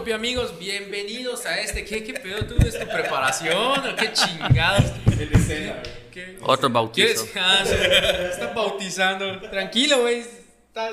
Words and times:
¿Qué 0.00 0.06
tal, 0.06 0.12
Topi 0.12 0.12
amigos? 0.12 0.58
Bienvenidos 0.58 1.44
a 1.44 1.60
este. 1.60 1.84
¿Qué, 1.84 2.02
qué 2.02 2.14
pedo 2.14 2.46
tú 2.46 2.54
de 2.54 2.72
tu 2.72 2.86
preparación? 2.86 3.86
¿O 3.86 3.96
¿Qué 3.96 4.10
chingados? 4.14 4.92
El 5.18 5.30
escena, 5.30 5.82
¿Qué? 6.10 6.38
Otro 6.40 6.70
bautizo. 6.70 7.26
Ah, 7.36 7.62
sí, 7.66 7.74
Está 7.74 8.54
bautizando. 8.54 9.40
Tranquilo, 9.50 10.00
güey. 10.00 10.24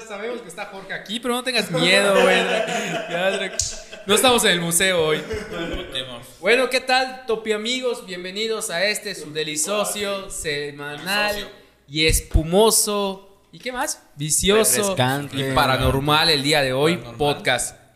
Sabemos 0.06 0.42
que 0.42 0.50
está 0.50 0.66
Jorge 0.66 0.94
aquí, 0.94 1.22
pero 1.22 1.36
no 1.36 1.44
tengas 1.44 1.72
miedo, 1.72 2.22
güey. 2.22 2.38
No 4.06 4.16
estamos 4.16 4.44
en 4.44 4.52
el 4.52 4.60
museo 4.60 5.06
hoy. 5.06 5.24
Bueno, 6.42 6.70
¿qué 6.70 6.82
tal, 6.82 7.26
Topi 7.28 7.54
amigos? 7.54 8.06
Bienvenidos 8.06 8.70
a 8.70 8.84
este 8.84 9.16
su 9.16 9.32
delicioso, 9.32 10.30
semanal 10.30 11.50
y 11.88 12.08
espumoso. 12.08 13.46
¿Y 13.54 13.60
qué 13.60 13.72
más? 13.72 14.04
Vicioso 14.18 14.98
y 15.32 15.44
paranormal 15.54 16.30
el 16.30 16.44
día 16.44 16.62
de 16.62 16.74
hoy, 16.74 16.98
podcast. 17.18 17.87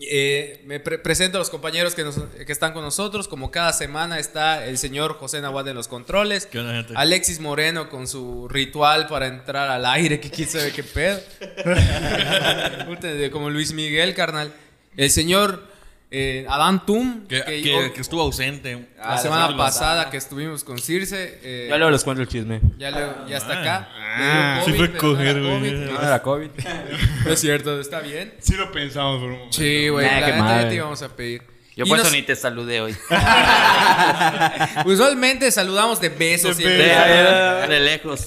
Eh, 0.00 0.62
me 0.64 0.78
pre- 0.80 0.98
presento 0.98 1.38
a 1.38 1.40
los 1.40 1.50
compañeros 1.50 1.94
que, 1.94 2.04
nos- 2.04 2.18
que 2.46 2.52
están 2.52 2.72
con 2.72 2.82
nosotros. 2.84 3.26
Como 3.28 3.50
cada 3.50 3.72
semana 3.72 4.18
está 4.18 4.64
el 4.66 4.78
señor 4.78 5.14
José 5.18 5.40
Nahuatl 5.40 5.70
en 5.70 5.74
los 5.74 5.88
controles. 5.88 6.46
¿Qué 6.46 6.58
onda, 6.60 6.72
gente? 6.74 6.92
Alexis 6.96 7.40
Moreno 7.40 7.88
con 7.90 8.06
su 8.06 8.48
ritual 8.48 9.08
para 9.08 9.26
entrar 9.26 9.68
al 9.70 9.84
aire, 9.86 10.20
que 10.20 10.30
quién 10.30 10.48
sabe 10.48 10.72
qué 10.72 10.82
pedo. 10.84 11.20
Como 13.32 13.50
Luis 13.50 13.72
Miguel, 13.72 14.14
carnal. 14.14 14.52
El 14.96 15.10
señor 15.10 15.64
eh, 16.10 16.46
Adán 16.48 16.86
Tum, 16.86 17.26
Que, 17.26 17.42
que- 17.44 17.62
que- 17.62 17.92
que 17.94 18.00
estuvo 18.00 18.22
ausente. 18.22 18.88
la 18.96 19.14
Ah, 19.14 19.18
semana 19.18 19.54
pasada 19.56 20.08
que 20.10 20.16
estuvimos 20.16 20.64
con 20.64 20.78
Circe. 20.78 21.38
eh, 21.42 21.66
Ya 21.68 21.76
luego 21.76 21.90
les 21.90 22.02
cuento 22.02 22.22
el 22.22 22.28
chisme. 22.28 22.60
ya, 22.78 22.90
le- 22.90 23.30
ya 23.30 23.36
está 23.36 23.60
acá. 23.60 23.88
Ah, 23.94 24.62
Le 24.66 24.72
dio 24.72 24.72
sí 24.72 24.78
fue 24.78 24.88
pero 24.88 25.02
no 25.14 25.20
era 25.20 25.32
coger, 25.34 25.42
güey. 25.42 25.58
COVID. 25.60 25.90
No 25.92 26.02
era 26.02 26.22
COVID. 26.22 26.50
No 27.26 27.32
es 27.32 27.40
cierto, 27.40 27.80
está 27.80 28.00
bien. 28.00 28.32
Sí 28.40 28.54
lo 28.54 28.72
pensamos 28.72 29.20
por 29.20 29.28
un 29.30 29.36
momento. 29.36 29.56
Sí, 29.58 29.88
güey, 29.88 30.06
Nah, 30.06 30.20
la 30.20 30.26
qué 30.26 30.32
neta 30.32 30.36
ya 30.38 30.42
madre. 30.44 30.68
te 30.70 30.74
íbamos 30.76 31.02
a 31.02 31.08
pedir. 31.14 31.42
Yo 31.76 31.84
Y 31.84 31.88
por 31.90 32.00
eso 32.00 32.10
ni 32.10 32.22
te 32.22 32.34
saludé 32.34 32.80
hoy. 32.80 32.96
Usualmente 34.84 35.50
saludamos 35.52 36.00
de 36.00 36.08
besos. 36.08 36.56
De 36.56 36.62
siempre. 36.64 36.88
De, 36.88 37.68
de 37.68 37.80
lejos. 37.80 38.26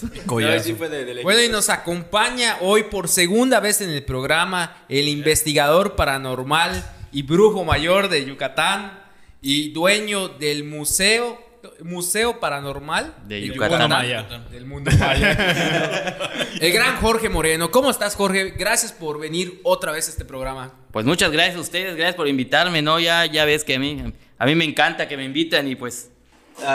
Bueno, 1.24 1.42
y 1.42 1.50
nos 1.50 1.70
acompaña 1.70 2.58
hoy 2.62 2.84
por 2.84 3.08
segunda 3.10 3.60
vez 3.60 3.82
en 3.82 3.90
el 3.90 4.04
programa 4.04 4.78
el 4.88 5.08
investigador 5.10 5.96
paranormal 5.96 6.82
y 7.12 7.24
brujo 7.24 7.64
mayor 7.64 8.10
de 8.10 8.26
Yucatán 8.26 9.00
y 9.42 9.72
dueño 9.72 10.30
del 10.30 10.64
museo 10.64 11.52
Museo 11.84 12.40
Paranormal 12.40 13.14
De 13.26 13.42
Yucatán. 13.42 13.70
Yucatán. 13.72 13.90
Maya. 13.90 14.26
Del 14.52 14.66
mundo 14.66 14.92
maya. 15.00 16.18
el 16.60 16.74
gran 16.74 16.98
Jorge 16.98 17.30
Moreno. 17.30 17.70
¿Cómo 17.70 17.92
estás, 17.92 18.16
Jorge? 18.16 18.52
Gracias 18.58 18.92
por 18.92 19.20
venir 19.20 19.60
otra 19.64 19.92
vez 19.92 20.08
a 20.08 20.12
este 20.12 20.26
programa. 20.26 20.74
Pues 20.92 21.06
muchas 21.06 21.32
gracias 21.32 21.58
a 21.58 21.60
ustedes, 21.60 21.96
gracias 21.96 22.16
por 22.16 22.28
invitarme, 22.28 22.82
¿no? 22.82 23.00
Ya, 23.00 23.26
ya 23.26 23.46
ves 23.46 23.64
que 23.64 23.76
a 23.76 23.80
mí, 23.80 24.02
a 24.38 24.46
mí 24.46 24.56
me 24.56 24.66
encanta 24.66 25.08
que 25.08 25.18
me 25.18 25.24
invitan 25.24 25.68
y 25.68 25.76
pues 25.76 26.10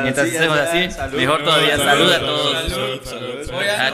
mientras 0.03 0.29
hacemos 0.29 0.59
así, 0.59 1.17
mejor 1.17 1.43
todavía. 1.43 1.77
Salud 1.77 2.13
a 2.13 2.21
todos. 2.21 2.73
Hoy 3.53 3.67
Ah, 3.69 3.93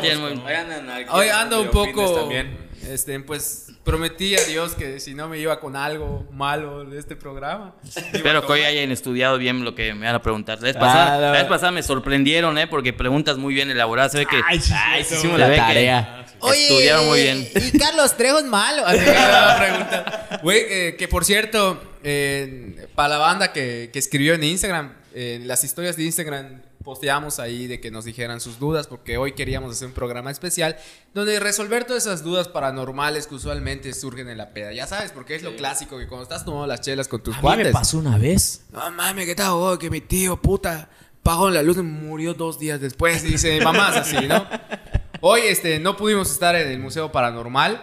hoy 1.10 1.28
ando 1.28 1.62
un 1.62 1.68
poco. 1.68 2.14
También. 2.20 2.61
Este, 2.88 3.18
pues 3.20 3.68
prometí 3.84 4.34
a 4.36 4.42
Dios 4.44 4.74
que 4.74 4.98
si 5.00 5.14
no 5.14 5.28
me 5.28 5.38
iba 5.38 5.60
con 5.60 5.76
algo 5.76 6.26
malo 6.32 6.84
de 6.84 6.98
este 6.98 7.14
programa. 7.16 7.74
Espero 8.12 8.44
que 8.46 8.52
hoy 8.52 8.60
hayan 8.62 8.90
estudiado 8.90 9.38
bien 9.38 9.64
lo 9.64 9.74
que 9.74 9.94
me 9.94 10.06
van 10.06 10.14
a 10.16 10.22
preguntar. 10.22 10.58
La 10.60 10.64
vez 10.66 10.76
Ah, 10.76 10.80
pasada, 10.80 11.18
la- 11.18 11.26
la 11.26 11.32
vez 11.32 11.44
pasada 11.44 11.70
me 11.72 11.82
sorprendieron, 11.82 12.58
¿eh? 12.58 12.66
Porque 12.66 12.92
preguntas 12.92 13.38
muy 13.38 13.54
bien 13.54 13.70
elaboradas. 13.70 14.12
Se 14.12 14.18
ve 14.18 14.26
que 14.26 14.40
Ay, 14.48 14.60
sí, 14.60 14.72
Ay, 14.76 15.02
eso. 15.02 15.10
sí 15.10 15.16
hicimos 15.16 15.38
la 15.38 15.50
que- 15.50 15.56
tarea. 15.56 16.26
estudiaron 16.52 17.06
muy 17.06 17.20
bien. 17.22 17.48
Y 17.54 17.78
Carlos 17.78 18.16
Trejo 18.16 18.38
es 18.38 18.44
malo. 18.46 18.82
Güey, 20.42 20.60
eh, 20.68 20.96
que 20.98 21.06
por 21.08 21.24
cierto, 21.24 21.80
eh, 22.02 22.88
para 22.94 23.10
la 23.10 23.18
banda 23.18 23.52
que, 23.52 23.90
que 23.92 23.98
escribió 23.98 24.34
en 24.34 24.42
Instagram, 24.44 24.92
eh, 25.14 25.38
en 25.40 25.46
las 25.48 25.62
historias 25.62 25.96
de 25.96 26.04
Instagram 26.04 26.62
posteamos 26.82 27.38
ahí 27.38 27.66
de 27.66 27.80
que 27.80 27.90
nos 27.90 28.04
dijeran 28.04 28.40
sus 28.40 28.58
dudas, 28.58 28.86
porque 28.86 29.16
hoy 29.16 29.32
queríamos 29.32 29.72
hacer 29.72 29.88
un 29.88 29.94
programa 29.94 30.30
especial 30.30 30.76
donde 31.14 31.38
resolver 31.40 31.84
todas 31.84 32.06
esas 32.06 32.22
dudas 32.24 32.48
paranormales 32.48 33.26
que 33.26 33.34
usualmente 33.36 33.92
surgen 33.94 34.28
en 34.28 34.38
la 34.38 34.50
peda. 34.52 34.72
Ya 34.72 34.86
sabes, 34.86 35.12
porque 35.12 35.34
es 35.34 35.42
lo 35.42 35.54
clásico 35.56 35.98
que 35.98 36.06
cuando 36.06 36.22
estás 36.24 36.44
tomando 36.44 36.66
las 36.66 36.80
chelas 36.80 37.08
con 37.08 37.22
tus 37.22 37.34
A 37.34 37.38
mí 37.38 37.42
cuates. 37.42 37.66
me 37.66 37.72
pasó 37.72 37.98
una 37.98 38.18
vez. 38.18 38.64
No 38.72 38.90
mames, 38.90 39.26
¿qué 39.26 39.34
tal, 39.34 39.54
güey? 39.54 39.78
Que 39.78 39.90
mi 39.90 40.00
tío, 40.00 40.40
puta, 40.40 40.88
pagó 41.22 41.50
la 41.50 41.62
luz 41.62 41.76
y 41.78 41.82
murió 41.82 42.34
dos 42.34 42.58
días 42.58 42.80
después. 42.80 43.22
Dice 43.22 43.60
mamás 43.60 43.96
así, 43.96 44.26
¿no? 44.26 44.46
Hoy 45.20 45.42
este, 45.42 45.78
no 45.78 45.96
pudimos 45.96 46.30
estar 46.32 46.56
en 46.56 46.68
el 46.68 46.78
Museo 46.80 47.12
Paranormal, 47.12 47.80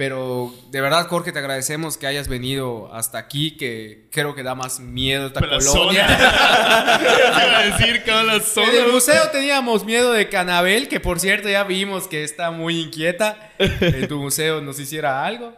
pero 0.00 0.50
de 0.70 0.80
verdad, 0.80 1.08
Jorge, 1.08 1.30
te 1.30 1.40
agradecemos 1.40 1.98
que 1.98 2.06
hayas 2.06 2.26
venido 2.26 2.90
hasta 2.94 3.18
aquí, 3.18 3.50
que 3.58 4.08
creo 4.10 4.34
que 4.34 4.42
da 4.42 4.54
más 4.54 4.80
miedo 4.80 5.26
esta 5.26 5.40
Pero 5.40 5.58
la 5.58 5.66
colonia. 5.66 6.06
A 7.60 7.64
decir 7.64 8.02
que 8.02 8.10
la 8.10 8.40
zona. 8.40 8.68
En 8.70 8.84
el 8.86 8.92
museo 8.92 9.28
teníamos 9.30 9.84
miedo 9.84 10.14
de 10.14 10.30
Canabel, 10.30 10.88
que 10.88 11.00
por 11.00 11.20
cierto 11.20 11.50
ya 11.50 11.64
vimos 11.64 12.08
que 12.08 12.24
está 12.24 12.50
muy 12.50 12.80
inquieta. 12.80 13.50
En 13.58 14.08
tu 14.08 14.18
museo 14.18 14.62
nos 14.62 14.80
hiciera 14.80 15.22
algo. 15.22 15.52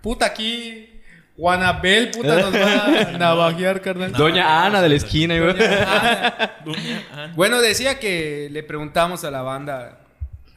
Puta, 0.00 0.26
aquí 0.26 0.88
Juanabel, 1.36 2.12
puta, 2.12 2.42
nos 2.42 2.54
va 2.54 2.84
a 2.84 3.04
navajear, 3.18 3.80
carnal. 3.80 4.12
Doña 4.12 4.66
Ana 4.66 4.82
de 4.82 4.88
la 4.88 4.94
esquina, 4.94 5.36
güey. 5.36 5.56
Bueno, 7.34 7.60
decía 7.60 7.98
que 7.98 8.48
le 8.52 8.62
preguntamos 8.62 9.24
a 9.24 9.32
la 9.32 9.42
banda 9.42 9.98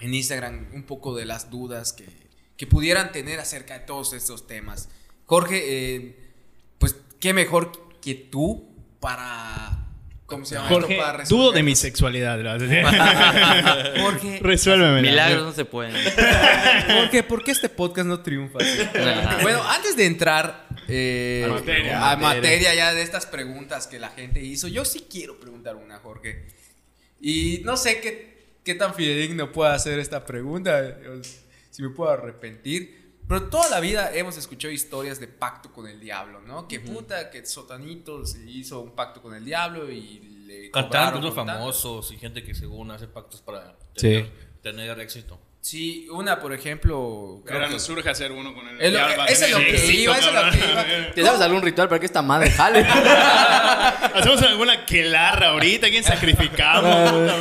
en 0.02 0.14
Instagram 0.14 0.68
un 0.72 0.84
poco 0.84 1.16
de 1.16 1.26
las 1.26 1.50
dudas 1.50 1.94
que, 1.94 2.23
que 2.58 2.68
pudieran 2.68 3.12
tener 3.12 3.40
acerca 3.40 3.80
de 3.80 3.86
todos 3.86 4.14
estos 4.14 4.48
temas. 4.48 4.90
Jorge, 5.26 5.64
eh, 5.66 6.16
pues 6.78 6.96
qué 7.20 7.34
mejor 7.34 7.72
que 8.02 8.14
tú 8.16 8.70
para... 9.00 9.80
¿Cómo 10.26 10.46
se 10.46 10.56
llama 10.56 10.70
Jorge, 10.70 10.94
esto? 10.94 11.06
Para 11.06 11.24
dudo 11.26 11.52
de 11.52 11.64
mi 11.64 11.76
sexualidad. 11.76 12.40
Jorge, 14.02 14.40
Resuélveme. 14.42 15.02
Milagros 15.02 15.44
no 15.44 15.52
se 15.52 15.66
pueden. 15.66 15.94
Jorge, 16.88 17.24
¿por 17.24 17.44
qué 17.44 17.52
este 17.52 17.70
podcast 17.70 18.08
no 18.08 18.22
triunfa? 18.22 18.60
bueno, 19.42 19.62
antes 19.70 19.96
de 19.96 20.06
entrar 20.06 20.68
eh, 20.88 21.44
A 21.46 21.54
materia. 21.54 22.12
a 22.12 22.18
materia 22.18 22.74
ya 22.74 22.94
de 22.94 23.02
estas 23.04 23.26
preguntas 23.26 23.86
que 23.88 24.00
la 24.00 24.10
gente 24.10 24.42
hizo, 24.42 24.68
yo 24.68 24.86
sí 24.86 25.06
quiero 25.10 25.40
preguntar 25.40 25.76
una, 25.76 26.00
Jorge. 26.00 26.48
Y 27.22 27.62
no 27.64 27.78
sé 27.78 28.00
qué, 28.00 28.58
qué 28.64 28.76
tan 28.76 28.96
fidedigno 28.96 29.52
pueda 29.52 29.74
hacer 29.76 30.00
esta 30.00 30.26
pregunta, 30.26 30.98
si 31.74 31.82
me 31.82 31.90
puedo 31.90 32.12
arrepentir. 32.12 33.02
Pero 33.28 33.44
toda 33.50 33.70
la 33.70 33.80
vida 33.80 34.12
hemos 34.14 34.38
escuchado 34.38 34.72
historias 34.74 35.20
de 35.20 35.28
pacto 35.28 35.72
con 35.72 35.88
el 35.88 36.00
diablo, 36.00 36.42
¿no? 36.42 36.68
Que 36.68 36.80
puta, 36.82 37.30
que 37.32 37.46
Sotanito 37.46 38.26
se 38.26 38.44
hizo 38.50 38.82
un 38.82 38.92
pacto 38.92 39.22
con 39.22 39.34
el 39.34 39.44
diablo 39.46 39.90
y 39.90 40.20
le 40.46 40.70
Cantantes 40.72 41.34
famosos 41.34 42.12
y 42.12 42.18
gente 42.18 42.44
que 42.44 42.54
según 42.54 42.92
hace 42.92 43.08
pactos 43.08 43.42
para 43.42 43.78
Sí. 43.96 44.10
tener, 44.10 44.32
tener 44.62 45.00
éxito. 45.00 45.40
Sí, 45.62 46.08
una, 46.12 46.42
por 46.42 46.52
ejemplo... 46.54 47.42
creo 47.46 47.56
Ahora 47.56 47.68
que- 47.70 47.76
nos 47.76 47.84
surge 47.84 48.10
hacer 48.10 48.34
uno 48.34 48.54
con 48.54 48.68
el. 48.68 48.82
Es 48.82 48.92
lo- 48.92 49.00
diablo, 49.00 49.26
eso 49.28 49.46
es 49.46 49.52
lo 49.52 49.58
tener 49.58 49.72
que 49.72 49.78
éxito, 49.78 50.02
iba, 50.02 50.18
eso 50.20 50.28
es 50.28 50.36
lo 50.36 50.52
que 50.52 50.60
cabrón. 50.60 50.90
iba. 51.06 51.12
¿Te 51.16 51.24
sabes 51.24 51.42
algún 51.42 51.62
ritual 51.62 51.88
para 51.88 52.00
que 52.02 52.06
esta 52.06 52.22
madre 52.22 52.52
jale? 52.52 52.80
Hacemos 54.16 54.42
alguna 54.42 54.86
quelarra 54.86 55.48
ahorita. 55.52 55.88
¿Quién 55.90 56.04
sacrificamos? 56.04 57.32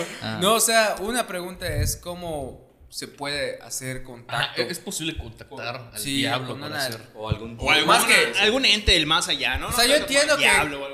No, 0.40 0.54
o 0.54 0.60
sea, 0.60 0.94
una 1.00 1.26
pregunta 1.26 1.66
es 1.66 1.96
cómo 1.96 2.71
se 2.92 3.08
puede 3.08 3.58
hacer 3.62 4.02
contacto. 4.02 4.60
¿Es 4.60 4.78
posible 4.78 5.16
contactar 5.16 5.88
al 5.94 5.98
Sí, 5.98 6.16
diablo 6.18 6.48
con 6.50 6.60
para 6.60 6.76
hacer? 6.78 7.00
O 7.14 7.26
algún... 7.26 7.56
O 7.58 7.70
algún, 7.70 7.88
Más 7.88 8.04
que- 8.04 8.38
algún 8.40 8.66
ente 8.66 8.92
del 8.92 9.06
más 9.06 9.28
allá, 9.28 9.56
¿no? 9.56 9.68
o 9.68 9.72
sea, 9.72 9.84
No 9.84 9.90
yo 9.90 9.96
entiendo 9.96 10.36
que, 10.36 10.46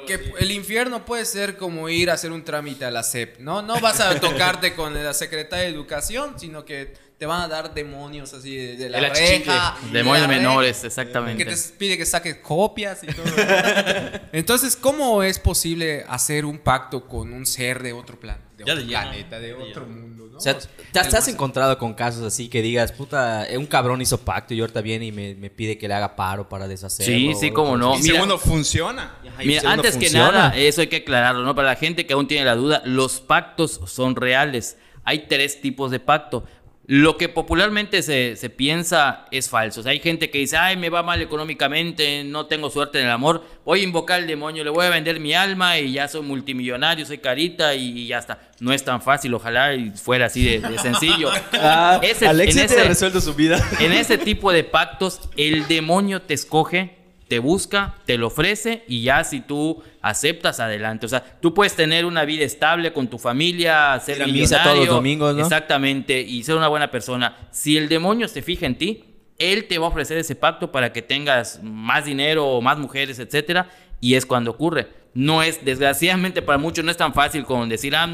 que 0.07 0.33
el 0.39 0.53
infierno 0.53 1.05
puede 1.05 1.25
ser 1.25 1.57
como 1.57 1.89
ir 1.89 2.09
a 2.11 2.15
hacer 2.15 2.31
un 2.31 2.45
trámite 2.45 2.85
a 2.85 2.93
la 2.93 3.03
SEP, 3.03 3.41
¿no? 3.41 3.63
No 3.63 3.81
vas 3.81 3.99
a 3.99 4.19
tocarte 4.21 4.77
con 4.77 4.95
la 4.95 5.13
secretaria 5.13 5.65
de 5.65 5.73
educación, 5.73 6.39
sino 6.39 6.65
que 6.65 6.95
te 7.19 7.27
van 7.27 7.41
a 7.43 7.49
dar 7.49 7.75
demonios 7.75 8.33
así 8.33 8.55
de, 8.57 8.77
de 8.77 8.91
la 8.91 8.99
achichicle. 8.99 9.39
reja. 9.53 9.77
de 9.91 9.91
Demonios 9.99 10.29
la 10.29 10.35
menores, 10.37 10.79
Que 10.79 10.87
exactamente. 10.87 11.45
te 11.45 11.57
pide 11.79 11.99
que 11.99 12.07
saques 12.07 12.37
copias 12.37 13.03
y 13.03 13.09
todo. 13.09 13.25
Entonces, 14.33 14.77
¿cómo 14.77 15.25
es 15.25 15.41
posible 15.41 16.05
hacer 16.09 16.45
un 16.45 16.59
pacto 16.59 17.09
con 17.09 17.33
un 17.33 17.45
ser 17.45 17.83
de 17.83 17.93
otro 17.93 18.21
plan? 18.21 18.39
De 18.59 18.65
Ya 18.67 18.75
otro 18.75 18.87
planeta, 18.89 19.39
de 19.41 19.55
otro 19.55 19.87
mundo, 19.87 20.29
¿no? 20.33 20.39
O 20.39 20.41
sea, 20.41 20.59
¿te, 20.59 20.67
te 20.93 20.99
has 21.01 21.29
encontrado 21.29 21.77
con 21.79 21.95
casos 21.95 22.23
así 22.25 22.49
que 22.49 22.63
digas, 22.63 22.93
puta, 22.93 23.49
eh, 23.49 23.57
un 23.59 23.67
cabrón 23.67 24.01
hizo 24.01 24.19
pacto 24.19 24.55
y 24.55 24.61
ahorita 24.61 24.81
viene 24.81 25.07
y 25.07 25.13
me, 25.13 25.35
me 25.35 25.51
pide 25.51 25.77
que 25.79 25.89
le 25.89 25.95
haga 25.95 26.15
paro 26.17 26.49
para 26.49 26.69
deshacerlo? 26.69 27.13
Sí, 27.13 27.33
sí, 27.39 27.51
o- 27.51 27.55
cómo 27.55 27.77
no. 27.77 27.97
Y 27.97 28.03
mira- 28.03 28.15
segundo, 28.15 28.39
funciona. 28.39 29.17
Ajá, 29.27 29.43
y 29.43 29.47
Mira, 29.47 29.61
segundo, 29.63 29.83
antes 29.83 29.97
que 29.97 30.11
nada, 30.17 30.57
eso 30.57 30.81
hay 30.81 30.87
que 30.87 30.97
aclararlo, 30.97 31.43
¿no? 31.45 31.55
Para 31.55 31.69
la 31.69 31.77
gente 31.77 32.07
que 32.07 32.13
aún 32.15 32.27
tiene 32.29 32.45
la 32.45 32.55
duda, 32.55 32.83
los 32.85 33.21
pactos 33.21 33.81
son 33.87 34.15
reales. 34.17 34.77
Hay 35.05 35.27
tres 35.27 35.61
tipos 35.63 35.91
de 35.91 36.01
pacto. 36.01 36.45
Lo 36.91 37.19
que 37.19 37.29
popularmente 37.29 38.01
se, 38.03 38.35
se 38.37 38.49
piensa 38.49 39.27
es 39.31 39.51
falso. 39.51 39.81
O 39.81 39.83
sea, 39.83 39.93
hay 39.93 40.01
gente 40.01 40.31
que 40.31 40.39
dice, 40.39 40.57
ay, 40.57 40.79
me 40.79 40.89
va 40.89 41.03
mal 41.03 41.21
económicamente, 41.21 42.25
no 42.25 42.47
tengo 42.47 42.71
suerte 42.71 42.99
en 42.99 43.05
el 43.05 43.11
amor, 43.11 43.45
voy 43.67 43.81
a 43.81 43.83
invocar 43.85 44.21
al 44.21 44.27
demonio, 44.27 44.65
le 44.65 44.71
voy 44.71 44.87
a 44.87 44.89
vender 44.89 45.21
mi 45.21 45.35
alma 45.35 45.79
y 45.79 45.93
ya 45.93 46.09
soy 46.09 46.23
multimillonario, 46.23 47.05
soy 47.05 47.19
carita 47.19 47.75
y, 47.75 48.07
ya 48.07 48.17
está. 48.19 48.39
No 48.61 48.73
es 48.73 48.83
tan 48.85 49.03
fácil, 49.03 49.35
ojalá 49.35 49.73
fuera 50.03 50.27
así 50.27 50.43
de, 50.43 50.61
de 50.67 50.79
sencillo. 50.79 51.31
Ah, 51.61 52.01
Ese- 52.03 52.27
Alexis 52.27 52.63
en 52.63 52.69
te 52.69 52.75
ha 52.75 52.79
ese- 52.79 52.89
resuelto 52.89 53.21
su 53.21 53.35
vida. 53.35 53.63
En 53.81 53.93
ese 53.93 54.17
tipo 54.17 54.51
de 54.51 54.65
pactos, 54.65 55.21
el 55.37 55.69
demonio 55.69 56.23
te 56.23 56.33
escoge 56.33 56.97
te 57.29 57.39
busca, 57.39 57.95
te 58.07 58.17
lo 58.17 58.29
ofrece 58.29 58.85
y 58.89 59.03
ya 59.03 59.23
si 59.23 59.41
tú 59.41 59.83
aceptas, 60.01 60.61
adelante. 60.61 61.07
O 61.07 61.09
sea, 61.09 61.23
tú 61.41 61.53
puedes 61.55 61.75
tener 61.77 62.05
una 62.05 62.25
vida 62.25 62.45
estable 62.45 62.93
con 62.93 63.09
tu 63.09 63.19
familia, 63.19 64.01
ser 64.01 64.23
a 64.23 64.27
misa 64.27 64.57
millonario, 64.57 64.73
todos 64.73 64.87
los 64.87 64.97
domingos, 64.97 65.35
¿no? 65.37 65.43
Exactamente, 65.43 66.21
y 66.21 66.43
ser 66.43 66.57
una 66.57 66.69
buena 66.69 66.91
persona. 66.91 67.37
Si 67.51 67.77
el 67.77 67.89
demonio 67.89 68.29
se 68.29 68.43
fija 68.43 68.67
en 68.67 68.77
ti, 68.77 69.05
él 69.39 69.67
te 69.69 69.79
va 69.79 69.87
a 69.87 69.91
ofrecer 69.91 70.19
ese 70.19 70.35
pacto 70.35 70.73
para 70.73 70.93
que 70.93 71.03
tengas 71.03 71.61
más 71.63 72.05
dinero 72.05 72.47
o 72.47 72.61
más 72.61 72.79
mujeres, 72.79 73.19
etcétera, 73.19 73.71
y 74.01 74.15
es 74.15 74.27
cuando 74.27 74.51
ocurre. 74.51 74.89
No 75.15 75.43
es, 75.43 75.65
desgraciadamente 75.65 76.43
para 76.43 76.59
muchos 76.59 76.85
no 76.85 76.91
es 76.91 76.97
tan 76.97 77.13
fácil 77.13 77.45
como 77.45 77.67
decir, 77.67 77.95
ah, 77.95 78.09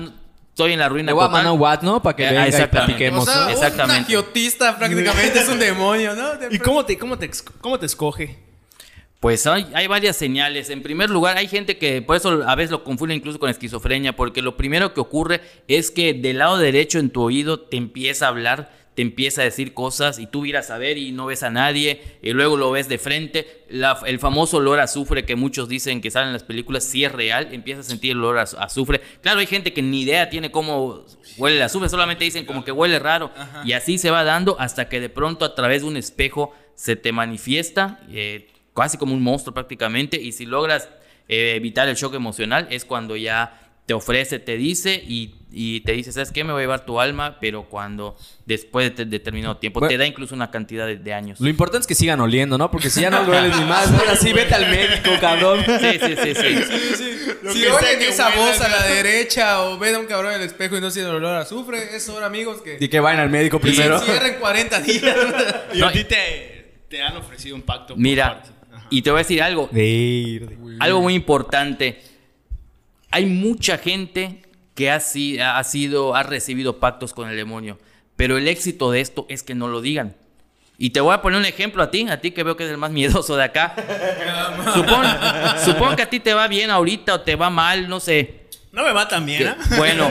estoy 0.48 0.72
en 0.72 0.78
la 0.78 0.88
ruina 0.88 1.06
Le 1.06 1.12
voy 1.14 1.24
a 1.24 1.28
mandar 1.28 1.52
un 1.52 1.60
what, 1.60 1.82
¿no? 1.82 2.02
Para 2.02 2.16
que 2.16 2.24
Eh, 2.24 2.28
venga 2.28 2.46
y 2.46 2.48
exactamente. 2.48 2.94
platiquemos. 2.94 3.28
O 3.28 3.32
sea, 3.32 3.44
¿no? 3.44 3.48
Exactamente. 3.50 3.98
un 3.98 4.04
agiotista 4.04 4.76
prácticamente 4.78 5.38
es 5.38 5.48
un 5.48 5.58
demonio, 5.58 6.14
¿no? 6.14 6.30
¿Y 6.50 6.58
cómo 6.58 6.84
te, 6.84 6.98
cómo 6.98 7.18
te, 7.18 7.30
cómo 7.60 7.78
te 7.78 7.86
escoge? 7.86 8.38
Pues 9.24 9.46
hay, 9.46 9.66
hay 9.72 9.86
varias 9.86 10.16
señales. 10.18 10.68
En 10.68 10.82
primer 10.82 11.08
lugar, 11.08 11.38
hay 11.38 11.48
gente 11.48 11.78
que 11.78 12.02
por 12.02 12.14
eso 12.14 12.42
a 12.46 12.54
veces 12.56 12.70
lo 12.70 12.84
confunde 12.84 13.14
incluso 13.14 13.38
con 13.38 13.48
esquizofrenia, 13.48 14.14
porque 14.14 14.42
lo 14.42 14.58
primero 14.58 14.92
que 14.92 15.00
ocurre 15.00 15.40
es 15.66 15.90
que 15.90 16.12
del 16.12 16.36
lado 16.36 16.58
derecho 16.58 16.98
en 16.98 17.08
tu 17.08 17.22
oído 17.22 17.58
te 17.58 17.78
empieza 17.78 18.26
a 18.26 18.28
hablar, 18.28 18.70
te 18.94 19.00
empieza 19.00 19.40
a 19.40 19.44
decir 19.44 19.72
cosas 19.72 20.18
y 20.18 20.26
tú 20.26 20.42
miras 20.42 20.68
a 20.70 20.76
ver 20.76 20.98
y 20.98 21.10
no 21.12 21.24
ves 21.24 21.42
a 21.42 21.48
nadie, 21.48 22.02
y 22.20 22.32
luego 22.32 22.58
lo 22.58 22.70
ves 22.70 22.86
de 22.90 22.98
frente. 22.98 23.64
La- 23.70 23.98
el 24.04 24.18
famoso 24.18 24.58
olor 24.58 24.78
a 24.78 24.82
azufre 24.82 25.24
que 25.24 25.36
muchos 25.36 25.70
dicen 25.70 26.02
que 26.02 26.10
sale 26.10 26.26
en 26.26 26.34
las 26.34 26.44
películas, 26.44 26.84
sí 26.84 27.02
es 27.02 27.10
real, 27.10 27.48
empieza 27.52 27.80
a 27.80 27.84
sentir 27.84 28.10
el 28.10 28.18
olor 28.18 28.36
a 28.40 28.42
az- 28.42 28.56
azufre. 28.60 29.00
Claro, 29.22 29.40
hay 29.40 29.46
gente 29.46 29.72
que 29.72 29.80
ni 29.80 30.02
idea 30.02 30.28
tiene 30.28 30.50
cómo 30.50 31.06
huele 31.38 31.56
el 31.56 31.62
azufre, 31.62 31.88
solamente 31.88 32.24
dicen 32.24 32.44
como 32.44 32.62
que 32.62 32.72
huele 32.72 32.98
raro, 32.98 33.30
y 33.64 33.72
así 33.72 33.96
se 33.96 34.10
va 34.10 34.22
dando 34.22 34.60
hasta 34.60 34.90
que 34.90 35.00
de 35.00 35.08
pronto 35.08 35.46
a 35.46 35.54
través 35.54 35.80
de 35.80 35.88
un 35.88 35.96
espejo 35.96 36.52
se 36.74 36.94
te 36.94 37.10
manifiesta. 37.10 38.00
eh, 38.10 38.48
casi 38.74 38.98
como 38.98 39.14
un 39.14 39.22
monstruo 39.22 39.54
prácticamente, 39.54 40.20
y 40.20 40.32
si 40.32 40.46
logras 40.46 40.88
eh, 41.28 41.54
evitar 41.56 41.88
el 41.88 41.94
shock 41.96 42.14
emocional 42.14 42.66
es 42.70 42.84
cuando 42.84 43.16
ya 43.16 43.60
te 43.86 43.92
ofrece, 43.92 44.38
te 44.38 44.56
dice 44.56 44.94
y, 45.06 45.34
y 45.52 45.80
te 45.82 45.92
dice, 45.92 46.10
¿sabes 46.10 46.32
qué? 46.32 46.42
Me 46.42 46.52
voy 46.54 46.60
a 46.60 46.62
llevar 46.62 46.86
tu 46.86 47.00
alma, 47.00 47.36
pero 47.38 47.64
cuando 47.68 48.16
después 48.46 48.86
de 48.86 48.90
te- 48.92 49.04
determinado 49.04 49.58
tiempo, 49.58 49.78
Bueno. 49.80 49.90
te 49.90 49.98
da 49.98 50.06
incluso 50.06 50.34
una 50.34 50.50
cantidad 50.50 50.86
de, 50.86 50.96
de 50.96 51.12
años. 51.12 51.38
Lo 51.38 51.48
importante 51.50 51.82
es 51.82 51.86
que 51.86 51.94
sigan 51.94 52.18
oliendo, 52.20 52.56
¿no? 52.56 52.70
Porque 52.70 52.88
si 52.88 53.02
ya 53.02 53.10
no 53.10 53.24
dueles 53.24 53.54
ni 53.58 53.64
más, 53.66 53.90
ahora 53.92 54.16
sí 54.16 54.32
vete 54.32 54.54
al 54.54 54.70
médico, 54.70 55.10
cabrón. 55.20 55.62
Sí, 55.66 55.98
sí, 56.00 56.14
sí, 56.22 56.34
sí. 56.34 57.18
Lo 57.42 57.52
si 57.52 57.66
oyen 57.66 58.00
esa 58.08 58.30
voz 58.34 58.58
a 58.62 58.68
la 58.70 58.82
derecha 58.86 59.62
o 59.64 59.78
ven 59.78 59.94
a 59.96 59.98
un 59.98 60.06
cabrón 60.06 60.32
en 60.32 60.40
el 60.40 60.46
espejo 60.46 60.78
y 60.78 60.80
no 60.80 60.90
sienten 60.90 61.14
olor 61.14 61.34
a 61.36 61.40
azufre, 61.40 61.94
es 61.94 62.08
hora, 62.08 62.24
amigos, 62.24 62.62
que 62.62 62.78
Y 62.80 62.88
que 62.88 63.00
vayan 63.00 63.20
al 63.20 63.28
médico 63.28 63.60
primero. 63.60 63.98
y 64.02 64.06
cierren 64.06 64.36
40 64.40 64.80
días. 64.80 65.16
Y 65.74 65.78
No, 65.78 65.88
a 65.88 65.92
ti 65.92 66.04
te, 66.04 66.84
te 66.88 67.02
han 67.02 67.18
ofrecido 67.18 67.54
un 67.54 67.60
pacto. 67.62 67.88
por 67.94 67.98
Mira, 68.02 68.36
parte. 68.40 68.48
Y 68.94 69.02
te 69.02 69.10
voy 69.10 69.18
a 69.18 69.22
decir 69.22 69.42
algo, 69.42 69.68
algo 70.80 71.00
muy 71.02 71.14
importante. 71.14 72.00
Hay 73.10 73.26
mucha 73.26 73.76
gente 73.78 74.42
que 74.74 74.90
ha, 74.90 75.00
si- 75.00 75.38
ha 75.40 75.62
sido, 75.64 76.14
ha 76.14 76.22
recibido 76.22 76.78
pactos 76.78 77.12
con 77.12 77.28
el 77.28 77.36
demonio, 77.36 77.78
pero 78.16 78.36
el 78.38 78.46
éxito 78.46 78.90
de 78.92 79.00
esto 79.00 79.26
es 79.28 79.42
que 79.42 79.54
no 79.56 79.66
lo 79.68 79.80
digan. 79.80 80.14
Y 80.78 80.90
te 80.90 81.00
voy 81.00 81.12
a 81.14 81.22
poner 81.22 81.38
un 81.40 81.44
ejemplo 81.46 81.82
a 81.82 81.90
ti, 81.90 82.06
a 82.08 82.20
ti 82.20 82.30
que 82.32 82.42
veo 82.44 82.56
que 82.56 82.64
eres 82.64 82.72
el 82.74 82.78
más 82.78 82.90
miedoso 82.92 83.36
de 83.36 83.44
acá. 83.44 83.74
Supón, 84.74 85.06
supón 85.64 85.96
que 85.96 86.02
a 86.02 86.10
ti 86.10 86.20
te 86.20 86.34
va 86.34 86.46
bien 86.48 86.70
ahorita 86.70 87.14
o 87.14 87.20
te 87.20 87.34
va 87.36 87.50
mal, 87.50 87.88
no 87.88 87.98
sé. 88.00 88.42
No 88.72 88.84
me 88.84 88.92
va 88.92 89.06
tan 89.08 89.26
bien, 89.26 89.48
¿ah? 89.48 89.56
bueno, 89.78 90.08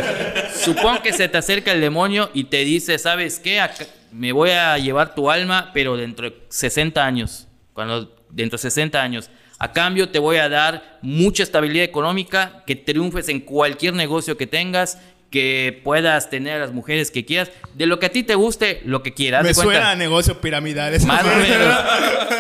supón 0.56 1.00
que 1.04 1.12
se 1.14 1.28
te 1.30 1.38
acerca 1.38 1.72
el 1.74 1.80
demonio 1.82 2.30
y 2.34 2.46
te 2.46 2.64
dice, 2.66 2.98
¿sabes 3.00 3.40
qué? 3.40 3.60
Acá- 3.62 3.86
me 4.12 4.32
voy 4.34 4.52
a 4.52 4.78
llevar 4.78 5.16
tu 5.16 5.30
alma, 5.32 5.72
pero 5.74 5.96
dentro 5.98 6.30
de 6.30 6.38
60 6.50 7.06
años. 7.06 7.48
Cuando, 7.74 8.14
dentro 8.34 8.58
de 8.58 8.62
60 8.62 9.02
años. 9.02 9.30
A 9.60 9.72
cambio 9.72 10.10
te 10.10 10.20
voy 10.20 10.38
a 10.38 10.50
dar 10.50 11.00
mucha 11.02 11.44
estabilidad 11.44 11.86
económica, 11.86 12.64
que 12.66 12.76
triunfes 12.76 13.30
en 13.30 13.40
cualquier 13.40 13.94
negocio 13.94 14.36
que 14.36 14.48
tengas, 14.48 14.98
que 15.34 15.82
puedas 15.84 16.30
tener 16.30 16.58
a 16.58 16.60
las 16.60 16.74
mujeres 16.74 17.10
que 17.10 17.26
quieras, 17.26 17.50
de 17.74 17.88
lo 17.88 17.98
que 17.98 18.06
a 18.06 18.12
ti 18.12 18.22
te 18.22 18.36
guste, 18.36 18.82
lo 18.86 19.02
que 19.02 19.14
quieras. 19.14 19.42
Me 19.42 19.50
de 19.50 19.54
suena 19.56 19.92
a 19.92 19.96
negocios 19.96 20.38
piramidales. 20.38 21.06
más 21.06 21.24
o 21.24 21.28
menos. 21.28 21.76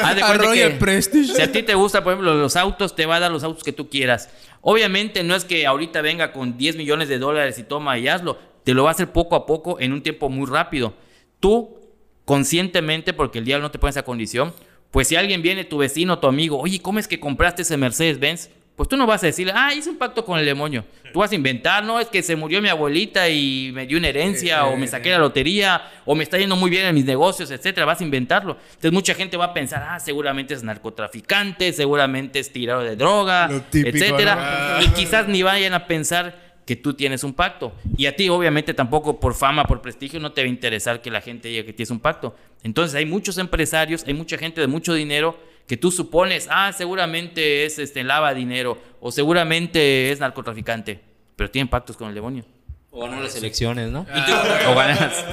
Haz 0.03 0.15
de 0.15 0.21
A 0.21 0.27
cuenta 0.27 0.45
Royal 0.45 0.73
que 0.73 0.77
Prestige. 0.77 1.33
Si 1.33 1.41
a 1.41 1.51
ti 1.51 1.63
te 1.63 1.73
gusta, 1.73 2.03
por 2.03 2.13
ejemplo, 2.13 2.35
los 2.35 2.55
autos, 2.55 2.95
te 2.95 3.07
va 3.07 3.15
a 3.15 3.19
dar 3.19 3.31
los 3.31 3.43
autos 3.43 3.63
que 3.63 3.71
tú 3.71 3.89
quieras. 3.89 4.29
Obviamente 4.61 5.23
no 5.23 5.35
es 5.35 5.43
que 5.43 5.65
ahorita 5.65 6.01
venga 6.01 6.33
con 6.33 6.55
10 6.55 6.75
millones 6.75 7.09
de 7.09 7.17
dólares 7.17 7.57
y 7.57 7.63
toma 7.63 7.97
y 7.97 8.07
hazlo. 8.07 8.37
Te 8.63 8.75
lo 8.75 8.83
va 8.83 8.89
a 8.89 8.93
hacer 8.93 9.11
poco 9.11 9.35
a 9.35 9.47
poco 9.47 9.79
en 9.79 9.91
un 9.91 10.03
tiempo 10.03 10.29
muy 10.29 10.47
rápido. 10.47 10.93
Tú, 11.39 11.79
conscientemente, 12.25 13.13
porque 13.13 13.39
el 13.39 13.45
diablo 13.45 13.63
no 13.63 13.71
te 13.71 13.79
pone 13.79 13.89
esa 13.89 14.03
condición, 14.03 14.53
pues 14.93 15.07
si 15.07 15.15
alguien 15.15 15.41
viene, 15.41 15.63
tu 15.63 15.79
vecino, 15.79 16.19
tu 16.19 16.27
amigo, 16.27 16.59
oye, 16.59 16.79
¿cómo 16.79 16.99
es 16.99 17.07
que 17.07 17.19
compraste 17.19 17.63
ese 17.63 17.77
Mercedes-Benz? 17.77 18.51
Pues 18.75 18.87
tú 18.87 18.95
no 18.95 19.07
vas 19.07 19.23
a 19.23 19.25
decirle, 19.25 19.51
ah, 19.55 19.73
hice 19.73 19.89
un 19.89 19.97
pacto 19.97 20.23
con 20.23 20.37
el 20.37 20.45
demonio. 20.45 20.85
Tú 21.11 21.17
vas 21.17 21.31
a 21.31 21.35
inventar, 21.35 21.83
no, 21.83 21.99
es 21.99 22.09
que 22.09 22.21
se 22.21 22.35
murió 22.35 22.61
mi 22.61 22.69
abuelita 22.69 23.27
y 23.27 23.71
me 23.73 23.87
dio 23.87 23.97
una 23.97 24.09
herencia, 24.09 24.65
o 24.65 24.77
me 24.77 24.87
saqué 24.87 25.09
la 25.09 25.17
lotería, 25.17 25.81
o 26.05 26.13
me 26.13 26.21
está 26.21 26.37
yendo 26.37 26.55
muy 26.55 26.69
bien 26.69 26.85
en 26.85 26.93
mis 26.93 27.05
negocios, 27.05 27.49
etcétera. 27.49 27.87
Vas 27.87 28.01
a 28.01 28.03
inventarlo. 28.03 28.55
Entonces 28.67 28.91
mucha 28.91 29.15
gente 29.15 29.35
va 29.35 29.45
a 29.45 29.53
pensar, 29.55 29.83
ah, 29.89 29.99
seguramente 29.99 30.53
es 30.53 30.61
narcotraficante, 30.61 31.73
seguramente 31.73 32.37
es 32.37 32.53
tirado 32.53 32.81
de 32.81 32.95
droga, 32.95 33.49
típico, 33.71 33.97
etcétera. 33.97 34.77
¿no? 34.79 34.85
Y 34.85 34.89
quizás 34.89 35.27
ni 35.27 35.41
vayan 35.41 35.73
a 35.73 35.87
pensar 35.87 36.42
que 36.65 36.75
tú 36.75 36.93
tienes 36.93 37.23
un 37.23 37.33
pacto. 37.33 37.73
Y 37.97 38.05
a 38.05 38.15
ti, 38.15 38.29
obviamente, 38.29 38.73
tampoco 38.73 39.19
por 39.19 39.33
fama, 39.33 39.65
por 39.65 39.81
prestigio, 39.81 40.19
no 40.19 40.31
te 40.31 40.41
va 40.41 40.45
a 40.45 40.49
interesar 40.49 41.01
que 41.01 41.11
la 41.11 41.21
gente 41.21 41.49
diga 41.49 41.63
que 41.65 41.73
tienes 41.73 41.91
un 41.91 41.99
pacto. 41.99 42.35
Entonces, 42.63 42.95
hay 42.95 43.05
muchos 43.05 43.37
empresarios, 43.37 44.03
hay 44.07 44.13
mucha 44.13 44.37
gente 44.37 44.61
de 44.61 44.67
mucho 44.67 44.93
dinero 44.93 45.37
que 45.67 45.77
tú 45.77 45.91
supones, 45.91 46.47
ah, 46.49 46.73
seguramente 46.73 47.65
es 47.65 47.79
este, 47.79 48.03
lava 48.03 48.33
dinero 48.33 48.81
o 48.99 49.11
seguramente 49.11 50.11
es 50.11 50.19
narcotraficante, 50.19 50.99
pero 51.35 51.49
tienen 51.49 51.69
pactos 51.69 51.95
con 51.95 52.09
el 52.09 52.15
demonio. 52.15 52.45
O 52.91 53.01
ganó 53.01 53.21
las 53.21 53.35
elecciones, 53.35 53.89
¿no? 53.89 54.01
O 54.01 54.75
ganas. 54.75 55.25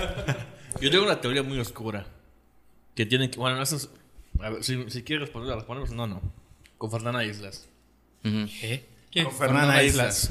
Yo 0.80 0.90
tengo 0.90 1.04
una 1.04 1.20
teoría 1.20 1.42
muy 1.42 1.58
oscura. 1.58 2.06
Que 2.94 3.04
tienen 3.04 3.30
que. 3.30 3.38
Bueno, 3.38 3.60
eso 3.62 3.76
es. 3.76 3.90
A 4.40 4.50
ver, 4.50 4.64
si, 4.64 4.90
si 4.90 5.02
quieres 5.02 5.26
responder, 5.26 5.54
respondemos. 5.54 5.90
No, 5.90 6.06
no. 6.06 6.22
Con 6.78 6.90
Fernanda 6.90 7.22
Islas. 7.24 7.68
Ujú. 8.24 8.48
Con 9.24 9.32
Fernanda 9.32 9.82
Islas. 9.82 10.30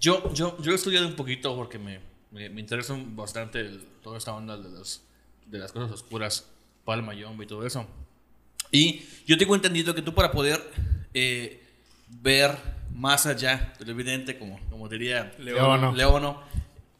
Yo, 0.00 0.32
yo, 0.32 0.60
yo 0.62 0.72
he 0.72 0.74
estudiado 0.74 1.06
un 1.06 1.14
poquito 1.16 1.54
porque 1.56 1.78
me, 1.78 2.00
me, 2.30 2.48
me 2.50 2.60
interesa 2.60 2.96
bastante 2.98 3.60
el- 3.60 3.84
toda 4.02 4.18
esta 4.18 4.32
onda 4.34 4.56
de, 4.56 4.68
los, 4.70 5.02
de 5.46 5.58
las 5.58 5.72
cosas 5.72 5.90
oscuras, 5.90 6.46
palma, 6.84 7.14
yomba 7.14 7.44
y 7.44 7.46
todo 7.46 7.66
eso. 7.66 7.86
Y 8.70 9.02
yo 9.26 9.36
tengo 9.38 9.54
entendido 9.54 9.94
que 9.94 10.02
tú 10.02 10.14
para 10.14 10.30
poder 10.30 10.60
eh, 11.14 11.62
ver 12.08 12.56
más 12.94 13.26
allá 13.26 13.72
de 13.78 13.84
lo 13.86 13.92
evidente, 13.92 14.38
como, 14.38 14.58
como 14.70 14.88
diría 14.88 15.32
Leono. 15.38 15.62
Leono, 15.92 16.42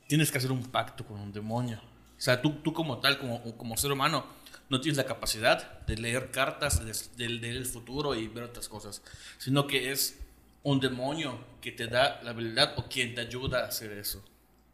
tienes 0.07 0.31
que 0.33 0.39
hacer 0.39 0.51
un 0.53 0.63
pacto 0.65 1.05
con 1.05 1.21
un 1.21 1.33
demonio. 1.33 1.79
O 2.17 2.21
sea, 2.21 2.41
tú, 2.43 2.51
tú 2.63 2.73
como 2.73 2.99
tal, 2.99 3.19
como, 3.19 3.57
como 3.57 3.77
ser 3.77 3.93
humano, 3.93 4.27
no 4.71 4.81
tienes 4.81 4.97
la 4.97 5.05
capacidad 5.07 5.81
de 5.87 5.97
leer 5.97 6.31
cartas 6.31 6.85
de- 6.85 7.25
del 7.25 7.41
del 7.41 7.65
futuro 7.67 8.15
y 8.15 8.29
ver 8.29 8.45
otras 8.45 8.69
cosas, 8.69 9.03
sino 9.39 9.67
que 9.67 9.93
es 9.93 10.19
un 10.63 10.81
demonio 10.81 11.39
que 11.61 11.73
te 11.73 11.87
da 11.87 12.21
la 12.23 12.31
habilidad 12.31 12.75
o 12.77 12.85
quien 12.89 13.15
te 13.15 13.21
ayuda 13.23 13.61
a 13.65 13.67
hacer 13.69 13.93
eso. 13.93 14.25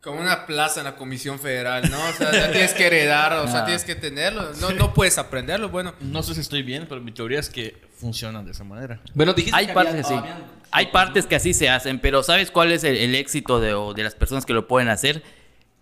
Como 0.03 0.21
una 0.21 0.45
plaza 0.45 0.81
en 0.81 0.85
la 0.85 0.97
Comisión 0.97 1.39
Federal, 1.39 1.91
¿no? 1.91 1.99
O 2.09 2.13
sea, 2.13 2.31
ya 2.31 2.53
tienes 2.53 2.75
que 2.75 2.87
heredar, 2.87 3.33
o 3.39 3.49
sea, 3.49 3.65
tienes 3.65 3.85
que 3.85 3.95
tenerlo. 3.95 4.53
No, 4.61 4.71
no 4.73 4.93
puedes 4.93 5.17
aprenderlo, 5.17 5.71
bueno. 5.71 5.95
No 6.01 6.23
sé 6.23 6.35
si 6.35 6.41
estoy 6.41 6.63
bien, 6.63 6.85
pero 6.87 7.01
mi 7.01 7.11
teoría 7.11 7.41
es 7.41 7.49
que 7.49 7.81
funcionan 7.97 8.45
de 8.45 8.51
esa 8.53 8.65
manera. 8.65 9.01
Bueno, 9.15 9.33
dijiste 9.33 9.57
Hay 9.59 9.69
que 9.69 9.73
partes 9.73 10.05
había- 10.05 10.23
que 10.23 10.29
sí. 10.29 10.45
Hay 10.73 10.87
partes 10.89 11.25
que 11.27 11.37
así 11.37 11.55
se 11.55 11.71
hacen, 11.71 12.01
pero 12.01 12.23
¿sabes 12.23 12.51
cuál 12.51 12.73
es 12.73 12.85
el, 12.85 12.97
el 12.99 13.15
éxito 13.15 13.61
de, 13.61 13.73
o 13.73 13.95
de 13.95 14.03
las 14.03 14.15
personas 14.15 14.45
que 14.45 14.53
lo 14.53 14.69
pueden 14.69 14.89
hacer? 14.91 15.23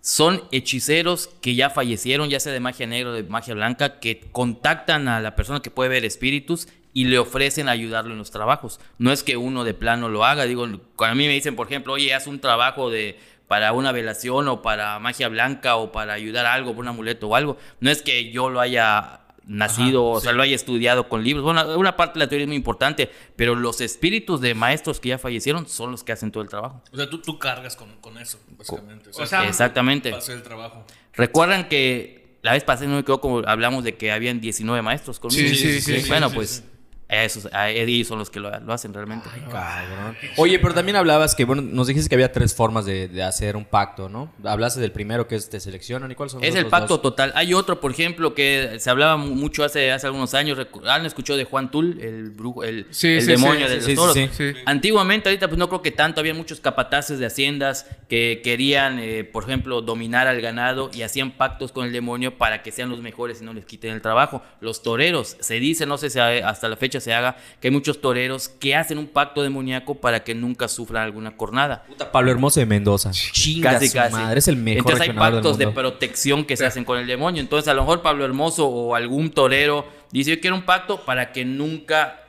Son 0.00 0.42
hechiceros 0.52 1.28
que 1.40 1.54
ya 1.54 1.70
fallecieron, 1.70 2.28
ya 2.28 2.38
sea 2.40 2.52
de 2.52 2.60
magia 2.60 2.86
negra 2.86 3.10
o 3.10 3.14
de 3.14 3.22
magia 3.24 3.54
blanca, 3.54 3.98
que 4.00 4.20
contactan 4.32 5.08
a 5.08 5.20
la 5.20 5.34
persona 5.34 5.60
que 5.62 5.70
puede 5.70 5.90
ver 5.90 6.04
espíritus 6.04 6.68
y 6.92 7.04
le 7.04 7.18
ofrecen 7.18 7.68
ayudarlo 7.68 8.12
en 8.12 8.18
los 8.18 8.30
trabajos. 8.30 8.80
No 8.98 9.12
es 9.12 9.22
que 9.22 9.36
uno 9.36 9.64
de 9.64 9.74
plano 9.74 10.08
lo 10.08 10.24
haga. 10.24 10.44
Digo, 10.44 10.66
cuando 10.96 11.12
a 11.12 11.14
mí 11.14 11.26
me 11.26 11.32
dicen, 11.32 11.56
por 11.56 11.66
ejemplo, 11.66 11.94
oye, 11.94 12.12
haz 12.14 12.26
un 12.26 12.40
trabajo 12.40 12.90
de 12.90 13.18
para 13.48 13.72
una 13.72 13.92
velación 13.92 14.48
o 14.48 14.62
para 14.62 14.98
magia 14.98 15.28
blanca 15.28 15.76
o 15.76 15.92
para 15.92 16.14
ayudar 16.14 16.46
a 16.46 16.54
algo, 16.54 16.74
por 16.74 16.84
un 16.84 16.88
amuleto 16.88 17.28
o 17.28 17.36
algo. 17.36 17.58
No 17.80 17.90
es 17.90 18.00
que 18.00 18.30
yo 18.30 18.48
lo 18.48 18.60
haya 18.60 19.20
nacido, 19.46 20.06
o 20.06 20.20
sea, 20.20 20.32
lo 20.32 20.42
haya 20.42 20.54
estudiado 20.54 21.08
con 21.08 21.22
libros. 21.22 21.44
Bueno, 21.44 21.76
una 21.76 21.96
parte 21.96 22.18
de 22.18 22.24
la 22.24 22.28
teoría 22.28 22.44
es 22.44 22.48
muy 22.48 22.56
importante, 22.56 23.10
pero 23.36 23.54
los 23.54 23.80
espíritus 23.80 24.40
de 24.40 24.54
maestros 24.54 25.00
que 25.00 25.10
ya 25.10 25.18
fallecieron 25.18 25.68
son 25.68 25.90
los 25.90 26.04
que 26.04 26.12
hacen 26.12 26.30
todo 26.30 26.42
el 26.42 26.48
trabajo. 26.48 26.82
O 26.92 26.96
sea, 26.96 27.10
tú, 27.10 27.20
tú 27.20 27.38
cargas 27.38 27.76
con, 27.76 27.96
con 28.00 28.16
eso, 28.18 28.38
básicamente. 28.56 29.10
O 29.10 29.12
sea, 29.12 29.24
o 29.24 29.26
sea, 29.26 29.44
Exactamente. 29.46 30.14
hacer 30.14 30.36
el 30.36 30.42
trabajo. 30.42 30.86
Recuerdan 31.12 31.68
que 31.68 32.38
la 32.42 32.52
vez 32.52 32.64
pasada 32.64 32.88
no 32.88 32.96
me 32.96 33.04
quedó 33.04 33.20
como 33.20 33.38
hablamos 33.46 33.84
de 33.84 33.96
que 33.96 34.12
habían 34.12 34.40
19 34.40 34.82
maestros 34.82 35.20
conmigo. 35.20 35.48
Sí, 35.48 35.54
sí, 35.54 35.80
sí, 35.80 36.00
sí, 36.00 36.08
bueno, 36.08 36.28
sí, 36.28 36.34
pues 36.34 36.50
sí. 36.50 36.62
a 36.62 36.71
esos, 37.12 37.48
a 37.52 37.70
ellos 37.70 38.08
son 38.08 38.18
los 38.18 38.30
que 38.30 38.40
lo, 38.40 38.50
lo 38.60 38.72
hacen 38.72 38.92
realmente. 38.94 39.28
Cabrón. 39.50 40.16
Oye, 40.36 40.58
pero 40.58 40.74
también 40.74 40.96
hablabas 40.96 41.34
que, 41.34 41.44
bueno, 41.44 41.62
nos 41.62 41.86
dijiste 41.86 42.08
que 42.08 42.14
había 42.14 42.32
tres 42.32 42.54
formas 42.54 42.84
de, 42.86 43.08
de 43.08 43.22
hacer 43.22 43.56
un 43.56 43.64
pacto, 43.64 44.08
¿no? 44.08 44.32
Hablaste 44.44 44.80
del 44.80 44.92
primero 44.92 45.28
que 45.28 45.34
es 45.36 45.50
te 45.50 45.60
seleccionan 45.60 46.10
y 46.10 46.14
cuáles 46.14 46.32
son 46.32 46.40
los 46.40 46.48
Es 46.48 46.54
el 46.54 46.66
pacto 46.66 46.94
dos? 46.94 47.02
total. 47.02 47.32
Hay 47.34 47.52
otro, 47.54 47.80
por 47.80 47.90
ejemplo, 47.90 48.34
que 48.34 48.76
se 48.78 48.88
hablaba 48.90 49.16
mu- 49.16 49.34
mucho 49.34 49.64
hace, 49.64 49.92
hace 49.92 50.06
algunos 50.06 50.32
años. 50.34 50.58
¿Han 50.86 51.04
escuchado 51.06 51.36
de 51.36 51.44
Juan 51.44 51.70
Tul, 51.70 51.98
el 52.00 52.30
brujo, 52.30 52.64
el, 52.64 52.86
Sí, 52.90 53.08
el 53.08 53.20
sí, 53.22 53.26
demonio 53.26 53.66
sí, 53.68 53.74
de 53.74 53.80
sí, 53.82 53.94
los 53.94 53.96
toros? 53.96 54.14
sí, 54.14 54.28
sí. 54.32 54.52
Antiguamente, 54.64 55.28
ahorita 55.28 55.48
pues 55.48 55.58
no 55.58 55.68
creo 55.68 55.82
que 55.82 55.90
tanto. 55.90 56.20
Había 56.20 56.34
muchos 56.34 56.60
capataces 56.60 57.18
de 57.18 57.26
haciendas 57.26 57.86
que 58.08 58.40
querían, 58.42 58.98
eh, 58.98 59.24
por 59.24 59.44
ejemplo, 59.44 59.82
dominar 59.82 60.26
al 60.28 60.40
ganado 60.40 60.90
y 60.92 61.02
hacían 61.02 61.32
pactos 61.32 61.72
con 61.72 61.86
el 61.86 61.92
demonio 61.92 62.38
para 62.38 62.62
que 62.62 62.70
sean 62.72 62.88
los 62.90 63.00
mejores 63.00 63.42
y 63.42 63.44
no 63.44 63.52
les 63.52 63.64
quiten 63.66 63.92
el 63.92 64.00
trabajo. 64.02 64.42
Los 64.60 64.82
toreros, 64.82 65.36
se 65.40 65.54
dice, 65.60 65.84
no 65.86 65.98
sé 65.98 66.10
si 66.10 66.18
hasta 66.18 66.68
la 66.68 66.76
fecha 66.76 67.00
se 67.02 67.12
haga, 67.12 67.36
que 67.60 67.68
hay 67.68 67.72
muchos 67.72 68.00
toreros 68.00 68.48
que 68.48 68.74
hacen 68.74 68.96
un 68.96 69.06
pacto 69.06 69.42
demoníaco 69.42 69.96
para 69.96 70.24
que 70.24 70.34
nunca 70.34 70.68
sufran 70.68 71.02
alguna 71.02 71.36
cornada. 71.36 71.82
Puta, 71.86 72.10
Pablo 72.10 72.30
Hermoso 72.30 72.60
de 72.60 72.66
Mendoza. 72.66 73.10
Chinga 73.10 73.72
Casi, 73.72 73.88
su 73.88 73.94
casi. 73.94 74.14
madre, 74.14 74.38
es 74.38 74.48
el 74.48 74.56
mejor 74.56 74.78
Entonces 74.78 75.00
hay 75.02 75.08
del 75.08 75.16
pactos 75.16 75.58
de 75.58 75.68
protección 75.68 76.44
que 76.44 76.56
se 76.56 76.64
hacen 76.64 76.84
con 76.84 76.98
el 76.98 77.06
demonio. 77.06 77.42
Entonces 77.42 77.68
a 77.68 77.74
lo 77.74 77.82
mejor 77.82 78.00
Pablo 78.00 78.24
Hermoso 78.24 78.66
o 78.66 78.94
algún 78.94 79.30
torero 79.30 79.86
dice 80.10 80.30
yo 80.30 80.40
quiero 80.40 80.56
un 80.56 80.62
pacto 80.62 81.04
para 81.04 81.32
que 81.32 81.44
nunca 81.44 82.21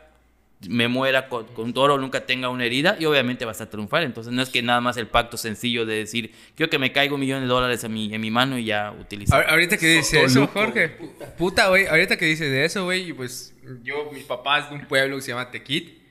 me 0.69 0.87
muera 0.87 1.27
con, 1.29 1.45
con 1.47 1.65
un 1.65 1.73
toro, 1.73 1.97
nunca 1.97 2.25
tenga 2.25 2.49
una 2.49 2.65
herida 2.65 2.95
y 2.99 3.05
obviamente 3.05 3.45
vas 3.45 3.61
a 3.61 3.69
triunfar. 3.69 4.03
Entonces 4.03 4.31
no 4.33 4.41
es 4.41 4.49
que 4.49 4.61
nada 4.61 4.81
más 4.81 4.97
el 4.97 5.07
pacto 5.07 5.37
sencillo 5.37 5.85
de 5.85 5.95
decir 5.95 6.31
quiero 6.55 6.69
que 6.69 6.79
me 6.79 6.91
caiga 6.91 7.13
un 7.13 7.19
millón 7.19 7.41
de 7.41 7.47
dólares 7.47 7.83
en 7.83 7.93
mi, 7.93 8.13
en 8.13 8.21
mi 8.21 8.31
mano 8.31 8.57
y 8.57 8.65
ya 8.65 8.91
utilizar. 8.99 9.43
Ahor- 9.45 9.49
Ahorita 9.51 9.77
que 9.77 9.87
dice 9.87 10.23
eso, 10.23 10.47
Jorge. 10.47 10.89
Puta, 11.37 11.67
güey. 11.69 11.87
Ahorita 11.87 12.17
que 12.17 12.25
dice 12.25 12.49
de 12.49 12.65
eso, 12.65 12.83
güey. 12.85 13.11
Pues 13.13 13.53
yo, 13.83 14.09
mis 14.13 14.23
papás 14.23 14.69
de 14.69 14.75
un 14.75 14.85
pueblo 14.87 15.15
que 15.17 15.21
se 15.21 15.29
llama 15.29 15.51
Tequit. 15.51 16.01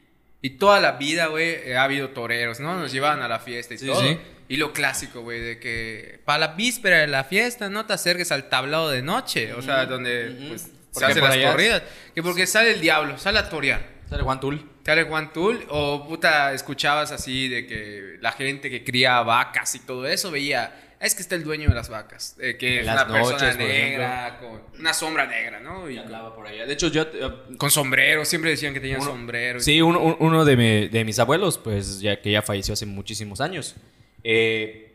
Y 0.44 0.50
toda 0.50 0.80
la 0.80 0.92
vida, 0.92 1.26
güey, 1.26 1.50
eh, 1.50 1.76
ha 1.76 1.84
habido 1.84 2.08
toreros, 2.10 2.58
¿no? 2.58 2.76
Nos 2.76 2.90
llevaban 2.92 3.22
a 3.22 3.28
la 3.28 3.38
fiesta 3.38 3.74
y 3.74 3.78
todo. 3.78 4.00
sí. 4.02 4.18
Y 4.48 4.56
lo 4.56 4.72
clásico, 4.72 5.22
güey, 5.22 5.40
de 5.40 5.58
que 5.60 6.20
para 6.26 6.38
la 6.40 6.48
víspera 6.48 6.98
de 6.98 7.06
la 7.06 7.24
fiesta 7.24 7.70
no 7.70 7.86
te 7.86 7.92
acerques 7.94 8.32
al 8.32 8.48
tablado 8.50 8.90
de 8.90 9.00
noche. 9.00 9.54
O 9.54 9.62
sea, 9.62 9.86
donde 9.86 10.34
pues, 10.48 10.68
se 10.90 11.04
hacen 11.06 11.22
las 11.22 11.32
allá 11.34 11.52
corridas. 11.52 11.82
Que 12.14 12.22
porque 12.22 12.46
sale 12.46 12.72
el 12.72 12.80
diablo, 12.80 13.16
sale 13.18 13.38
a 13.38 13.48
torear. 13.48 13.86
Sale 14.12 14.22
Juan 14.24 14.40
Tul. 14.40 14.70
Sale 14.84 15.04
Juan 15.04 15.32
Tul, 15.32 15.64
o 15.68 16.06
puta, 16.06 16.52
escuchabas 16.52 17.12
así 17.12 17.48
de 17.48 17.66
que 17.66 18.16
la 18.20 18.32
gente 18.32 18.68
que 18.70 18.84
cría 18.84 19.20
vacas 19.22 19.74
y 19.74 19.80
todo 19.80 20.06
eso 20.06 20.30
veía, 20.30 20.96
es 21.00 21.14
que 21.14 21.22
está 21.22 21.34
el 21.34 21.44
dueño 21.44 21.68
de 21.70 21.74
las 21.74 21.88
vacas, 21.88 22.36
eh, 22.40 22.56
que 22.58 22.80
En 22.80 22.86
es 22.86 22.92
una 22.92 23.06
persona 23.08 23.32
noches, 23.32 23.56
negra, 23.58 24.38
con 24.38 24.60
una 24.78 24.92
sombra 24.94 25.26
negra, 25.26 25.60
¿no? 25.60 25.88
Y 25.88 25.96
Hablaba 25.98 26.34
por 26.34 26.46
allá. 26.46 26.66
De 26.66 26.74
hecho, 26.74 26.88
yo... 26.88 27.02
eh, 27.02 27.56
con 27.56 27.70
sombrero, 27.70 28.24
siempre 28.24 28.50
decían 28.50 28.74
que 28.74 28.80
tenía 28.80 29.00
sombrero. 29.00 29.58
y- 29.58 29.62
Sí, 29.62 29.80
uno, 29.82 29.98
un- 30.00 30.16
uno 30.20 30.44
de, 30.44 30.56
mi- 30.56 30.88
de 30.88 31.04
mis 31.04 31.18
abuelos, 31.18 31.56
pues 31.58 32.00
ya 32.00 32.20
que 32.20 32.30
ya 32.32 32.42
falleció 32.42 32.74
hace 32.74 32.86
muchísimos 32.86 33.40
años. 33.40 33.76
eh, 34.24 34.88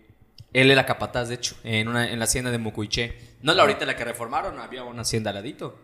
él 0.53 0.71
era 0.71 0.85
capataz, 0.85 1.27
de 1.27 1.35
hecho, 1.35 1.55
en, 1.63 1.87
una, 1.89 2.09
en 2.09 2.17
la 2.19 2.25
hacienda 2.25 2.49
de 2.51 2.57
Mucuiché. 2.57 3.15
No 3.41 3.53
la 3.53 3.61
ahorita 3.63 3.85
la 3.85 3.95
que 3.95 4.05
reformaron, 4.05 4.59
había 4.59 4.83
una 4.83 5.01
hacienda 5.01 5.29
al 5.31 5.35
ladito. 5.35 5.77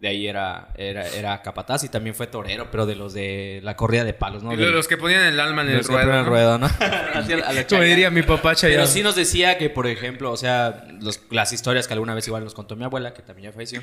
De 0.00 0.08
ahí 0.08 0.26
era, 0.26 0.68
era, 0.78 1.06
era 1.08 1.42
capataz 1.42 1.84
y 1.84 1.90
también 1.90 2.14
fue 2.14 2.26
torero, 2.26 2.70
pero 2.70 2.86
de 2.86 2.94
los 2.96 3.12
de 3.12 3.60
la 3.62 3.76
corrida 3.76 4.02
de 4.02 4.14
palos, 4.14 4.42
¿no? 4.42 4.56
De- 4.56 4.70
los 4.70 4.88
que 4.88 4.96
ponían 4.96 5.22
el 5.24 5.38
alma 5.38 5.60
en 5.60 5.68
el 5.68 5.76
los 5.76 5.88
que 5.88 5.92
ruedo. 5.92 6.10
el 6.10 6.16
¿no? 6.16 6.24
ruedo, 6.24 6.58
¿no? 6.58 6.68
Como 7.68 7.82
diría 7.82 8.10
mi 8.10 8.22
papá 8.22 8.40
Pero 8.42 8.54
Chayanne. 8.54 8.86
sí 8.86 9.02
nos 9.02 9.14
decía 9.14 9.58
que, 9.58 9.68
por 9.68 9.86
ejemplo, 9.86 10.32
o 10.32 10.36
sea, 10.38 10.86
los- 11.00 11.20
las 11.30 11.52
historias 11.52 11.86
que 11.86 11.92
alguna 11.92 12.14
vez 12.14 12.26
igual 12.26 12.44
nos 12.44 12.54
contó 12.54 12.76
mi 12.76 12.84
abuela, 12.84 13.12
que 13.12 13.20
también 13.20 13.50
ya 13.50 13.52
falleció, 13.52 13.82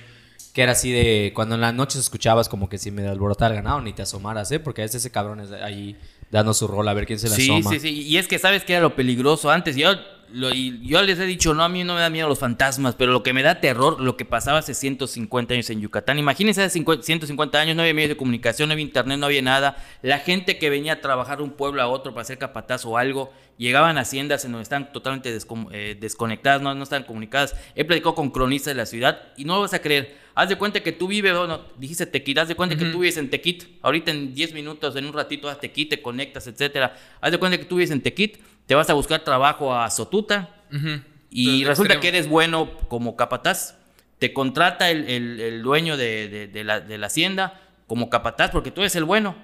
que 0.53 0.63
era 0.63 0.71
así 0.71 0.91
de 0.91 1.31
cuando 1.35 1.53
en 1.53 1.61
las 1.61 1.75
noches 1.75 2.01
escuchabas 2.01 2.49
como 2.49 2.67
que 2.67 2.79
si 2.79 2.89
me 2.89 3.07
alborotaba 3.07 3.49
el 3.51 3.57
ganado, 3.61 3.81
ni 3.81 3.93
te 3.93 4.01
asomaras, 4.01 4.51
¿eh? 4.51 4.59
Porque 4.59 4.81
a 4.81 4.85
veces 4.85 5.01
ese 5.03 5.11
cabrón 5.11 5.39
es 5.41 5.51
ahí 5.51 5.95
dando 6.31 6.53
su 6.55 6.67
rol 6.67 6.87
a 6.87 6.93
ver 6.95 7.05
quién 7.05 7.19
se 7.19 7.29
la 7.29 7.35
Sí, 7.35 7.43
asoma. 7.51 7.69
sí, 7.71 7.79
sí. 7.79 8.01
Y 8.01 8.17
es 8.17 8.27
que 8.27 8.39
sabes 8.39 8.63
que 8.63 8.73
era 8.73 8.81
lo 8.81 8.95
peligroso 8.95 9.51
antes. 9.51 9.75
Yo, 9.75 9.91
lo- 10.31 10.51
yo 10.53 11.01
les 11.01 11.19
he 11.19 11.25
dicho, 11.25 11.53
no, 11.53 11.63
a 11.63 11.69
mí 11.69 11.83
no 11.83 11.95
me 11.95 12.01
da 12.01 12.09
miedo 12.09 12.27
los 12.27 12.39
fantasmas, 12.39 12.95
pero 12.95 13.11
lo 13.11 13.23
que 13.23 13.33
me 13.33 13.43
da 13.43 13.59
terror, 13.59 13.99
lo 14.01 14.17
que 14.17 14.25
pasaba 14.25 14.59
hace 14.59 14.73
150 14.73 15.53
años 15.53 15.69
en 15.69 15.81
Yucatán. 15.81 16.19
Imagínense 16.19 16.61
hace 16.63 16.73
50 16.73 17.03
150 17.03 17.59
años, 17.59 17.75
no 17.75 17.81
había 17.81 17.93
medios 17.93 18.09
de 18.09 18.17
comunicación, 18.17 18.69
no 18.69 18.73
había 18.73 18.85
internet, 18.85 19.17
no 19.19 19.25
había 19.25 19.41
nada. 19.41 19.77
La 20.01 20.19
gente 20.19 20.57
que 20.57 20.69
venía 20.69 20.93
a 20.93 21.01
trabajar 21.01 21.37
de 21.37 21.43
un 21.43 21.51
pueblo 21.51 21.81
a 21.81 21.87
otro 21.87 22.13
para 22.13 22.23
hacer 22.23 22.37
capataz 22.37 22.85
o 22.85 22.97
algo, 22.97 23.31
llegaban 23.57 23.97
a 23.97 24.01
haciendas 24.01 24.45
en 24.45 24.51
donde 24.51 24.63
están 24.63 24.91
totalmente 24.93 25.35
eh, 25.71 25.97
desconectadas, 25.99 26.61
no, 26.61 26.73
no 26.75 26.83
están 26.83 27.03
comunicadas. 27.03 27.55
He 27.75 27.85
platicado 27.85 28.15
con 28.15 28.29
cronistas 28.31 28.71
de 28.71 28.75
la 28.77 28.85
ciudad 28.85 29.21
y 29.37 29.45
no 29.45 29.55
lo 29.55 29.61
vas 29.61 29.73
a 29.73 29.79
creer. 29.79 30.26
Haz 30.39 30.49
de 30.49 30.55
cuenta 30.57 30.81
que 30.81 30.91
tú 30.91 31.07
vives, 31.07 31.35
bueno, 31.35 31.61
dijiste 31.79 32.05
Tequit, 32.05 32.37
haz 32.37 32.47
de 32.47 32.55
cuenta 32.55 32.75
que 32.77 32.85
tú 32.85 32.99
vives 32.99 33.17
en 33.17 33.29
Tequit. 33.29 33.63
Ahorita 33.81 34.11
en 34.11 34.35
10 34.35 34.53
minutos, 34.53 34.95
en 34.95 35.05
un 35.05 35.13
ratito, 35.13 35.49
a 35.49 35.59
Tequit, 35.59 35.89
te 35.89 36.01
conectas, 36.01 36.45
etcétera. 36.45 36.95
Haz 37.21 37.31
de 37.31 37.37
cuenta 37.39 37.57
que 37.57 37.65
tú 37.65 37.77
vives 37.77 37.89
en 37.91 38.01
Tequit, 38.01 38.37
te 38.67 38.75
vas 38.75 38.89
a 38.89 38.93
buscar 38.93 39.23
trabajo 39.23 39.73
a 39.75 39.89
Sotuta 39.89 40.53
y 41.31 41.61
resulta 41.65 41.93
que 42.01 42.07
eres 42.09 42.29
bueno 42.29 42.69
como 42.87 43.15
capataz. 43.15 43.75
Te 44.19 44.31
contrata 44.33 44.89
el, 44.91 45.07
el- 45.09 45.39
el 45.39 45.61
dueño 45.63 45.97
de, 45.97 46.27
de- 46.29 46.47
de 46.47 46.63
la, 46.63 46.81
de 46.81 46.97
la 46.97 47.07
hacienda 47.07 47.59
como 47.87 48.09
capataz 48.09 48.51
porque 48.51 48.69
tú 48.71 48.81
eres 48.81 48.95
el 48.95 49.05
bueno. 49.05 49.35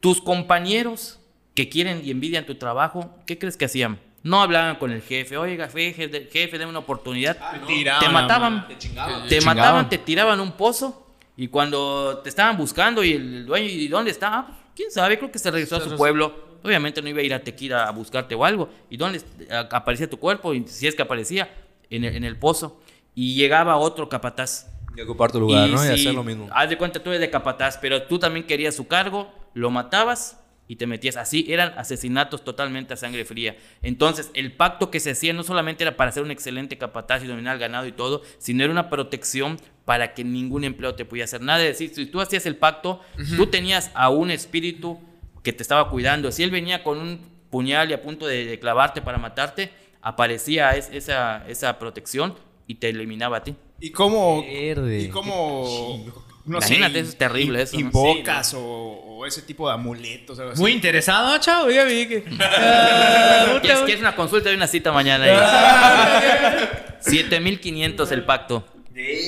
Tus 0.00 0.20
compañeros 0.20 1.18
que 1.54 1.68
quieren 1.68 2.02
y 2.04 2.10
envidian 2.12 2.46
tu 2.46 2.54
trabajo, 2.56 3.16
¿qué 3.26 3.38
crees 3.38 3.56
que 3.56 3.64
hacían? 3.64 3.98
No 4.26 4.42
hablaban 4.42 4.76
con 4.76 4.90
el 4.90 5.02
jefe, 5.02 5.36
oiga, 5.36 5.68
jefe, 5.68 6.08
de- 6.08 6.28
jefe, 6.32 6.58
dame 6.58 6.70
una 6.70 6.80
oportunidad. 6.80 7.36
tiraban 7.66 8.00
te 8.04 8.08
mataban, 8.12 8.54
mano. 8.54 8.66
te, 8.66 8.76
chingaban. 8.78 9.28
mataban, 9.44 9.88
te 9.88 9.98
tiraban 9.98 10.40
un 10.40 10.52
pozo 10.52 11.06
y 11.36 11.48
cuando 11.48 12.18
te 12.24 12.28
estaban 12.28 12.56
buscando 12.56 13.04
y 13.04 13.12
el 13.12 13.46
dueño, 13.46 13.66
¿y 13.68 13.86
dónde 13.88 14.10
está? 14.10 14.38
Ah, 14.38 14.46
pues, 14.46 14.58
¿Quién 14.74 14.90
sabe? 14.90 15.16
Creo 15.18 15.30
que 15.30 15.38
se 15.38 15.50
regresó 15.50 15.76
a 15.76 15.80
su 15.80 15.96
pueblo. 15.96 16.44
Obviamente 16.64 17.00
no 17.00 17.08
iba 17.08 17.20
a 17.20 17.22
ir 17.22 17.32
a 17.34 17.38
Tequila 17.40 17.84
a 17.86 17.90
buscarte 17.92 18.34
o 18.34 18.44
algo. 18.44 18.68
¿Y 18.90 18.96
dónde 18.96 19.22
aparecía 19.70 20.10
tu 20.10 20.18
cuerpo? 20.18 20.52
Y 20.54 20.66
si 20.66 20.86
es 20.88 20.94
que 20.96 21.02
aparecía, 21.02 21.48
en 21.88 22.02
el, 22.04 22.16
en 22.16 22.24
el 22.24 22.36
pozo. 22.36 22.80
Y 23.14 23.34
llegaba 23.36 23.76
otro 23.76 24.08
capataz. 24.08 24.66
Y 24.96 25.00
ocupar 25.02 25.30
tu 25.30 25.38
lugar, 25.38 25.68
¿no? 25.68 25.76
Y 25.84 25.86
si- 25.86 25.92
hacer 26.02 26.14
lo 26.14 26.24
mismo. 26.24 26.48
Haz 26.50 26.68
de 26.68 26.76
cuenta, 26.76 27.00
tú 27.00 27.10
eres 27.10 27.20
de 27.20 27.30
capataz, 27.30 27.78
pero 27.78 28.02
tú 28.02 28.18
también 28.18 28.44
querías 28.44 28.74
su 28.74 28.88
cargo, 28.88 29.32
lo 29.54 29.70
matabas 29.70 30.42
y 30.68 30.76
te 30.76 30.86
metías. 30.86 31.16
Así 31.16 31.46
eran 31.48 31.72
asesinatos 31.78 32.42
totalmente 32.44 32.94
a 32.94 32.96
sangre 32.96 33.24
fría. 33.24 33.56
Entonces, 33.82 34.30
el 34.34 34.52
pacto 34.52 34.90
que 34.90 34.98
se 35.00 35.10
hacía 35.12 35.32
no 35.32 35.42
solamente 35.44 35.84
era 35.84 35.96
para 35.96 36.10
ser 36.12 36.22
un 36.22 36.30
excelente 36.30 36.76
capataz 36.78 37.22
y 37.22 37.26
dominar 37.26 37.54
el 37.54 37.60
ganado 37.60 37.86
y 37.86 37.92
todo, 37.92 38.22
sino 38.38 38.62
era 38.64 38.72
una 38.72 38.90
protección 38.90 39.58
para 39.84 40.14
que 40.14 40.24
ningún 40.24 40.64
empleado 40.64 40.96
te 40.96 41.04
pudiera 41.04 41.24
hacer 41.26 41.40
nada. 41.42 41.62
Es 41.64 41.78
decir, 41.78 41.94
si 41.94 42.06
tú 42.06 42.20
hacías 42.20 42.46
el 42.46 42.56
pacto, 42.56 43.00
tú 43.36 43.46
tenías 43.46 43.90
a 43.94 44.10
un 44.10 44.30
espíritu 44.32 44.98
que 45.44 45.52
te 45.52 45.62
estaba 45.62 45.88
cuidando. 45.90 46.32
Si 46.32 46.42
él 46.42 46.50
venía 46.50 46.82
con 46.82 46.98
un 46.98 47.20
puñal 47.50 47.90
y 47.90 47.94
a 47.94 48.02
punto 48.02 48.26
de, 48.26 48.44
de 48.46 48.58
clavarte 48.58 49.00
para 49.02 49.18
matarte, 49.18 49.70
aparecía 50.02 50.70
es- 50.76 50.90
esa, 50.92 51.44
esa 51.48 51.78
protección 51.78 52.34
y 52.66 52.76
te 52.76 52.88
eliminaba 52.88 53.36
a 53.38 53.44
ti. 53.44 53.54
¿Y 53.80 53.90
cómo? 53.90 54.42
Verde. 54.42 55.00
¿Y 55.02 55.08
cómo? 55.08 56.25
No 56.46 56.58
Imagínate, 56.58 56.94
sé, 56.94 57.00
eso 57.00 57.10
es 57.10 57.18
terrible, 57.18 57.62
eso, 57.62 57.74
¿no? 57.74 57.80
Invocas 57.80 58.54
o, 58.54 58.60
o 58.62 59.26
ese 59.26 59.42
tipo 59.42 59.66
de 59.66 59.74
amuletos. 59.74 60.38
Algo 60.38 60.52
así. 60.52 60.60
Muy 60.60 60.72
interesado, 60.72 61.32
¿no, 61.32 61.38
chavo. 61.40 61.70
Ya 61.70 61.82
vi 61.84 62.06
que. 62.06 62.22
¿Quieres, 63.62 63.80
quieres 63.80 64.00
una 64.00 64.14
consulta 64.14 64.52
y 64.52 64.54
una 64.54 64.68
cita 64.68 64.92
mañana? 64.92 65.24
ahí? 65.24 66.68
7500 67.00 68.12
el 68.12 68.24
pacto. 68.24 68.64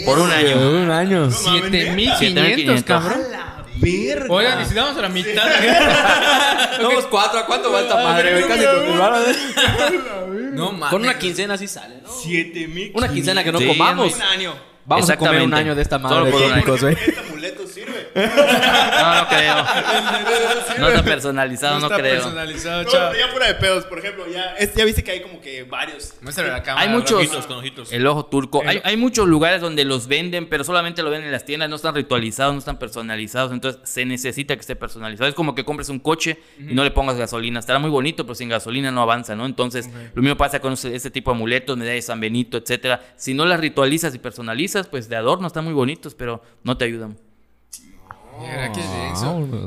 Por 0.04 0.18
un 0.18 0.30
año. 0.30 0.70
un 0.82 0.90
año. 0.90 1.30
7500, 1.30 2.18
7500. 2.18 2.84
cabrón. 2.84 3.20
Oigan, 4.28 4.62
y 4.62 4.64
si 4.64 4.74
damos 4.74 4.96
a 4.96 5.02
la 5.02 5.08
mitad. 5.08 5.44
Somos 6.80 7.06
cuatro. 7.06 7.40
¿A 7.40 7.46
cuánto 7.46 7.70
va 7.70 7.80
esta 7.80 7.96
madre? 7.96 8.44
Casi 8.46 8.64
con 8.64 8.76
¿eh? 8.76 10.50
no 10.52 10.72
mames. 10.72 10.90
Con 10.90 11.02
una 11.02 11.18
quincena 11.18 11.54
así 11.54 11.68
sale, 11.68 11.96
¿no? 12.02 12.10
Siete 12.10 12.66
mil. 12.66 12.90
Una 12.94 13.08
quincena 13.08 13.44
que 13.44 13.52
no 13.52 13.58
Sí, 13.58 13.66
comamos. 13.66 14.14
Un 14.14 14.22
año. 14.22 14.67
Vamos 14.88 15.10
a 15.10 15.16
comer 15.18 15.42
un 15.42 15.52
año 15.52 15.74
de 15.74 15.82
esta 15.82 15.98
madre. 15.98 16.32
tópicos, 16.32 16.80
güey. 16.80 16.96
Este 17.44 17.62
amuleto 17.62 17.66
sirve. 17.66 18.08
No, 18.98 19.14
no 19.22 19.28
creo. 19.28 19.54
No 20.78 20.88
está 20.88 21.02
personalizado, 21.04 21.78
no, 21.80 21.86
está 21.86 21.98
creo. 21.98 22.14
personalizado, 22.22 22.84
chavo. 22.84 23.14
ya 23.14 23.28
fuera 23.28 23.46
de 23.48 23.54
pedos, 23.54 23.84
por 23.84 23.98
ejemplo, 23.98 24.26
ya, 24.26 24.54
es- 24.56 24.74
ya 24.74 24.84
viste 24.84 25.02
que 25.04 25.10
hay 25.12 25.22
como 25.22 25.40
que 25.40 25.62
varios. 25.64 26.14
Muéstrale 26.20 26.50
la 26.50 26.62
cámara. 26.62 26.84
Hay 26.86 26.92
muchos. 26.94 27.18
Ojitos, 27.18 27.46
con 27.46 27.58
ojitos. 27.58 27.92
El 27.92 28.06
ojo 28.06 28.26
turco. 28.26 28.62
Hay, 28.66 28.80
hay 28.84 28.96
muchos 28.96 29.26
lugares 29.28 29.60
donde 29.60 29.84
los 29.84 30.08
venden, 30.08 30.48
pero 30.48 30.64
solamente 30.64 31.02
lo 31.02 31.10
venden 31.10 31.26
en 31.26 31.32
las 31.32 31.44
tiendas, 31.44 31.68
no 31.68 31.76
están 31.76 31.94
ritualizados, 31.94 32.52
no 32.54 32.58
están 32.58 32.78
personalizados. 32.78 33.52
Entonces 33.52 33.80
se 33.84 34.04
necesita 34.04 34.54
que 34.54 34.60
esté 34.60 34.76
personalizado. 34.76 35.28
Es 35.28 35.34
como 35.34 35.54
que 35.54 35.64
compres 35.64 35.88
un 35.88 35.98
coche 36.00 36.38
y 36.58 36.74
no 36.74 36.84
le 36.84 36.90
pongas 36.90 37.16
gasolina. 37.16 37.60
Estará 37.60 37.78
muy 37.78 37.90
bonito, 37.90 38.24
pero 38.24 38.34
sin 38.34 38.48
gasolina 38.48 38.90
no 38.90 39.02
avanza, 39.02 39.34
¿no? 39.34 39.46
Entonces, 39.46 39.88
lo 40.14 40.22
mismo 40.22 40.36
pasa 40.36 40.60
con 40.60 40.72
ese, 40.74 40.94
ese 40.94 41.10
tipo 41.10 41.30
de 41.30 41.36
amuletos, 41.36 41.76
medallas 41.76 41.96
de 41.96 42.02
San 42.02 42.20
Benito, 42.20 42.58
etcétera. 42.58 43.00
Si 43.16 43.34
no 43.34 43.44
las 43.46 43.60
ritualizas 43.60 44.14
y 44.14 44.18
personalizas, 44.18 44.86
pues 44.88 45.08
de 45.08 45.16
adorno 45.16 45.46
están 45.46 45.64
muy 45.64 45.72
bonitos, 45.74 46.14
pero 46.14 46.42
no 46.64 46.76
te 46.76 46.84
ayudan. 46.84 47.16
Mira, 48.40 48.72
qué. 48.72 48.82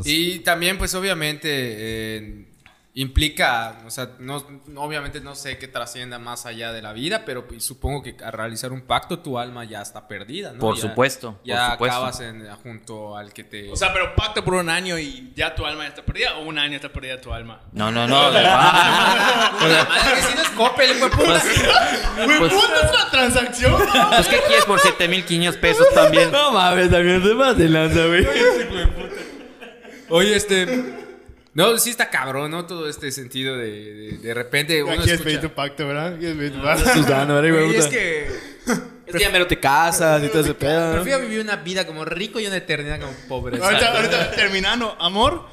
Y 0.05 0.39
también, 0.39 0.77
pues 0.77 0.93
obviamente, 0.95 1.47
eh, 1.49 2.45
implica, 2.93 3.77
o 3.85 3.89
sea, 3.89 4.09
no, 4.19 4.45
no- 4.67 4.81
obviamente 4.81 5.21
no 5.21 5.33
sé 5.33 5.57
qué 5.57 5.69
trascienda 5.69 6.19
más 6.19 6.45
allá 6.45 6.73
de 6.73 6.81
la 6.81 6.91
vida, 6.91 7.23
pero 7.25 7.47
pues, 7.47 7.63
supongo 7.63 8.03
que 8.03 8.17
al 8.21 8.33
realizar 8.33 8.73
un 8.73 8.81
pacto 8.81 9.19
tu 9.19 9.39
alma 9.39 9.63
ya 9.63 9.81
está 9.81 10.09
perdida, 10.09 10.51
¿no? 10.51 10.59
Por 10.59 10.75
Ya- 10.75 10.81
supuesto, 10.81 11.33
por 11.37 11.45
Ya 11.45 11.71
supuesto. 11.71 11.95
acabas 11.97 12.19
en- 12.19 12.47
junto 12.63 13.15
al 13.15 13.31
que 13.31 13.45
te... 13.45 13.71
O 13.71 13.77
sea, 13.77 13.93
pero 13.93 14.13
pacto 14.13 14.43
por 14.43 14.55
un 14.55 14.69
año 14.69 14.99
y 14.99 15.31
ya 15.37 15.55
tu 15.55 15.65
alma 15.65 15.83
ya 15.83 15.89
está 15.89 16.01
perdida 16.03 16.35
o 16.37 16.43
un 16.43 16.59
año 16.59 16.75
está 16.75 16.89
perdida 16.89 17.21
tu 17.21 17.31
alma. 17.31 17.61
No, 17.71 17.91
no, 17.91 18.05
no. 18.07 18.23
Con 18.25 18.33
la 18.33 19.85
madre 19.89 20.15
que 20.15 20.21
si 20.23 20.35
no 20.35 20.41
es 20.41 20.49
Coppel, 20.49 20.99
güey, 20.99 21.11
puta. 21.11 21.41
Güey, 22.25 22.39
Pues- 22.39 22.53
puta, 22.53 22.75
es 22.83 22.91
una 22.91 23.09
transacción. 23.09 23.75
Pues, 24.09 24.27
¿qué 24.27 24.39
quieres 24.47 24.65
por 24.65 24.79
7500 24.81 25.55
pesos 25.61 25.87
también? 25.95 26.29
No 26.29 26.51
mames, 26.51 26.91
también 26.91 27.23
te 27.23 27.33
vas 27.33 27.57
de 27.57 27.69
lanza, 27.69 28.05
güey. 28.07 28.27
Oye, 30.09 30.35
este... 30.35 30.99
No, 31.53 31.77
sí 31.77 31.89
está 31.89 32.09
cabrón, 32.09 32.51
¿no? 32.51 32.65
Todo 32.65 32.87
este 32.87 33.11
sentido 33.11 33.57
de, 33.57 33.67
de, 33.93 34.17
de 34.19 34.33
repente 34.33 34.81
uno 34.83 34.95
Quieres 35.03 35.21
pedir 35.21 35.35
escucha... 35.39 35.49
tu 35.49 35.55
pacto, 35.55 35.85
¿verdad? 35.87 36.17
Quieres 36.17 36.37
pedir 36.37 36.53
tu 36.53 36.61
pacto. 36.61 36.89
Susana, 36.93 37.33
¿verdad, 37.33 37.51
güey? 37.51 37.65
Güey, 37.65 37.75
es 37.77 37.87
que 37.87 38.27
Es 39.07 39.13
que 39.15 39.19
ya 39.19 39.29
mero 39.31 39.47
te 39.47 39.59
casas 39.59 40.23
y 40.23 40.29
todo 40.29 40.39
ese 40.41 40.53
pedo. 40.53 40.87
¿no? 40.89 40.93
prefiero 41.03 41.19
vivir 41.19 41.41
una 41.41 41.57
vida 41.57 41.85
como 41.85 42.05
rico 42.05 42.39
y 42.39 42.47
una 42.47 42.55
eternidad 42.55 43.01
como 43.01 43.11
pobre. 43.27 43.61
Ahorita, 43.61 43.95
ahorita 43.97 44.31
terminando, 44.31 44.95
amor, 44.99 45.45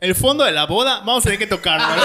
el 0.00 0.14
fondo 0.14 0.44
de 0.44 0.52
la 0.52 0.64
boda, 0.64 1.00
vamos 1.00 1.22
a 1.22 1.24
tener 1.24 1.38
que 1.38 1.46
tocarlo. 1.46 1.86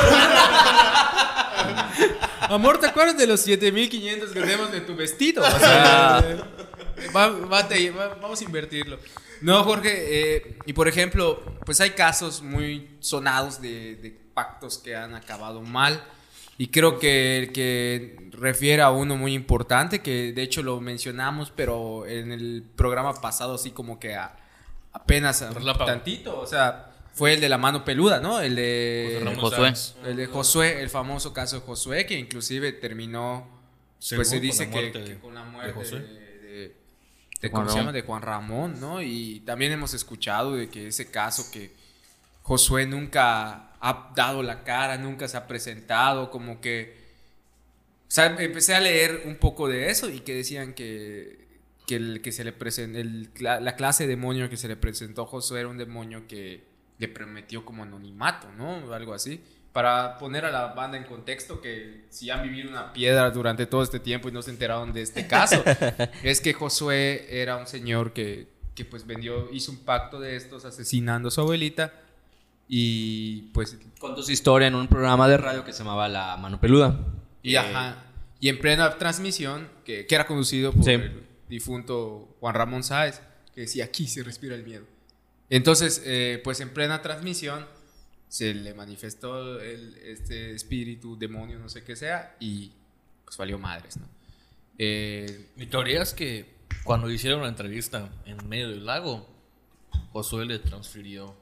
Amor, 2.42 2.80
¿te 2.80 2.88
acuerdas 2.88 3.16
de 3.18 3.28
los 3.28 3.42
7500 3.42 4.32
que 4.32 4.40
tenemos 4.40 4.72
de 4.72 4.82
tu 4.82 4.96
vestido? 4.96 5.44
O 5.44 5.60
sea, 5.60 6.24
va- 7.16 7.28
va- 7.30 7.68
te- 7.68 7.92
va- 7.92 8.16
vamos 8.20 8.42
a 8.42 8.44
invertirlo. 8.44 8.98
No, 9.42 9.64
Jorge, 9.64 10.36
eh, 10.36 10.58
y 10.66 10.74
por 10.74 10.88
ejemplo, 10.88 11.42
pues 11.66 11.80
hay 11.82 11.92
casos 11.92 12.42
muy 12.42 12.90
sonados 13.00 13.62
de, 13.62 13.96
de 13.96 14.12
pactos 14.34 14.78
que 14.78 14.96
han 14.96 15.16
acabado 15.16 15.62
mal. 15.62 16.04
Y 16.58 16.68
creo 16.68 17.00
que 17.00 17.38
el 17.40 17.52
que 17.54 18.18
refiere 18.32 18.82
a 18.82 18.90
uno 18.92 19.16
muy 19.16 19.34
importante, 19.34 20.00
que 20.02 20.34
de 20.34 20.42
hecho 20.42 20.62
lo 20.62 20.82
mencionamos, 20.82 21.54
pero 21.56 22.06
en 22.06 22.34
el 22.34 22.64
programa 22.76 23.14
pasado, 23.22 23.54
así 23.56 23.72
como 23.72 23.98
que 23.98 24.16
a- 24.16 24.36
apenas 24.92 25.42
a- 25.42 25.52
tantito, 25.86 26.38
o 26.38 26.46
sea, 26.46 26.92
fue 27.14 27.34
el 27.34 27.40
de 27.40 27.48
la 27.48 27.58
mano 27.58 27.86
peluda, 27.86 28.20
¿no? 28.20 28.42
El 28.42 28.56
de 28.58 29.20
José 29.38 29.56
Josué. 29.56 29.68
El 30.06 30.18
de 30.18 30.26
Josué, 30.28 30.82
el 30.82 30.90
famoso 30.90 31.32
caso 31.34 31.56
de 31.58 31.62
Josué, 31.66 32.06
que 32.06 32.20
inclusive 32.20 32.74
terminó, 32.74 33.48
Según 33.98 34.20
pues 34.20 34.30
se 34.30 34.36
con 34.36 34.42
dice 34.42 34.66
la 34.66 34.72
que, 34.72 35.18
con 35.22 35.34
la 35.36 35.44
muerte 35.46 35.68
de, 35.70 35.74
Josué. 35.74 36.00
de- 36.02 36.40
de- 36.40 36.76
Juan 37.48 37.62
¿cómo 37.64 37.70
se 37.70 37.78
Ramón. 37.78 37.86
llama? 37.86 37.92
De 37.94 38.02
Juan 38.02 38.22
Ramón, 38.22 38.80
¿no? 38.82 39.02
Y 39.02 39.40
también 39.46 39.72
hemos 39.72 39.94
escuchado 39.94 40.56
de 40.56 40.68
que 40.70 40.88
ese 40.88 41.10
caso 41.10 41.50
que 41.52 41.72
Josué 42.44 42.86
nunca 42.86 43.72
ha 43.80 44.12
dado 44.16 44.44
la 44.44 44.64
cara, 44.66 44.98
nunca 44.98 45.28
se 45.30 45.38
ha 45.38 45.48
presentado, 45.48 46.30
como 46.32 46.60
que... 46.60 46.98
O 48.08 48.12
sea, 48.12 48.26
empecé 48.40 48.74
a 48.76 48.80
leer 48.82 49.22
un 49.26 49.36
poco 49.38 49.68
de 49.70 49.90
eso 49.90 50.10
y 50.10 50.20
que 50.22 50.34
decían 50.36 50.74
que, 50.74 51.46
que, 51.88 51.96
el, 51.96 52.22
que 52.22 52.32
se 52.32 52.44
le 52.44 52.58
presen- 52.58 52.96
el 52.96 53.32
cla- 53.34 53.62
la 53.62 53.76
clase 53.76 54.04
de 54.04 54.10
demonio 54.10 54.50
que 54.50 54.58
se 54.58 54.68
le 54.68 54.76
presentó 54.76 55.22
a 55.22 55.28
Josué 55.28 55.60
era 55.62 55.70
un 55.70 55.78
demonio 55.78 56.28
que 56.28 56.64
le 56.98 57.08
prometió 57.08 57.64
como 57.64 57.84
anonimato, 57.84 58.52
¿no? 58.58 58.92
Algo 58.94 59.14
así. 59.14 59.42
Para 59.74 60.18
poner 60.18 60.46
a 60.46 60.52
la 60.52 60.68
banda 60.74 60.98
en 60.98 61.04
contexto 61.04 61.62
que 61.62 62.06
si 62.10 62.30
han 62.32 62.42
vivido 62.42 62.70
una 62.70 62.92
piedra 62.92 63.30
durante 63.30 63.66
todo 63.68 63.84
este 63.84 64.00
tiempo 64.00 64.28
y 64.28 64.32
no 64.32 64.42
se 64.42 64.50
enteraron 64.50 64.92
de 64.94 65.02
este 65.04 65.28
caso, 65.28 65.64
es 66.24 66.42
que 66.42 66.54
Josué 66.54 67.28
era 67.42 67.56
un 67.58 67.68
señor 67.68 68.12
que, 68.14 68.48
que 68.74 68.84
pues 68.86 69.06
vendió, 69.06 69.48
hizo 69.52 69.72
un 69.72 69.78
pacto 69.80 70.20
de 70.20 70.36
estos 70.36 70.66
asesinando 70.66 71.28
a 71.28 71.32
su 71.32 71.42
abuelita 71.42 71.94
y 72.68 73.44
pues 73.54 73.78
Contó 74.00 74.24
su 74.24 74.32
historia 74.32 74.68
en 74.68 74.76
un 74.76 74.88
programa 74.88 75.28
de 75.28 75.38
radio 75.38 75.66
que 75.66 75.74
se 75.74 75.80
llamaba 75.80 76.08
La 76.08 76.38
Mano 76.38 76.60
Peluda. 76.60 76.98
Y, 77.44 77.56
Eh, 77.56 77.58
ajá, 77.60 77.98
y 78.40 78.48
en 78.50 78.60
plena 78.60 78.98
transmisión, 78.98 79.68
que, 79.86 80.06
que 80.08 80.16
era 80.16 80.26
conducido 80.26 80.72
por 80.72 80.84
Sí. 80.86 80.92
el 80.92 81.24
difunto 81.50 82.36
Juan 82.40 82.56
Ramón 82.56 82.84
Sáez, 82.84 83.22
que 83.54 83.62
decía, 83.62 83.86
aquí 83.86 84.08
se 84.08 84.24
respira 84.24 84.56
el 84.56 84.64
miedo. 84.64 84.86
Entonces, 85.50 86.02
eh, 86.06 86.40
pues 86.44 86.60
en 86.62 86.70
plena 86.70 87.02
transmisión 87.02 87.66
se 88.30 88.54
le 88.54 88.74
manifestó 88.74 89.60
el- 89.60 89.98
este 89.98 90.52
espíritu, 90.54 91.18
demonio, 91.18 91.60
no 91.60 91.68
sé 91.68 91.84
qué 91.84 91.96
sea, 91.98 92.36
y 92.40 92.72
pues 93.26 93.36
valió 93.38 93.60
madres, 93.60 93.98
¿no? 93.98 94.08
Eh, 94.78 95.50
Mi 95.58 95.66
teoría 95.66 96.02
es 96.02 96.14
que 96.14 96.46
cuando 96.84 97.10
hicieron 97.12 97.42
la 97.42 97.50
entrevista 97.50 98.10
en 98.26 98.48
medio 98.48 98.70
del 98.70 98.86
lago, 98.86 99.28
Josué 100.14 100.46
le 100.46 100.60
transfirió 100.60 101.36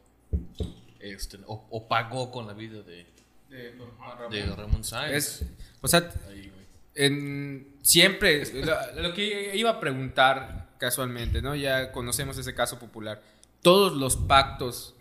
este, 1.00 1.38
o, 1.46 1.68
o 1.70 1.88
pagó 1.88 2.32
con 2.32 2.48
la 2.48 2.54
vida 2.54 2.82
de, 2.82 3.06
de 3.50 4.46
Ramón 4.56 4.84
Sáenz. 4.84 5.14
es, 5.16 5.46
o 5.82 5.88
sea, 5.88 6.12
Ahí, 6.30 6.52
en, 6.96 7.76
siempre, 7.84 8.44
lo, 8.64 9.02
lo 9.04 9.14
que 9.14 9.56
iba 9.56 9.70
a 9.72 9.80
preguntar 9.80 10.70
casualmente, 10.80 11.42
¿no? 11.42 11.56
Ya 11.56 11.92
conocemos 11.92 12.38
ese 12.38 12.56
caso 12.56 12.80
popular. 12.80 13.22
¿Todos 13.62 13.94
los 13.94 14.16
pactos 14.18 14.96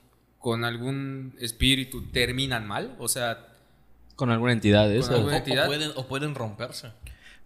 con 0.47 0.65
algún 0.65 1.35
espíritu 1.41 2.03
terminan 2.13 2.69
mal? 2.69 2.95
O 3.01 3.09
sea, 3.09 3.49
Con 4.15 4.31
alguna 4.31 4.53
entidad 4.53 4.89
eso. 4.95 5.11
O, 5.13 5.17
alguna 5.17 5.35
o 5.35 5.39
entidad. 5.39 5.67
pueden, 5.67 5.91
o 5.97 6.07
pueden 6.07 6.37
romperse. 6.37 6.91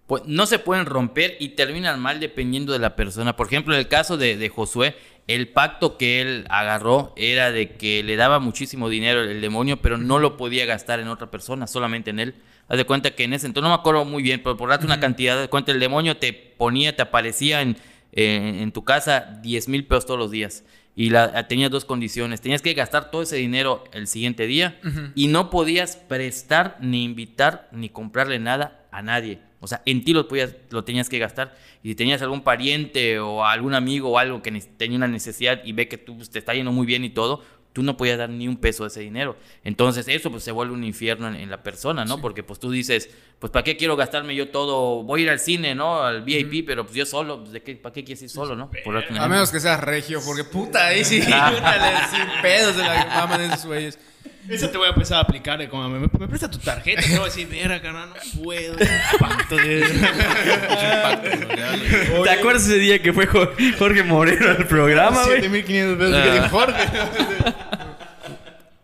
Pues 0.07 0.25
no 0.27 0.45
se 0.45 0.59
pueden 0.59 0.85
romper 0.85 1.35
y 1.41 1.51
terminan 1.51 1.99
mal 1.99 2.21
dependiendo 2.21 2.75
de 2.75 2.79
la 2.79 2.97
persona. 2.97 3.37
Por 3.37 3.47
ejemplo, 3.47 3.73
en 3.73 3.81
el 3.81 3.89
caso 3.89 4.19
de, 4.19 4.37
de 4.37 4.51
Josué, 4.51 4.97
el 5.29 5.49
pacto 5.49 5.97
que 5.97 6.21
él 6.21 6.45
agarró 6.51 7.15
era 7.17 7.51
de 7.51 7.71
que 7.79 8.03
le 8.03 8.17
daba 8.17 8.39
muchísimo 8.39 8.91
dinero 8.91 9.23
el 9.23 9.41
demonio, 9.41 9.81
pero 9.81 9.97
no 9.97 10.19
lo 10.19 10.37
podía 10.37 10.67
gastar 10.67 11.01
en 11.01 11.09
otra 11.09 11.31
persona, 11.31 11.67
solamente 11.67 12.11
en 12.11 12.19
él. 12.19 12.35
Haz 12.69 12.77
de 12.77 12.85
cuenta 12.85 13.13
que 13.13 13.25
en 13.25 13.33
ese 13.33 13.47
entonces, 13.47 13.67
no 13.67 13.75
me 13.75 13.81
acuerdo 13.81 14.05
muy 14.05 14.23
bien, 14.23 14.43
pero 14.43 14.59
por 14.59 14.69
darte 14.69 14.85
una 14.85 15.01
cantidad 15.01 15.41
de 15.41 15.49
cuenta, 15.49 15.73
el 15.73 15.81
demonio 15.81 16.19
te 16.19 16.35
ponía, 16.35 16.95
te 16.95 17.01
aparecía 17.01 17.63
en, 17.63 17.79
en- 18.13 18.57
en 18.57 18.73
tu 18.73 18.85
casa 18.85 19.39
10 19.43 19.69
mil 19.69 19.87
pesos 19.87 20.05
todos 20.05 20.21
los 20.21 20.31
días. 20.31 20.65
Y 21.01 21.09
la, 21.09 21.49
tenías 21.49 21.71
dos 21.71 21.87
condiciones. 21.87 22.43
Tenías 22.43 22.61
que 22.61 22.75
gastar 22.75 23.11
todo 23.11 23.23
ese 23.23 23.37
dinero 23.37 23.85
el 23.95 24.07
siguiente 24.07 24.47
día 24.47 24.79
y 25.15 25.29
no 25.29 25.49
podías 25.49 25.97
prestar, 25.97 26.77
ni 26.83 27.05
invitar, 27.05 27.71
ni 27.73 27.89
comprarle 27.89 28.39
nada 28.39 28.87
a 28.93 29.01
nadie. 29.01 29.39
O 29.61 29.67
sea, 29.67 29.81
en 29.87 30.05
ti 30.05 30.13
lo, 30.13 30.29
podías, 30.29 30.55
lo 30.69 30.85
tenías 30.85 31.09
que 31.09 31.19
gastar. 31.19 31.57
Y 31.83 31.89
si 31.89 31.95
tenías 31.95 32.21
algún 32.21 32.43
pariente 32.43 33.19
o 33.19 33.47
algún 33.47 33.73
amigo 33.73 34.11
o 34.11 34.19
algo 34.19 34.43
que 34.43 34.53
tenía 34.77 34.99
una 34.99 35.09
necesidad 35.09 35.63
y 35.65 35.73
ve 35.73 35.89
que 35.89 35.97
tú 35.97 36.19
pues, 36.19 36.29
te 36.29 36.39
está 36.39 36.53
yendo 36.53 36.71
muy 36.71 36.85
bien 36.85 37.03
y 37.03 37.09
todo, 37.09 37.43
tú 37.73 37.83
no 37.83 37.97
podías 37.97 38.19
dar 38.19 38.31
ni 38.31 38.49
un 38.49 38.57
peso 38.57 38.85
de 38.85 38.89
ese 38.89 39.01
dinero. 39.01 39.37
Entonces 39.65 40.09
eso 40.09 40.31
pues 40.31 40.43
se 40.43 40.53
vuelve 40.53 40.75
un 40.75 40.85
infierno 40.85 41.29
en, 41.29 41.37
en 41.37 41.51
la 41.51 41.63
persona, 41.63 42.05
¿no? 42.05 42.21
Porque 42.21 42.43
pues 42.43 42.59
tú 42.59 42.71
dices, 42.71 43.11
pues 43.39 43.51
¿para 43.51 43.65
qué 43.65 43.77
quiero 43.77 43.97
gastarme 43.97 44.35
yo 44.35 44.49
todo? 44.51 45.03
Voy 45.03 45.21
a 45.21 45.25
ir 45.25 45.31
al 45.31 45.41
cine, 45.41 45.75
¿no? 45.75 46.03
Al 46.03 46.23
VIP, 46.23 46.67
pero 46.67 46.85
pues 46.85 46.97
yo 46.97 47.07
solo, 47.07 47.41
pues, 47.41 47.53
¿de 47.53 47.63
qué, 47.63 47.77
¿para 47.77 47.93
qué 47.93 48.05
quieres 48.05 48.23
ir 48.23 48.31
solo, 48.31 48.57
no? 48.57 48.71
Por 48.85 48.97
a 48.97 49.29
menos 49.29 49.51
que 49.51 49.61
seas 49.61 49.81
regio, 49.81 50.21
porque 50.25 50.45
puta, 50.45 50.89
ahí 50.89 51.05
sí, 51.05 51.21
dale, 51.21 51.99
sin 52.11 52.43
pedos 52.43 52.77
de 52.77 52.83
la 52.83 53.07
fama 53.07 53.39
de 53.39 53.47
esos 53.47 53.67
güeyes. 53.67 53.99
Eso 54.51 54.69
te 54.71 54.77
voy 54.79 54.87
a 54.89 54.91
empezar 54.91 55.19
a 55.19 55.21
aplicar. 55.21 55.59
de 55.59 55.69
Como 55.69 55.89
me, 55.89 56.01
me 56.01 56.29
presta 56.29 56.51
tu 56.51 56.59
tarjeta. 56.59 57.01
Te 57.03 57.09
voy 57.11 57.21
a 57.21 57.25
decir, 57.25 57.47
mira, 57.51 57.81
carnal, 57.81 58.09
no 58.11 58.43
puedo. 58.43 58.77
es 58.79 58.89
un 58.91 59.19
pacto 59.19 59.57
de- 59.57 59.85
¿Te 62.25 62.31
acuerdas 62.31 62.65
ese 62.67 62.79
día 62.79 63.01
que 63.01 63.13
fue 63.13 63.27
Jo- 63.27 63.51
Jorge 63.79 64.03
Moreno 64.03 64.51
al 64.51 64.67
programa, 64.67 65.25
güey? 65.25 65.41
7500 65.41 65.99
pesos 65.99 66.23
que 66.23 66.33
dijo 66.33 66.49
Jorge. 66.49 66.83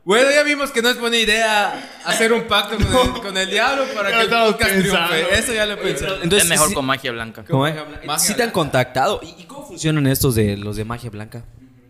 Bueno, 0.05 0.31
ya 0.31 0.45
vimos 0.45 0.71
que 0.71 0.83
no 0.83 0.89
es 0.89 1.01
buena 1.01 1.17
idea 1.17 1.99
hacer 2.05 2.33
un 2.33 2.43
pacto 2.45 2.77
con, 2.77 2.87
el, 3.17 3.23
con 3.23 3.37
el 3.37 3.51
diablo 3.51 3.85
para 3.93 4.11
que 4.13 4.21
el 4.21 4.29
podcast 4.29 4.71
pensando. 4.73 5.09
triunfe. 5.09 5.39
Eso 5.39 5.53
ya 5.53 5.67
lo 5.67 5.73
he 5.73 5.77
pensado. 5.79 6.23
es 6.23 6.49
mejor 6.49 6.69
sí- 6.69 6.75
con 6.75 6.85
magia 6.85 7.11
blanca. 7.11 7.45
¿Cómo 7.45 7.67
es? 7.67 7.75
Magia 8.05 8.19
¿Sí 8.21 8.29
te 8.29 8.33
han 8.35 8.51
blanca. 8.51 8.53
contactado? 8.53 9.21
¿Y, 9.23 9.43
y 9.43 9.45
cómo 9.47 9.67
funcionan 9.67 10.07
estos 10.07 10.37
de 10.37 10.57
los 10.57 10.77
de 10.77 10.85
magia 10.85 11.11
blanca? 11.11 11.43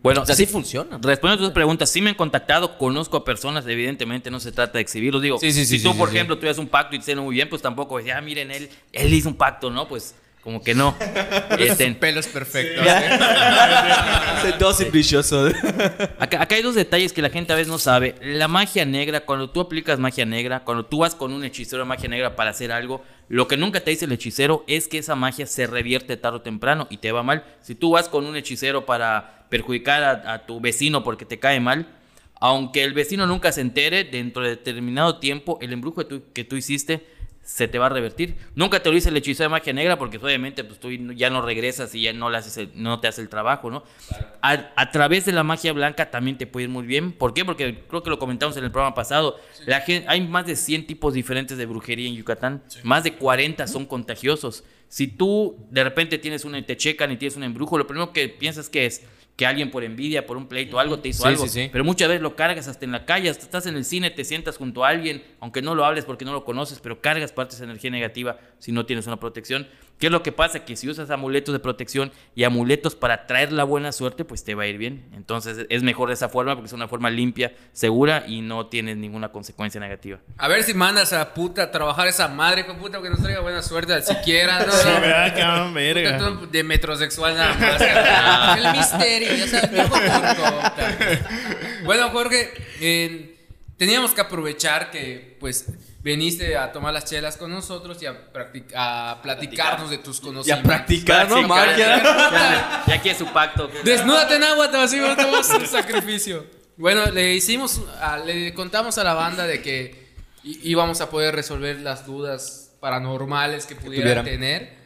Bueno, 0.06 0.22
O 0.22 0.26
sea, 0.26 0.36
sí 0.36 0.46
funcionan. 0.46 1.02
Respondiendo 1.02 1.44
a 1.44 1.48
tus 1.48 1.52
preguntas, 1.52 1.90
sí 1.90 2.00
me 2.00 2.10
han 2.10 2.14
contactado, 2.14 2.78
conozco 2.78 3.16
a 3.16 3.24
personas, 3.24 3.66
evidentemente 3.66 4.30
no 4.30 4.38
se 4.38 4.52
trata 4.52 4.74
de 4.74 4.82
exhibirlos. 4.82 5.20
Digo, 5.20 5.40
Sí, 5.40 5.50
sí, 5.50 5.66
sí, 5.66 5.78
si 5.78 5.82
tú, 5.82 5.90
sí, 5.90 5.98
por 5.98 6.10
sí, 6.10 6.14
ejemplo, 6.14 6.36
tuvieras 6.36 6.58
un 6.58 6.68
pacto 6.68 6.94
y 6.94 6.98
te 6.98 7.02
hicieron 7.02 7.24
muy 7.24 7.34
bien, 7.34 7.48
pues 7.48 7.60
tampoco 7.60 7.98
decía, 7.98 8.16
ah, 8.16 8.20
miren, 8.20 8.52
él, 8.52 8.70
él 8.92 9.12
hizo 9.12 9.28
un 9.28 9.34
pacto, 9.34 9.68
¿no? 9.68 9.88
Pues 9.88 10.14
como 10.46 10.62
que 10.62 10.76
no. 10.76 10.94
Este, 11.58 11.90
Pelos 11.94 12.28
perfectos. 12.28 12.86
Dos 14.60 14.90
brilloso. 14.92 15.46
acá, 16.20 16.40
acá 16.40 16.54
hay 16.54 16.62
dos 16.62 16.76
detalles 16.76 17.12
que 17.12 17.20
la 17.20 17.30
gente 17.30 17.52
a 17.52 17.56
veces 17.56 17.66
no 17.66 17.78
sabe. 17.78 18.14
La 18.22 18.46
magia 18.46 18.84
negra, 18.84 19.22
cuando 19.22 19.50
tú 19.50 19.60
aplicas 19.60 19.98
magia 19.98 20.24
negra, 20.24 20.60
cuando 20.60 20.86
tú 20.86 20.98
vas 20.98 21.16
con 21.16 21.32
un 21.32 21.44
hechicero 21.44 21.82
de 21.82 21.88
magia 21.88 22.08
negra 22.08 22.36
para 22.36 22.50
hacer 22.50 22.70
algo, 22.70 23.02
lo 23.28 23.48
que 23.48 23.56
nunca 23.56 23.80
te 23.80 23.90
dice 23.90 24.04
el 24.04 24.12
hechicero 24.12 24.62
es 24.68 24.86
que 24.86 24.98
esa 24.98 25.16
magia 25.16 25.46
se 25.46 25.66
revierte 25.66 26.16
tarde 26.16 26.36
o 26.36 26.42
temprano 26.42 26.86
y 26.90 26.98
te 26.98 27.10
va 27.10 27.24
mal. 27.24 27.42
Si 27.60 27.74
tú 27.74 27.90
vas 27.90 28.08
con 28.08 28.24
un 28.24 28.36
hechicero 28.36 28.86
para 28.86 29.35
perjudicar 29.48 30.02
a, 30.02 30.32
a 30.34 30.46
tu 30.46 30.60
vecino 30.60 31.02
porque 31.04 31.24
te 31.24 31.38
cae 31.38 31.60
mal, 31.60 31.86
aunque 32.40 32.82
el 32.84 32.92
vecino 32.92 33.26
nunca 33.26 33.52
se 33.52 33.60
entere, 33.62 34.04
dentro 34.04 34.42
de 34.42 34.50
determinado 34.50 35.18
tiempo, 35.18 35.58
el 35.62 35.72
embrujo 35.72 36.02
que 36.02 36.04
tú, 36.04 36.22
que 36.32 36.44
tú 36.44 36.56
hiciste 36.56 37.14
se 37.42 37.68
te 37.68 37.78
va 37.78 37.86
a 37.86 37.90
revertir. 37.90 38.34
Nunca 38.56 38.82
te 38.82 38.88
lo 38.88 38.94
dice 38.96 39.08
el 39.08 39.16
hechizo 39.16 39.44
de 39.44 39.48
magia 39.48 39.72
negra 39.72 39.96
porque 39.96 40.16
obviamente 40.18 40.64
pues, 40.64 40.80
tú 40.80 40.90
ya 40.90 41.30
no 41.30 41.42
regresas 41.42 41.94
y 41.94 42.02
ya 42.02 42.12
no, 42.12 42.28
le 42.28 42.38
haces 42.38 42.56
el- 42.56 42.70
no 42.74 42.98
te 42.98 43.06
hace 43.06 43.20
el 43.22 43.28
trabajo, 43.28 43.70
¿no? 43.70 43.84
A, 44.42 44.72
a 44.74 44.90
través 44.90 45.26
de 45.26 45.30
la 45.32 45.44
magia 45.44 45.72
blanca 45.72 46.10
también 46.10 46.36
te 46.38 46.48
puede 46.48 46.64
ir 46.64 46.70
muy 46.70 46.84
bien. 46.86 47.12
¿Por 47.12 47.34
qué? 47.34 47.44
Porque 47.44 47.84
creo 47.88 48.02
que 48.02 48.10
lo 48.10 48.18
comentamos 48.18 48.56
en 48.56 48.64
el 48.64 48.72
programa 48.72 48.96
pasado. 48.96 49.38
La 49.64 49.84
hay 50.08 50.20
más 50.26 50.44
de 50.46 50.56
100 50.56 50.88
tipos 50.88 51.14
diferentes 51.14 51.56
de 51.56 51.66
brujería 51.66 52.08
en 52.08 52.16
Yucatán. 52.16 52.64
Más 52.82 53.04
de 53.04 53.14
40 53.14 53.68
son 53.68 53.86
contagiosos. 53.86 54.64
Si 54.88 55.06
tú 55.06 55.56
de 55.70 55.84
repente 55.84 56.18
tienes 56.18 56.44
una 56.44 56.60
te 56.66 56.76
checan 56.76 57.12
y 57.12 57.16
tienes 57.16 57.36
un 57.36 57.44
embrujo, 57.44 57.78
lo 57.78 57.86
primero 57.86 58.12
que 58.12 58.28
piensas 58.28 58.68
que 58.68 58.86
es 58.86 59.04
que 59.36 59.44
alguien 59.46 59.70
por 59.70 59.84
envidia, 59.84 60.26
por 60.26 60.38
un 60.38 60.48
pleito, 60.48 60.78
algo 60.78 60.98
te 60.98 61.10
hizo 61.10 61.22
Sí, 61.22 61.28
algo. 61.28 61.42
sí, 61.46 61.50
sí. 61.50 61.68
Pero 61.70 61.84
muchas 61.84 62.08
veces 62.08 62.22
lo 62.22 62.34
cargas 62.36 62.68
hasta 62.68 62.84
en 62.86 62.92
la 62.92 63.04
calle, 63.04 63.28
hasta 63.28 63.44
estás 63.44 63.66
en 63.66 63.76
el 63.76 63.84
cine, 63.84 64.10
te 64.10 64.24
sientas 64.24 64.56
junto 64.56 64.82
a 64.84 64.88
alguien, 64.88 65.22
aunque 65.40 65.60
no 65.60 65.74
lo 65.74 65.84
hables 65.84 66.06
porque 66.06 66.24
no 66.24 66.32
lo 66.32 66.44
conoces, 66.44 66.80
pero 66.80 67.02
cargas 67.02 67.32
parte 67.32 67.52
de 67.52 67.56
esa 67.56 67.64
energía 67.64 67.90
negativa 67.90 68.38
si 68.58 68.72
no 68.72 68.86
tienes 68.86 69.06
una 69.06 69.20
protección. 69.20 69.68
¿Qué 69.98 70.06
es 70.06 70.12
lo 70.12 70.22
que 70.22 70.30
pasa? 70.30 70.64
Que 70.64 70.76
si 70.76 70.88
usas 70.88 71.10
amuletos 71.10 71.52
de 71.54 71.58
protección 71.58 72.12
y 72.34 72.44
amuletos 72.44 72.94
para 72.94 73.26
traer 73.26 73.52
la 73.52 73.64
buena 73.64 73.92
suerte, 73.92 74.24
pues 74.24 74.44
te 74.44 74.54
va 74.54 74.64
a 74.64 74.66
ir 74.66 74.76
bien. 74.76 75.06
Entonces 75.14 75.66
es 75.70 75.82
mejor 75.82 76.08
de 76.08 76.14
esa 76.14 76.28
forma 76.28 76.54
porque 76.54 76.66
es 76.66 76.72
una 76.74 76.86
forma 76.86 77.08
limpia, 77.08 77.54
segura 77.72 78.24
y 78.26 78.42
no 78.42 78.66
tienes 78.66 78.98
ninguna 78.98 79.30
consecuencia 79.30 79.80
negativa. 79.80 80.18
A 80.36 80.48
ver 80.48 80.62
si 80.64 80.74
mandas 80.74 81.14
a 81.14 81.32
puta 81.32 81.62
a 81.64 81.70
trabajar 81.70 82.08
esa 82.08 82.28
madre, 82.28 82.64
de 82.64 82.74
puta, 82.74 83.00
que 83.00 83.08
nos 83.08 83.22
traiga 83.22 83.40
buena 83.40 83.62
suerte 83.62 83.94
al 83.94 84.02
siquiera, 84.02 84.64
¿no? 84.64 84.72
Sí, 84.76 84.88
¿verdad, 85.00 85.34
cabrón? 85.36 85.74
Verga. 85.74 86.18
De 86.50 86.62
metrosexual 86.62 87.34
nada 87.34 87.54
más. 87.54 88.58
El 88.58 88.72
misterio, 88.72 89.34
ya 89.34 89.48
sabes. 89.48 89.90
Bueno, 91.84 92.10
Jorge, 92.10 92.52
eh, 92.80 93.36
teníamos 93.76 94.12
que 94.12 94.20
aprovechar 94.20 94.90
que, 94.90 95.36
pues, 95.40 95.72
viniste 96.06 96.56
a 96.56 96.70
tomar 96.72 96.94
las 96.94 97.04
chelas 97.04 97.36
con 97.36 97.50
nosotros 97.50 98.00
y 98.00 98.06
a, 98.06 98.32
practic- 98.32 98.72
a 98.76 99.18
platicarnos 99.22 99.90
de 99.90 99.98
tus 99.98 100.18
Y 100.18 100.20
a 100.20 100.22
conocimientos. 100.22 100.66
practicar, 100.68 101.28
¿no? 101.28 101.34
Practicar. 101.48 101.68
Magia. 101.68 101.96
Ya, 102.30 102.84
ya 102.86 103.02
que 103.02 103.10
es 103.10 103.18
su 103.18 103.26
pacto. 103.32 103.68
Desnúdate 103.84 104.36
en 104.36 104.44
agua, 104.44 104.70
te 104.70 104.76
vas 104.76 104.92
a 104.92 104.96
ir 104.96 105.02
a 105.02 105.12
hacer 105.40 105.60
un 105.60 105.66
sacrificio. 105.66 106.46
Bueno, 106.76 107.06
le 107.10 107.34
hicimos, 107.34 107.82
a- 108.00 108.18
le 108.18 108.54
contamos 108.54 108.98
a 108.98 109.04
la 109.04 109.14
banda 109.14 109.46
de 109.48 109.60
que 109.60 110.14
íbamos 110.44 111.00
a 111.00 111.10
poder 111.10 111.34
resolver 111.34 111.80
las 111.80 112.06
dudas 112.06 112.76
paranormales 112.80 113.66
que 113.66 113.74
pudieran 113.74 114.24
tuvieran. 114.24 114.24
tener. 114.24 114.76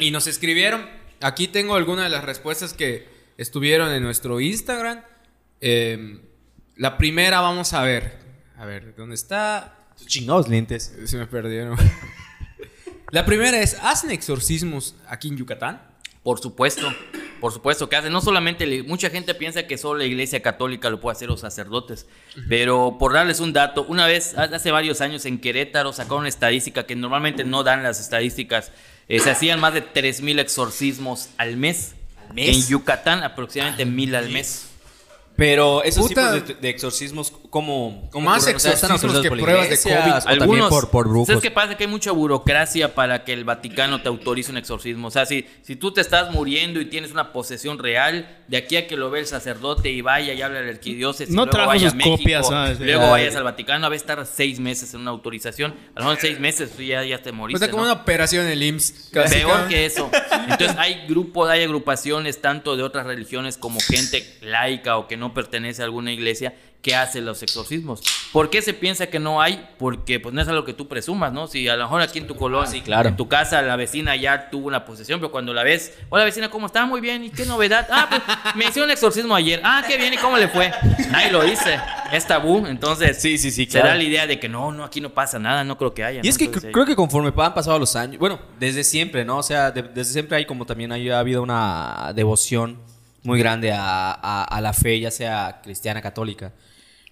Y 0.00 0.10
nos 0.10 0.26
escribieron. 0.26 0.88
Aquí 1.20 1.46
tengo 1.46 1.76
algunas 1.76 2.04
de 2.06 2.10
las 2.10 2.24
respuestas 2.24 2.74
que 2.74 3.06
estuvieron 3.38 3.92
en 3.92 4.02
nuestro 4.02 4.40
Instagram. 4.40 5.02
Eh, 5.60 6.18
la 6.76 6.98
primera 6.98 7.40
vamos 7.40 7.72
a 7.74 7.82
ver. 7.82 8.18
A 8.58 8.64
ver, 8.64 8.94
¿dónde 8.96 9.14
está? 9.14 9.74
Chingados 10.04 10.48
lentes. 10.48 10.92
Se 11.06 11.16
me 11.16 11.26
perdieron. 11.26 11.76
la 13.10 13.24
primera 13.24 13.60
es, 13.60 13.76
¿hacen 13.82 14.10
exorcismos 14.10 14.94
aquí 15.08 15.28
en 15.28 15.36
Yucatán? 15.36 15.82
Por 16.22 16.40
supuesto, 16.40 16.92
por 17.40 17.52
supuesto 17.52 17.88
que 17.88 17.94
hace. 17.96 18.10
No 18.10 18.20
solamente, 18.20 18.82
mucha 18.82 19.10
gente 19.10 19.32
piensa 19.34 19.66
que 19.68 19.78
solo 19.78 20.00
la 20.00 20.04
iglesia 20.06 20.42
católica 20.42 20.90
lo 20.90 21.00
puede 21.00 21.12
hacer 21.16 21.28
los 21.28 21.40
sacerdotes, 21.40 22.06
pero 22.48 22.96
por 22.98 23.12
darles 23.12 23.38
un 23.38 23.52
dato, 23.52 23.84
una 23.88 24.06
vez, 24.08 24.36
ha- 24.36 24.42
hace 24.44 24.72
varios 24.72 25.00
años 25.00 25.24
en 25.24 25.38
Querétaro 25.40 25.92
sacaron 25.92 26.20
una 26.20 26.28
estadística 26.28 26.84
que 26.84 26.96
normalmente 26.96 27.44
no 27.44 27.62
dan 27.62 27.84
las 27.84 28.00
estadísticas, 28.00 28.72
eh, 29.08 29.20
se 29.20 29.30
hacían 29.30 29.60
más 29.60 29.72
de 29.72 29.82
3.000 29.82 30.40
exorcismos 30.40 31.28
al 31.36 31.56
mes. 31.56 31.94
mes? 32.34 32.48
En 32.56 32.66
Yucatán 32.68 33.22
aproximadamente 33.22 33.86
mil 33.86 34.12
al 34.16 34.28
mes. 34.30 34.66
Pero 35.36 35.84
esos 35.84 36.08
Puta. 36.08 36.32
tipos 36.32 36.48
de, 36.48 36.54
de 36.54 36.68
exorcismos, 36.70 37.32
¿cómo, 37.50 38.08
cómo 38.10 38.30
Más? 38.30 38.42
O 38.42 38.58
sea, 38.58 38.72
¿están 38.72 38.92
exorcismos 38.92 39.02
autorizados 39.16 39.22
que 39.22 39.42
pruebas 39.42 39.70
de 39.70 39.78
COVID. 39.78 40.36
O 40.36 40.38
también 40.38 40.68
por, 40.68 40.90
por 40.90 41.08
brujos. 41.08 41.26
¿Sabes 41.28 41.42
qué 41.42 41.50
pasa? 41.50 41.76
Que 41.76 41.84
hay 41.84 41.90
mucha 41.90 42.12
burocracia 42.12 42.94
para 42.94 43.24
que 43.24 43.32
el 43.32 43.44
Vaticano 43.44 44.02
te 44.02 44.08
autorice 44.08 44.50
un 44.50 44.56
exorcismo. 44.58 45.08
O 45.08 45.10
sea, 45.10 45.26
si, 45.26 45.46
si 45.62 45.76
tú 45.76 45.92
te 45.92 46.00
estás 46.00 46.32
muriendo 46.32 46.80
y 46.80 46.86
tienes 46.86 47.12
una 47.12 47.32
posesión 47.32 47.78
real, 47.78 48.28
de 48.48 48.56
aquí 48.56 48.76
a 48.76 48.86
que 48.86 48.96
lo 48.96 49.10
ve 49.10 49.20
el 49.20 49.26
sacerdote 49.26 49.90
y 49.90 50.00
vaya 50.00 50.32
y 50.34 50.42
habla 50.42 50.60
al 50.60 50.68
arquidiócesis, 50.68 51.34
No 51.34 51.46
luego 51.46 51.66
vaya 51.66 51.88
a 51.88 51.94
México, 51.94 52.16
copias, 52.16 52.48
¿sabes? 52.48 52.80
luego 52.80 53.04
Ay. 53.04 53.10
vayas 53.10 53.36
al 53.36 53.44
Vaticano, 53.44 53.86
a 53.86 53.88
veces 53.88 54.02
estar 54.02 54.26
seis 54.26 54.60
meses 54.60 54.92
en 54.94 55.00
una 55.00 55.10
autorización. 55.10 55.74
A 55.94 56.00
lo 56.00 56.06
mejor 56.06 56.18
seis 56.20 56.38
meses 56.40 56.70
tú 56.76 56.82
ya, 56.82 57.04
ya 57.04 57.22
te 57.22 57.32
moriste. 57.32 57.58
Pues 57.58 57.70
como 57.70 57.84
¿no? 57.84 57.92
una 57.92 58.00
operación 58.02 58.46
en 58.46 58.52
el 58.52 58.62
IMSS. 58.62 59.10
casi, 59.12 59.36
Peor 59.36 59.50
cabrón. 59.50 59.68
que 59.68 59.86
eso. 59.86 60.10
Entonces 60.48 60.76
hay 60.78 61.06
grupos, 61.06 61.48
hay 61.50 61.62
agrupaciones 61.62 62.40
tanto 62.40 62.76
de 62.76 62.82
otras 62.82 63.06
religiones 63.06 63.56
como 63.58 63.80
gente 63.80 64.24
laica 64.42 64.96
o 64.98 65.08
que 65.08 65.16
no 65.16 65.34
pertenece 65.34 65.82
a 65.82 65.84
alguna 65.84 66.12
iglesia 66.12 66.54
que 66.86 66.94
hace 66.94 67.20
los 67.20 67.42
exorcismos. 67.42 68.00
¿Por 68.32 68.48
qué 68.48 68.62
se 68.62 68.72
piensa 68.72 69.08
que 69.08 69.18
no 69.18 69.42
hay? 69.42 69.68
Porque 69.76 70.20
pues 70.20 70.32
no 70.32 70.40
es 70.40 70.46
algo 70.46 70.64
que 70.64 70.72
tú 70.72 70.86
presumas, 70.86 71.32
¿no? 71.32 71.48
Si 71.48 71.66
a 71.66 71.74
lo 71.74 71.82
mejor 71.82 72.00
aquí 72.00 72.20
en 72.20 72.28
tu 72.28 72.36
colonia, 72.36 72.70
sí, 72.70 72.80
claro. 72.80 73.08
en 73.08 73.16
tu 73.16 73.26
casa 73.26 73.60
la 73.60 73.74
vecina 73.74 74.14
ya 74.14 74.50
tuvo 74.50 74.68
una 74.68 74.84
posesión, 74.84 75.18
pero 75.18 75.32
cuando 75.32 75.52
la 75.52 75.64
ves, 75.64 75.92
hola 76.10 76.24
vecina, 76.24 76.48
¿cómo 76.48 76.66
está? 76.66 76.86
Muy 76.86 77.00
bien, 77.00 77.24
¿y 77.24 77.30
qué 77.30 77.44
novedad? 77.44 77.88
Ah, 77.90 78.06
pues 78.08 78.22
me 78.54 78.66
hicieron 78.66 78.84
un 78.88 78.92
exorcismo 78.92 79.34
ayer. 79.34 79.60
Ah, 79.64 79.82
qué 79.84 79.96
bien, 79.96 80.14
¿y 80.14 80.16
cómo 80.16 80.38
le 80.38 80.46
fue? 80.46 80.70
Nadie 81.10 81.32
lo 81.32 81.42
dice. 81.42 81.76
Es 82.12 82.24
tabú, 82.24 82.64
entonces 82.68 83.20
Sí, 83.20 83.36
sí, 83.36 83.50
sí, 83.50 83.64
se 83.64 83.70
claro. 83.72 83.88
da 83.88 83.94
la 83.96 84.04
idea 84.04 84.28
de 84.28 84.38
que 84.38 84.48
no, 84.48 84.70
no, 84.70 84.84
aquí 84.84 85.00
no 85.00 85.10
pasa 85.10 85.40
nada, 85.40 85.64
no 85.64 85.76
creo 85.76 85.92
que 85.92 86.04
haya. 86.04 86.20
Y 86.20 86.22
¿no? 86.22 86.28
es 86.30 86.38
que 86.38 86.44
Entonces, 86.44 86.70
creo 86.72 86.86
que 86.86 86.94
conforme 86.94 87.32
han 87.36 87.52
pasado 87.54 87.80
los 87.80 87.96
años, 87.96 88.20
bueno, 88.20 88.38
desde 88.60 88.84
siempre, 88.84 89.24
¿no? 89.24 89.38
O 89.38 89.42
sea, 89.42 89.72
de- 89.72 89.82
desde 89.82 90.12
siempre 90.12 90.36
hay 90.36 90.44
como 90.46 90.64
también 90.66 90.92
hay, 90.92 91.10
ha 91.10 91.18
habido 91.18 91.42
una 91.42 92.12
devoción 92.14 92.78
muy 93.24 93.40
grande 93.40 93.72
a, 93.72 94.12
a- 94.12 94.44
a 94.44 94.60
la 94.60 94.72
fe, 94.72 95.00
ya 95.00 95.10
sea 95.10 95.60
cristiana, 95.64 96.00
católica. 96.00 96.52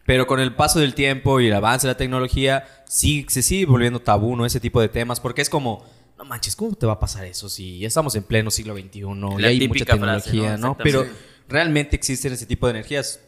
Pero 0.06 0.26
con 0.26 0.38
el 0.40 0.54
paso 0.54 0.80
del 0.80 0.94
tiempo 0.94 1.40
y 1.40 1.46
el 1.48 1.54
avance 1.54 1.86
de 1.86 1.92
la 1.94 1.96
tecnología, 1.96 2.64
sí 2.86 3.24
se 3.28 3.42
sigue 3.42 3.64
volviendo 3.66 4.00
tabú, 4.00 4.36
¿no? 4.36 4.44
Ese 4.44 4.60
tipo 4.60 4.80
de 4.80 4.88
temas, 4.88 5.18
porque 5.20 5.40
es 5.42 5.48
como, 5.48 5.84
no 6.18 6.24
manches, 6.24 6.54
¿cómo 6.56 6.74
te 6.74 6.84
va 6.86 6.94
a 6.94 7.00
pasar 7.00 7.24
eso 7.24 7.48
si 7.48 7.78
ya 7.78 7.88
estamos 7.88 8.14
en 8.14 8.22
pleno 8.24 8.50
siglo 8.50 8.74
XXI 8.76 9.00
y 9.00 9.44
hay 9.44 9.68
mucha 9.68 9.84
frase, 9.86 10.30
tecnología, 10.30 10.56
¿no? 10.58 10.68
¿no? 10.68 10.76
Pero 10.76 11.06
realmente 11.48 11.96
existen 11.96 12.32
ese 12.34 12.46
tipo 12.46 12.66
de 12.66 12.72
energías 12.72 13.20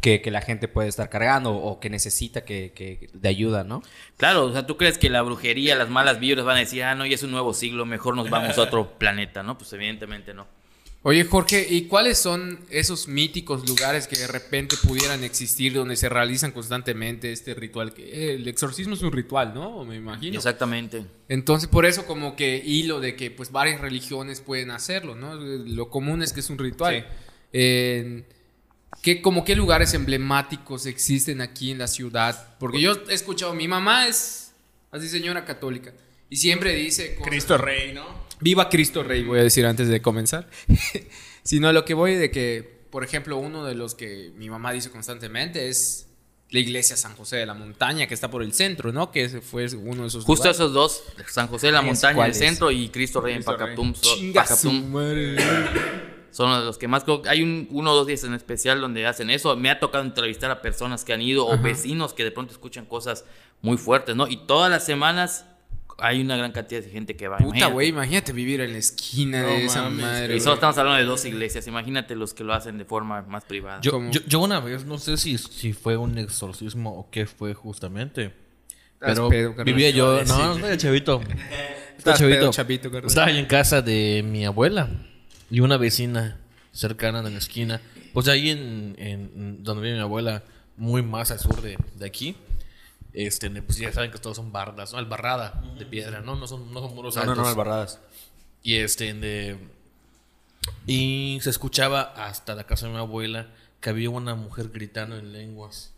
que, 0.00 0.22
que 0.22 0.30
la 0.30 0.40
gente 0.40 0.68
puede 0.68 0.88
estar 0.88 1.10
cargando 1.10 1.54
o 1.54 1.78
que 1.78 1.90
necesita 1.90 2.44
que, 2.44 2.72
que- 2.74 3.10
de 3.12 3.28
ayuda, 3.28 3.62
¿no? 3.64 3.82
Claro, 4.16 4.46
o 4.46 4.52
sea, 4.52 4.66
¿tú 4.66 4.76
crees 4.76 4.96
que 4.98 5.10
la 5.10 5.20
brujería, 5.22 5.74
las 5.76 5.90
malas 5.90 6.18
vibras 6.18 6.46
van 6.46 6.56
a 6.56 6.60
decir, 6.60 6.82
ah, 6.84 6.94
no, 6.94 7.04
ya 7.04 7.14
es 7.16 7.22
un 7.24 7.30
nuevo 7.32 7.52
siglo, 7.52 7.84
mejor 7.84 8.16
nos 8.16 8.30
vamos 8.30 8.56
a 8.56 8.62
otro 8.62 8.92
planeta, 8.98 9.42
¿no? 9.42 9.58
Pues 9.58 9.72
evidentemente 9.72 10.32
no. 10.32 10.46
Oye, 11.04 11.24
Jorge, 11.24 11.66
¿y 11.68 11.86
cuáles 11.86 12.18
son 12.18 12.60
esos 12.70 13.08
míticos 13.08 13.68
lugares 13.68 14.06
que 14.06 14.16
de 14.16 14.28
repente 14.28 14.76
pudieran 14.86 15.24
existir 15.24 15.72
donde 15.72 15.96
se 15.96 16.08
realizan 16.08 16.52
constantemente 16.52 17.32
este 17.32 17.54
ritual? 17.54 17.92
Que 17.92 18.34
el 18.34 18.46
exorcismo 18.46 18.94
es 18.94 19.02
un 19.02 19.10
ritual, 19.10 19.52
¿no? 19.52 19.84
Me 19.84 19.96
imagino. 19.96 20.36
Exactamente. 20.36 21.04
Entonces, 21.28 21.68
por 21.68 21.86
eso 21.86 22.06
como 22.06 22.36
que 22.36 22.62
hilo 22.64 23.00
de 23.00 23.16
que 23.16 23.32
pues 23.32 23.50
varias 23.50 23.80
religiones 23.80 24.40
pueden 24.40 24.70
hacerlo, 24.70 25.16
¿no? 25.16 25.34
Lo 25.34 25.90
común 25.90 26.22
es 26.22 26.32
que 26.32 26.38
es 26.38 26.50
un 26.50 26.58
ritual. 26.58 27.00
Sí. 27.00 27.16
Eh, 27.52 28.24
¿qué, 29.02 29.20
como 29.20 29.44
qué 29.44 29.56
lugares 29.56 29.94
emblemáticos 29.94 30.86
existen 30.86 31.40
aquí 31.40 31.72
en 31.72 31.78
la 31.78 31.88
ciudad? 31.88 32.56
Porque 32.60 32.80
yo 32.80 32.92
he 33.08 33.14
escuchado, 33.14 33.54
mi 33.54 33.66
mamá 33.66 34.06
es 34.06 34.52
así 34.92 35.08
señora 35.08 35.44
católica 35.44 35.92
y 36.32 36.36
siempre 36.36 36.74
dice... 36.74 37.14
cosas- 37.14 37.28
Cristo 37.28 37.58
Rey, 37.58 37.92
¿no? 37.92 38.04
Viva 38.40 38.68
Cristo 38.68 39.02
Rey, 39.02 39.22
voy 39.22 39.38
a 39.38 39.42
decir 39.42 39.64
antes 39.66 39.88
de 39.88 40.00
comenzar. 40.02 40.48
Sino 41.44 41.72
lo 41.72 41.84
que 41.84 41.94
voy 41.94 42.14
de 42.14 42.30
que, 42.30 42.86
por 42.90 43.04
ejemplo, 43.04 43.36
uno 43.36 43.64
de 43.64 43.74
los 43.74 43.94
que 43.94 44.32
mi 44.36 44.48
mamá 44.50 44.72
dice 44.72 44.90
constantemente 44.90 45.68
es 45.68 46.08
la 46.50 46.58
iglesia 46.58 46.96
San 46.96 47.14
José 47.16 47.36
de 47.36 47.46
la 47.46 47.54
Montaña, 47.54 48.06
que 48.06 48.14
está 48.14 48.30
por 48.30 48.42
el 48.42 48.52
centro, 48.52 48.92
¿no? 48.92 49.10
Que 49.10 49.24
ese 49.24 49.40
fue 49.40 49.66
uno 49.74 50.02
de 50.02 50.08
esos 50.08 50.24
Justo 50.24 50.44
lugares. 50.44 50.56
esos 50.56 50.72
dos, 50.72 51.02
San 51.28 51.46
José 51.48 51.68
de 51.68 51.72
la 51.72 51.80
¿Es 51.80 51.86
Montaña 51.86 52.18
en 52.18 52.24
el 52.26 52.30
es? 52.32 52.38
centro 52.38 52.70
y 52.70 52.88
Cristo 52.88 53.20
Rey 53.20 53.34
en 53.34 53.42
Cristo 53.42 53.56
Rey. 53.56 53.76
Pacatum. 53.76 53.94
Pacatum. 54.34 54.92
Son 56.30 56.58
de 56.60 56.64
los 56.64 56.78
que 56.78 56.88
más. 56.88 57.04
Hay 57.28 57.42
un, 57.42 57.68
uno 57.70 57.92
o 57.92 57.94
dos 57.94 58.06
días 58.06 58.24
en 58.24 58.32
especial 58.34 58.80
donde 58.80 59.06
hacen 59.06 59.28
eso. 59.30 59.54
Me 59.56 59.70
ha 59.70 59.78
tocado 59.78 60.02
entrevistar 60.04 60.50
a 60.50 60.62
personas 60.62 61.04
que 61.04 61.12
han 61.12 61.20
ido 61.22 61.46
o 61.46 61.58
vecinos 61.58 62.14
que 62.14 62.24
de 62.24 62.30
pronto 62.30 62.52
escuchan 62.52 62.86
cosas 62.86 63.24
muy 63.60 63.76
fuertes, 63.76 64.16
¿no? 64.16 64.26
Y 64.26 64.38
todas 64.46 64.70
las 64.70 64.84
semanas 64.86 65.44
hay 65.98 66.20
una 66.20 66.36
gran 66.36 66.52
cantidad 66.52 66.82
de 66.82 66.90
gente 66.90 67.16
que 67.16 67.28
va. 67.28 67.38
Puta, 67.38 67.66
güey, 67.66 67.88
imagínate 67.88 68.32
vivir 68.32 68.60
en 68.60 68.72
la 68.72 68.78
esquina 68.78 69.42
No 69.42 69.48
de 69.48 69.64
esa 69.66 69.82
mames. 69.84 70.00
madre. 70.00 70.36
Y 70.36 70.40
solo 70.40 70.54
estamos 70.54 70.76
hablando 70.78 70.98
de 70.98 71.04
dos 71.04 71.24
iglesias. 71.24 71.66
Imagínate 71.66 72.14
los 72.16 72.34
que 72.34 72.44
lo 72.44 72.54
hacen 72.54 72.78
de 72.78 72.84
forma 72.84 73.22
más 73.22 73.44
privada. 73.44 73.80
Yo, 73.82 73.92
Como- 73.92 74.10
yo, 74.10 74.20
yo 74.26 74.40
una 74.40 74.60
vez, 74.60 74.84
no 74.84 74.98
sé 74.98 75.16
si, 75.16 75.38
si 75.38 75.72
fue 75.72 75.96
un 75.96 76.18
exorcismo 76.18 76.92
o 76.98 77.10
qué 77.10 77.26
fue 77.26 77.54
justamente. 77.54 78.32
Pero 78.98 79.28
pedo, 79.28 79.54
vivía 79.64 79.90
yo, 79.90 80.22
no, 80.24 80.58
no, 80.58 80.76
chavito. 80.76 81.20
Estás 81.20 81.38
Estaba 81.98 82.16
chavito. 82.18 82.50
chavito. 82.50 82.98
Estaba 83.06 83.30
yo 83.30 83.38
en 83.38 83.46
casa 83.46 83.82
de 83.82 84.24
mi 84.24 84.44
abuela 84.44 84.88
y 85.50 85.60
una 85.60 85.76
vecina 85.76 86.38
cercana 86.72 87.20
de 87.22 87.30
la 87.30 87.38
esquina. 87.38 87.80
Pues 88.12 88.28
ahí 88.28 88.50
en, 88.50 88.94
en 88.98 89.62
donde 89.64 89.82
vive 89.82 89.94
mi 89.96 90.02
abuela, 90.02 90.44
muy 90.76 91.02
más 91.02 91.30
al 91.32 91.38
sur 91.40 91.60
de, 91.62 91.76
de 91.98 92.06
aquí. 92.06 92.36
Este, 93.14 93.50
pues 93.62 93.76
ya 93.78 93.92
saben 93.92 94.10
que 94.10 94.18
todos 94.18 94.36
son 94.36 94.52
bardas, 94.52 94.92
¿no? 94.92 94.98
Albarrada 94.98 95.62
de 95.78 95.84
piedra, 95.84 96.20
¿no? 96.20 96.34
No 96.36 96.46
son, 96.46 96.72
no 96.72 96.80
son 96.80 96.94
muros 96.94 97.14
No, 97.16 97.24
no, 97.24 97.30
altos. 97.32 97.44
no, 97.44 97.50
albarradas. 97.50 98.00
Y 98.62 98.76
este, 98.76 99.12
de- 99.12 99.58
y 100.86 101.38
se 101.42 101.50
escuchaba 101.50 102.00
hasta 102.16 102.54
la 102.54 102.64
casa 102.64 102.86
de 102.86 102.92
mi 102.92 102.98
abuela 102.98 103.48
que 103.80 103.90
había 103.90 104.10
una 104.10 104.34
mujer 104.34 104.70
gritando 104.72 105.16
en 105.16 105.32
lenguas. 105.32 105.92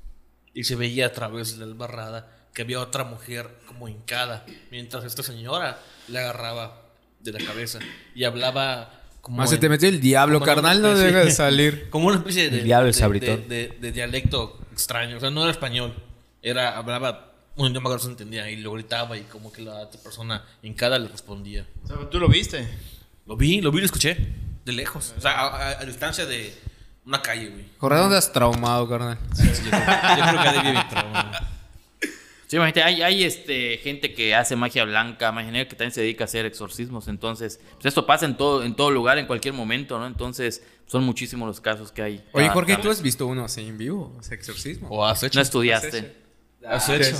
Y 0.55 0.64
se 0.64 0.77
veía 0.77 1.07
a 1.07 1.12
través 1.12 1.59
de 1.59 1.66
la 1.66 1.74
barrada 1.74 2.31
que 2.55 2.62
había 2.62 2.81
otra 2.81 3.05
mujer 3.05 3.50
como 3.66 3.88
hincada, 3.88 4.46
mientras 4.70 5.05
esta 5.05 5.22
señora 5.22 5.79
le 6.09 6.18
agarraba 6.20 6.83
de 7.20 7.33
la 7.33 7.40
cabeza 7.44 7.81
y 8.14 8.24
hablaba 8.24 9.03
como... 9.20 9.38
Más 9.38 9.48
se 9.50 9.57
en- 9.57 9.61
te 9.62 9.68
metió 9.68 9.88
el 9.88 10.00
diablo, 10.00 10.40
carnal, 10.40 10.81
no 10.81 10.94
deja 10.96 11.24
de 11.24 11.31
salir. 11.31 11.88
Como 11.90 12.09
una 12.09 12.18
especie 12.18 12.50
de, 12.50 12.59
El 12.59 12.64
diablo 12.64 12.87
de- 12.88 12.92
sabritón. 12.92 13.48
de, 13.48 13.68
de- 13.68 13.79
de 13.81 13.92
dialecto 13.92 14.61
extraño. 14.72 15.16
O 15.16 15.20
sea, 15.20 15.31
no 15.31 15.42
era 15.42 15.50
español. 15.50 15.94
Era, 16.45 16.77
hablaba 16.79 17.33
un 17.57 17.71
idioma 17.71 17.89
que 17.91 17.95
no 17.95 17.99
se 18.01 18.09
entendía 18.09 18.51
y 18.51 18.57
lo 18.57 18.73
gritaba 18.73 19.17
y 19.17 19.23
como 19.23 19.51
que 19.53 19.63
la 19.63 19.75
otra 19.77 20.01
persona 20.01 20.45
hincada 20.63 20.99
le 20.99 21.09
respondía. 21.09 21.67
O 21.85 21.87
sea, 21.87 21.97
¿Tú 22.11 22.21
lo 22.21 22.29
viste? 22.29 22.69
Lo 23.27 23.37
vi, 23.37 23.61
lo 23.61 23.71
vi 23.73 23.79
y 23.79 23.81
lo 23.81 23.87
escuché. 23.87 24.17
De 24.65 24.73
lejos. 24.73 25.15
O 25.17 25.21
sea, 25.21 25.33
a, 25.33 25.47
a- 25.49 25.81
a 25.81 25.85
distancia 25.85 26.27
de 26.27 26.55
una 27.07 27.21
calle, 27.23 27.49
güey. 27.49 27.65
Jorge, 27.79 27.99
¿dónde 27.99 28.17
has 28.19 28.33
traumado, 28.33 28.89
carnal? 28.89 29.19
Sí, 29.35 29.43
yo, 29.65 29.71
creo, 29.71 29.81
yo 29.81 30.41
creo 30.41 30.53
que 30.53 30.61
vivir 30.69 30.89
trauma. 30.89 31.51
Sí, 32.47 32.57
imagínate, 32.57 32.83
hay, 32.83 33.03
hay 33.03 33.25
este, 33.25 33.79
gente 33.79 34.13
que 34.13 34.35
hace 34.35 34.55
magia 34.55 34.85
blanca, 34.85 35.33
magia 35.33 35.51
negra, 35.51 35.69
que 35.69 35.77
también 35.77 35.93
se 35.93 36.03
dedica 36.03 36.25
a 36.25 36.27
hacer 36.27 36.45
exorcismos. 36.45 37.09
Entonces, 37.09 37.59
pues 37.75 37.87
esto 37.87 38.05
pasa 38.05 38.27
en 38.27 38.37
todo, 38.37 38.63
en 38.65 38.75
todo 38.77 38.91
lugar, 38.91 39.17
en 39.19 39.27
cualquier 39.27 39.55
momento, 39.55 39.99
¿no? 39.99 40.07
Entonces, 40.07 40.63
son 40.87 41.05
muchísimos 41.05 41.47
los 41.49 41.61
casos 41.61 41.91
que 41.91 42.03
hay. 42.03 42.15
Oye, 42.33 42.45
cada- 42.47 42.53
Jorge, 42.53 42.73
cada- 42.73 42.83
¿tú 42.83 42.91
has 42.91 43.01
visto 43.01 43.27
uno 43.27 43.45
así 43.45 43.63
en 43.67 43.79
vivo? 43.79 44.15
Ese 44.21 44.35
exorcismo. 44.35 44.89
¿O 44.91 45.07
has 45.07 45.23
hecho? 45.23 45.39
No 45.39 45.43
estudiaste. 45.43 46.24
¿Has 46.68 46.88
hecho? 46.88 47.16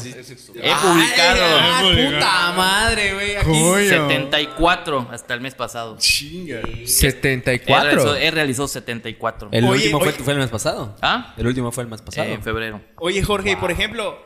He 0.54 0.74
publicado 0.74 1.44
¡Ah, 1.44 1.83
puta 1.83 2.52
madre, 2.57 3.14
güey! 3.14 3.37
Aquí. 3.37 3.46
Coño. 3.46 3.88
74 3.88 5.09
hasta 5.11 5.35
el 5.35 5.40
mes 5.40 5.54
pasado. 5.54 5.96
Chinga. 5.98 6.61
He 6.61 6.62
realizado, 6.62 6.87
74. 6.88 8.16
he 8.16 8.30
realizado 8.30 8.68
74. 8.68 9.48
El 9.52 9.64
Oye, 9.64 9.72
último 9.72 9.98
oye. 9.98 10.12
Fue, 10.12 10.24
fue 10.24 10.33
el 10.33 10.38
mes 10.38 10.50
pasado. 10.50 10.96
¿Ah? 11.02 11.35
El 11.37 11.46
último 11.46 11.72
fue 11.72 11.85
el 11.85 11.90
mes 11.90 12.00
pasado. 12.02 12.28
Eh, 12.28 12.35
en 12.35 12.42
febrero. 12.42 12.80
Oye, 12.96 13.22
Jorge, 13.22 13.57
por 13.57 13.70
ejemplo, 13.70 14.18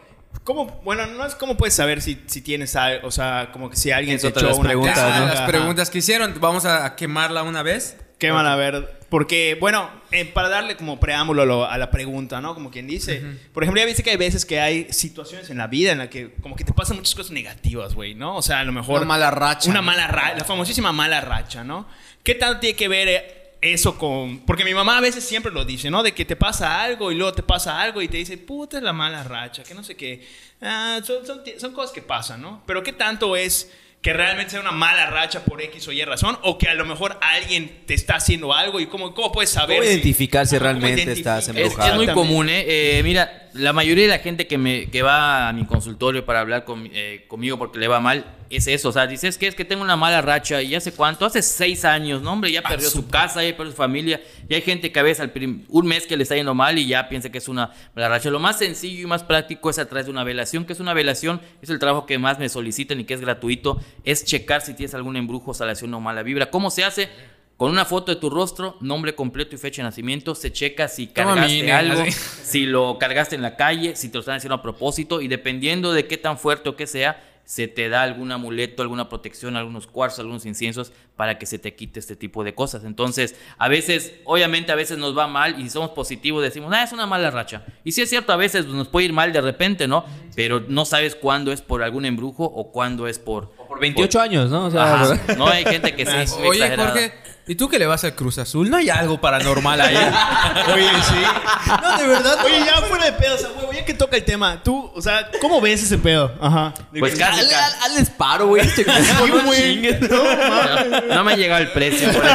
¿cómo, 0.44 0.80
bueno, 0.84 1.06
no 1.06 1.26
es 1.26 1.34
cómo 1.34 1.56
puedes 1.56 1.74
saber 1.74 2.00
si, 2.00 2.22
si 2.26 2.40
tienes 2.40 2.76
algo, 2.76 3.08
o 3.08 3.10
sea, 3.10 3.50
como 3.52 3.70
que 3.70 3.76
si 3.76 3.90
alguien 3.90 4.18
te 4.18 4.28
echó 4.28 4.46
las 4.46 4.58
una 4.58 4.68
preguntas, 4.68 5.34
las 5.34 5.40
preguntas 5.42 5.90
que 5.90 5.98
hicieron, 5.98 6.34
vamos 6.40 6.64
a 6.64 6.84
a 6.84 6.96
quemarla 6.96 7.42
una 7.42 7.62
vez. 7.62 7.96
¿Qué 8.18 8.30
van 8.30 8.46
a 8.46 8.56
ver? 8.56 8.97
Porque, 9.08 9.56
bueno, 9.58 9.90
eh, 10.10 10.26
para 10.26 10.48
darle 10.50 10.76
como 10.76 11.00
preámbulo 11.00 11.42
a, 11.42 11.46
lo- 11.46 11.64
a 11.66 11.78
la 11.78 11.90
pregunta, 11.90 12.40
¿no? 12.42 12.54
Como 12.54 12.70
quien 12.70 12.86
dice. 12.86 13.22
Por 13.54 13.62
ejemplo, 13.62 13.80
ya 13.80 13.86
viste 13.86 14.02
que 14.02 14.10
hay 14.10 14.16
veces 14.18 14.44
que 14.44 14.60
hay 14.60 14.86
situaciones 14.92 15.48
en 15.48 15.56
la 15.56 15.66
vida 15.66 15.92
en 15.92 15.98
la 15.98 16.10
que 16.10 16.34
como 16.42 16.54
que 16.56 16.64
te 16.64 16.74
pasan 16.74 16.96
muchas 16.96 17.14
cosas 17.14 17.30
negativas, 17.32 17.94
güey, 17.94 18.14
¿no? 18.14 18.36
O 18.36 18.42
sea, 18.42 18.60
a 18.60 18.64
lo 18.64 18.72
mejor... 18.72 18.98
Una 18.98 19.06
mala 19.06 19.30
racha. 19.30 19.70
Una 19.70 19.80
mala 19.80 20.06
racha, 20.08 20.36
la 20.38 20.44
famosísima 20.44 20.92
mala 20.92 21.20
racha, 21.22 21.64
¿no? 21.64 21.88
¿Qué 22.22 22.34
tanto 22.34 22.60
tiene 22.60 22.76
que 22.76 22.88
ver 22.88 23.08
eh, 23.08 23.54
eso 23.62 23.96
con...? 23.96 24.40
Porque 24.40 24.64
mi 24.64 24.74
mamá 24.74 24.98
a 24.98 25.00
veces 25.00 25.24
siempre 25.24 25.52
lo 25.52 25.64
dice, 25.64 25.90
¿no? 25.90 26.02
De 26.02 26.12
que 26.12 26.26
te 26.26 26.36
pasa 26.36 26.82
algo 26.82 27.10
y 27.10 27.14
luego 27.14 27.32
te 27.32 27.42
pasa 27.42 27.80
algo 27.80 28.02
y 28.02 28.08
te 28.08 28.18
dice, 28.18 28.36
puta, 28.36 28.76
es 28.76 28.82
la 28.82 28.92
mala 28.92 29.24
racha, 29.24 29.62
que 29.62 29.72
no 29.74 29.82
sé 29.82 29.96
qué. 29.96 30.26
Ah, 30.60 31.00
son, 31.02 31.24
son, 31.24 31.40
son 31.56 31.72
cosas 31.72 31.92
que 31.92 32.02
pasan, 32.02 32.42
¿no? 32.42 32.62
Pero 32.66 32.82
¿qué 32.82 32.92
tanto 32.92 33.36
es 33.36 33.72
que 34.02 34.12
realmente 34.12 34.52
sea 34.52 34.60
una 34.60 34.70
mala 34.70 35.06
racha 35.10 35.44
por 35.44 35.60
X 35.60 35.88
o 35.88 35.92
Y 35.92 36.02
razón? 36.04 36.38
O 36.42 36.56
que 36.56 36.68
a 36.68 36.74
lo 36.74 36.84
mejor 36.86 37.18
alguien 37.20 37.82
te 37.86 37.94
está 37.94 38.16
haciendo 38.16 38.54
algo 38.54 38.78
y 38.80 38.86
cómo, 38.86 39.12
cómo 39.14 39.32
puedes 39.32 39.50
saber 39.50 39.78
¿Cómo 39.78 39.88
si- 39.88 39.94
identificar 39.94 40.46
si 40.46 40.56
Ajá, 40.56 40.66
¿cómo 40.72 40.80
realmente 40.80 41.12
estás 41.12 41.48
Es, 41.48 41.56
embrujado? 41.56 41.90
es 41.90 41.96
muy 41.96 42.06
común, 42.14 42.48
¿eh? 42.48 42.64
Eh, 42.98 43.02
Mira, 43.02 43.48
la 43.54 43.72
mayoría 43.72 44.04
de 44.04 44.10
la 44.10 44.18
gente 44.20 44.46
que, 44.46 44.56
me, 44.58 44.88
que 44.90 45.02
va 45.02 45.48
a 45.48 45.52
mi 45.52 45.64
consultorio 45.66 46.24
para 46.24 46.40
hablar 46.40 46.64
con- 46.64 46.88
eh, 46.92 47.24
conmigo 47.28 47.58
porque 47.58 47.78
le 47.80 47.88
va 47.88 47.98
mal, 47.98 48.24
es 48.50 48.66
eso. 48.68 48.90
O 48.90 48.92
sea, 48.92 49.06
dices 49.06 49.36
que 49.36 49.46
es 49.48 49.54
que 49.54 49.64
tengo 49.64 49.82
una 49.82 49.96
mala 49.96 50.22
racha 50.22 50.62
y 50.62 50.74
hace 50.74 50.92
cuánto, 50.92 51.26
hace 51.26 51.42
seis 51.42 51.84
años, 51.84 52.22
¿no? 52.22 52.32
Hombre, 52.32 52.52
ya 52.52 52.62
perdió 52.62 52.88
su 52.88 53.08
casa, 53.08 53.42
ya 53.42 53.54
perdió 53.56 53.72
su 53.72 53.76
familia. 53.76 54.20
Y 54.48 54.54
hay 54.54 54.62
gente 54.62 54.92
que 54.92 55.00
a 55.00 55.02
veces 55.02 55.20
al 55.20 55.32
prim- 55.32 55.64
un 55.68 55.86
mes 55.86 56.06
que 56.06 56.16
le 56.16 56.22
está 56.22 56.36
yendo 56.36 56.54
mal 56.54 56.78
y 56.78 56.86
ya 56.86 57.08
piensa 57.08 57.30
que 57.30 57.38
es 57.38 57.48
una 57.48 57.72
mala 57.96 58.08
racha. 58.08 58.30
Lo 58.30 58.38
más 58.38 58.58
sencillo 58.58 59.02
y 59.02 59.06
más 59.06 59.24
práctico 59.24 59.68
es 59.70 59.78
a 59.78 59.86
través 59.86 60.06
de 60.06 60.12
una 60.12 60.24
velación, 60.24 60.64
que 60.64 60.72
es 60.72 60.80
una 60.80 60.94
velación, 60.94 61.40
es 61.60 61.68
el 61.70 61.78
trabajo 61.78 62.06
que 62.06 62.16
más 62.18 62.38
me 62.38 62.48
solicitan 62.48 63.00
y 63.00 63.04
que 63.04 63.14
es 63.14 63.20
gratuito, 63.20 63.80
es 64.04 64.24
checar 64.24 64.62
si 64.62 64.74
tienes 64.74 64.94
algún 64.94 65.16
embrujo, 65.16 65.54
salación 65.54 65.92
o 65.94 66.00
mala 66.00 66.22
vibra. 66.22 66.50
¿Cómo 66.50 66.70
se 66.70 66.84
hace? 66.84 67.08
Con 67.56 67.72
una 67.72 67.84
foto 67.84 68.14
de 68.14 68.20
tu 68.20 68.30
rostro, 68.30 68.76
nombre 68.80 69.16
completo 69.16 69.56
y 69.56 69.58
fecha 69.58 69.82
de 69.82 69.88
nacimiento, 69.88 70.36
se 70.36 70.52
checa 70.52 70.86
si 70.86 71.08
cargaste 71.08 71.52
mine, 71.52 71.72
algo, 71.72 72.02
así. 72.02 72.12
si 72.44 72.66
lo 72.66 72.98
cargaste 72.98 73.34
en 73.34 73.42
la 73.42 73.56
calle, 73.56 73.96
si 73.96 74.08
te 74.08 74.14
lo 74.14 74.20
están 74.20 74.36
haciendo 74.36 74.54
a 74.54 74.62
propósito 74.62 75.20
y 75.20 75.26
dependiendo 75.26 75.92
de 75.92 76.06
qué 76.06 76.16
tan 76.16 76.38
fuerte 76.38 76.68
o 76.68 76.76
qué 76.76 76.86
sea, 76.86 77.20
se 77.48 77.66
te 77.66 77.88
da 77.88 78.02
algún 78.02 78.30
amuleto, 78.30 78.82
alguna 78.82 79.08
protección, 79.08 79.56
algunos 79.56 79.86
cuarzos, 79.86 80.18
algunos 80.18 80.44
inciensos 80.44 80.92
para 81.16 81.38
que 81.38 81.46
se 81.46 81.58
te 81.58 81.74
quite 81.74 81.98
este 81.98 82.14
tipo 82.14 82.44
de 82.44 82.54
cosas. 82.54 82.84
Entonces, 82.84 83.36
a 83.56 83.68
veces, 83.68 84.12
obviamente 84.26 84.70
a 84.70 84.74
veces 84.74 84.98
nos 84.98 85.16
va 85.16 85.28
mal 85.28 85.58
y 85.58 85.62
si 85.62 85.70
somos 85.70 85.92
positivos 85.92 86.42
decimos, 86.42 86.70
ah, 86.74 86.82
es 86.82 86.92
una 86.92 87.06
mala 87.06 87.30
racha. 87.30 87.64
Y 87.84 87.92
sí 87.92 88.02
es 88.02 88.10
cierto, 88.10 88.34
a 88.34 88.36
veces 88.36 88.66
nos 88.66 88.88
puede 88.88 89.06
ir 89.06 89.14
mal 89.14 89.32
de 89.32 89.40
repente, 89.40 89.88
¿no? 89.88 90.04
Pero 90.36 90.62
no 90.68 90.84
sabes 90.84 91.14
cuándo 91.14 91.50
es 91.50 91.62
por 91.62 91.82
algún 91.82 92.04
embrujo 92.04 92.44
o 92.44 92.70
cuándo 92.70 93.08
es 93.08 93.18
por... 93.18 93.48
Por 93.52 93.80
28 93.80 94.20
años, 94.20 94.50
¿no? 94.50 94.66
O 94.66 94.70
sea. 94.70 95.18
No 95.38 95.48
hay 95.48 95.64
gente 95.64 95.96
que 95.96 96.04
sí. 96.04 96.34
Oye, 96.42 96.58
exagerada. 96.58 96.90
Jorge, 96.90 97.12
¿y 97.48 97.54
tú 97.56 97.68
que 97.68 97.78
le 97.78 97.86
vas 97.86 98.04
al 98.04 98.14
Cruz 98.14 98.38
Azul? 98.38 98.70
¿No 98.70 98.76
hay 98.76 98.90
algo 98.90 99.20
paranormal 99.20 99.80
ahí? 99.80 99.96
Oye, 100.74 100.88
sí. 101.08 101.72
No, 101.82 101.98
de 101.98 102.06
verdad. 102.06 102.38
Oye, 102.44 102.60
ya 102.64 102.82
fuera 102.82 103.06
de 103.06 103.12
pedo, 103.12 103.34
o 103.34 103.38
sea, 103.38 103.48
huevo, 103.56 103.72
ya 103.72 103.84
que 103.84 103.94
toca 103.94 104.16
el 104.16 104.24
tema, 104.24 104.62
tú, 104.62 104.90
o 104.94 105.02
sea, 105.02 105.28
¿cómo 105.40 105.60
ves 105.60 105.82
ese 105.82 105.98
pedo? 105.98 106.32
Ajá. 106.40 106.74
Pues 106.98 107.16
casi, 107.18 107.40
hazle 107.52 108.00
disparo, 108.00 108.46
güey. 108.48 108.62
Este 108.66 108.84
Sí, 108.84 109.30
güey. 109.44 109.98
No, 110.08 111.14
no 111.14 111.24
me 111.24 111.32
ha 111.32 111.36
llegado 111.36 111.62
el 111.62 111.70
precio. 111.72 112.10
por 112.12 112.24
eso. 112.24 112.34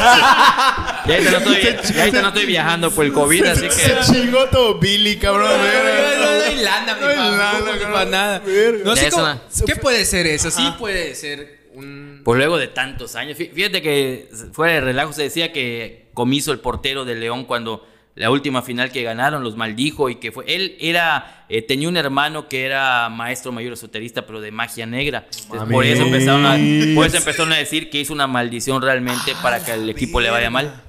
Ya 1.05 1.15
ahorita 1.15 1.31
no 1.31 1.37
estoy, 1.37 1.93
ya 1.93 1.99
ahorita 2.01 2.21
no 2.21 2.27
estoy 2.29 2.45
viajando 2.45 2.91
por 2.91 3.05
el 3.05 3.13
COVID, 3.13 3.45
así 3.45 3.69
Se 3.69 3.93
que... 3.93 3.99
chingó 4.05 4.45
todo 4.49 4.79
Billy, 4.79 5.17
cabrón. 5.17 5.47
No, 5.49 5.57
no, 5.57 6.37
no 6.39 6.43
hay 6.45 6.55
lana, 6.57 6.95
mi 6.95 7.01
No 7.01 7.07
hay 7.07 7.15
lana, 7.17 7.59
no, 7.89 8.05
nada. 8.05 8.41
No 8.83 8.95
sé 8.95 9.09
cómo- 9.11 9.39
¿Qué 9.65 9.75
puede 9.75 10.05
ser 10.05 10.27
eso? 10.27 10.49
Sí 10.51 10.73
puede 10.79 11.15
ser 11.15 11.67
un... 11.73 12.12
Pues 12.23 12.37
luego 12.37 12.57
de 12.57 12.67
tantos 12.67 13.15
años. 13.15 13.37
Fí- 13.37 13.51
Fíjate 13.51 13.81
que 13.81 14.29
fuera 14.53 14.73
de 14.75 14.81
relajo 14.81 15.13
se 15.13 15.23
decía 15.23 15.51
que 15.51 16.09
Comiso, 16.13 16.51
el 16.51 16.59
portero 16.59 17.05
de 17.05 17.15
León, 17.15 17.45
cuando 17.45 17.85
la 18.15 18.29
última 18.29 18.61
final 18.61 18.91
que 18.91 19.01
ganaron, 19.01 19.43
los 19.43 19.57
maldijo 19.57 20.07
y 20.09 20.15
que 20.15 20.31
fue. 20.31 20.45
Él 20.47 20.77
era. 20.79 21.45
eh, 21.49 21.61
tenía 21.63 21.87
un 21.89 21.97
hermano 21.97 22.47
que 22.47 22.63
era 22.65 23.09
maestro 23.09 23.51
mayor 23.51 23.73
esoterista, 23.73 24.25
pero 24.27 24.39
de 24.39 24.51
magia 24.51 24.85
negra. 24.85 25.25
Entonces, 25.41 25.67
por 25.73 25.83
eso 25.85 26.03
empezaron 26.03 26.45
a, 26.45 26.51
por 26.95 27.07
eso 27.07 27.17
empezaron 27.17 27.51
a 27.53 27.57
decir 27.57 27.89
que 27.89 27.99
hizo 27.99 28.13
una 28.13 28.27
maldición 28.27 28.81
realmente 28.81 29.33
para 29.41 29.63
que 29.65 29.71
al 29.71 29.89
equipo 29.89 30.21
le 30.21 30.29
vaya 30.29 30.49
mal. 30.51 30.81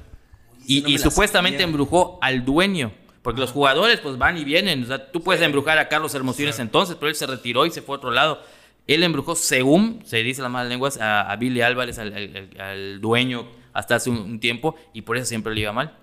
Y, 0.67 0.79
y 0.93 0.99
supuestamente 0.99 1.63
embrujó 1.63 2.19
al 2.23 2.45
dueño. 2.45 2.93
Porque 3.23 3.41
los 3.41 3.53
jugadores 3.53 4.01
pues 4.01 4.19
van 4.19 4.37
y 4.37 4.45
vienen. 4.45 4.85
O 4.85 4.87
sea, 4.87 5.11
tú 5.11 5.23
puedes 5.23 5.41
embrujar 5.41 5.79
a 5.79 5.89
Carlos 5.89 6.15
Hermosines 6.15 6.59
entonces, 6.59 6.97
pero 7.01 7.09
él 7.09 7.15
se 7.17 7.27
retiró 7.27 7.65
y 7.65 7.71
se 7.71 7.81
fue 7.81 7.95
a 7.95 7.99
otro 7.99 8.11
lado. 8.11 8.43
Él 8.87 9.03
embrujó, 9.03 9.35
según 9.35 10.03
se 10.05 10.19
dice 10.23 10.43
las 10.43 10.51
malas 10.51 10.69
lenguas, 10.69 11.01
a, 11.01 11.31
a 11.31 11.37
Billy 11.37 11.63
Álvarez, 11.63 11.99
al, 11.99 12.13
al- 12.13 12.51
al- 12.61 13.01
dueño, 13.01 13.47
hasta 13.73 13.95
hace 13.97 14.11
un, 14.11 14.19
un 14.19 14.41
tiempo, 14.41 14.75
y 14.93 15.03
por 15.03 15.17
eso 15.17 15.27
siempre 15.27 15.55
le 15.55 15.63
iba 15.63 15.73
mal. 15.73 15.97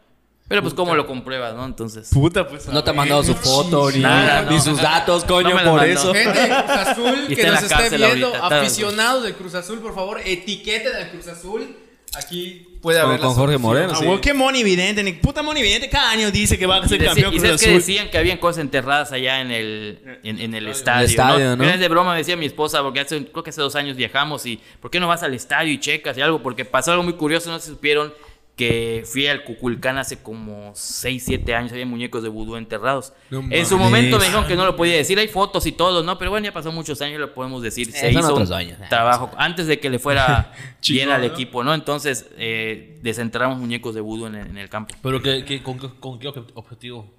Pero 0.47 0.61
pues, 0.63 0.73
¿cómo 0.73 0.95
lo 0.95 1.07
compruebas, 1.07 1.55
no? 1.55 1.63
Entonces. 1.63 2.09
Puta, 2.11 2.45
pues. 2.45 2.67
No 2.67 2.83
te 2.83 2.89
ha 2.89 2.93
mandado 2.93 3.23
su 3.23 3.33
foto 3.35 3.89
ni, 3.89 3.99
Nada, 3.99 4.49
ni 4.49 4.55
no. 4.57 4.61
sus 4.61 4.81
datos, 4.81 5.23
coño, 5.23 5.57
No 5.63 5.71
por 5.71 5.85
eso. 5.85 6.13
Gente 6.13 6.39
de 6.41 6.47
Cruz 6.49 6.69
Azul 6.69 7.27
que 7.35 7.43
nos 7.47 7.63
esté 7.63 7.97
viendo, 7.97 8.27
ahorita, 8.35 8.59
aficionados 8.59 9.23
del 9.23 9.35
Cruz 9.35 9.55
Azul, 9.55 9.79
por 9.79 9.95
favor, 9.95 10.19
etiqueten 10.25 10.93
al 10.93 11.09
Cruz 11.11 11.27
Azul. 11.29 11.73
Aquí 12.15 12.67
puede 12.81 12.99
haber 12.99 13.19
con 13.21 13.33
Jorge. 13.33 13.57
Moreno, 13.57 13.93
Ah, 13.93 13.95
sí. 13.95 14.05
qué 14.21 14.33
monividente, 14.33 15.01
ni 15.01 15.13
puta 15.13 15.41
monividente. 15.41 15.89
Cada 15.89 16.11
año 16.11 16.29
dice 16.29 16.57
que 16.59 16.65
va 16.65 16.77
a 16.77 16.87
ser 16.87 16.99
deci- 17.01 17.05
campeón 17.05 17.33
y 17.35 17.39
sabes 17.39 17.61
que 17.61 17.71
decían 17.71 18.09
que 18.09 18.17
habían 18.17 18.37
cosas 18.37 18.61
enterradas 18.61 19.11
allá 19.13 19.39
en 19.39 19.51
el, 19.51 20.19
en, 20.23 20.39
en 20.39 20.53
el 20.53 20.67
estadio. 20.67 21.07
estadio, 21.07 21.55
¿no? 21.55 21.63
¿no? 21.65 21.77
De 21.77 21.87
broma 21.87 22.11
me 22.11 22.17
decía 22.17 22.35
mi 22.35 22.45
esposa, 22.47 22.81
porque 22.83 22.99
hace, 22.99 23.25
creo 23.27 23.43
que 23.43 23.51
hace 23.51 23.61
dos 23.61 23.75
años 23.75 23.95
viajamos 23.95 24.45
y 24.45 24.59
¿por 24.81 24.91
qué 24.91 24.99
no 24.99 25.07
vas 25.07 25.23
al 25.23 25.33
estadio 25.33 25.71
y 25.71 25.79
checas 25.79 26.17
y 26.17 26.21
algo? 26.21 26.43
Porque 26.43 26.65
pasó 26.65 26.91
algo 26.91 27.03
muy 27.03 27.13
curioso, 27.13 27.49
no 27.49 27.59
si 27.59 27.69
supieron 27.69 28.13
que 28.55 29.03
fui 29.11 29.25
al 29.27 29.43
Cuculcán 29.43 29.97
hace 29.97 30.21
como 30.21 30.71
6, 30.75 31.23
7 31.25 31.55
años, 31.55 31.71
había 31.71 31.85
muñecos 31.85 32.21
de 32.21 32.29
vudú 32.29 32.57
enterrados. 32.57 33.13
No 33.31 33.43
en 33.49 33.65
su 33.65 33.77
momento 33.77 34.19
me 34.19 34.25
dijeron 34.25 34.45
que 34.45 34.55
no 34.55 34.65
lo 34.65 34.75
podía 34.75 34.95
decir, 34.97 35.17
hay 35.17 35.27
fotos 35.29 35.65
y 35.65 35.71
todo, 35.71 36.03
¿no? 36.03 36.17
Pero 36.19 36.29
bueno, 36.31 36.45
ya 36.45 36.51
pasó 36.53 36.71
muchos 36.71 37.01
años, 37.01 37.19
lo 37.19 37.33
podemos 37.33 37.63
decir. 37.63 37.91
Se 37.91 38.09
Eh, 38.09 38.13
son 38.13 38.21
hizo 38.23 38.35
un 38.35 38.53
años. 38.53 38.77
trabajo 38.89 39.31
antes 39.37 39.65
de 39.67 39.79
que 39.79 39.89
le 39.89 39.97
fuera 39.97 40.53
bien 40.87 41.09
al 41.09 41.21
¿no? 41.21 41.27
equipo, 41.27 41.63
¿no? 41.63 41.73
Entonces 41.73 42.27
eh, 42.37 42.99
desenterramos 43.01 43.57
muñecos 43.57 43.95
de 43.95 44.01
vudú 44.01 44.27
en 44.27 44.35
el, 44.35 44.47
en 44.47 44.57
el 44.57 44.69
campo. 44.69 44.93
¿Pero 45.01 45.21
qué, 45.21 45.43
qué- 45.43 45.63
con, 45.63 45.79
qué- 45.79 45.89
con 45.99 46.19
qué 46.19 46.27
obje- 46.29 46.45
objetivo? 46.53 47.11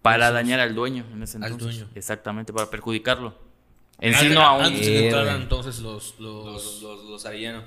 Para 0.00 0.30
dañar 0.30 0.60
al 0.60 0.74
dueño 0.74 1.04
en 1.12 1.22
ese 1.24 1.36
Al 1.38 1.52
entonces. 1.52 1.78
dueño. 1.80 1.92
Exactamente, 1.96 2.52
para 2.52 2.70
perjudicarlo. 2.70 3.34
En 4.00 4.14
sí 4.14 4.28
no 4.28 4.40
aún, 4.42 4.64
Antes 4.64 4.86
de 4.86 4.92
que 4.92 4.98
Eh, 5.00 5.04
entraran 5.06 5.42
entonces 5.42 5.80
los... 5.80 6.14
los, 6.20 6.46
Los, 6.46 6.82
los, 6.82 7.04
los 7.04 7.26
Arellano. 7.26 7.62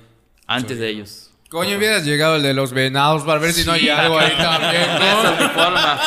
antes 0.46 0.78
de 0.78 0.88
ellos. 0.88 1.28
Coño, 1.52 1.76
hubieras 1.76 2.02
llegado 2.04 2.36
el 2.36 2.42
de 2.42 2.54
los 2.54 2.72
venados 2.72 3.24
para 3.24 3.38
ver 3.38 3.52
si 3.52 3.62
no 3.66 3.72
hay 3.72 3.86
algo 3.90 4.18
ahí 4.18 4.32
también. 4.38 4.82
Esa 4.90 5.34
es 5.34 5.40
mi 5.40 5.48
forma. 5.48 6.00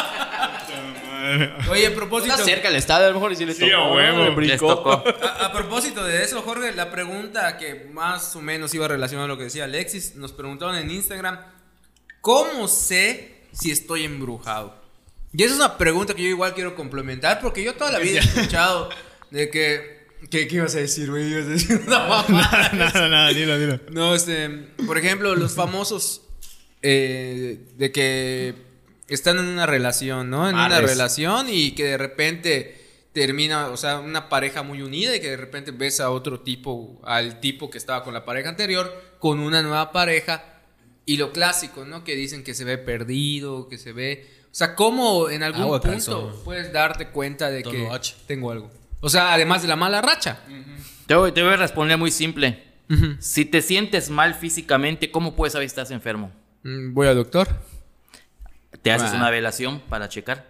Oye, 1.70 1.88
a 1.88 1.94
propósito, 1.94 2.34
Está 2.34 2.46
cerca 2.46 2.68
el 2.70 2.76
estadio, 2.76 3.06
a 3.06 3.10
lo 3.10 3.16
mejor 3.16 3.32
y 3.32 3.36
si 3.36 3.46
le 3.46 3.54
Sí, 3.54 3.70
tocó, 3.70 3.94
huevo. 3.96 4.18
le 4.20 4.26
Les 4.26 4.36
brincó. 4.36 4.76
tocó. 4.76 5.04
a, 5.24 5.46
a 5.46 5.52
propósito 5.54 6.04
de 6.04 6.24
eso, 6.24 6.42
Jorge, 6.42 6.72
la 6.74 6.90
pregunta 6.90 7.58
que 7.58 7.88
más 7.94 8.36
o 8.36 8.42
menos 8.42 8.74
iba 8.74 8.88
relacionada 8.88 9.26
a 9.26 9.28
lo 9.28 9.38
que 9.38 9.44
decía 9.46 9.66
Alexis, 9.66 10.16
nos 10.16 10.32
preguntaron 10.34 10.76
en 10.78 10.90
Instagram, 10.90 11.40
¿cómo 12.22 12.68
sé 12.68 13.42
si 13.52 13.70
estoy 13.72 14.04
embrujado? 14.06 14.76
Y 15.34 15.44
esa 15.44 15.54
es 15.54 15.60
una 15.60 15.78
pregunta 15.78 16.14
que 16.16 16.24
yo 16.24 16.30
igual 16.30 16.54
quiero 16.56 16.76
complementar 16.76 17.40
porque 17.40 17.64
yo 17.64 17.76
toda 17.76 17.92
la 17.92 18.00
vida 18.00 18.20
he 18.20 18.24
escuchado 18.24 18.90
de 19.32 19.50
que 19.50 19.95
¿Qué, 20.30 20.48
¿Qué 20.48 20.56
ibas 20.56 20.76
a 20.76 20.80
decir, 20.80 21.10
güey? 21.10 21.32
Ibas 21.32 21.46
a 21.46 21.50
decir 21.50 21.82
una 21.88 22.00
mamada. 22.00 22.72
no, 22.74 22.90
no, 22.90 23.10
no, 23.10 23.34
dilo, 23.34 23.60
dilo. 23.60 23.80
No, 23.92 24.16
este, 24.16 24.50
por 24.86 24.98
ejemplo, 24.98 25.36
los 25.36 25.54
famosos 25.54 26.22
eh, 26.82 27.66
de 27.78 27.92
que 27.92 28.54
están 29.08 29.38
en 29.38 29.46
una 29.46 29.66
relación, 29.66 30.30
¿no? 30.30 30.50
En 30.50 30.56
una 30.56 30.82
relación 30.82 31.48
y 31.50 31.72
que 31.72 31.86
de 31.86 31.98
repente 31.98 32.82
termina, 33.14 33.70
o 33.70 33.78
sea, 33.78 34.00
una 34.00 34.30
pareja 34.30 34.62
muy 34.62 34.82
unida 34.82 35.16
y 35.16 35.20
que 35.20 35.30
de 35.30 35.38
repente 35.38 35.72
ves 35.72 36.00
a 36.00 36.10
otro 36.10 36.42
tipo, 36.42 37.00
al 37.04 37.40
tipo 37.40 37.70
que 37.70 37.78
estaba 37.78 38.04
con 38.04 38.14
la 38.14 38.26
pareja 38.26 38.50
anterior, 38.50 38.94
con 39.20 39.40
una 39.40 39.62
nueva 39.62 39.92
pareja 39.92 40.44
y 41.06 41.18
lo 41.18 41.32
clásico, 41.32 41.86
¿no? 41.86 42.04
Que 42.04 42.16
dicen 42.16 42.44
que 42.44 42.54
se 42.54 42.66
ve 42.66 42.78
perdido, 42.78 43.70
que 43.70 43.78
se 43.78 43.94
ve... 43.94 44.28
O 44.46 44.56
sea, 44.58 44.76
¿cómo 44.76 45.30
en 45.30 45.44
algún 45.44 45.64
Agua 45.64 45.82
punto 45.82 45.94
calzón. 45.94 46.44
puedes 46.44 46.72
darte 46.72 47.10
cuenta 47.10 47.50
de 47.50 47.64
que 47.64 47.88
H. 47.88 48.16
tengo 48.28 48.52
algo? 48.52 48.72
O 49.06 49.10
sea, 49.10 49.34
además 49.34 49.62
de 49.62 49.68
la 49.68 49.76
mala 49.76 50.02
racha. 50.02 50.40
Te 51.06 51.14
voy, 51.14 51.32
te 51.32 51.44
voy 51.44 51.54
a 51.54 51.58
responder 51.58 51.96
muy 51.98 52.10
simple. 52.10 52.64
Ujú. 52.90 53.18
Si 53.20 53.46
te 53.46 53.62
sientes 53.62 54.10
mal 54.10 54.34
físicamente, 54.34 55.12
¿cómo 55.12 55.36
puedes 55.36 55.54
saber 55.54 55.68
si 55.70 55.74
estás 55.74 55.92
enfermo? 55.92 56.32
Mm, 56.64 56.94
Voy 56.96 57.08
al 57.08 57.16
doctor. 57.16 57.48
Te 58.82 58.92
haces 58.92 59.12
Ah. 59.14 59.18
una 59.18 59.30
velación 59.30 59.80
para 59.90 60.10
checar. 60.10 60.48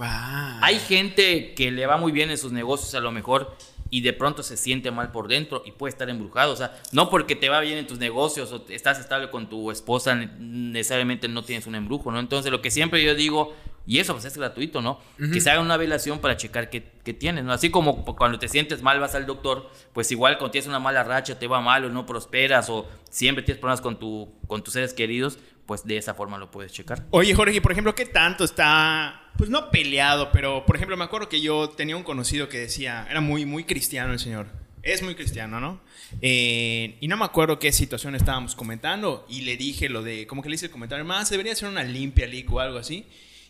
Ah. 0.00 0.60
Hay 0.62 0.78
gente 0.78 1.54
que 1.54 1.72
le 1.72 1.84
va 1.86 1.96
muy 1.96 2.12
bien 2.12 2.30
en 2.30 2.38
sus 2.38 2.52
negocios 2.52 2.94
a 2.94 3.00
lo 3.00 3.10
mejor 3.10 3.56
y 3.90 4.02
de 4.02 4.12
pronto 4.12 4.44
se 4.44 4.56
siente 4.56 4.92
mal 4.92 5.10
por 5.10 5.26
dentro 5.26 5.64
y 5.66 5.72
puede 5.72 5.90
estar 5.90 6.08
embrujado. 6.08 6.52
O 6.52 6.56
sea, 6.56 6.76
no 6.92 7.10
porque 7.10 7.34
te 7.34 7.48
va 7.48 7.60
bien 7.60 7.78
en 7.78 7.88
tus 7.88 7.98
negocios 7.98 8.52
o 8.52 8.64
estás 8.68 9.00
estable 9.00 9.30
con 9.30 9.48
tu 9.48 9.72
esposa, 9.72 10.14
ne- 10.14 10.30
necesariamente 10.38 11.26
no 11.28 11.42
tienes 11.42 11.66
un 11.66 11.74
embrujo, 11.74 12.12
¿no? 12.12 12.20
Entonces, 12.20 12.52
lo 12.52 12.62
que 12.62 12.70
siempre 12.70 13.02
yo 13.02 13.14
digo, 13.16 13.54
y 13.86 14.00
eso 14.00 14.12
pues 14.12 14.24
es 14.24 14.36
gratuito, 14.36 14.82
¿no? 14.82 15.00
Que 15.32 15.40
se 15.40 15.48
haga 15.50 15.60
una 15.60 15.76
velación 15.76 16.18
para 16.18 16.36
checar 16.36 16.70
qué, 16.70 16.90
qué 17.04 17.14
tienes, 17.14 17.44
¿no? 17.44 17.52
Así 17.52 17.70
como 17.70 18.04
cuando 18.04 18.38
te 18.38 18.48
sientes 18.48 18.82
mal 18.82 18.98
vas 18.98 19.14
al 19.14 19.26
doctor, 19.26 19.70
pues 19.92 20.10
igual 20.10 20.38
cuando 20.38 20.50
tienes 20.50 20.66
una 20.66 20.80
mala 20.80 21.04
racha, 21.04 21.38
te 21.38 21.46
va 21.46 21.60
mal 21.60 21.84
o 21.84 21.88
no 21.88 22.04
prosperas 22.04 22.68
o 22.68 22.88
siempre 23.08 23.44
tienes 23.44 23.60
problemas 23.60 23.80
con, 23.80 23.98
tu, 23.98 24.32
con 24.48 24.64
tus 24.64 24.74
seres 24.74 24.92
queridos, 24.92 25.38
pues 25.66 25.84
de 25.84 25.96
esa 25.96 26.14
forma 26.14 26.36
lo 26.36 26.50
puedes 26.50 26.72
checar. 26.72 27.06
Oye, 27.10 27.32
Jorge, 27.34 27.60
por 27.60 27.72
ejemplo, 27.72 27.94
¿qué 27.94 28.06
tanto 28.06 28.42
está, 28.44 29.30
pues 29.38 29.50
no 29.50 29.70
peleado, 29.70 30.32
pero 30.32 30.66
por 30.66 30.74
ejemplo, 30.74 30.96
me 30.96 31.04
acuerdo 31.04 31.28
que 31.28 31.40
yo 31.40 31.68
tenía 31.70 31.96
un 31.96 32.02
conocido 32.02 32.48
que 32.48 32.58
decía, 32.58 33.06
era 33.08 33.20
muy, 33.20 33.44
muy 33.44 33.64
cristiano 33.64 34.12
el 34.12 34.18
señor. 34.18 34.48
Es 34.82 35.02
muy 35.02 35.16
cristiano, 35.16 35.58
¿no? 35.58 35.80
Eh, 36.22 36.96
y 37.00 37.08
no 37.08 37.16
me 37.16 37.24
acuerdo 37.24 37.58
qué 37.58 37.72
situación 37.72 38.14
estábamos 38.14 38.54
comentando 38.54 39.26
y 39.28 39.40
le 39.40 39.56
dije 39.56 39.88
lo 39.88 40.02
de, 40.02 40.28
como 40.28 40.42
que 40.42 40.48
le 40.48 40.54
hice 40.54 40.66
el 40.66 40.72
comentario, 40.72 41.04
más 41.04 41.28
debería 41.28 41.56
ser 41.56 41.68
una 41.68 41.82
limpia, 41.82 42.26
Lick, 42.28 42.52
o 42.52 42.60
algo 42.60 42.78
así. 42.78 43.04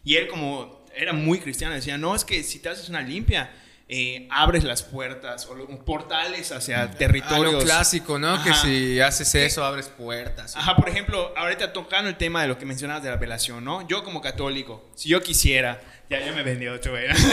Y 0.07 0.16
él 0.16 0.29
como 0.29 0.87
era 0.95 1.12
muy 1.12 1.40
cristiano 1.40 1.75
decía, 1.75 1.99
no, 1.99 2.14
es 2.14 2.25
que 2.25 2.45
si 2.45 2.61
te 2.61 2.69
haces 2.69 2.88
una 2.88 3.03
limpia, 3.03 3.51
eh, 3.88 4.29
abres 4.31 4.62
las 4.62 4.85
puertas 4.85 5.47
o 5.47 5.55
los 5.57 5.69
portales 5.81 6.53
hacia 6.53 6.83
A 6.83 6.90
territorios. 6.92 7.55
lo 7.55 7.59
clásico, 7.61 8.16
¿no? 8.16 8.40
Que 8.45 8.51
Ajá. 8.51 8.62
si 8.62 9.01
haces 9.01 9.35
eso, 9.35 9.64
abres 9.64 9.88
puertas. 9.88 10.55
Ajá, 10.55 10.77
por 10.77 10.88
ejemplo, 10.88 11.35
ahorita 11.37 11.73
tocando 11.73 12.09
el 12.09 12.16
tema 12.16 12.40
de 12.42 12.47
lo 12.49 12.57
que 12.57 12.64
mencionabas 12.66 13.03
de 13.03 13.09
la 13.11 13.16
apelación, 13.16 13.64
¿no? 13.64 13.87
Yo 13.88 14.05
como 14.05 14.21
católico, 14.21 14.88
si 14.95 15.09
yo 15.09 15.21
quisiera, 15.23 15.81
ya, 16.09 16.25
ya 16.25 16.33
me 16.33 16.45
vendió 16.45 16.73
otro, 16.75 16.92
güey. 16.92 17.07
si 17.16 17.29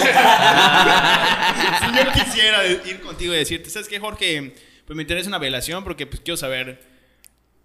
yo 1.95 2.11
quisiera 2.11 2.65
ir 2.65 3.01
contigo 3.01 3.35
y 3.35 3.37
decirte, 3.37 3.69
¿sabes 3.69 3.87
qué, 3.87 3.99
Jorge? 3.99 4.55
Pues 4.87 4.97
me 4.97 5.03
interesa 5.03 5.27
una 5.29 5.37
velación 5.37 5.83
porque 5.83 6.07
pues 6.07 6.21
quiero 6.21 6.37
saber 6.37 6.81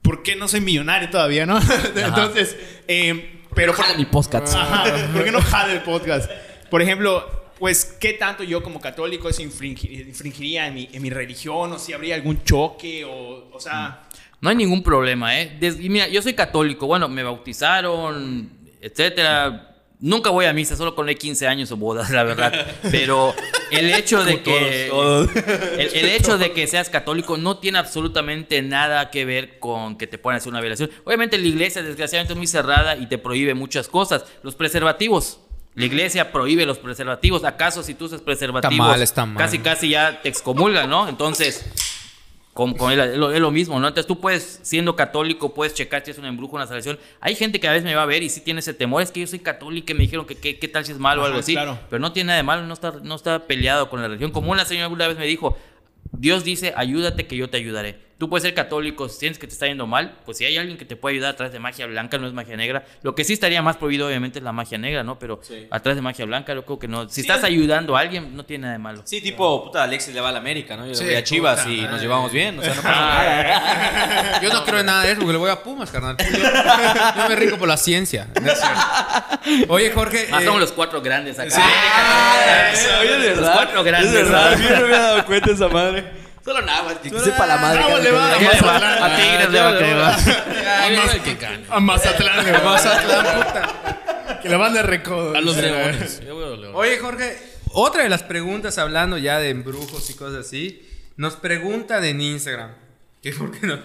por 0.02 0.22
qué 0.22 0.36
no 0.36 0.48
soy 0.48 0.60
millonario 0.60 1.08
todavía, 1.08 1.46
¿no? 1.46 1.58
Entonces, 1.96 2.56
eh, 2.88 3.37
pero... 3.54 3.74
por- 3.74 3.96
mi 3.96 4.04
podcast. 4.04 4.54
Ajá, 4.54 4.84
¿por 5.12 5.24
qué 5.24 5.30
no 5.32 5.40
jale 5.40 5.74
el 5.74 5.82
podcast? 5.82 6.30
Por 6.70 6.82
ejemplo, 6.82 7.24
pues, 7.58 7.84
¿qué 8.00 8.12
tanto 8.12 8.44
yo 8.44 8.62
como 8.62 8.80
católico 8.80 9.28
eso 9.28 9.42
infringir- 9.42 10.06
infringiría 10.08 10.66
en 10.68 10.74
mi, 10.74 10.88
en 10.92 11.02
mi 11.02 11.10
religión? 11.10 11.72
O 11.72 11.78
si 11.78 11.92
habría 11.92 12.14
algún 12.14 12.42
choque, 12.44 13.04
o, 13.04 13.50
o 13.52 13.60
sea... 13.60 14.04
No 14.40 14.50
hay 14.50 14.56
ningún 14.56 14.82
problema, 14.84 15.40
¿eh? 15.40 15.56
Des- 15.58 15.80
y 15.80 15.88
mira, 15.88 16.06
yo 16.08 16.22
soy 16.22 16.34
católico, 16.34 16.86
bueno, 16.86 17.08
me 17.08 17.22
bautizaron, 17.24 18.48
etcétera. 18.80 19.76
Nunca 20.00 20.30
voy 20.30 20.46
a 20.46 20.52
misa, 20.52 20.76
solo 20.76 20.94
con 20.94 21.08
15 21.12 21.48
años 21.48 21.72
o 21.72 21.76
bodas, 21.76 22.10
la 22.10 22.22
verdad. 22.22 22.52
Pero 22.90 23.34
el 23.72 23.92
hecho 23.92 24.22
de 24.24 24.42
que 24.42 24.86
el, 24.86 25.90
el 25.92 26.08
hecho 26.10 26.38
de 26.38 26.52
que 26.52 26.68
seas 26.68 26.88
católico 26.88 27.36
no 27.36 27.58
tiene 27.58 27.78
absolutamente 27.78 28.62
nada 28.62 29.10
que 29.10 29.24
ver 29.24 29.58
con 29.58 29.98
que 29.98 30.06
te 30.06 30.16
puedan 30.16 30.38
hacer 30.38 30.50
una 30.50 30.60
violación. 30.60 30.90
Obviamente 31.04 31.36
la 31.36 31.48
iglesia 31.48 31.82
desgraciadamente 31.82 32.34
es 32.34 32.36
muy 32.36 32.46
cerrada 32.46 32.96
y 32.96 33.06
te 33.06 33.18
prohíbe 33.18 33.54
muchas 33.54 33.88
cosas. 33.88 34.24
Los 34.42 34.54
preservativos. 34.54 35.40
La 35.74 35.84
iglesia 35.84 36.32
prohíbe 36.32 36.66
los 36.66 36.78
preservativos. 36.78 37.44
¿Acaso 37.44 37.84
si 37.84 37.94
tú 37.94 38.06
usas 38.06 38.20
preservativos? 38.20 38.76
mal, 38.76 39.00
está 39.00 39.26
mal. 39.26 39.36
Casi, 39.36 39.60
casi 39.60 39.90
ya 39.90 40.20
te 40.22 40.28
excomulgan, 40.28 40.90
¿no? 40.90 41.08
Entonces, 41.08 41.64
con, 42.58 42.74
con 42.74 42.90
él, 42.90 42.98
es, 42.98 43.16
lo, 43.16 43.30
es 43.30 43.40
lo 43.40 43.52
mismo, 43.52 43.78
¿no? 43.78 43.86
Entonces 43.86 44.08
tú 44.08 44.18
puedes, 44.18 44.58
siendo 44.64 44.96
católico, 44.96 45.54
puedes 45.54 45.74
checar 45.74 46.04
si 46.04 46.10
es 46.10 46.18
un 46.18 46.24
embrujo, 46.24 46.56
una 46.56 46.66
salvación. 46.66 46.98
Hay 47.20 47.36
gente 47.36 47.60
que 47.60 47.68
a 47.68 47.70
veces 47.70 47.84
me 47.84 47.94
va 47.94 48.02
a 48.02 48.06
ver 48.06 48.24
y 48.24 48.28
sí 48.28 48.40
tiene 48.40 48.58
ese 48.58 48.74
temor. 48.74 49.00
Es 49.00 49.12
que 49.12 49.20
yo 49.20 49.28
soy 49.28 49.38
católico 49.38 49.92
y 49.92 49.94
me 49.94 50.00
dijeron 50.00 50.26
que 50.26 50.58
qué 50.58 50.66
tal 50.66 50.84
si 50.84 50.90
es 50.90 50.98
malo 50.98 51.22
o 51.22 51.24
algo 51.24 51.38
así. 51.38 51.52
claro. 51.52 51.78
Pero 51.88 52.00
no 52.00 52.10
tiene 52.10 52.26
nada 52.26 52.38
de 52.38 52.42
malo, 52.42 52.66
no 52.66 52.74
está, 52.74 52.94
no 53.00 53.14
está 53.14 53.46
peleado 53.46 53.88
con 53.88 54.02
la 54.02 54.08
religión. 54.08 54.32
Como 54.32 54.50
una 54.50 54.64
señora 54.64 54.88
una 54.88 55.06
vez 55.06 55.16
me 55.16 55.26
dijo, 55.26 55.56
Dios 56.10 56.42
dice, 56.42 56.74
ayúdate 56.76 57.28
que 57.28 57.36
yo 57.36 57.48
te 57.48 57.58
ayudaré. 57.58 58.00
Tú 58.18 58.28
puedes 58.28 58.42
ser 58.42 58.52
católico, 58.52 59.08
si 59.08 59.20
sientes 59.20 59.38
que 59.38 59.46
te 59.46 59.52
está 59.52 59.66
yendo 59.68 59.86
mal, 59.86 60.18
pues 60.24 60.38
si 60.38 60.44
hay 60.44 60.56
alguien 60.58 60.76
que 60.76 60.84
te 60.84 60.96
puede 60.96 61.14
ayudar 61.14 61.34
a 61.34 61.36
través 61.36 61.52
de 61.52 61.60
magia 61.60 61.86
blanca, 61.86 62.18
no 62.18 62.26
es 62.26 62.32
magia 62.32 62.56
negra. 62.56 62.84
Lo 63.02 63.14
que 63.14 63.22
sí 63.22 63.32
estaría 63.32 63.62
más 63.62 63.76
prohibido, 63.76 64.08
obviamente, 64.08 64.40
es 64.40 64.44
la 64.44 64.50
magia 64.50 64.76
negra, 64.76 65.04
¿no? 65.04 65.20
Pero 65.20 65.40
a 65.70 65.78
través 65.80 65.94
de 65.96 66.02
magia 66.02 66.24
blanca, 66.24 66.52
yo 66.52 66.64
creo 66.64 66.80
que 66.80 66.88
no. 66.88 67.08
Si 67.08 67.14
Sí, 67.14 67.20
estás 67.20 67.38
es- 67.38 67.44
ayudando 67.44 67.96
a 67.96 68.00
alguien, 68.00 68.36
no 68.36 68.44
tiene 68.44 68.62
nada 68.62 68.72
de 68.72 68.78
malo. 68.80 69.02
Sí, 69.04 69.20
tipo, 69.20 69.64
puta, 69.64 69.84
Alexis 69.84 70.12
le 70.14 70.20
va 70.20 70.30
a 70.30 70.32
la 70.32 70.38
América, 70.40 70.76
¿no? 70.76 70.84
Yo 70.86 70.94
Sí, 70.96 71.04
le 71.04 71.10
voy 71.10 71.16
a 71.18 71.22
Chivas 71.22 71.60
puta 71.60 71.70
y 71.72 71.80
nos 71.82 72.00
llevamos 72.00 72.32
bien, 72.32 72.58
o 72.58 72.62
sea, 72.62 72.74
no 72.74 72.82
pasa 72.82 72.94
nada. 72.94 74.40
Yo 74.42 74.52
no 74.52 74.64
creo 74.64 74.80
en 74.80 74.86
nada 74.86 75.02
de 75.04 75.08
eso 75.12 75.20
porque 75.20 75.32
le 75.32 75.38
voy 75.38 75.50
a 75.50 75.62
Pumas, 75.62 75.88
carnal. 75.90 76.16
Yo, 76.18 76.38
yo 77.22 77.28
me 77.28 77.36
rico 77.36 77.56
por 77.56 77.68
la 77.68 77.76
ciencia. 77.76 78.26
Oye, 79.68 79.92
Jorge. 79.92 80.26
Más 80.30 80.42
eh, 80.42 80.44
somos 80.44 80.60
los 80.60 80.72
cuatro 80.72 81.00
grandes 81.00 81.38
acá. 81.38 81.50
sí. 81.50 81.60
Ah, 82.00 82.72
Oye, 83.00 83.10
de 83.10 83.28
Los 83.30 83.36
verdad. 83.38 83.52
cuatro 83.54 83.84
grandes. 83.84 84.12
Es 84.12 84.22
verdad, 84.28 84.56
¿no? 84.56 84.62
yo 84.62 84.70
no 84.70 84.76
me 84.76 84.84
había 84.86 84.98
dado 84.98 85.24
cuenta 85.26 85.50
esa 85.52 85.68
madre. 85.68 86.27
Solo 86.48 86.62
nada 86.62 86.82
más, 86.82 86.94
que 87.00 87.10
sepa 87.10 87.46
la 87.46 87.58
madre. 87.58 87.80
Vamos, 87.82 87.98
que- 87.98 88.04
le 88.04 88.10
va. 88.12 88.32
¿A 88.32 88.38
le 88.38 88.60
va? 88.62 89.04
A 89.04 89.16
Tigres 89.16 89.50
le 89.50 89.60
va, 89.60 89.78
que 89.78 89.84
le 89.84 89.94
va. 89.94 90.14
A, 90.14 90.88
Maz- 90.90 91.66
a 91.68 91.80
Mazatlán. 91.80 92.64
Mazatlán, 92.64 93.26
puta. 93.36 94.38
Que 94.40 94.48
le 94.48 94.56
van 94.56 94.72
de 94.72 94.82
recodo. 94.82 95.36
A 95.36 95.42
los 95.42 95.56
leones. 95.58 96.22
A. 96.26 96.70
Oye, 96.76 96.98
Jorge, 96.98 97.36
otra 97.72 98.02
de 98.04 98.08
las 98.08 98.22
preguntas, 98.22 98.78
hablando 98.78 99.18
ya 99.18 99.38
de 99.38 99.50
embrujos 99.50 100.08
y 100.08 100.14
cosas 100.14 100.46
así, 100.46 100.88
nos 101.18 101.36
preguntan 101.36 102.02
en 102.04 102.22
Instagram. 102.22 102.70
Que 103.22 103.32
por 103.32 103.50
qué 103.50 103.66
no? 103.66 103.78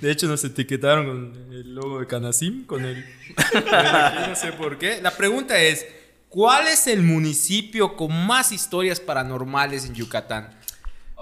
De 0.00 0.10
hecho, 0.12 0.28
nos 0.28 0.44
etiquetaron 0.44 1.06
con 1.06 1.52
el 1.52 1.74
logo 1.74 1.98
de 1.98 2.06
Canasim, 2.06 2.64
con 2.64 2.84
el. 2.84 3.04
no 4.28 4.36
sé 4.36 4.52
por 4.52 4.78
qué. 4.78 5.00
La 5.02 5.10
pregunta 5.10 5.58
es: 5.58 5.84
¿Cuál 6.28 6.68
es 6.68 6.86
el 6.86 7.02
municipio 7.02 7.96
con 7.96 8.12
más 8.26 8.52
historias 8.52 9.00
paranormales 9.00 9.86
en 9.86 9.94
Yucatán? 9.94 10.50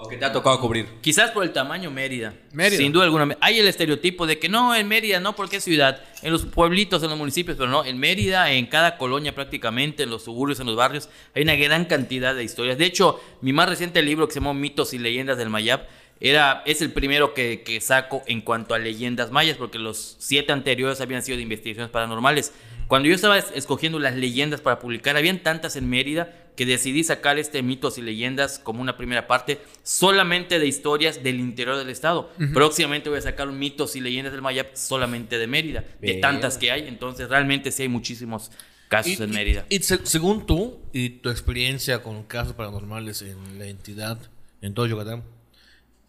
O 0.03 0.07
que 0.09 0.17
te 0.17 0.25
ha 0.25 0.33
tocado 0.33 0.59
cubrir. 0.59 0.87
Quizás 1.01 1.31
por 1.31 1.43
el 1.43 1.53
tamaño 1.53 1.89
Mérida. 1.89 2.33
Mérida. 2.51 2.77
Sin 2.77 2.91
duda 2.91 3.05
alguna. 3.05 3.37
Hay 3.39 3.59
el 3.59 3.67
estereotipo 3.67 4.27
de 4.27 4.37
que 4.37 4.49
no, 4.49 4.75
en 4.75 4.87
Mérida 4.87 5.19
no, 5.19 5.35
porque 5.35 5.57
es 5.57 5.63
ciudad. 5.63 6.03
En 6.21 6.31
los 6.31 6.45
pueblitos, 6.45 7.01
en 7.03 7.09
los 7.09 7.17
municipios, 7.17 7.57
pero 7.57 7.69
no. 7.69 7.85
En 7.85 7.97
Mérida, 7.97 8.51
en 8.51 8.65
cada 8.65 8.97
colonia 8.97 9.33
prácticamente, 9.33 10.03
en 10.03 10.09
los 10.09 10.23
suburbios, 10.23 10.59
en 10.59 10.67
los 10.67 10.75
barrios, 10.75 11.09
hay 11.33 11.43
una 11.43 11.55
gran 11.55 11.85
cantidad 11.85 12.35
de 12.35 12.43
historias. 12.43 12.77
De 12.77 12.85
hecho, 12.85 13.21
mi 13.41 13.53
más 13.53 13.69
reciente 13.69 14.01
libro 14.01 14.27
que 14.27 14.33
se 14.33 14.39
llamó 14.39 14.53
Mitos 14.53 14.93
y 14.93 14.99
Leyendas 14.99 15.37
del 15.37 15.49
Mayab 15.49 15.87
era, 16.19 16.63
es 16.65 16.81
el 16.81 16.91
primero 16.91 17.33
que, 17.33 17.63
que 17.63 17.81
saco 17.81 18.23
en 18.27 18.41
cuanto 18.41 18.73
a 18.73 18.79
leyendas 18.79 19.31
mayas, 19.31 19.57
porque 19.57 19.77
los 19.77 20.15
siete 20.19 20.53
anteriores 20.53 21.01
habían 21.01 21.21
sido 21.21 21.35
de 21.35 21.43
investigaciones 21.43 21.91
paranormales. 21.91 22.53
Cuando 22.87 23.09
yo 23.09 23.15
estaba 23.15 23.37
es- 23.37 23.51
escogiendo 23.55 23.99
las 23.99 24.15
leyendas 24.15 24.61
para 24.61 24.79
publicar, 24.79 25.15
habían 25.17 25.41
tantas 25.41 25.75
en 25.75 25.89
Mérida 25.89 26.33
que 26.55 26.65
decidí 26.65 27.03
sacar 27.03 27.39
este 27.39 27.63
mitos 27.63 27.97
y 27.97 28.01
leyendas 28.01 28.59
como 28.59 28.81
una 28.81 28.95
primera 28.97 29.25
parte 29.27 29.59
solamente 29.81 30.59
de 30.59 30.67
historias 30.67 31.23
del 31.23 31.39
interior 31.39 31.77
del 31.77 31.89
estado. 31.89 32.29
Próximamente 32.53 33.09
voy 33.09 33.17
a 33.17 33.21
sacar 33.21 33.47
un 33.47 33.57
mitos 33.57 33.95
y 33.95 34.01
leyendas 34.01 34.33
del 34.33 34.41
Mayap 34.43 34.75
solamente 34.75 35.37
de 35.39 35.47
Mérida, 35.47 35.83
de 36.01 36.15
tantas 36.15 36.57
que 36.57 36.71
hay. 36.71 36.87
Entonces 36.87 37.29
realmente 37.29 37.71
sí 37.71 37.83
hay 37.83 37.89
muchísimos 37.89 38.51
casos 38.89 39.19
Y- 39.19 39.23
en 39.23 39.29
y- 39.29 39.33
Mérida. 39.33 39.65
Y, 39.69 39.79
se- 39.79 40.05
según 40.05 40.45
tú 40.45 40.79
y 40.93 41.09
tu 41.09 41.29
experiencia 41.31 42.03
con 42.03 42.21
casos 42.23 42.53
paranormales 42.53 43.23
en 43.23 43.57
la 43.57 43.65
entidad, 43.65 44.19
en 44.61 44.75
todo 44.75 44.85
Yucatán, 44.85 45.23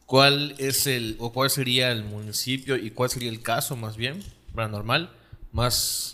¿cuál 0.05 0.55
es 0.59 0.87
el, 0.87 1.16
o 1.18 1.33
cuál 1.33 1.49
sería 1.49 1.91
el 1.91 2.05
municipio 2.05 2.77
y 2.77 2.91
cuál 2.91 3.09
sería 3.09 3.31
el 3.31 3.41
caso 3.41 3.77
más 3.77 3.97
bien 3.97 4.22
paranormal 4.55 5.11
más, 5.53 6.12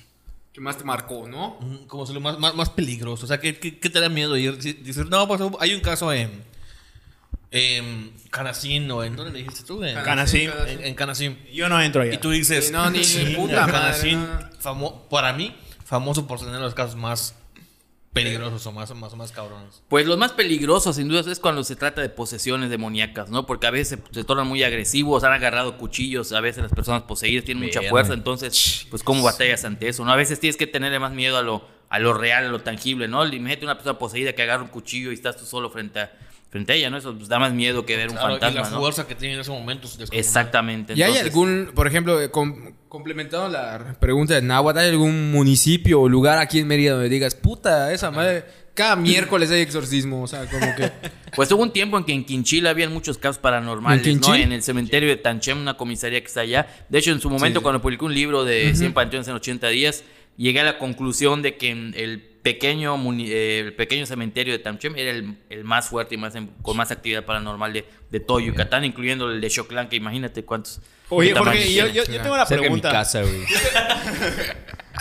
¿Qué 0.53 0.61
más 0.61 0.77
te 0.79 0.85
marcó, 0.85 1.29
no? 1.29 1.59
como 1.87 2.07
se 2.07 2.13
lo 2.13 2.21
más, 2.21 2.39
más, 2.39 2.55
más 2.55 2.71
peligroso? 2.71 3.25
O 3.25 3.29
sea, 3.29 3.39
¿qué, 3.41 3.59
qué, 3.59 3.79
qué 3.79 3.89
te 3.91 4.01
da 4.01 4.09
miedo 4.09 4.37
ir? 4.37 4.57
Dice- 4.59 4.75
Dices, 4.83 5.07
no, 5.07 5.29
pues 5.29 5.41
hay 5.61 5.75
un 5.75 5.81
caso 5.81 6.13
en, 6.13 6.43
en 7.53 8.13
Canacín 8.31 8.91
o 8.91 9.03
en, 9.05 9.17
¿dónde 9.17 9.33
le 9.33 9.39
dijiste 9.41 9.63
tú? 9.65 9.83
En 9.85 9.95
Canacín. 10.03 10.51
En, 10.67 10.85
en 10.85 10.95
Canacín. 10.95 11.39
Yo 11.53 11.69
no 11.69 11.81
entro 11.81 12.03
allá. 12.03 12.15
Y 12.15 12.19
tú 12.19 12.31
dices, 12.31 12.67
Sí, 12.67 12.73
no, 12.73 12.91
ni- 12.91 12.99
ni 12.99 13.05
"Chinga, 13.05 13.37
puta 13.37 13.61
madre, 13.67 13.73
Canacín, 13.73 14.21
no". 14.21 14.51
famo- 14.63 15.09
para 15.09 15.33
mí, 15.33 15.55
famoso 15.85 16.27
por 16.27 16.41
tener 16.41 16.61
los 16.61 16.75
casos 16.75 16.97
más 16.97 17.35
peligrosos 18.13 18.67
o 18.67 18.73
más, 18.73 18.95
más, 18.95 19.15
más 19.15 19.33
cabrones? 19.33 19.83
Pues 19.89 20.07
los 20.07 20.19
más 20.19 20.33
peligrosos, 20.33 20.97
sin 20.97 21.09
duda, 21.09 21.21
es 21.31 21.39
cuando 21.39 21.63
se 21.65 21.77
trata 21.77 22.01
de 22.01 22.09
posesiones 22.09 22.71
demoníacas, 22.71 23.31
¿no? 23.31 23.47
Porque 23.47 23.67
a 23.67 23.71
veces 23.71 24.01
se, 24.01 24.15
se 24.15 24.25
tornan 24.25 24.47
muy 24.47 24.63
agresivos, 24.63 25.25
han 25.25 25.33
agarrado 25.33 25.79
cuchillos, 25.79 26.33
a 26.33 26.41
veces 26.41 26.63
las 26.63 26.73
personas 26.73 27.03
poseídas 27.03 27.45
tienen 27.45 27.65
mucha 27.65 27.83
fuerza, 27.83 28.13
entonces, 28.15 28.87
pues, 28.91 29.03
¿cómo 29.03 29.23
batallas 29.23 29.65
ante 29.65 29.89
eso, 29.89 30.05
no? 30.05 30.13
A 30.13 30.17
veces 30.17 30.41
tienes 30.41 30.57
que 30.57 30.67
tenerle 30.67 30.99
más 30.99 31.13
miedo 31.13 31.37
a 31.37 31.43
lo, 31.43 31.65
a 31.89 31.99
lo 31.99 32.13
real, 32.13 32.47
a 32.47 32.49
lo 32.49 32.61
tangible, 32.61 33.09
¿no? 33.09 33.25
Imagínate 33.27 33.65
una 33.65 33.75
persona 33.75 33.99
poseída 33.99 34.33
que 34.33 34.43
agarra 34.43 34.63
un 34.63 34.71
cuchillo 34.71 35.11
y 35.11 35.15
estás 35.15 35.37
tú 35.37 35.47
solo 35.47 35.71
frente 35.71 36.01
a, 36.01 36.13
frente 36.51 36.73
a 36.73 36.77
ella, 36.77 36.91
¿no? 36.91 36.97
Eso 36.99 37.15
pues, 37.17 37.29
da 37.29 37.39
más 37.39 37.53
miedo 37.55 37.87
que 37.87 37.97
ver 37.97 38.09
un 38.11 38.17
Claro, 38.17 38.37
y 38.37 38.41
fantasma, 38.41 38.61
la 38.63 38.71
¿no? 38.71 38.81
fuerza 38.81 39.07
que 39.07 39.15
tiene 39.15 39.35
en 39.35 39.41
esos 39.41 39.55
momentos. 39.57 39.97
descomunal. 39.97 40.19
Exactamente. 40.19 40.95
¿Y 40.97 41.03
hay 41.03 41.17
algún, 41.17 41.71
por 41.75 41.87
ejemplo, 41.87 42.21
eh, 42.21 42.31
com- 42.31 42.73
complementando 42.89 43.49
la 43.49 43.97
pregunta 44.01 44.35
de 44.35 44.43
Nahuatl, 44.43 44.79
¿hay 44.81 44.89
algún 44.91 45.31
municipio 45.31 46.01
o 46.01 46.09
lugar 46.09 46.39
aquí 46.39 46.59
en 46.59 46.67
Mérida 46.67 46.93
donde 46.95 47.09
digas, 47.09 47.35
puta, 47.37 47.93
esa 47.93 48.11
madre, 48.11 48.45
cada 48.75 48.97
miércoles 48.97 49.51
hay 49.53 49.61
exorcismo? 49.61 50.23
O 50.23 50.27
sea, 50.27 50.47
como 50.47 50.75
que... 50.77 50.91
Pues 51.37 51.53
hubo 51.53 51.63
un 51.63 51.73
tiempo 51.73 51.97
en 51.97 52.03
que 52.03 52.13
en 52.13 52.25
Quinchil 52.25 52.67
habían 52.67 52.93
muchos 52.93 53.17
casos 53.17 53.39
paranormales, 53.39 54.05
¿En 54.05 54.19
¿no? 54.19 54.35
En 54.35 54.51
el 54.51 54.65
cementerio 54.65 55.09
de 55.09 55.17
Tanchem, 55.17 55.61
una 55.61 55.77
comisaría 55.77 56.21
que 56.21 56.27
está 56.27 56.41
allá. 56.41 56.67
De 56.89 56.99
hecho, 56.99 57.13
en 57.13 57.21
su 57.21 57.31
momento, 57.31 57.61
sí. 57.61 57.63
cuando 57.63 57.81
publicó 57.81 58.07
un 58.07 58.15
libro 58.15 58.45
de 58.45 58.75
100 58.75 58.93
panteones 58.93 59.29
en 59.29 59.35
80 59.35 59.69
días, 59.69 60.03
llegué 60.37 60.59
a 60.59 60.65
la 60.65 60.79
conclusión 60.79 61.41
de 61.43 61.57
que 61.57 61.71
en 61.71 61.95
el 61.97 62.30
pequeño, 62.43 62.97
eh, 63.21 63.61
el 63.67 63.75
pequeño 63.75 64.07
cementerio 64.07 64.53
de 64.53 64.59
Tanchem 64.59 64.97
era 64.97 65.11
el, 65.11 65.37
el 65.51 65.65
más 65.65 65.89
fuerte 65.89 66.15
y 66.15 66.19
más 66.19 66.35
en- 66.35 66.49
con 66.63 66.77
más 66.77 66.91
actividad 66.91 67.25
paranormal 67.25 67.73
de, 67.73 67.85
de 68.11 68.21
todo 68.21 68.41
Yucatán, 68.41 68.85
incluyendo 68.85 69.31
el 69.31 69.41
de 69.41 69.51
Xoclán, 69.51 69.89
que 69.89 69.97
imagínate 69.97 70.45
cuántos. 70.45 70.81
Oye, 71.11 71.35
Jorge, 71.35 71.73
yo, 71.75 71.87
yo, 71.89 72.05
yo 72.05 72.21
tengo 72.23 72.35
una 72.35 72.47
Cerca 72.47 72.63
de 72.65 72.71
mi 72.71 72.81
pregunta. 72.81 72.93
casa, 72.93 73.23
güey. 73.23 73.41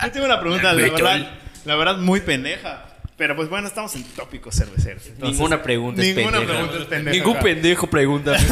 Yo 0.01 0.11
tengo 0.11 0.25
una 0.27 0.39
pregunta, 0.39 0.71
la 0.73 0.81
verdad, 0.81 1.31
la 1.65 1.75
verdad, 1.75 1.97
muy 1.97 2.21
pendeja. 2.21 2.85
Pero 3.17 3.35
pues 3.35 3.49
bueno, 3.49 3.67
estamos 3.67 3.93
en 3.95 4.03
tópicos 4.15 4.55
cerveceros. 4.55 5.05
entonces- 5.07 5.37
Ninguna 5.37 5.61
pregunta 5.61 6.01
es 6.01 6.15
ninguna 6.15 6.37
pendeja. 6.37 6.59
pregunta 6.59 6.81
es 6.81 6.85
pendeja. 6.89 7.17
Ningún 7.17 7.39
pendejo 7.39 7.87
pregunta. 7.87 8.37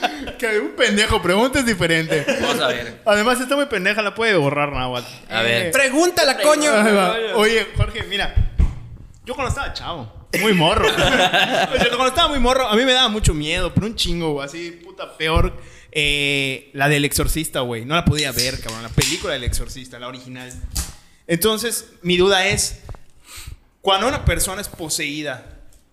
Que 0.40 0.58
un 0.58 0.70
pendejo 0.70 1.20
pregunta 1.20 1.58
es 1.58 1.66
diferente. 1.66 2.24
Vamos 2.40 2.60
a 2.62 2.68
ver. 2.68 3.02
Además, 3.04 3.38
está 3.40 3.56
muy 3.56 3.66
pendeja, 3.66 4.00
la 4.00 4.14
puede 4.14 4.34
borrar 4.36 4.72
Nahuatl. 4.72 5.06
A 5.28 5.42
ver. 5.42 5.70
Pregúntala, 5.70 6.38
coño. 6.40 6.70
Oye, 7.34 7.66
Jorge, 7.76 8.04
mira. 8.04 8.34
Yo 9.26 9.34
cuando 9.34 9.50
estaba 9.50 9.72
chavo, 9.74 10.28
muy 10.40 10.54
morro. 10.54 10.88
O 10.92 10.96
sea, 10.96 11.88
cuando 11.90 12.08
estaba 12.08 12.28
muy 12.28 12.38
morro, 12.40 12.66
a 12.66 12.74
mí 12.74 12.84
me 12.86 12.92
daba 12.94 13.08
mucho 13.10 13.34
miedo, 13.34 13.72
pero 13.74 13.86
un 13.86 13.94
chingo, 13.94 14.32
güey, 14.32 14.46
así, 14.46 14.80
puta, 14.82 15.16
peor. 15.18 15.52
eh, 15.92 16.70
la 16.72 16.88
del 16.88 17.04
exorcista, 17.04 17.60
güey. 17.60 17.84
No 17.84 17.94
la 17.94 18.06
podía 18.06 18.32
ver, 18.32 18.60
cabrón. 18.60 18.82
La 18.82 18.88
película 18.88 19.34
del 19.34 19.44
exorcista, 19.44 19.98
la 19.98 20.08
original. 20.08 20.50
Entonces, 21.26 21.90
mi 22.00 22.16
duda 22.16 22.46
es, 22.46 22.80
cuando 23.82 24.08
una 24.08 24.24
persona 24.24 24.62
es 24.62 24.68
poseída 24.68 25.49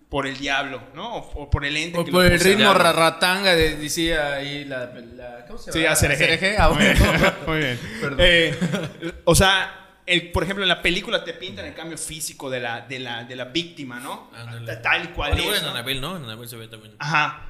por 0.08 0.26
el 0.26 0.38
diablo, 0.38 0.82
¿no? 0.94 1.16
O, 1.16 1.42
o 1.42 1.50
por 1.50 1.64
el 1.66 1.76
ente 1.76 1.98
O 1.98 2.04
que 2.04 2.10
por 2.10 2.24
el 2.24 2.40
ritmo 2.40 2.72
raratanga, 2.72 3.54
de- 3.54 3.76
decía 3.76 4.34
ahí 4.34 4.64
la, 4.64 4.86
la- 5.14 5.44
¿Cómo 5.46 5.58
se 5.58 5.70
Sí, 5.72 5.80
llama? 5.82 5.96
CRG. 5.96 6.56
Ah, 6.58 6.70
Muy 6.70 6.82
bien. 6.84 6.96
bueno. 6.98 7.32
Muy 7.46 7.58
bien. 7.58 7.80
Perdón. 8.00 8.18
Eh, 8.20 8.54
o 9.24 9.34
sea, 9.34 9.74
el, 10.06 10.30
por 10.32 10.42
ejemplo, 10.44 10.64
en 10.64 10.68
la 10.70 10.80
película 10.80 11.22
te 11.24 11.34
pintan 11.34 11.66
el 11.66 11.74
cambio 11.74 11.98
físico 11.98 12.48
de 12.48 12.60
la, 12.60 12.80
de 12.82 12.98
la, 12.98 13.24
de 13.24 13.36
la 13.36 13.44
víctima, 13.46 14.00
¿no? 14.00 14.30
Tal 14.82 15.04
y 15.04 15.08
cual 15.08 15.38
igual 15.38 15.56
es, 15.56 15.62
en. 15.62 15.68
Anabel, 15.68 16.00
¿no? 16.00 16.16
En 16.16 16.24
Anabel 16.24 16.48
se 16.48 16.56
ve 16.56 16.68
también. 16.68 16.94
Ajá. 16.98 17.44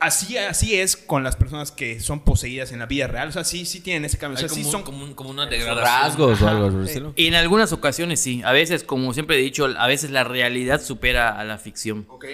Así, 0.00 0.36
así 0.36 0.74
es 0.74 0.96
con 0.96 1.22
las 1.24 1.36
personas 1.36 1.70
que 1.72 2.00
son 2.00 2.20
poseídas 2.24 2.72
en 2.72 2.78
la 2.78 2.86
vida 2.86 3.06
real. 3.06 3.28
O 3.28 3.32
sea, 3.32 3.44
sí, 3.44 3.64
sí 3.66 3.80
tienen 3.80 4.04
ese 4.04 4.18
cambio. 4.18 4.36
O 4.36 4.40
sea, 4.40 4.48
sí 4.48 4.64
son 4.64 4.82
como, 4.82 5.04
un- 5.04 5.14
como 5.14 5.30
una 5.30 5.46
degradación. 5.46 5.84
Rasgos 6.02 6.42
o 6.42 6.48
algo 6.48 6.82
estilo. 6.82 7.12
En 7.16 7.34
algunas 7.34 7.72
ocasiones 7.72 8.20
sí. 8.20 8.42
A 8.44 8.52
veces, 8.52 8.84
como 8.84 9.12
siempre 9.14 9.36
he 9.36 9.42
dicho, 9.42 9.66
a 9.76 9.86
veces 9.86 10.10
la 10.10 10.24
realidad 10.24 10.80
supera 10.82 11.38
a 11.38 11.44
la 11.44 11.58
ficción. 11.58 12.06
Ok. 12.08 12.24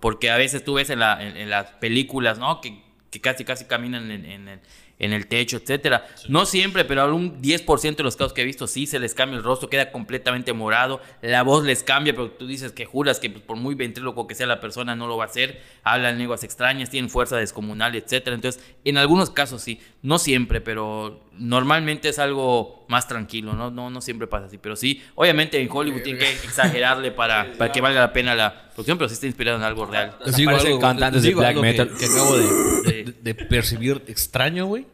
Porque 0.00 0.30
a 0.30 0.36
veces 0.36 0.64
tú 0.64 0.74
ves 0.74 0.90
en, 0.90 0.98
la- 1.00 1.22
en- 1.26 1.36
en 1.36 1.50
las 1.50 1.70
películas, 1.72 2.38
¿no? 2.38 2.60
Que, 2.60 2.82
que 3.10 3.20
casi 3.20 3.44
casi 3.44 3.64
caminan 3.64 4.10
en, 4.10 4.24
en 4.26 4.48
el, 4.48 4.60
en 4.98 5.12
el 5.12 5.26
techo, 5.26 5.56
etcétera. 5.58 6.06
No 6.28 6.46
siempre, 6.46 6.84
pero 6.84 7.02
algún 7.02 7.40
10% 7.40 7.96
de 7.96 8.02
los 8.02 8.16
casos 8.16 8.32
que 8.32 8.42
he 8.42 8.44
visto 8.44 8.66
sí 8.66 8.86
se 8.86 8.98
les 8.98 9.14
cambia 9.14 9.38
el 9.38 9.44
rostro, 9.44 9.68
queda 9.68 9.90
completamente 9.90 10.52
morado, 10.52 11.00
la 11.22 11.42
voz 11.42 11.64
les 11.64 11.82
cambia, 11.82 12.14
pero 12.14 12.30
tú 12.30 12.46
dices 12.46 12.72
que 12.72 12.84
juras 12.84 13.20
que 13.20 13.30
pues, 13.30 13.42
por 13.42 13.56
muy 13.56 13.74
ventríloco 13.74 14.26
que 14.26 14.34
sea 14.34 14.46
la 14.46 14.60
persona 14.60 14.96
no 14.96 15.06
lo 15.06 15.16
va 15.16 15.24
a 15.24 15.28
hacer, 15.28 15.60
hablan 15.82 16.18
lenguas 16.18 16.44
extrañas, 16.44 16.90
tienen 16.90 17.10
fuerza 17.10 17.36
descomunal, 17.36 17.94
etcétera. 17.94 18.34
Entonces, 18.34 18.62
en 18.84 18.96
algunos 18.96 19.30
casos 19.30 19.62
sí, 19.62 19.80
no 20.02 20.18
siempre, 20.18 20.60
pero 20.60 21.27
normalmente 21.38 22.08
es 22.08 22.18
algo 22.18 22.84
más 22.88 23.06
tranquilo, 23.08 23.52
¿no? 23.54 23.70
No, 23.70 23.90
no 23.90 24.00
siempre 24.00 24.26
pasa 24.26 24.46
así, 24.46 24.58
pero 24.58 24.76
sí, 24.76 25.02
obviamente 25.14 25.60
en 25.60 25.68
Hollywood 25.70 26.02
tienen 26.02 26.20
que 26.20 26.30
exagerarle 26.46 27.10
para, 27.12 27.52
para 27.56 27.72
que 27.72 27.80
valga 27.80 28.00
la 28.00 28.12
pena 28.12 28.34
la 28.34 28.70
producción, 28.74 28.98
pero 28.98 29.08
sí 29.08 29.14
está 29.14 29.26
inspirado 29.26 29.56
en 29.58 29.64
algo 29.64 29.86
real. 29.86 30.16
Les 30.24 30.36
digo 30.36 30.50
Parecen 30.50 30.68
algo, 30.72 30.80
cantantes 30.80 31.22
de 31.22 31.34
black 31.34 31.54
que- 31.54 31.60
metal. 31.60 31.90
Que, 31.98 32.04
acabo 32.06 32.36
de, 32.36 32.46
de- 32.92 33.14
de 33.22 33.34
percibir 33.34 34.02
extraño, 34.08 34.66
güey. 34.66 34.86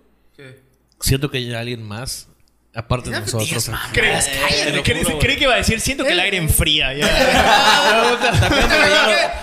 Siento 1.01 1.31
que 1.31 1.39
hay 1.39 1.53
alguien 1.55 1.83
más, 1.83 2.29
aparte 2.75 3.11
de 3.11 3.21
nosotros. 3.21 3.71
Creí 3.93 5.37
que 5.37 5.45
iba 5.45 5.55
a 5.55 5.57
decir, 5.57 5.81
siento 5.81 6.05
que 6.05 6.13
el 6.13 6.21
aire 6.21 6.37
enfría. 6.39 6.95
ya. 6.95 7.07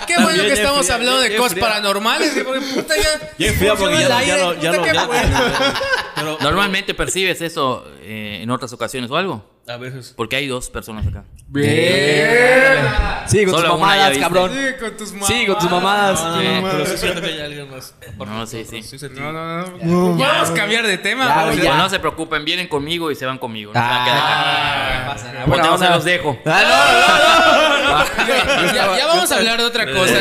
qué, 0.07 0.13
qué 0.13 0.21
bueno 0.23 0.43
que 0.43 0.53
estamos 0.53 0.89
hablando 0.89 1.21
de 1.21 1.35
cosas 1.35 1.57
paranormales. 1.59 2.35
y 2.37 2.41
porque, 2.41 2.61
puta, 2.61 2.95
ya. 2.97 3.29
Ya 3.37 3.47
enfría 3.47 3.75
porque 3.75 3.99
ya, 3.99 4.23
ya, 4.23 4.55
ya, 4.59 4.71
ya-. 4.93 5.73
Pero 6.21 6.37
Normalmente 6.41 6.93
percibes 6.93 7.41
eso 7.41 7.85
eh, 8.01 8.39
en 8.41 8.49
otras 8.51 8.71
ocasiones 8.73 9.09
o 9.11 9.17
algo. 9.17 9.45
a 9.67 9.77
veces. 9.77 10.13
Porque 10.17 10.35
hay 10.35 10.47
dos 10.47 10.69
personas 10.69 11.05
acá. 11.07 11.23
Bien. 11.47 12.87
Sí, 13.27 13.45
con 13.45 13.53
tus 13.53 13.61
Solo 13.61 13.75
una 13.75 13.95
ya 13.95 13.95
mamadas, 13.95 14.09
viste. 14.09 14.23
cabrón. 14.23 14.51
Sí, 14.51 14.59
con 14.79 14.97
tus 14.97 15.11
mamadas. 15.13 15.27
Sí, 15.27 15.45
con 15.45 15.59
tus 15.59 15.71
mamadas. 15.71 16.23
No, 16.23 16.29
no, 16.35 16.41
Sí. 16.41 16.47
no, 16.61 16.69
pero 16.71 16.85
sí 16.85 16.97
siento 16.97 17.21
que 17.21 17.27
hay 17.27 17.39
alguien 17.45 17.69
más. 17.71 17.93
aparte 17.97 18.25
No, 18.25 18.39
de 18.41 18.47
sí, 18.47 18.57
nosotros. 18.57 18.85
sí. 18.87 18.99
sentí. 18.99 19.19
No, 19.19 19.31
no, 19.31 19.57
no. 19.83 20.17
Vamos 20.17 20.49
a 20.49 20.53
cambiar 20.53 20.85
de 20.87 20.97
tema. 20.97 21.27
Ya, 21.27 21.43
güey, 21.45 21.57
Pero 21.59 21.71
ya. 21.71 21.77
no 21.77 21.89
se 21.89 21.99
preocupen, 21.99 22.43
vienen 22.45 22.67
conmigo 22.67 23.11
y 23.11 23.15
se 23.15 23.25
van 23.25 23.37
conmigo. 23.37 23.71
No 23.73 23.79
se 23.79 23.85
van 23.87 24.01
a 24.01 24.05
quedar 24.05 24.17
acá. 24.17 24.31
Ah, 24.33 25.13
pasa 25.13 25.25
nada. 25.33 25.45
Bueno, 25.45 25.63
Buena 25.63 25.77
se 25.77 25.85
onda. 25.85 25.95
los 25.95 26.03
dejo. 26.05 26.39
Ah, 26.45 27.80
Ya, 28.27 28.73
ya- 28.73 28.97
ya 28.97 29.07
vamos 29.07 29.31
a 29.31 29.35
hablar 29.37 29.57
de 29.59 29.63
otra 29.65 29.85
cosa. 29.91 30.13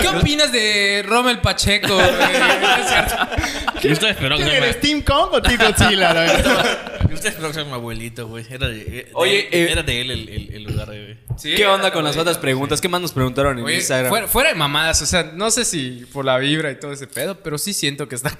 ¿Qué 0.00 0.08
opinas 0.08 0.52
de 0.52 1.04
Rommel 1.06 1.38
Pacheco? 1.40 1.98
Eh, 2.00 2.10
Yo 3.74 3.80
que 3.80 3.88
¿Quién 3.90 3.96
sea 3.96 4.56
eres, 4.58 4.80
Team 4.80 5.02
Kong 5.02 5.30
o 5.32 5.42
Team 5.42 5.58
Godzilla? 5.58 6.12
yo 7.10 7.14
esperando 7.16 7.48
que 7.48 7.54
sea 7.54 7.64
mi 7.64 7.72
abuelito, 7.72 8.28
güey. 8.28 8.44
Era 8.48 8.68
de, 8.68 8.84
de- 8.84 9.08
Oye, 9.14 9.48
de- 9.50 9.64
eh, 9.64 9.72
era 9.72 9.82
de 9.82 10.00
él 10.00 10.10
el, 10.12 10.28
el, 10.28 10.54
el 10.54 10.62
lugar, 10.64 10.86
güey. 10.86 11.16
Sí, 11.36 11.54
¿Qué 11.56 11.66
onda 11.66 11.90
con 11.92 12.04
las 12.04 12.16
otras 12.16 12.38
preguntas? 12.38 12.80
¿Qué 12.80 12.88
más 12.88 13.00
nos 13.00 13.12
preguntaron 13.12 13.58
en 13.58 13.64
Oye, 13.64 13.76
Instagram? 13.76 14.08
fuera, 14.10 14.28
fuera 14.28 14.48
de 14.50 14.54
mamadas, 14.54 15.02
o 15.02 15.06
sea, 15.06 15.24
no 15.34 15.50
sé 15.50 15.64
si 15.64 16.04
por 16.12 16.24
la 16.24 16.38
vibra 16.38 16.70
y 16.70 16.76
todo 16.78 16.92
ese 16.92 17.06
pedo, 17.08 17.38
pero 17.42 17.58
sí 17.58 17.72
siento 17.72 18.08
que 18.08 18.14
está 18.14 18.36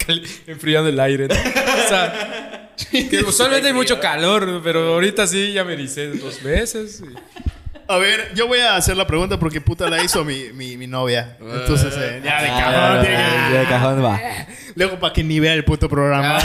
enfriando 0.46 0.88
el 0.90 1.00
aire. 1.00 1.26
¿no? 1.28 1.34
O 1.34 1.88
sea, 1.88 2.70
que 2.90 3.24
usualmente 3.26 3.66
hay 3.68 3.74
mucho 3.74 3.98
calor, 3.98 4.60
pero 4.62 4.94
ahorita 4.94 5.26
sí 5.26 5.52
ya 5.52 5.64
me 5.64 5.72
ericé 5.72 6.08
dos 6.08 6.40
veces. 6.42 7.02
y- 7.02 7.14
A 7.88 7.98
ver, 7.98 8.32
yo 8.34 8.46
voy 8.46 8.60
a 8.60 8.76
hacer 8.76 8.96
la 8.96 9.06
pregunta 9.06 9.38
porque 9.38 9.60
puta 9.60 9.88
la 9.90 10.02
hizo 10.02 10.24
mi, 10.24 10.52
mi, 10.52 10.76
mi 10.76 10.86
novia. 10.86 11.36
Entonces, 11.40 11.92
eh, 11.96 12.20
ya 12.24 12.42
de 12.42 12.48
Ah, 12.48 12.60
cajón. 12.60 13.00
tiene 13.02 13.16
que- 13.16 13.52
ya 13.54 13.60
de 13.60 13.66
cajón 13.66 14.04
va. 14.04 14.20
Luego 14.74 14.98
para 14.98 15.12
que 15.12 15.22
ni 15.24 15.40
vea 15.40 15.54
el 15.54 15.64
puto 15.64 15.88
programa. 15.88 16.38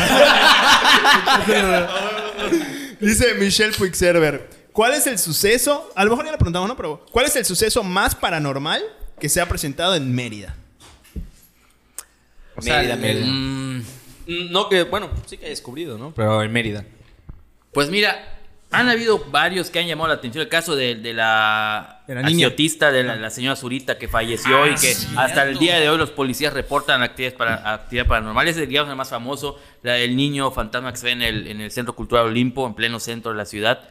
Dice 2.99 3.35
Michelle 3.35 3.73
Puigserver. 3.73 4.49
¿Cuál 4.71 4.93
es 4.93 5.07
el 5.07 5.17
suceso? 5.17 5.91
A 5.95 6.03
lo 6.03 6.11
mejor 6.11 6.25
ya 6.25 6.31
le 6.31 6.37
preguntamos, 6.37 6.67
¿no? 6.69 6.75
Pero 6.75 7.05
¿cuál 7.11 7.25
es 7.25 7.35
el 7.35 7.45
suceso 7.45 7.83
más 7.83 8.15
paranormal 8.15 8.81
que 9.19 9.29
se 9.29 9.41
ha 9.41 9.47
presentado 9.47 9.95
en 9.95 10.13
Mérida? 10.13 10.55
O 12.55 12.61
sea, 12.61 12.77
Mérida, 12.77 12.93
el- 12.95 12.99
Mérida. 12.99 13.25
Mm, 13.27 13.83
No, 14.51 14.67
que 14.69 14.83
bueno, 14.83 15.09
sí 15.25 15.37
que 15.37 15.45
he 15.45 15.49
descubrido, 15.49 15.97
¿no? 15.97 16.13
Pero 16.13 16.43
en 16.43 16.51
Mérida. 16.51 16.83
Pues 17.71 17.89
mira, 17.89 18.36
han 18.71 18.89
habido 18.89 19.23
varios 19.31 19.69
que 19.69 19.79
han 19.79 19.87
llamado 19.87 20.09
la 20.09 20.15
atención. 20.15 20.41
El 20.41 20.49
caso 20.49 20.75
de, 20.75 20.95
de 20.95 21.13
la, 21.13 22.01
De 22.07 22.15
la 22.15 22.21
niña. 22.21 22.47
agiotista, 22.47 22.91
de 22.91 23.03
la, 23.03 23.15
la 23.15 23.29
señora 23.29 23.55
Zurita 23.55 23.97
que 23.97 24.07
falleció 24.07 24.67
y 24.67 24.75
que 24.75 24.93
hasta 25.15 25.43
el 25.43 25.57
día 25.57 25.79
de 25.79 25.89
hoy 25.89 25.97
los 25.97 26.11
policías 26.11 26.53
reportan 26.53 27.01
actividades, 27.01 27.37
para, 27.37 27.73
actividades 27.73 28.09
paranormales. 28.09 28.57
Es 28.57 28.67
digamos 28.67 28.89
el 28.89 28.97
más 28.97 29.09
famoso, 29.09 29.59
la 29.83 29.93
del 29.93 30.15
niño 30.15 30.51
fantasma 30.51 30.91
que 30.91 30.97
se 30.97 31.05
ve 31.05 31.11
en 31.13 31.21
el, 31.21 31.47
en 31.47 31.61
el 31.61 31.71
Centro 31.71 31.95
Cultural 31.95 32.25
Olimpo, 32.25 32.67
en 32.67 32.73
pleno 32.73 32.99
centro 32.99 33.31
de 33.31 33.37
la 33.37 33.45
ciudad. 33.45 33.81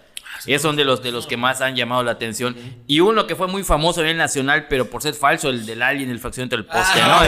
Es 0.47 0.63
son 0.63 0.77
de 0.77 0.85
los, 0.85 1.03
de 1.03 1.13
los 1.13 1.27
que 1.27 1.37
más 1.37 1.61
han 1.61 1.75
llamado 1.77 2.03
la 2.03 2.13
atención. 2.13 2.57
Y 2.87 3.01
uno 3.01 3.27
que 3.27 3.35
fue 3.37 3.47
muy 3.49 3.63
famoso 3.65 4.01
a 4.01 4.05
nivel 4.05 4.17
nacional, 4.17 4.67
pero 4.69 4.89
por 4.91 5.03
ser 5.03 5.15
falso, 5.15 5.49
el 5.51 5.67
del 5.67 5.83
alien, 5.83 6.11
el 6.11 6.19
fraccionamiento 6.19 6.57
del 6.57 6.67
poste, 6.67 7.01
¿no? 7.01 7.23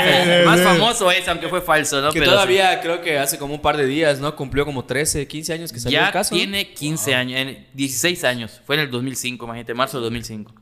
El 0.00 0.44
más 0.46 0.60
famoso 0.60 1.10
es, 1.10 1.26
aunque 1.28 1.48
fue 1.48 1.60
falso, 1.60 2.00
¿no? 2.00 2.12
Que 2.12 2.20
Pero 2.20 2.30
sí. 2.32 2.34
todavía 2.34 2.80
creo 2.80 3.00
que 3.00 3.18
hace 3.18 3.38
como 3.38 3.54
un 3.54 3.60
par 3.62 3.76
de 3.76 3.86
días, 3.86 4.20
¿no? 4.20 4.34
Cumplió 4.36 4.64
como 4.64 4.84
13, 4.84 5.26
15 5.26 5.52
años 5.52 5.72
que 5.72 5.80
salió 5.80 5.98
Ya 5.98 6.06
el 6.06 6.12
caso. 6.12 6.34
¿no? 6.34 6.38
tiene 6.40 6.72
15 6.72 7.14
años, 7.14 7.40
en 7.40 7.66
16 7.74 8.24
años. 8.24 8.60
Fue 8.64 8.76
en 8.76 8.82
el 8.82 8.90
2005, 8.90 9.44
imagínate, 9.44 9.74
marzo 9.74 9.98
de 9.98 10.04
2005. 10.04 10.52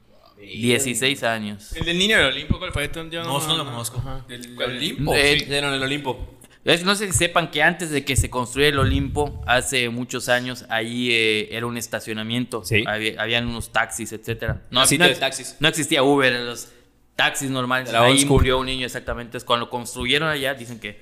16 0.41 1.23
años. 1.23 1.73
El 1.77 1.85
del 1.85 1.99
niño 1.99 2.17
del 2.17 2.27
Olimpo, 2.27 2.59
¿cuál 2.59 2.73
fue? 2.73 2.91
Yo 3.11 3.23
No, 3.25 3.39
eso 3.39 3.49
no 3.49 3.59
lo 3.59 3.65
conozco. 3.65 4.03
del 4.27 4.57
Olimpo. 4.61 5.15
Eh, 5.15 5.45
Sí, 5.47 5.55
en 5.55 5.65
el 5.65 5.83
Olimpo. 5.83 6.40
Es- 6.65 6.85
No 6.85 6.95
sé 6.95 7.07
si 7.07 7.13
sepan 7.17 7.51
que 7.51 7.63
antes 7.63 7.91
de 7.91 8.05
que 8.05 8.17
se 8.17 8.29
construyera 8.29 8.75
el 8.75 8.79
Olimpo, 8.81 9.43
hace 9.47 9.89
muchos 9.89 10.29
años, 10.29 10.67
ahí 10.69 11.11
eh, 11.11 11.49
era 11.57 11.67
un 11.67 11.77
estacionamiento. 11.77 12.65
Sí. 12.65 12.85
Había- 12.87 13.21
habían 13.23 13.47
unos 13.49 13.71
taxis, 13.73 14.13
etcétera. 14.13 14.63
No, 14.71 14.81
Un 14.83 14.87
sitio 14.87 15.07
no- 15.07 15.13
de 15.13 15.17
taxis. 15.19 15.57
No 15.61 15.69
existía 15.69 16.03
Uber, 16.03 16.33
los 16.41 16.69
taxis 17.17 17.51
normales. 17.51 17.91
La 17.93 18.03
Ahí 18.05 18.25
murió 18.27 18.59
un 18.59 18.67
niño 18.67 18.85
exactamente. 18.87 19.29
Entonces, 19.29 19.47
cuando 19.47 19.67
lo 19.67 19.71
construyeron 19.71 20.29
allá, 20.29 20.55
dicen 20.55 20.79
que... 20.81 21.01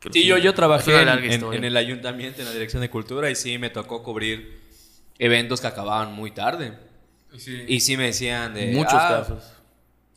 que 0.00 0.12
Sí, 0.12 0.24
yo, 0.26 0.38
yo 0.38 0.50
es 0.50 0.56
trabajé 0.56 0.92
en 1.02 1.64
el 1.64 1.76
ayuntamiento, 1.76 2.40
en 2.40 2.46
la 2.46 2.52
dirección 2.52 2.80
de 2.82 2.90
cultura, 2.90 3.30
y 3.30 3.34
sí 3.34 3.58
me 3.58 3.70
tocó 3.70 4.02
cubrir 4.02 4.58
eventos 5.18 5.60
que 5.60 5.66
acababan 5.66 6.12
muy 6.14 6.30
tarde. 6.30 6.72
Y 7.68 7.80
sí 7.80 7.96
me 7.96 8.04
decían 8.04 8.54
de... 8.54 8.72
Muchos 8.72 8.94
"Ah, 8.94 9.24
casos. 9.26 9.52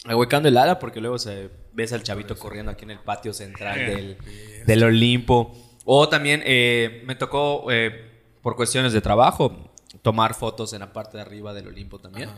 Ahuecando 0.06 0.48
el 0.48 0.58
ala 0.58 0.80
porque 0.80 1.02
luego 1.02 1.18
se 1.20 1.50
ves 1.78 1.94
al 1.94 2.02
chavito 2.02 2.36
corriendo 2.36 2.72
aquí 2.72 2.84
en 2.86 2.92
el 2.92 3.00
patio 3.00 3.34
central 3.34 3.78
del, 3.86 4.18
del 4.66 4.84
Olimpo. 4.84 5.56
O 5.86 6.10
también 6.10 6.42
eh, 6.44 7.04
me 7.06 7.16
tocó, 7.16 7.72
eh, 7.72 8.12
por 8.42 8.56
cuestiones 8.58 8.92
de 8.92 9.00
trabajo, 9.00 9.72
tomar 10.02 10.34
fotos 10.34 10.74
en 10.74 10.80
la 10.80 10.92
parte 10.92 11.18
de 11.18 11.22
arriba 11.22 11.54
del 11.54 11.68
Olimpo 11.68 12.00
también. 12.00 12.30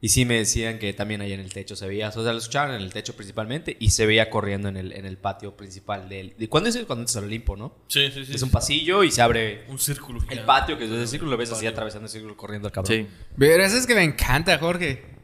Y 0.00 0.10
sí 0.10 0.24
me 0.24 0.34
decían 0.34 0.78
que 0.78 0.92
también 0.92 1.22
ahí 1.22 1.32
en 1.32 1.40
el 1.40 1.52
techo 1.52 1.74
se 1.74 1.88
veía, 1.88 2.10
o 2.10 2.12
sea, 2.12 2.22
lo 2.22 2.38
escuchaban 2.38 2.72
en 2.76 2.82
el 2.82 2.92
techo 2.92 3.16
principalmente 3.16 3.76
y 3.80 3.90
se 3.90 4.06
veía 4.06 4.30
corriendo 4.30 4.68
en 4.68 4.76
el, 4.76 4.92
en 4.92 5.06
el 5.06 5.16
patio 5.16 5.56
principal 5.56 6.08
del... 6.08 6.36
¿De 6.38 6.48
cuándo 6.48 6.68
es 6.68 6.76
el, 6.76 6.86
cuando 6.86 7.06
es 7.06 7.16
el 7.16 7.24
Olimpo, 7.24 7.56
no? 7.56 7.74
Sí, 7.88 8.08
sí, 8.14 8.24
sí. 8.24 8.34
Es 8.34 8.42
un 8.42 8.50
pasillo 8.50 9.02
y 9.02 9.10
se 9.10 9.22
abre 9.22 9.64
Un 9.66 9.80
círculo. 9.80 10.20
el 10.30 10.40
patio, 10.42 10.78
que 10.78 10.84
es 10.84 10.90
el 10.90 11.08
círculo, 11.08 11.32
lo 11.32 11.36
ves 11.36 11.50
así 11.50 11.66
atravesando 11.66 12.06
el 12.06 12.12
círculo 12.12 12.36
corriendo 12.36 12.68
el 12.68 12.72
cabrón. 12.72 12.96
Sí. 12.96 13.08
Pero 13.36 13.64
eso 13.64 13.76
es 13.76 13.88
que 13.88 13.96
me 13.96 14.04
encanta, 14.04 14.56
Jorge. 14.58 15.17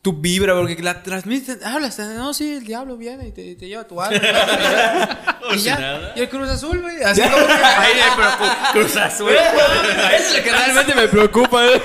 Tu 0.00 0.12
vibra, 0.12 0.54
porque 0.54 0.80
la 0.80 1.02
transmiten. 1.02 1.58
Hablas, 1.64 1.98
no, 1.98 2.32
sí, 2.32 2.54
el 2.54 2.64
diablo 2.64 2.96
viene 2.96 3.28
y 3.28 3.32
te, 3.32 3.56
te 3.56 3.66
lleva 3.66 3.86
tu 3.86 4.00
alma. 4.00 4.16
y 5.54 5.58
ya. 5.58 6.12
Y 6.14 6.20
el 6.20 6.28
Cruz 6.28 6.48
Azul, 6.48 6.80
güey. 6.80 7.02
Así 7.02 7.20
como 7.20 7.34
que. 7.46 7.52
Ahí 7.52 7.94
me 7.94 8.16
preocupa. 8.16 8.68
Cruz 8.72 8.96
Azul. 8.96 9.30
Eso 9.32 10.28
es 10.30 10.36
lo 10.36 10.44
que 10.44 10.50
realmente 10.52 10.94
me 10.94 11.08
preocupa. 11.08 11.66
¿eh? 11.66 11.82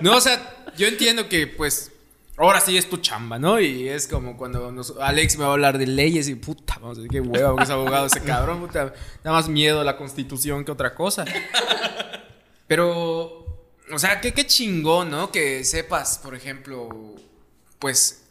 No, 0.00 0.16
o 0.16 0.20
sea, 0.20 0.40
yo 0.76 0.86
entiendo 0.86 1.28
que, 1.28 1.48
pues, 1.48 1.90
ahora 2.36 2.60
sí 2.60 2.78
es 2.78 2.88
tu 2.88 2.98
chamba, 2.98 3.38
¿no? 3.40 3.58
Y 3.58 3.88
es 3.88 4.06
como 4.06 4.36
cuando 4.36 4.70
nos- 4.70 4.94
Alex 5.00 5.36
me 5.36 5.42
va 5.42 5.50
a 5.50 5.52
hablar 5.54 5.76
de 5.76 5.88
leyes 5.88 6.28
y 6.28 6.36
puta, 6.36 6.74
vamos 6.80 6.98
a 6.98 7.00
decir, 7.02 7.10
qué 7.10 7.20
hueva, 7.20 7.50
porque 7.50 7.64
es 7.64 7.70
abogado 7.70 8.06
ese 8.06 8.22
cabrón, 8.22 8.60
puta. 8.60 8.94
Da 9.24 9.32
más 9.32 9.48
miedo 9.48 9.80
a 9.80 9.84
la 9.84 9.96
constitución 9.96 10.64
que 10.64 10.70
otra 10.70 10.94
cosa. 10.94 11.24
Pero, 12.66 13.44
o 13.92 13.98
sea, 13.98 14.20
qué, 14.20 14.32
qué 14.32 14.46
chingón, 14.46 15.10
¿no? 15.10 15.32
Que 15.32 15.64
sepas, 15.64 16.18
por 16.22 16.34
ejemplo, 16.36 16.88
pues, 17.80 18.24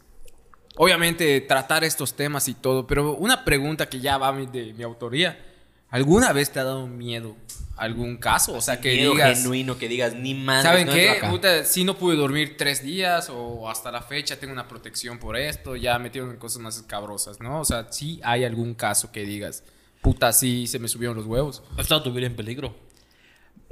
obviamente 0.76 1.40
tratar 1.42 1.84
estos 1.84 2.14
temas 2.14 2.48
y 2.48 2.54
todo, 2.54 2.86
pero 2.86 3.14
una 3.14 3.44
pregunta 3.44 3.88
que 3.88 4.00
ya 4.00 4.16
va 4.16 4.32
de 4.32 4.72
mi 4.72 4.82
autoría. 4.82 5.46
¿Alguna 5.90 6.32
vez 6.32 6.52
te 6.52 6.60
ha 6.60 6.64
dado 6.64 6.86
miedo 6.86 7.36
algún 7.76 8.16
caso? 8.16 8.54
O 8.54 8.60
sea, 8.60 8.80
que 8.80 8.94
Miedo 8.94 9.10
digas... 9.10 9.38
genuino, 9.38 9.76
que 9.76 9.88
digas, 9.88 10.14
ni 10.14 10.34
más. 10.34 10.62
¿Saben 10.62 10.88
qué? 10.88 11.20
Puta, 11.28 11.64
sí 11.64 11.82
no 11.82 11.98
pude 11.98 12.16
dormir 12.16 12.56
tres 12.56 12.84
días 12.84 13.28
o 13.28 13.68
hasta 13.68 13.90
la 13.90 14.00
fecha 14.00 14.38
tengo 14.38 14.52
una 14.52 14.68
protección 14.68 15.18
por 15.18 15.36
esto, 15.36 15.74
ya 15.74 15.98
metieron 15.98 16.30
en 16.30 16.36
cosas 16.36 16.62
más 16.62 16.76
escabrosas, 16.76 17.40
¿no? 17.40 17.60
O 17.60 17.64
sea, 17.64 17.88
sí 17.90 18.20
hay 18.22 18.44
algún 18.44 18.74
caso 18.74 19.10
que 19.10 19.24
digas, 19.24 19.64
puta, 20.00 20.32
sí 20.32 20.68
se 20.68 20.78
me 20.78 20.86
subieron 20.86 21.16
los 21.16 21.26
huevos. 21.26 21.62
¿Ha 21.76 21.80
estado 21.80 22.04
tu 22.04 22.12
vida 22.12 22.26
en 22.26 22.36
peligro? 22.36 22.72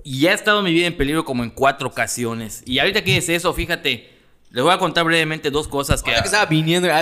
Y 0.03 0.27
ha 0.27 0.35
estado 0.35 0.61
mi 0.63 0.73
vida 0.73 0.89
en 0.89 0.97
peligro 0.97 1.25
como 1.25 1.45
en 1.45 1.51
cuatro 1.51 1.87
ocasiones. 1.87 2.63
Y 2.67 2.81
ahorita 2.81 3.05
que 3.05 3.17
es 3.17 3.29
eso, 3.29 3.55
fíjate, 3.55 4.18
les 4.51 4.65
voy 4.65 4.73
a 4.73 4.79
contar 4.79 5.05
brevemente 5.05 5.51
dos 5.51 5.69
cosas 5.69 6.03
que... 6.03 6.13
que 6.13 6.19
estaba 6.19 6.47
viniendo. 6.47 6.89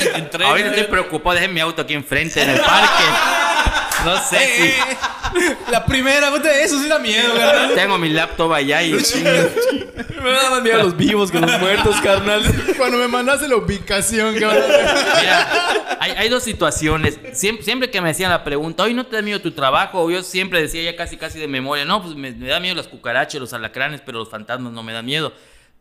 Que 0.00 0.08
entré. 0.10 0.44
Ahorita 0.46 0.68
estoy 0.68 0.84
preocupado, 0.84 1.34
dejé 1.34 1.48
mi 1.48 1.60
auto 1.60 1.82
aquí 1.82 1.94
enfrente 1.94 2.42
en 2.42 2.50
el 2.50 2.60
parque. 2.62 3.04
No 4.04 4.16
sé 4.22 4.38
si... 4.56 4.74
La 5.70 5.84
primera, 5.84 6.30
puta, 6.30 6.50
eso 6.60 6.80
sí 6.80 6.88
da 6.88 6.98
miedo, 6.98 7.32
¿verdad? 7.34 7.70
Tengo 7.74 7.98
mi 7.98 8.08
laptop 8.08 8.52
allá 8.52 8.82
y... 8.82 8.92
Me 10.20 10.30
daban 10.32 10.62
miedo 10.62 10.82
los 10.82 10.96
vivos 10.96 11.30
que 11.30 11.38
los 11.38 11.58
muertos, 11.58 11.96
carnal. 12.02 12.42
Cuando 12.76 12.98
me 12.98 13.08
mandaste 13.08 13.48
la 13.48 13.56
ubicación, 13.56 14.38
cabrón. 14.38 14.64
Mira, 15.18 15.96
hay, 15.98 16.12
hay 16.12 16.28
dos 16.28 16.42
situaciones. 16.42 17.18
Siempre, 17.32 17.64
siempre 17.64 17.90
que 17.90 18.02
me 18.02 18.10
hacían 18.10 18.30
la 18.30 18.44
pregunta, 18.44 18.82
hoy 18.82 18.92
no 18.92 19.06
te 19.06 19.16
da 19.16 19.22
miedo 19.22 19.40
tu 19.40 19.52
trabajo, 19.52 20.10
yo 20.10 20.22
siempre 20.22 20.60
decía 20.60 20.82
ya 20.82 20.94
casi 20.94 21.16
casi 21.16 21.38
de 21.38 21.48
memoria, 21.48 21.86
no, 21.86 22.02
pues 22.02 22.14
me, 22.16 22.32
me 22.32 22.48
da 22.48 22.60
miedo 22.60 22.74
las 22.74 22.88
cucarachas, 22.88 23.40
los 23.40 23.54
alacranes, 23.54 24.02
pero 24.04 24.18
los 24.18 24.28
fantasmas 24.28 24.72
no 24.72 24.82
me 24.82 24.92
dan 24.92 25.06
miedo. 25.06 25.32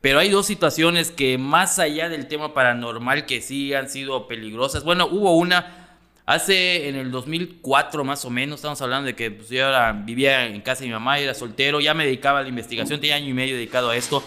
Pero 0.02 0.20
hay 0.20 0.30
dos 0.30 0.46
situaciones 0.46 1.12
que 1.12 1.38
más 1.38 1.78
allá 1.78 2.08
del 2.08 2.28
tema 2.28 2.54
paranormal 2.54 3.26
que 3.26 3.42
sí 3.42 3.74
han 3.74 3.90
sido 3.90 4.28
peligrosas. 4.28 4.86
Bueno, 4.86 5.08
hubo 5.12 5.36
una 5.36 5.89
hace 6.34 6.88
en 6.88 6.96
el 6.96 7.10
2004 7.10 8.04
más 8.04 8.24
o 8.24 8.30
menos, 8.30 8.60
estamos 8.60 8.80
hablando 8.84 9.08
de 9.08 9.16
que 9.16 9.32
pues, 9.32 9.50
yo 9.50 9.68
era- 9.68 9.92
vivía 9.94 10.46
en 10.46 10.62
casa 10.62 10.82
de 10.82 10.88
mi 10.88 10.94
mamá, 10.94 11.18
era 11.18 11.34
soltero, 11.34 11.80
ya 11.80 11.94
me 11.96 12.06
dedicaba 12.06 12.40
a 12.40 12.42
la 12.44 12.50
investigación, 12.50 13.00
tenía 13.00 13.16
año 13.16 13.30
y 13.30 13.34
medio 13.34 13.56
dedicado 13.56 13.90
a 13.90 13.98
esto. 13.98 14.24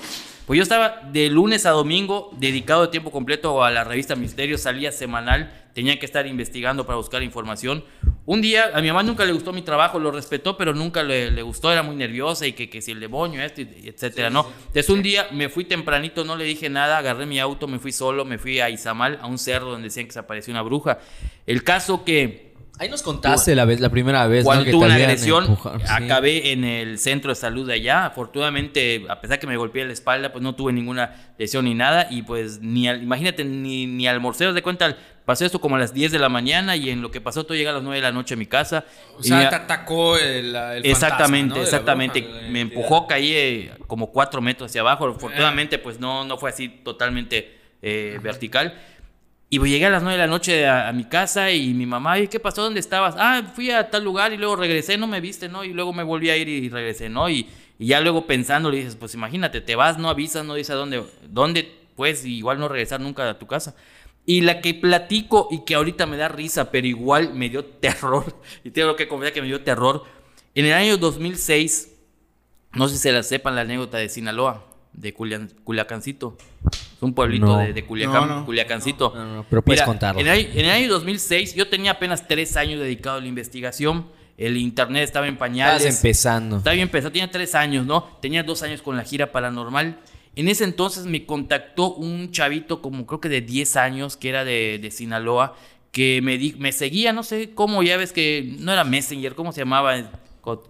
Pues 0.46 0.56
yo 0.56 0.64
estaba 0.64 1.00
de 1.12 1.30
lunes 1.30 1.64
a 1.64 1.70
domingo 1.70 2.30
dedicado 2.38 2.82
de 2.82 2.88
tiempo 2.88 3.12
completo 3.12 3.62
a 3.62 3.70
la 3.70 3.84
revista 3.84 4.16
Misterio, 4.16 4.58
salía 4.58 4.90
semanal, 4.90 5.52
tenía 5.74 5.98
que 5.98 6.06
estar 6.06 6.26
investigando 6.26 6.84
para 6.86 6.96
buscar 6.96 7.22
información. 7.22 7.84
Un 8.26 8.40
día, 8.40 8.70
a 8.74 8.80
mi 8.80 8.88
mamá 8.88 9.02
nunca 9.02 9.24
le 9.24 9.32
gustó 9.32 9.52
mi 9.52 9.62
trabajo, 9.62 9.98
lo 9.98 10.10
respetó, 10.10 10.56
pero 10.56 10.74
nunca 10.74 11.02
le, 11.02 11.30
le 11.30 11.42
gustó, 11.42 11.72
era 11.72 11.82
muy 11.82 11.96
nerviosa 11.96 12.46
y 12.46 12.52
que, 12.52 12.70
que 12.70 12.80
si 12.80 12.92
el 12.92 13.00
demonio, 13.00 13.42
esto, 13.42 13.62
etcétera, 13.62 14.30
¿no? 14.30 14.46
Entonces 14.58 14.88
un 14.90 15.02
día 15.02 15.26
me 15.32 15.48
fui 15.48 15.64
tempranito, 15.64 16.24
no 16.24 16.36
le 16.36 16.44
dije 16.44 16.68
nada, 16.68 16.98
agarré 16.98 17.26
mi 17.26 17.40
auto, 17.40 17.66
me 17.66 17.78
fui 17.78 17.90
solo, 17.92 18.24
me 18.24 18.38
fui 18.38 18.60
a 18.60 18.70
Izamal, 18.70 19.18
a 19.20 19.26
un 19.26 19.38
cerro 19.38 19.70
donde 19.70 19.88
decían 19.88 20.06
que 20.06 20.12
se 20.12 20.18
apareció 20.20 20.52
una 20.52 20.62
bruja. 20.62 20.98
El 21.46 21.64
caso 21.64 22.04
que... 22.04 22.52
Ahí 22.78 22.88
nos 22.88 23.02
contaste 23.02 23.54
la, 23.54 23.64
vez, 23.66 23.80
la 23.80 23.90
primera 23.90 24.26
vez. 24.26 24.44
Cuando 24.44 24.62
¿no? 24.62 24.64
Que 24.64 24.70
tuve 24.72 24.86
una 24.86 24.94
agresión. 24.94 25.46
Sí. 25.46 25.84
acabé 25.88 26.52
en 26.52 26.64
el 26.64 26.98
centro 26.98 27.30
de 27.30 27.34
salud 27.36 27.66
de 27.66 27.74
allá. 27.74 28.06
Afortunadamente, 28.06 29.04
a 29.08 29.20
pesar 29.20 29.38
que 29.38 29.46
me 29.46 29.56
golpeé 29.56 29.84
la 29.84 29.92
espalda, 29.92 30.32
pues 30.32 30.42
no 30.42 30.54
tuve 30.54 30.72
ninguna 30.72 31.34
lesión 31.38 31.66
ni 31.66 31.74
nada. 31.74 32.08
Y 32.10 32.22
pues, 32.22 32.60
ni 32.60 32.88
al- 32.88 33.02
imagínate, 33.02 33.44
ni, 33.44 33.86
ni 33.86 34.08
almorcé, 34.08 34.46
haz 34.46 34.54
de 34.54 34.62
cuenta, 34.62 34.96
pasó 35.24 35.44
esto 35.44 35.60
como 35.60 35.76
a 35.76 35.78
las 35.78 35.94
10 35.94 36.12
de 36.12 36.18
la 36.18 36.28
mañana 36.28 36.76
y 36.76 36.90
en 36.90 37.02
lo 37.02 37.10
que 37.10 37.20
pasó 37.20 37.44
todo 37.44 37.54
llega 37.56 37.70
a 37.70 37.74
las 37.74 37.82
9 37.82 37.96
de 37.96 38.02
la 38.02 38.12
noche 38.12 38.34
a 38.34 38.36
mi 38.36 38.46
casa. 38.46 38.84
O 39.16 39.20
Y 39.20 39.28
sea, 39.28 39.48
te 39.48 39.54
atacó 39.56 40.16
el, 40.18 40.54
el 40.54 40.86
Exactamente, 40.86 41.60
exactamente. 41.60 42.20
bruja. 42.22 42.40
Me 42.48 42.60
empujó, 42.60 43.06
caí 43.06 43.32
eh, 43.34 43.72
como 43.86 44.10
cuatro 44.12 44.40
metros 44.40 44.70
hacia 44.70 44.80
abajo. 44.80 45.06
Afortunadamente, 45.06 45.78
pues 45.78 45.98
no, 46.00 46.24
no 46.24 46.36
fue 46.38 46.50
así 46.50 46.68
totalmente 46.68 47.58
eh, 47.82 48.18
vertical. 48.22 48.74
Y 49.50 49.58
pues, 49.58 49.70
llegué 49.70 49.84
a 49.86 49.90
las 49.90 50.02
nueve 50.02 50.18
de 50.18 50.26
la 50.26 50.30
noche 50.30 50.66
a, 50.66 50.88
a 50.88 50.92
mi 50.92 51.04
casa 51.04 51.50
y 51.50 51.74
mi 51.74 51.84
mamá, 51.84 52.12
"Oye, 52.14 52.26
¿qué 52.28 52.40
pasó? 52.40 52.62
¿Dónde 52.62 52.80
estabas? 52.80 53.14
Ah, 53.18 53.42
fui 53.54 53.70
a 53.70 53.90
tal 53.90 54.02
lugar 54.02 54.32
y 54.32 54.38
luego 54.38 54.56
regresé, 54.56 54.96
no 54.96 55.06
me 55.06 55.20
viste, 55.20 55.48
¿no? 55.50 55.62
Y 55.62 55.74
luego 55.74 55.92
me 55.92 56.02
volví 56.02 56.30
a 56.30 56.36
ir 56.38 56.48
y 56.48 56.70
regresé, 56.70 57.10
¿no? 57.10 57.28
Y, 57.28 57.46
y 57.78 57.86
ya 57.88 58.00
luego 58.00 58.26
pensando 58.26 58.70
le 58.70 58.78
dices, 58.78 58.96
pues 58.96 59.12
imagínate, 59.12 59.60
te 59.60 59.76
vas, 59.76 59.98
no 59.98 60.08
avisas, 60.08 60.44
no 60.46 60.54
dices 60.54 60.70
a 60.70 60.74
dónde, 60.76 61.04
dónde, 61.28 61.70
pues 61.96 62.24
igual 62.24 62.58
no 62.60 62.68
regresar 62.68 63.00
nunca 63.00 63.28
a 63.28 63.38
tu 63.38 63.46
casa. 63.46 63.74
Y 64.24 64.42
la 64.42 64.60
que 64.60 64.74
platico 64.74 65.48
y 65.50 65.64
que 65.64 65.74
ahorita 65.74 66.06
me 66.06 66.16
da 66.16 66.28
risa, 66.28 66.70
pero 66.70 66.86
igual 66.86 67.34
me 67.34 67.48
dio 67.48 67.64
terror, 67.80 68.40
y 68.64 68.70
tengo 68.70 68.94
que 68.96 69.08
confesar 69.08 69.32
que 69.32 69.40
me 69.42 69.48
dio 69.48 69.62
terror, 69.62 70.04
en 70.54 70.66
el 70.66 70.72
año 70.74 70.96
2006, 70.98 71.88
no 72.74 72.88
sé 72.88 72.96
si 72.96 73.00
se 73.02 73.12
la 73.12 73.22
sepan 73.22 73.54
la 73.54 73.62
anécdota 73.62 73.98
de 73.98 74.08
Sinaloa, 74.08 74.64
de 74.92 75.14
Culian- 75.14 75.50
Culiacancito. 75.64 76.36
Es 76.70 77.02
un 77.02 77.14
pueblito 77.14 77.46
No. 77.46 77.58
de, 77.58 77.72
de 77.72 77.84
Culiacán, 77.84 78.28
No, 78.28 78.40
no. 78.40 78.46
Culiacancito. 78.46 79.12
No, 79.14 79.24
no, 79.24 79.34
no, 79.36 79.46
pero 79.48 79.62
puedes 79.62 79.82
contarlo. 79.82 80.20
En 80.20 80.28
el, 80.28 80.46
en 80.56 80.66
el 80.66 80.70
año 80.70 80.88
2006, 80.88 81.54
yo 81.54 81.68
tenía 81.68 81.92
apenas 81.92 82.28
tres 82.28 82.56
años 82.56 82.78
dedicado 82.80 83.16
a 83.18 83.20
la 83.20 83.26
investigación. 83.26 84.06
El 84.38 84.56
internet 84.56 85.02
estaba 85.04 85.26
en 85.26 85.36
pañales. 85.36 85.78
Estabas 85.82 85.96
empezando. 86.04 86.56
Estaba 86.58 86.74
bien 86.74 86.86
empezado, 86.88 87.10
tenía 87.12 87.30
tres 87.30 87.54
años, 87.54 87.84
¿no? 87.86 88.04
Tenía 88.20 88.42
dos 88.42 88.62
años 88.62 88.82
con 88.82 88.96
la 88.96 89.02
gira 89.04 89.32
paranormal. 89.32 89.98
En 90.36 90.48
ese 90.48 90.64
entonces 90.64 91.04
me 91.06 91.26
contactó 91.26 91.94
un 91.94 92.30
chavito 92.30 92.80
como 92.80 93.06
creo 93.06 93.20
que 93.20 93.28
de 93.28 93.40
10 93.42 93.76
años, 93.76 94.16
que 94.16 94.28
era 94.30 94.44
de, 94.44 94.78
de 94.80 94.90
Sinaloa, 94.90 95.54
que 95.90 96.20
me, 96.22 96.38
di- 96.38 96.54
me 96.58 96.72
seguía, 96.72 97.12
no 97.12 97.22
sé 97.22 97.50
cómo, 97.54 97.82
ya 97.82 97.96
ves 97.98 98.12
que 98.12 98.54
no 98.58 98.72
era 98.72 98.82
Messenger, 98.84 99.34
¿cómo 99.34 99.52
se 99.52 99.60
llamaba? 99.60 100.10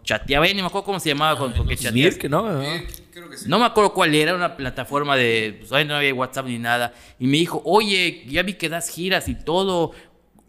Chateaba, 0.02 0.46
ni 0.48 0.54
me 0.54 0.62
acuerdo 0.66 0.84
cómo 0.84 1.00
se 1.00 1.08
llamaba, 1.10 1.38
con, 1.38 1.52
porque. 1.54 1.76
Mirk, 1.92 2.24
¿no? 2.28 2.62
Eh, 2.62 2.86
creo 3.10 3.30
que 3.30 3.38
sí. 3.38 3.48
No 3.48 3.58
me 3.58 3.64
acuerdo 3.64 3.94
cuál 3.94 4.14
era, 4.14 4.34
una 4.34 4.54
plataforma 4.56 5.16
de. 5.16 5.56
Pues, 5.60 5.72
ahí 5.72 5.84
no 5.86 5.94
había 5.96 6.12
WhatsApp 6.12 6.46
ni 6.46 6.58
nada. 6.58 6.92
Y 7.18 7.26
me 7.26 7.38
dijo, 7.38 7.62
oye, 7.64 8.22
ya 8.28 8.42
vi 8.42 8.54
que 8.54 8.68
das 8.68 8.90
giras 8.90 9.28
y 9.28 9.34
todo. 9.34 9.92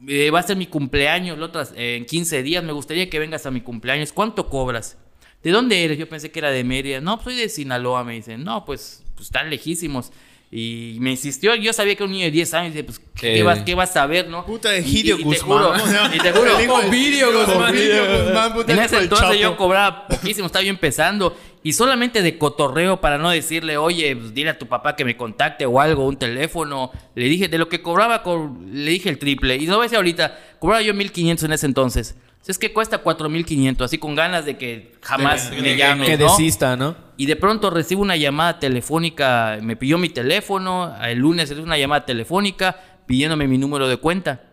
eh, 0.09 0.29
va 0.29 0.39
a 0.39 0.43
ser 0.43 0.57
mi 0.57 0.65
cumpleaños 0.65 1.37
la 1.37 1.45
otra- 1.45 1.67
eh, 1.77 1.95
en 1.95 2.05
15 2.05 2.43
días. 2.43 2.63
Me 2.65 2.73
gustaría 2.73 3.09
que 3.09 3.17
vengas 3.19 3.45
a 3.45 3.51
mi 3.51 3.61
cumpleaños. 3.61 4.11
¿Cuánto 4.11 4.49
cobras? 4.49 4.97
¿De 5.41 5.51
dónde 5.51 5.81
eres? 5.85 5.97
Yo 5.97 6.09
pensé 6.09 6.29
que 6.29 6.39
era 6.39 6.49
de 6.51 6.63
Mérida. 6.65 6.99
No, 6.99 7.15
pues 7.17 7.35
soy 7.35 7.43
de 7.43 7.47
Sinaloa. 7.49 8.03
Me 8.03 8.15
dicen, 8.15 8.43
no, 8.43 8.65
pues, 8.65 9.02
pues 9.23 9.27
están 9.29 9.49
lejísimos. 9.49 10.11
Y 10.55 10.97
me 10.99 11.09
insistió, 11.09 11.55
yo 11.55 11.73
sabía 11.73 11.95
que 11.95 12.03
era 12.03 12.05
un 12.05 12.11
niño 12.11 12.25
de 12.25 12.31
10 12.31 12.53
años, 12.53 12.75
pues, 12.85 13.01
¿qué, 13.19 13.39
Eh. 13.39 13.43
vas, 13.43 13.63
¿qué 13.63 13.73
vas 13.73 13.95
a 13.97 14.05
ver, 14.05 14.27
no? 14.27 14.45
Puta, 14.45 14.75
Y- 14.75 14.81
Egidio 14.81 15.15
y- 15.17 15.21
y 15.21 15.23
te 15.23 15.39
Guzmán. 15.39 15.57
juro, 15.63 15.73
y 16.15 16.19
te 16.19 16.31
juro, 16.31 16.57
Ovidio 16.87 17.31
Guzmán. 17.33 17.71
Ovidio 17.71 18.03
Guzmán, 18.25 18.53
puta, 18.53 18.71
en 18.73 18.79
ese 18.79 18.97
entonces 18.99 19.27
Chapo. 19.29 19.39
yo 19.41 19.57
cobraba 19.57 20.07
poquísimo, 20.07 20.45
estaba 20.45 20.61
yo 20.63 20.69
empezando. 20.69 21.35
Y 21.63 21.73
solamente 21.73 22.21
de 22.21 22.37
cotorreo 22.37 23.01
para 23.01 23.17
no 23.17 23.31
decirle, 23.31 23.77
oye, 23.77 24.15
pues, 24.15 24.33
dile 24.35 24.51
a 24.51 24.59
tu 24.59 24.67
papá 24.67 24.95
que 24.95 25.05
me 25.05 25.17
contacte 25.17 25.65
o 25.65 25.79
algo, 25.81 26.05
un 26.05 26.17
teléfono. 26.17 26.91
Le 27.15 27.25
dije, 27.25 27.47
de 27.47 27.57
lo 27.57 27.67
que 27.69 27.81
cobraba, 27.81 28.21
co- 28.21 28.55
le 28.71 28.91
dije 28.91 29.09
el 29.09 29.17
triple. 29.17 29.55
Y 29.55 29.65
no 29.65 29.77
voy 29.77 29.83
a 29.83 29.85
decir 29.85 29.95
ahorita, 29.95 30.37
cobraba 30.59 30.81
yo 30.83 30.93
1500 30.93 31.45
en 31.45 31.53
ese 31.53 31.65
entonces. 31.65 32.15
Es 32.45 32.57
que 32.57 32.73
cuesta 32.73 32.97
4500, 32.97 33.85
así 33.85 33.97
con 33.97 34.15
ganas 34.15 34.45
de 34.45 34.57
que 34.57 34.91
jamás 35.01 35.49
De 35.49 35.61
me 35.61 35.69
de 35.69 35.77
llames, 35.77 36.09
Que 36.09 36.17
¿no? 36.17 36.25
desista, 36.29 36.75
¿no? 36.75 36.95
Y 37.15 37.25
de 37.25 37.35
pronto 37.35 37.69
recibo 37.69 38.01
una 38.01 38.17
llamada 38.17 38.59
telefónica, 38.59 39.59
me 39.61 39.75
pidió 39.77 39.97
mi 39.97 40.09
teléfono, 40.09 40.93
el 41.01 41.19
lunes 41.19 41.47
recibo 41.49 41.65
una 41.65 41.77
llamada 41.77 42.05
telefónica 42.05 42.75
pidiéndome 43.05 43.47
mi 43.47 43.57
número 43.57 43.87
de 43.87 43.97
cuenta. 43.97 44.43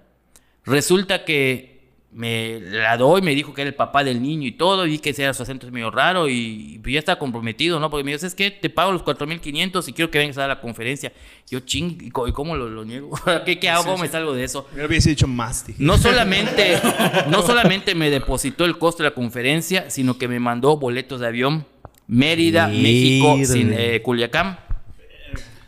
Resulta 0.65 1.25
que 1.25 1.70
me 2.13 2.59
la 2.61 2.97
doy, 2.97 3.23
me 3.23 3.35
dijo 3.35 3.55
que 3.55 3.63
era 3.63 3.69
el 3.69 3.75
papá 3.75 4.03
del 4.03 4.21
niño 4.21 4.49
y 4.49 4.53
todo, 4.53 4.87
y 4.87 4.99
que 4.99 5.11
ese 5.11 5.33
su 5.33 5.43
acento 5.43 5.67
es 5.67 5.73
medio 5.73 5.91
raro 5.91 6.29
y, 6.29 6.75
y 6.75 6.79
pues 6.79 6.95
ya 6.95 6.99
está 6.99 7.19
comprometido, 7.19 7.79
¿no? 7.79 7.89
Porque 7.89 8.05
me 8.05 8.13
dijo, 8.13 8.27
es 8.27 8.35
que 8.35 8.51
te 8.51 8.69
pago 8.69 8.93
los 8.93 9.05
4.500 9.05 9.89
y 9.89 9.93
quiero 9.93 10.11
que 10.11 10.19
vengas 10.19 10.39
a 10.39 10.41
dar 10.43 10.51
la 10.51 10.61
conferencia. 10.61 11.13
Yo, 11.49 11.61
ching, 11.61 11.99
¿y 12.01 12.11
cómo 12.11 12.57
lo, 12.57 12.69
lo 12.69 12.85
niego? 12.85 13.11
¿Qué, 13.45 13.59
qué 13.59 13.69
hago? 13.69 13.85
¿Cómo 13.85 13.99
me 13.99 14.09
salgo 14.09 14.35
de 14.35 14.45
eso? 14.45 14.69
Me 14.75 14.85
hubiese 14.87 15.11
dicho 15.11 15.29
más. 15.29 15.65
No 15.79 15.99
solamente, 15.99 16.81
no 17.29 17.43
solamente 17.43 17.95
me 17.95 18.11
depositó 18.11 18.65
el 18.65 18.79
costo 18.79 19.03
de 19.03 19.11
la 19.11 19.15
conferencia, 19.15 19.89
sino 19.91 20.19
que 20.19 20.27
me 20.27 20.41
mandó 20.41 20.77
boletos 20.77 21.21
de 21.21 21.27
avión 21.29 21.67
Mérida, 22.11 22.67
México, 22.67 23.39
sin, 23.45 23.73
eh, 23.73 24.03
Culiacán. 24.03 24.59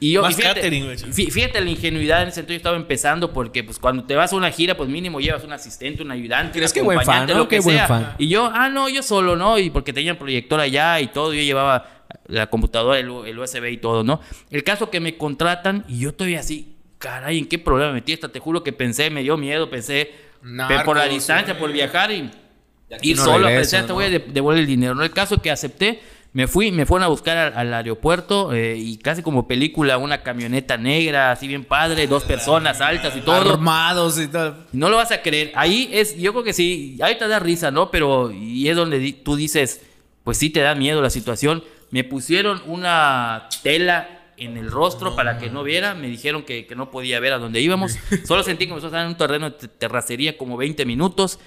Y 0.03 0.11
yo, 0.13 0.23
Más 0.23 0.33
y 0.33 0.43
fíjate, 0.43 0.61
catering, 0.63 1.65
la 1.65 1.71
ingenuidad 1.71 2.23
en 2.23 2.29
ese 2.29 2.35
sentido, 2.37 2.55
yo 2.55 2.57
estaba 2.57 2.77
empezando 2.77 3.33
porque 3.33 3.63
pues 3.63 3.79
cuando 3.79 4.03
te 4.03 4.17
vas 4.17 4.33
a 4.33 4.37
una 4.37 4.51
gira, 4.51 4.77
pues 4.77 4.89
mínimo 4.89 5.21
llevas 5.21 5.45
un 5.45 5.53
asistente, 5.53 6.03
un 6.03 6.11
ayudante, 6.11 6.59
¿Crees 6.59 6.73
un 6.73 6.75
que 6.75 6.83
buen 6.83 6.99
fan, 6.99 7.05
acompañante, 7.09 7.33
no? 7.35 7.39
lo 7.39 7.49
que 7.49 7.57
Qué 7.57 7.63
buen 7.63 7.77
sea. 7.77 7.87
fan. 7.87 8.15
Y 8.19 8.27
yo, 8.29 8.51
ah, 8.53 8.69
no, 8.69 8.89
yo 8.89 9.03
solo, 9.05 9.37
¿no? 9.37 9.59
Y 9.61 9.71
porque 9.71 9.93
tenían 9.93 10.17
proyector 10.17 10.59
allá 10.59 10.99
y 11.01 11.07
todo, 11.07 11.33
yo 11.33 11.41
llevaba 11.43 12.05
la 12.27 12.49
computadora, 12.49 12.99
el, 12.99 13.07
el 13.27 13.39
USB 13.39 13.65
y 13.71 13.77
todo, 13.77 14.03
¿no? 14.03 14.21
El 14.51 14.65
caso 14.65 14.91
que 14.91 14.99
me 14.99 15.17
contratan 15.17 15.85
y 15.89 16.01
yo 16.01 16.09
estoy 16.09 16.35
así, 16.35 16.75
caray, 16.99 17.39
¿en 17.39 17.47
qué 17.47 17.61
problema 17.61 17.91
me 17.93 18.01
metí 18.01 18.13
esta? 18.13 18.29
Te 18.29 18.41
juro 18.41 18.65
que 18.65 18.73
pensé, 18.73 19.09
me 19.09 19.23
dio 19.23 19.37
miedo, 19.37 19.71
pensé 19.71 20.07
pe- 20.07 20.81
por 20.85 20.97
la 20.97 21.03
Narcos, 21.05 21.11
distancia, 21.15 21.57
por 21.57 21.71
viajar 21.71 22.11
y 22.11 22.29
ir 23.03 23.17
no 23.17 23.25
solo 23.25 23.47
pensar, 23.47 23.87
te 23.87 23.93
voy 23.93 24.07
a 24.07 24.11
de- 24.11 24.19
devolver 24.19 24.61
el 24.63 24.67
dinero, 24.67 24.97
¿no? 24.97 25.05
El 25.05 25.13
caso 25.13 25.41
que 25.41 25.51
acepté, 25.51 26.01
me 26.35 26.47
fui, 26.47 26.73
me 26.73 26.87
fueron 26.87 27.05
a 27.05 27.09
buscar 27.09 27.37
al, 27.37 27.53
al 27.59 27.75
aeropuerto 27.75 28.55
eh, 28.55 28.77
y 28.79 28.97
casi 28.97 29.23
como 29.23 29.47
película, 29.47 29.99
una 29.99 30.23
camioneta 30.23 30.79
negra, 30.79 31.31
así 31.33 31.47
bien 31.47 31.65
padre, 31.65 32.07
dos 32.07 32.25
personas 32.25 32.81
altas 32.81 33.15
y 33.17 33.21
todo. 33.21 33.35
Armados 33.53 34.19
y 34.19 34.29
todo. 34.29 34.57
No 34.73 34.89
lo 34.89 34.97
vas 34.97 35.11
a 35.13 35.21
creer. 35.21 35.53
Ahí 35.55 35.91
es, 35.93 36.17
yo 36.17 36.33
creo 36.33 36.43
que 36.45 36.53
sí, 36.55 36.99
ahí 37.03 37.19
te 37.19 37.29
da 37.29 37.39
risa, 37.39 37.71
¿no? 37.71 37.91
Pero 37.91 38.31
y 38.33 38.67
es 38.69 38.77
donde 38.77 38.99
di- 38.99 39.13
tú 39.13 39.37
dices, 39.37 39.83
pues 40.25 40.39
sí 40.39 40.49
te 40.51 40.61
da 40.61 40.75
miedo 40.75 41.03
la 41.03 41.11
situación. 41.11 41.63
Me 41.91 42.03
pusieron 42.05 42.63
una 42.67 43.49
tela 43.63 44.09
en 44.39 44.57
el 44.57 44.71
rostro 44.71 45.15
para 45.15 45.37
que 45.37 45.51
no 45.51 45.63
viera. 45.63 45.93
Me 45.95 46.09
dijeron 46.09 46.45
que, 46.45 46.65
que 46.67 46.75
no 46.75 46.91
podía 46.91 47.21
ver 47.21 47.35
a 47.35 47.39
dónde 47.39 47.61
íbamos. 47.61 47.99
Solo 48.27 48.43
sentí 48.43 48.67
que 48.67 48.73
me 48.73 48.79
estaba 48.79 49.03
en 49.03 49.09
un 49.09 49.17
terreno 49.19 49.51
de 49.51 49.57
te- 49.59 49.69
terracería 49.69 50.39
como 50.39 50.57
20 50.57 50.87
minutos. 50.87 51.39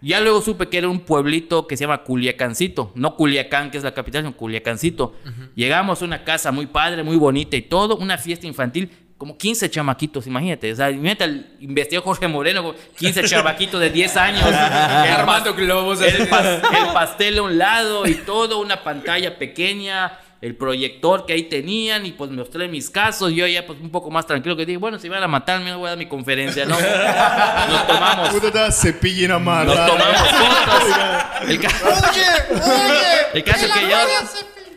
Ya 0.00 0.20
luego 0.20 0.40
supe 0.40 0.68
que 0.68 0.78
era 0.78 0.88
un 0.88 1.00
pueblito 1.00 1.66
que 1.66 1.76
se 1.76 1.84
llama 1.84 2.02
Culiacancito. 2.04 2.92
No 2.94 3.16
Culiacán, 3.16 3.70
que 3.70 3.78
es 3.78 3.84
la 3.84 3.92
capital, 3.94 4.22
sino 4.22 4.36
Culiacancito. 4.36 5.14
Llegamos 5.54 6.02
a 6.02 6.04
una 6.04 6.24
casa 6.24 6.52
muy 6.52 6.66
padre, 6.66 7.02
muy 7.02 7.16
bonita 7.16 7.56
y 7.56 7.62
todo. 7.62 7.96
Una 7.96 8.16
fiesta 8.18 8.46
infantil. 8.46 8.90
Como 9.18 9.36
15 9.36 9.68
chamaquitos, 9.68 10.28
imagínate. 10.28 10.72
O 10.72 10.76
sea, 10.76 10.92
imagínate, 10.92 11.46
investigó 11.58 12.02
Jorge 12.02 12.28
Moreno, 12.28 12.62
como 12.62 12.74
15 12.96 13.24
chamaquitos 13.28 13.80
de 13.80 13.90
10 13.90 14.16
años. 14.16 14.42
Armando 14.52 15.54
globos. 15.54 16.00
así. 16.00 16.22
El, 16.22 16.30
pas- 16.30 16.62
el 16.86 16.92
pastel 16.92 17.38
a 17.38 17.42
un 17.42 17.58
lado 17.58 18.06
y 18.06 18.14
todo, 18.14 18.60
una 18.60 18.84
pantalla 18.84 19.36
pequeña, 19.36 20.12
el 20.40 20.54
proyector 20.56 21.26
que 21.26 21.32
ahí 21.32 21.42
tenían 21.44 22.06
y 22.06 22.12
pues 22.12 22.30
me 22.30 22.36
mostré 22.36 22.68
mis 22.68 22.88
casos. 22.90 23.32
Yo 23.32 23.46
ya 23.46 23.66
pues 23.66 23.78
un 23.80 23.90
poco 23.90 24.10
más 24.10 24.26
tranquilo 24.26 24.56
que 24.56 24.64
dije, 24.66 24.78
bueno, 24.78 24.98
si 24.98 25.08
van 25.08 25.22
a 25.22 25.28
matarme 25.28 25.70
no 25.70 25.78
voy 25.78 25.86
a 25.86 25.90
dar 25.90 25.98
mi 25.98 26.06
conferencia, 26.06 26.64
¿no? 26.64 26.76
Nos 27.68 27.86
tomamos, 27.86 28.32
cepillo 28.80 29.24
en 29.24 29.44
nos 29.66 29.86
tomamos 29.86 30.28
fotos. 30.30 31.48
El, 31.48 31.60
ca- 31.60 33.30
el 33.34 33.44
caso 33.44 33.66
que 33.72 33.88
yo... 33.88 33.96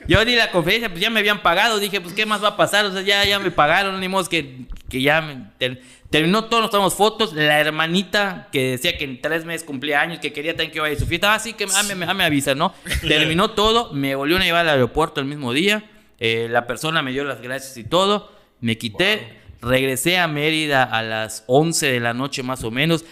Yo 0.07 0.25
di 0.25 0.35
la 0.35 0.51
conferencia, 0.51 0.89
pues 0.89 0.99
ya 0.99 1.09
me 1.11 1.19
habían 1.19 1.41
pagado. 1.41 1.77
Dije, 1.77 2.01
pues, 2.01 2.13
¿qué 2.13 2.25
más 2.25 2.43
va 2.43 2.49
a 2.49 2.57
pasar? 2.57 2.83
O 2.85 2.91
sea, 2.91 3.01
ya, 3.01 3.23
ya 3.23 3.39
me 3.39 3.51
pagaron. 3.51 3.97
Ni 3.99 4.07
modo 4.09 4.27
que, 4.27 4.65
que 4.89 5.01
ya 5.01 5.21
me- 5.21 5.77
terminó 6.11 6.45
todo. 6.45 6.61
Nos 6.61 6.69
tomamos 6.69 6.93
fotos. 6.93 7.33
La 7.33 7.59
hermanita 7.59 8.49
que 8.51 8.71
decía 8.71 8.97
que 8.97 9.05
en 9.05 9.19
tres 9.19 9.43
meses 9.45 9.63
cumplía 9.63 10.01
años, 10.01 10.19
que 10.19 10.31
quería 10.31 10.51
también 10.51 10.71
que 10.71 10.79
vaya 10.79 10.95
a 10.95 10.99
su 10.99 11.07
fiesta. 11.07 11.33
Ah, 11.33 11.39
sí, 11.39 11.53
que 11.53 11.63
ah, 11.63 11.83
me, 11.95 12.05
ah, 12.05 12.13
me 12.13 12.23
avisa, 12.23 12.53
¿no? 12.53 12.75
Terminó 13.01 13.51
todo. 13.51 13.91
Me 13.93 14.13
volvieron 14.13 14.43
a 14.43 14.45
llevar 14.45 14.67
al 14.67 14.75
aeropuerto 14.75 15.19
el 15.19 15.25
mismo 15.25 15.53
día. 15.53 15.89
Eh, 16.19 16.47
la 16.51 16.67
persona 16.67 17.01
me 17.01 17.11
dio 17.11 17.23
las 17.23 17.41
gracias 17.41 17.75
y 17.77 17.83
todo. 17.83 18.31
Me 18.59 18.77
quité. 18.77 19.41
Regresé 19.61 20.17
a 20.17 20.27
Mérida 20.27 20.83
a 20.83 21.03
las 21.03 21.43
11 21.47 21.91
de 21.91 21.99
la 21.99 22.13
noche 22.13 22.43
más 22.43 22.63
o 22.63 22.71
menos. 22.71 23.05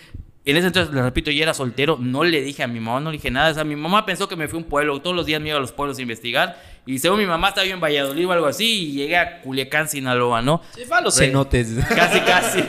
En 0.50 0.58
ese 0.58 0.68
entonces, 0.68 0.93
le 0.93 1.04
repito, 1.04 1.30
yo 1.30 1.43
era 1.43 1.54
soltero, 1.54 1.97
no 2.00 2.24
le 2.24 2.41
dije 2.41 2.64
a 2.64 2.68
mi 2.68 2.80
mamá, 2.80 3.00
no 3.00 3.12
le 3.12 3.18
dije 3.18 3.30
nada. 3.30 3.52
O 3.52 3.54
sea, 3.54 3.64
mi 3.64 3.76
mamá 3.76 4.06
pensó 4.06 4.28
que 4.28 4.36
me 4.36 4.47
fui 4.47 4.58
a 4.58 4.64
un 4.64 4.68
pueblo, 4.68 5.00
todos 5.00 5.16
los 5.16 5.28
días 5.28 5.39
me 5.39 5.50
iba 5.50 5.58
a 5.58 5.62
los 5.62 5.72
pueblos 5.72 6.00
a 6.00 6.02
investigar. 6.02 6.60
Y 6.88 6.97
según 6.97 7.20
mi 7.20 7.28
mamá 7.28 7.50
estaba 7.50 7.68
yo 7.68 7.74
en 7.76 7.80
Valladolid 7.80 8.28
o 8.28 8.32
algo 8.32 8.47
así, 8.47 8.66
y 8.66 8.91
llegué 8.93 9.16
a 9.16 9.41
Culiacán, 9.41 9.88
Sinaloa, 9.88 10.41
¿no? 10.41 10.62
Se 10.72 10.91
a 10.91 11.02
los 11.02 11.16
cenotes. 11.16 11.76
Casi, 11.89 12.20
casi. 12.22 12.64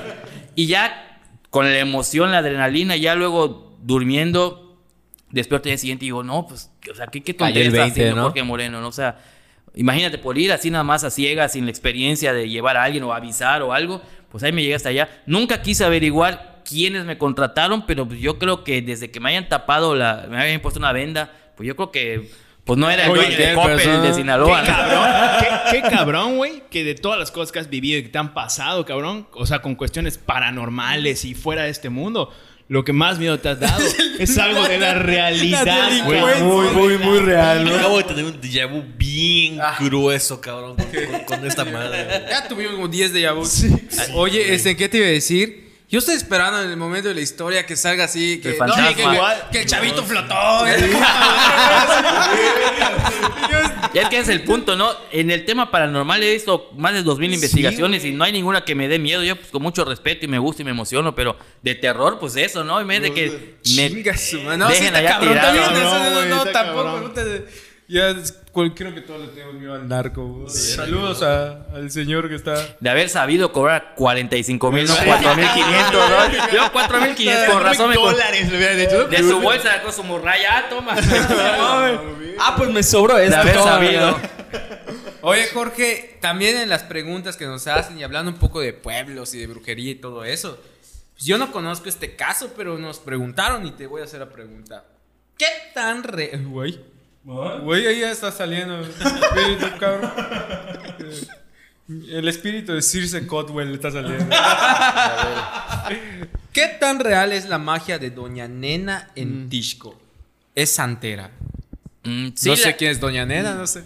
Y 0.54 0.66
ya 0.66 1.20
con 1.48 1.64
la 1.64 1.78
emoción, 1.78 2.30
la 2.30 2.38
adrenalina, 2.38 2.96
ya 2.96 3.14
luego 3.14 3.74
durmiendo, 3.82 4.78
despierto 5.30 5.68
el 5.68 5.72
día 5.72 5.78
siguiente 5.78 6.04
y 6.04 6.08
digo, 6.08 6.22
no, 6.22 6.46
pues, 6.46 6.70
o 6.90 6.94
sea, 6.94 7.06
¿qué, 7.06 7.22
qué 7.22 7.32
tontería 7.32 7.68
está 7.68 7.80
20, 7.80 7.92
haciendo 7.92 8.16
¿no? 8.16 8.22
Jorge 8.24 8.42
Moreno, 8.42 8.80
¿no? 8.82 8.88
O 8.88 8.92
sea, 8.92 9.16
imagínate, 9.74 10.18
por 10.18 10.36
ir 10.36 10.52
así 10.52 10.70
nada 10.70 10.84
más 10.84 11.02
a 11.02 11.10
ciegas, 11.10 11.52
sin 11.52 11.64
la 11.64 11.70
experiencia 11.70 12.34
de 12.34 12.48
llevar 12.50 12.76
a 12.76 12.84
alguien 12.84 13.04
o 13.04 13.14
avisar 13.14 13.62
o 13.62 13.72
algo, 13.72 14.02
pues 14.30 14.44
ahí 14.44 14.52
me 14.52 14.62
llegué 14.62 14.74
hasta 14.74 14.90
allá. 14.90 15.08
Nunca 15.24 15.62
quise 15.62 15.84
averiguar 15.84 16.49
quiénes 16.64 17.04
me 17.04 17.18
contrataron, 17.18 17.86
pero 17.86 18.06
pues 18.06 18.20
yo 18.20 18.38
creo 18.38 18.64
que 18.64 18.82
desde 18.82 19.10
que 19.10 19.20
me 19.20 19.30
hayan 19.30 19.48
tapado, 19.48 19.94
la, 19.94 20.26
me 20.30 20.40
habían 20.40 20.60
puesto 20.60 20.78
una 20.78 20.92
venda, 20.92 21.32
pues 21.56 21.66
yo 21.66 21.76
creo 21.76 21.90
que, 21.90 22.30
pues 22.64 22.78
no 22.78 22.90
era 22.90 23.04
el 23.06 23.10
Oye, 23.10 23.22
dueño 23.22 23.38
de 23.38 23.54
Coppel, 23.54 24.02
de 24.02 24.14
Sinaloa, 24.14 24.62
Qué 24.62 24.66
cabrón, 24.70 25.08
qué, 25.40 25.80
qué 25.82 25.88
cabrón, 25.88 26.36
güey, 26.36 26.62
que 26.70 26.84
de 26.84 26.94
todas 26.94 27.18
las 27.18 27.30
cosas 27.30 27.52
que 27.52 27.58
has 27.58 27.68
vivido 27.70 27.98
y 27.98 28.02
que 28.04 28.08
te 28.08 28.18
han 28.18 28.34
pasado, 28.34 28.84
cabrón, 28.84 29.26
o 29.32 29.46
sea, 29.46 29.60
con 29.62 29.74
cuestiones 29.74 30.18
paranormales 30.18 31.24
y 31.24 31.34
fuera 31.34 31.64
de 31.64 31.70
este 31.70 31.88
mundo, 31.90 32.32
lo 32.68 32.84
que 32.84 32.92
más 32.92 33.18
miedo 33.18 33.36
te 33.40 33.48
has 33.48 33.58
dado 33.58 33.84
es 34.20 34.38
algo 34.38 34.62
de 34.68 34.78
la 34.78 34.94
realidad, 34.94 35.90
güey. 36.04 36.20
Muy, 36.42 36.68
muy, 36.68 36.98
muy 36.98 37.18
real, 37.18 37.64
¿no? 37.64 37.74
acabo 37.74 37.98
de 37.98 38.04
tener 38.04 38.24
un 38.24 38.40
déjà 38.40 38.66
vu 38.70 38.84
bien 38.96 39.58
grueso, 39.80 40.40
cabrón, 40.40 40.76
con, 40.76 40.86
con- 40.86 41.24
con 41.24 41.46
esta 41.46 41.64
madre. 41.64 42.04
güey. 42.20 42.30
Ya 42.30 42.46
tuvimos 42.46 42.74
como 42.74 42.86
10 42.86 43.12
de 43.12 43.22
Yabú. 43.22 43.42
Oye, 44.14 44.54
este, 44.54 44.76
¿qué 44.76 44.88
te 44.88 44.98
iba 44.98 45.06
a 45.06 45.10
decir? 45.10 45.69
Yo 45.90 45.98
estoy 45.98 46.14
esperando 46.14 46.62
en 46.62 46.70
el 46.70 46.76
momento 46.76 47.08
de 47.08 47.14
la 47.16 47.20
historia 47.20 47.66
que 47.66 47.74
salga 47.76 48.04
así, 48.04 48.40
que, 48.40 48.50
El 48.50 48.58
no, 48.58 48.74
que, 48.74 48.94
que- 48.94 49.18
que 49.50 49.60
el 49.62 49.66
chavito 49.66 50.04
flotó. 50.04 50.64
Y 53.92 53.98
es 53.98 54.08
que 54.08 54.18
ese 54.18 54.32
es 54.32 54.38
el 54.38 54.44
punto, 54.44 54.76
¿no? 54.76 54.88
En 55.10 55.30
el 55.32 55.44
tema 55.44 55.70
paranormal 55.70 56.22
he 56.22 56.32
visto 56.34 56.70
más 56.76 56.92
de 56.94 57.02
2000 57.02 57.34
investigaciones 57.34 58.04
y 58.04 58.12
no 58.12 58.22
hay 58.24 58.30
ninguna 58.32 58.64
que 58.64 58.74
me 58.76 58.86
dé 58.86 58.98
miedo. 59.00 59.24
Yo, 59.24 59.34
pues, 59.36 59.50
con 59.50 59.62
mucho 59.62 59.84
respeto 59.84 60.24
y 60.24 60.28
me 60.28 60.38
gusta 60.38 60.62
y 60.62 60.64
me 60.64 60.70
emociono, 60.70 61.12
pero 61.14 61.36
de 61.62 61.74
terror, 61.74 62.18
pues 62.20 62.36
eso, 62.36 62.62
¿no? 62.62 62.80
En 62.80 62.86
vez 62.86 63.02
de 63.02 63.12
que 63.12 63.56
me. 63.76 63.88
Chinga 63.90 64.16
su 64.16 64.40
madre. 64.42 64.58
No, 64.58 64.68
sí 64.68 64.74
Dejen 64.74 64.86
está 64.94 64.98
allá 65.00 65.10
cabrón. 65.10 65.28
tirado. 65.32 65.46
también, 65.48 65.64
Cabrón, 65.64 65.82
eso, 65.82 65.98
no, 66.10 66.14
güey, 66.16 66.28
no, 66.28 66.36
está 66.44 66.52
tampoco. 66.52 67.12
Ya, 67.90 68.14
creo 68.54 68.94
que 68.94 69.00
todos 69.00 69.20
le 69.22 69.26
tenemos 69.28 69.54
miedo 69.54 69.74
al 69.74 69.88
narco. 69.88 70.24
güey. 70.24 70.48
Saludos 70.48 71.22
a- 71.22 71.64
al 71.74 71.90
señor 71.90 72.28
que 72.28 72.36
está. 72.36 72.54
De 72.78 72.88
haber 72.88 73.08
sabido 73.08 73.52
cobrar 73.52 73.94
45 73.96 74.70
mil, 74.70 74.86
no 74.86 74.94
4500, 74.96 75.92
¿no? 76.10 76.52
Yo 76.54 76.72
4500, 76.72 77.48
con 77.52 77.62
razón 77.64 77.90
me. 77.90 77.96
con- 77.96 78.12
dólares 78.12 78.48
le 78.50 78.56
hubieran 78.56 78.78
dicho. 78.78 79.04
De 79.08 79.18
su 79.18 79.40
bolsa 79.40 79.72
sacó 79.74 79.90
su 79.90 80.04
morralla, 80.04 80.58
ah, 80.58 80.68
toma. 80.70 80.94
Ah, 82.42 82.54
pues 82.56 82.70
me 82.70 82.82
sobró 82.82 83.16
De 83.16 83.26
esto. 83.26 83.36
haber 83.38 83.54
toma, 83.54 83.70
sabido. 83.72 84.18
Oye, 85.22 85.46
Jorge, 85.52 86.16
también 86.20 86.56
en 86.56 86.68
las 86.70 86.84
preguntas 86.84 87.36
que 87.36 87.44
nos 87.44 87.66
hacen 87.66 87.98
y 87.98 88.02
hablando 88.04 88.30
un 88.30 88.38
poco 88.38 88.60
de 88.60 88.72
pueblos 88.72 89.34
y 89.34 89.38
de 89.40 89.46
brujería 89.46 89.90
y 89.90 89.94
todo 89.96 90.24
eso. 90.24 90.58
pues 91.12 91.24
yo 91.26 91.36
no 91.38 91.52
conozco 91.52 91.88
este 91.88 92.16
caso, 92.16 92.52
pero 92.56 92.78
nos 92.78 92.98
preguntaron 92.98 93.66
y 93.66 93.72
te 93.72 93.86
voy 93.86 94.00
a 94.00 94.04
hacer 94.04 94.20
la 94.20 94.30
pregunta. 94.30 94.84
¿Qué 95.36 95.46
tan 95.74 96.02
re... 96.02 96.30
Güey. 96.38 96.80
Güey, 97.24 97.86
ahí 97.86 98.00
ya 98.00 98.10
está 98.10 98.32
saliendo 98.32 98.78
el 98.78 98.88
espíritu, 98.90 99.78
cabrón. 99.78 100.10
El 102.08 102.28
espíritu 102.28 102.72
de 102.72 102.82
Circe 102.82 103.26
Cotwell 103.26 103.74
está 103.74 103.90
saliendo. 103.90 104.34
¿Qué 106.52 106.68
tan 106.80 107.00
real 107.00 107.32
es 107.32 107.48
la 107.48 107.58
magia 107.58 107.98
de 107.98 108.10
Doña 108.10 108.48
Nena 108.48 109.10
en 109.16 109.48
Tishko? 109.48 109.98
Es 110.54 110.70
santera. 110.70 111.30
Mm, 112.04 112.28
sí, 112.34 112.48
no 112.48 112.56
sé 112.56 112.76
quién 112.76 112.92
es 112.92 113.00
Doña 113.00 113.26
Nena, 113.26 113.54
no 113.54 113.66
sé. 113.66 113.84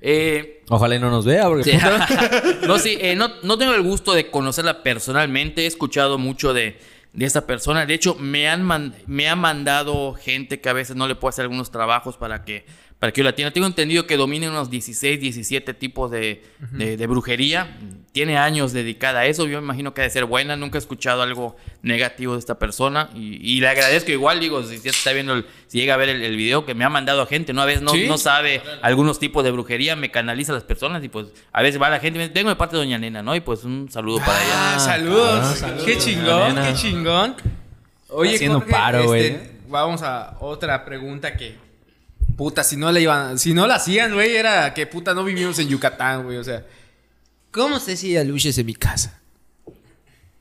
Eh, 0.00 0.62
Ojalá 0.68 0.94
y 0.94 0.98
no 0.98 1.10
nos 1.10 1.24
vea, 1.24 1.46
porque 1.48 1.64
Sí. 1.64 1.78
no, 2.66 2.78
sí, 2.78 2.96
eh, 3.00 3.14
no, 3.16 3.30
no 3.42 3.58
tengo 3.58 3.74
el 3.74 3.82
gusto 3.82 4.14
de 4.14 4.30
conocerla 4.30 4.82
personalmente. 4.82 5.62
He 5.64 5.66
escuchado 5.66 6.18
mucho 6.18 6.54
de, 6.54 6.78
de 7.16 7.24
esta 7.24 7.46
persona. 7.46 7.86
De 7.86 7.94
hecho, 7.94 8.14
me 8.14 8.48
han, 8.48 8.62
man- 8.62 8.94
me 9.06 9.28
han 9.28 9.38
mandado 9.40 10.14
gente 10.14 10.60
que 10.60 10.68
a 10.68 10.72
veces 10.72 10.94
no 10.96 11.08
le 11.08 11.14
puedo 11.16 11.30
hacer 11.30 11.42
algunos 11.42 11.70
trabajos 11.70 12.16
para 12.16 12.44
que, 12.44 12.64
para 12.98 13.12
que 13.12 13.18
yo 13.20 13.24
la 13.24 13.30
atienda. 13.30 13.50
Tengo 13.52 13.66
entendido 13.66 14.06
que 14.06 14.16
domina 14.16 14.48
unos 14.50 14.70
16, 14.70 15.18
17 15.20 15.74
tipos 15.74 16.10
de, 16.10 16.42
de- 16.72 16.96
de 16.96 17.06
brujería. 17.06 17.76
Tiene 18.16 18.38
años 18.38 18.72
dedicada 18.72 19.20
a 19.20 19.26
eso. 19.26 19.44
Yo 19.46 19.58
me 19.60 19.64
imagino 19.66 19.92
que 19.92 20.00
ha 20.00 20.04
de 20.04 20.08
ser 20.08 20.24
buena. 20.24 20.56
Nunca 20.56 20.78
he 20.78 20.80
escuchado 20.80 21.20
algo 21.20 21.54
negativo 21.82 22.32
de 22.32 22.38
esta 22.38 22.58
persona. 22.58 23.10
Y, 23.14 23.36
y 23.56 23.60
le 23.60 23.68
agradezco 23.68 24.10
igual, 24.10 24.40
digo, 24.40 24.62
si, 24.62 24.78
si 24.78 24.88
está 24.88 25.12
viendo, 25.12 25.34
el- 25.34 25.44
si 25.66 25.78
llega 25.80 25.92
a 25.92 25.96
ver 25.98 26.08
el, 26.08 26.22
el 26.22 26.34
video, 26.34 26.64
que 26.64 26.74
me 26.74 26.84
ha 26.86 26.88
mandado 26.88 27.20
a 27.20 27.26
gente. 27.26 27.52
¿no? 27.52 27.60
A 27.60 27.66
veces 27.66 27.82
no, 27.82 27.90
Sí. 27.90 28.06
no 28.08 28.16
sabe 28.16 28.62
algunos 28.80 29.18
tipos 29.18 29.44
de 29.44 29.50
brujería, 29.50 29.96
me 29.96 30.10
canaliza 30.10 30.52
a 30.52 30.54
las 30.54 30.64
personas 30.64 31.04
y 31.04 31.10
pues 31.10 31.26
a 31.52 31.60
veces 31.60 31.78
va 31.78 31.90
la 31.90 32.00
gente 32.00 32.16
y 32.16 32.20
me 32.20 32.24
dice, 32.28 32.32
vengo 32.32 32.48
de 32.48 32.56
parte 32.56 32.76
de 32.76 32.82
Doña 32.84 32.96
Nena, 32.96 33.22
¿no? 33.22 33.36
Y 33.36 33.40
pues 33.40 33.64
un 33.64 33.90
saludo 33.90 34.20
para 34.24 34.42
ella. 34.42 34.76
Ah, 34.76 34.78
saludos. 34.78 35.40
ah, 35.42 35.54
saludos, 35.54 35.84
Qué 35.84 35.98
chingón, 35.98 36.54
qué 36.56 36.72
chingón. 36.74 37.34
Oye, 38.08 38.36
Haciendo 38.36 38.60
Jorge, 38.60 38.72
paro, 38.72 39.04
güey. 39.04 39.26
este, 39.26 39.50
vamos 39.68 40.00
a 40.00 40.38
otra 40.40 40.86
pregunta 40.86 41.36
que 41.36 41.54
puta, 42.34 42.64
si 42.64 42.78
no 42.78 42.90
la 42.92 42.98
iban, 43.00 43.38
si 43.38 43.52
no 43.52 43.66
la 43.66 43.74
hacían, 43.74 44.14
güey, 44.14 44.36
era 44.36 44.72
que 44.72 44.86
puta 44.86 45.12
no 45.12 45.22
vivimos 45.22 45.58
en 45.58 45.68
Yucatán, 45.68 46.24
güey, 46.24 46.38
o 46.38 46.44
sea, 46.44 46.64
¿cómo 47.56 47.80
se 47.80 47.94
hacía 47.94 48.22
luces 48.22 48.56
en 48.58 48.66
mi 48.66 48.74
casa? 48.74 49.20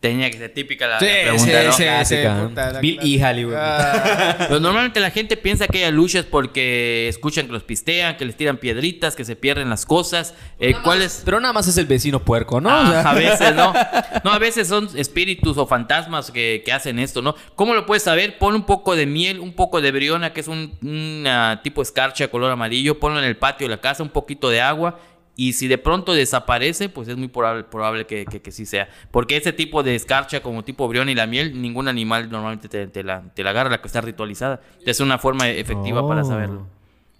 Tenía 0.01 0.29
que 0.29 0.37
ser 0.37 0.53
típica 0.53 0.85
la, 0.85 0.99
Sí, 0.99 1.05
la 1.07 1.31
pregunta, 1.31 1.63
¿no? 1.63 1.75
Clásica, 1.75 2.35
¿no? 2.35 2.49
puta, 2.49 2.71
la 2.73 2.79
Bill 2.79 2.99
y 3.01 3.23
Hollywood. 3.23 3.55
Ah, 3.57 4.35
Pero 4.37 4.59
normalmente 4.59 4.99
la 4.99 5.09
gente 5.09 5.35
piensa 5.35 5.67
que 5.67 5.83
hay 5.83 5.91
luchas 5.91 6.25
porque 6.25 7.07
escuchan 7.07 7.47
que 7.47 7.53
los 7.53 7.63
pistean, 7.63 8.15
que 8.15 8.25
les 8.25 8.37
tiran 8.37 8.57
piedritas, 8.57 9.15
que 9.15 9.25
se 9.25 9.35
pierden 9.35 9.67
las 9.67 9.83
cosas. 9.87 10.35
Eh, 10.59 10.75
¿Cuál 10.83 11.01
es? 11.01 11.23
Pero 11.25 11.39
nada 11.39 11.53
más 11.53 11.67
es 11.67 11.77
el 11.77 11.87
vecino 11.87 12.23
puerco, 12.23 12.61
¿no? 12.61 12.69
Ah, 12.69 12.83
O 12.83 12.91
sea, 12.91 13.09
a 13.09 13.13
veces, 13.15 13.55
¿no? 13.55 13.73
No, 14.23 14.31
a 14.31 14.37
veces 14.37 14.67
son 14.67 14.89
espíritus 14.95 15.57
o 15.57 15.65
fantasmas 15.65 16.29
que, 16.29 16.61
que 16.63 16.71
hacen 16.71 16.99
esto, 16.99 17.23
¿no? 17.23 17.35
¿Cómo 17.55 17.73
lo 17.73 17.87
puedes 17.87 18.03
saber? 18.03 18.37
Pon 18.37 18.53
un 18.53 18.65
poco 18.65 18.95
de 18.95 19.07
miel, 19.07 19.39
un 19.39 19.53
poco 19.53 19.81
de 19.81 19.91
briona, 19.91 20.33
que 20.33 20.41
es 20.41 20.47
un 20.47 20.77
una 20.83 21.61
tipo 21.63 21.81
escarcha 21.81 22.27
color 22.27 22.51
amarillo, 22.51 22.99
ponlo 22.99 23.17
en 23.19 23.25
el 23.25 23.37
patio 23.37 23.67
de 23.67 23.75
la 23.75 23.81
casa, 23.81 24.03
un 24.03 24.09
poquito 24.09 24.49
de 24.51 24.61
agua. 24.61 24.99
Y 25.37 25.53
si 25.53 25.67
de 25.67 25.77
pronto 25.77 26.13
desaparece, 26.13 26.87
pues 26.89 27.07
es 27.09 27.17
muy 27.17 27.27
probable, 27.27 27.63
probable 27.65 28.05
que, 28.07 28.25
que- 28.25 28.41
que 28.41 28.51
sí 28.51 28.65
sea. 28.65 28.87
Porque 29.11 29.35
ese 29.37 29.51
tipo 29.51 29.83
de 29.83 29.93
escarcha, 29.95 30.41
como 30.41 30.63
tipo 30.63 30.87
briona 30.87 31.11
y 31.11 31.15
la 31.15 31.27
miel, 31.27 31.61
ningún 31.61 31.87
animal 31.89 32.29
normalmente 32.29 32.69
te, 32.69 32.87
te 32.87 33.03
la, 33.03 33.21
te 33.33 33.43
la 33.43 33.49
agarra, 33.49 33.69
la 33.69 33.81
que 33.81 33.87
está 33.87 33.99
ritualizada. 34.01 34.61
Es 34.85 34.99
una 35.01 35.17
forma 35.17 35.49
efectiva 35.49 36.07
para 36.07 36.21
Oh. 36.21 36.25
saberlo. 36.25 36.67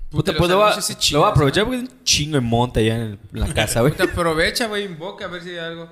Puta, 0.09 0.31
pues 0.37 0.49
lo 0.49 0.57
voy 0.57 0.65
a, 0.67 0.71
anuncios 0.73 0.97
sí 0.99 1.13
lo 1.13 1.19
voy 1.19 1.27
a 1.27 1.31
aprovechar 1.31 1.65
porque 1.65 1.77
hay 1.79 1.83
un 1.83 2.03
chingo 2.05 2.35
de 2.35 2.41
monte 2.41 2.79
allá 2.79 2.95
en, 2.95 3.01
el- 3.01 3.19
en 3.33 3.39
la 3.41 3.53
casa, 3.53 3.81
güey. 3.81 3.91
puta, 3.91 4.05
aprovecha, 4.05 4.67
güey, 4.67 4.85
invoca 4.85 5.25
a 5.25 5.27
ver 5.27 5.41
si 5.43 5.49
hay 5.49 5.57
algo. 5.57 5.89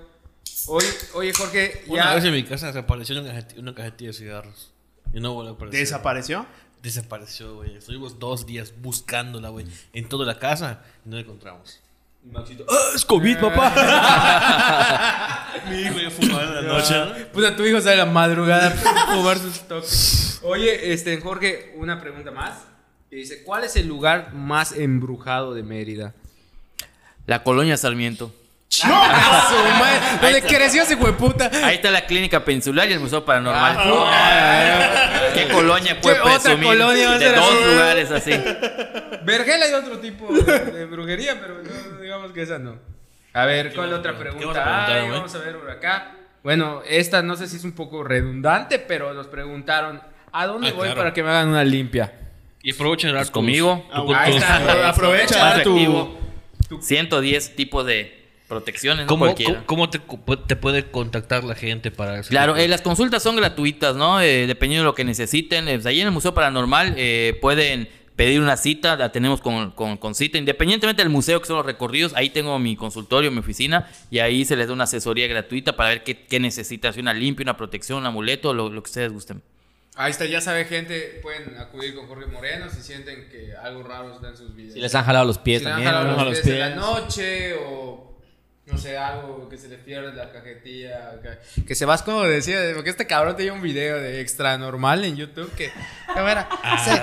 Oye, 0.67 0.87
oye, 1.15 1.33
Jorge, 1.33 1.83
Una 1.87 2.05
ya 2.05 2.15
vez 2.15 2.23
en 2.23 2.33
mi 2.33 2.43
casa 2.43 2.67
desapareció 2.67 3.19
una 3.19 3.27
cajetilla, 3.29 3.59
una 3.61 3.75
cajetilla 3.75 4.11
de 4.11 4.13
cigarros. 4.13 4.71
Y 5.13 5.19
no 5.19 5.33
volvió 5.33 5.51
a 5.51 5.55
aparecer. 5.55 5.79
¿Desapareció? 5.81 6.45
Desapareció, 6.81 7.55
güey. 7.55 7.75
Estuvimos 7.75 8.17
dos 8.19 8.45
días 8.45 8.73
buscándola, 8.81 9.49
güey. 9.49 9.65
En 9.91 10.07
toda 10.07 10.25
la 10.25 10.39
casa 10.39 10.81
y 11.05 11.09
no 11.09 11.15
la 11.15 11.21
encontramos. 11.21 11.81
¡Ah, 12.69 12.91
es 12.95 13.05
COVID, 13.05 13.37
papá! 13.37 13.73
Mi 15.69 15.81
hijo 15.81 15.99
ya 15.99 16.09
fumaba 16.09 16.43
en 16.43 16.55
la 16.55 16.61
noche, 16.61 16.93
¿no? 16.97 17.13
Puta, 17.31 17.55
tu 17.55 17.63
hijo 17.65 17.79
sale 17.81 18.01
a 18.01 18.05
la 18.05 18.11
madrugada 18.11 18.67
a 18.67 19.15
fumar 19.15 19.37
sus 19.37 19.59
toques. 19.67 20.39
Oye, 20.43 20.93
este, 20.93 21.19
Jorge, 21.19 21.73
una 21.77 21.99
pregunta 21.99 22.31
más. 22.31 22.65
Y 23.11 23.17
dice, 23.17 23.43
¿cuál 23.43 23.63
es 23.63 23.75
el 23.75 23.87
lugar 23.87 24.33
más 24.33 24.71
embrujado 24.71 25.53
de 25.53 25.63
Mérida? 25.63 26.13
La 27.25 27.43
colonia 27.43 27.77
Sarmiento. 27.77 28.33
¡Ah, 28.85 29.47
su 29.49 29.55
madre! 29.79 29.99
¿Dónde 30.21 30.41
creció 30.41 30.83
ese 30.83 30.95
hueputa? 30.95 31.49
Ahí 31.63 31.75
está 31.75 31.91
la 31.91 32.05
clínica 32.05 32.43
peninsular 32.43 32.89
y 32.89 32.93
el 32.93 32.99
museo 32.99 33.23
paranormal. 33.25 33.77
¿Qué 35.33 35.47
colonia 35.47 35.99
puede 36.01 36.15
¿Qué 36.15 36.21
otra 36.21 36.39
presumir 36.39 36.67
colonia 36.67 37.07
va 37.09 37.15
a 37.15 37.19
de 37.19 37.25
ser 37.27 37.35
dos 37.35 37.49
así? 37.53 37.63
lugares 37.71 38.11
así? 38.11 38.31
Vergel 39.25 39.61
hay 39.63 39.73
otro 39.73 39.99
tipo 39.99 40.31
de, 40.33 40.59
de 40.59 40.85
brujería, 40.85 41.39
pero 41.39 41.55
no, 41.61 42.01
digamos 42.01 42.31
que 42.31 42.41
esa 42.41 42.59
no. 42.59 42.77
A 43.33 43.45
ver, 43.45 43.73
¿cuál 43.73 43.93
otra 43.93 44.11
¿Qué 44.17 44.23
vas 44.23 44.27
a 44.27 44.29
pregunta 44.55 44.99
güey? 44.99 45.09
Vamos 45.11 45.35
a 45.35 45.37
ver 45.39 45.57
por 45.57 45.71
acá. 45.71 46.11
Bueno, 46.43 46.81
esta 46.87 47.21
no 47.23 47.35
sé 47.35 47.47
si 47.47 47.55
es 47.57 47.63
un 47.63 47.71
poco 47.71 48.03
redundante, 48.03 48.77
pero 48.79 49.13
nos 49.13 49.27
preguntaron, 49.27 50.01
¿a 50.31 50.45
dónde 50.45 50.69
Ah, 50.69 50.73
voy 50.73 50.85
claro. 50.85 50.99
para 50.99 51.13
que 51.13 51.23
me 51.23 51.29
hagan 51.29 51.47
una 51.49 51.63
limpia? 51.63 52.13
Y 52.61 52.73
aprovechen 52.73 53.09
de 53.09 53.13
dar 53.15 53.23
Pues 53.23 53.31
conmigo. 53.31 53.85
tu- 53.93 54.05
tu- 54.07 54.15
Ahí 54.15 54.35
está, 54.37 54.89
aprovecha 54.89 55.63
tu... 55.63 55.77
efectivo. 55.77 56.19
110 56.81 57.55
tipos 57.55 57.85
de 57.85 58.22
protecciones, 58.53 59.05
no 59.05 59.07
¿Cómo, 59.07 59.25
cualquiera. 59.25 59.63
cómo- 59.65 59.87
cómo 59.87 59.89
te, 59.89 59.99
te 60.47 60.55
puede 60.55 60.89
contactar 60.91 61.43
la 61.43 61.55
gente 61.55 61.91
para 61.91 62.19
eso? 62.19 62.29
Claro, 62.29 62.55
eh, 62.55 62.67
las 62.67 62.81
consultas 62.81 63.21
son 63.23 63.35
gratuitas, 63.35 63.95
¿no? 63.95 64.21
Eh, 64.21 64.47
dependiendo 64.47 64.83
de 64.83 64.89
lo 64.89 64.95
que 64.95 65.03
necesiten. 65.03 65.67
Eh, 65.67 65.73
pues 65.75 65.85
ahí 65.85 65.99
en 66.01 66.07
el 66.07 66.13
Museo 66.13 66.33
Paranormal 66.33 66.93
eh, 66.97 67.37
pueden 67.41 67.89
pedir 68.15 68.39
una 68.41 68.57
cita, 68.57 68.95
la 68.95 69.11
tenemos 69.11 69.41
con, 69.41 69.71
con- 69.71 69.97
con 69.97 70.13
cita. 70.13 70.37
Independientemente 70.37 71.01
del 71.01 71.09
museo, 71.09 71.41
que 71.41 71.47
son 71.47 71.57
los 71.57 71.65
recorridos, 71.65 72.13
ahí 72.15 72.29
tengo 72.29 72.59
mi 72.59 72.75
consultorio, 72.75 73.31
mi 73.31 73.39
oficina, 73.39 73.89
y 74.11 74.19
ahí 74.19 74.45
se 74.45 74.55
les 74.55 74.67
da 74.67 74.73
una 74.73 74.83
asesoría 74.83 75.25
gratuita 75.27 75.75
para 75.75 75.89
ver 75.89 76.03
qué, 76.03 76.25
qué 76.25 76.39
necesitas, 76.39 76.95
una 76.97 77.13
limpia, 77.13 77.43
una 77.43 77.57
protección, 77.57 77.97
un 77.99 78.05
amuleto, 78.05 78.53
lo, 78.53 78.69
lo 78.69 78.83
que 78.83 78.87
ustedes 78.87 79.11
gusten. 79.11 79.41
Ahí 79.95 80.09
está, 80.11 80.25
ya 80.25 80.41
sabe 80.41 80.65
gente, 80.65 81.19
pueden 81.21 81.55
acudir 81.57 81.93
con 81.95 82.07
Jorge 82.07 82.25
Moreno 82.27 82.67
si 82.69 82.81
sienten 82.81 83.29
que 83.29 83.55
algo 83.55 83.83
raro 83.83 84.13
está 84.13 84.29
en 84.29 84.37
sus 84.37 84.55
vidas. 84.55 84.73
Si 84.73 84.79
les 84.79 84.93
han 84.95 85.05
jalado 85.05 85.25
los 85.25 85.37
pies 85.37 85.61
Si 85.61 85.67
han 85.67 85.73
también. 85.73 85.91
jalado 85.91 86.17
¿no? 86.17 86.25
los 86.25 86.39
pies 86.39 86.47
en 86.53 86.59
la 86.59 86.69
noche 86.75 87.53
o 87.67 88.12
no 88.65 88.77
sé, 88.77 88.97
algo 88.97 89.49
que 89.49 89.57
se 89.57 89.67
le 89.67 89.77
pierde 89.77 90.13
la 90.13 90.31
cajetilla. 90.31 91.11
Que, 91.21 91.63
que 91.65 91.75
se 91.75 91.83
vas 91.85 92.01
como 92.01 92.23
decía, 92.23 92.59
porque 92.75 92.91
este 92.91 93.05
cabrón 93.05 93.35
tenía 93.35 93.51
un 93.51 93.61
video 93.61 93.97
de 93.97 94.21
extra 94.21 94.57
normal 94.57 95.03
en 95.03 95.17
YouTube 95.17 95.51
que 95.55 95.69
¿cómo 96.13 96.27
era? 96.29 96.47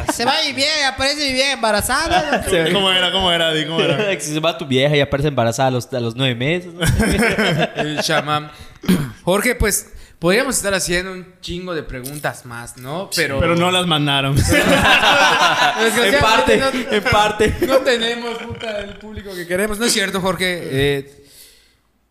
se, 0.06 0.12
se 0.12 0.24
va 0.24 0.42
y 0.44 0.54
bien, 0.54 0.86
aparece 0.90 1.28
y 1.28 1.32
bien 1.34 1.50
embarazada. 1.50 2.44
¿Cómo 2.72 2.90
era? 2.90 3.12
¿Cómo 3.12 3.30
era? 3.30 3.52
¿Cómo 3.66 3.80
era? 3.80 4.18
Si 4.20 4.32
se 4.32 4.40
va 4.40 4.56
tu 4.56 4.66
vieja 4.66 4.96
y 4.96 5.00
aparece 5.00 5.28
embarazada 5.28 5.68
a 5.68 5.72
los, 5.72 5.92
a 5.92 6.00
los 6.00 6.16
nueve 6.16 6.34
meses. 6.34 6.72
¿no? 6.72 6.80
El 7.76 8.00
chamán. 8.00 8.50
Jorge, 9.22 9.54
pues 9.54 9.92
podríamos 10.18 10.56
estar 10.56 10.72
haciendo 10.72 11.12
un 11.12 11.34
chingo 11.42 11.74
de 11.74 11.82
preguntas 11.82 12.46
más, 12.46 12.78
¿no? 12.78 13.10
Pero, 13.14 13.38
Pero 13.38 13.54
no 13.54 13.70
las 13.70 13.86
mandaron. 13.86 14.34
En 14.38 16.20
parte, 16.20 16.56
no- 16.56 16.70
en 16.96 17.02
parte. 17.04 17.54
No 17.66 17.76
tenemos 17.78 18.38
puta 18.38 18.78
el 18.80 18.94
público 18.96 19.34
que 19.34 19.46
queremos. 19.46 19.78
No 19.78 19.84
es 19.84 19.92
cierto, 19.92 20.20
Jorge. 20.22 20.58
Eh, 20.62 21.16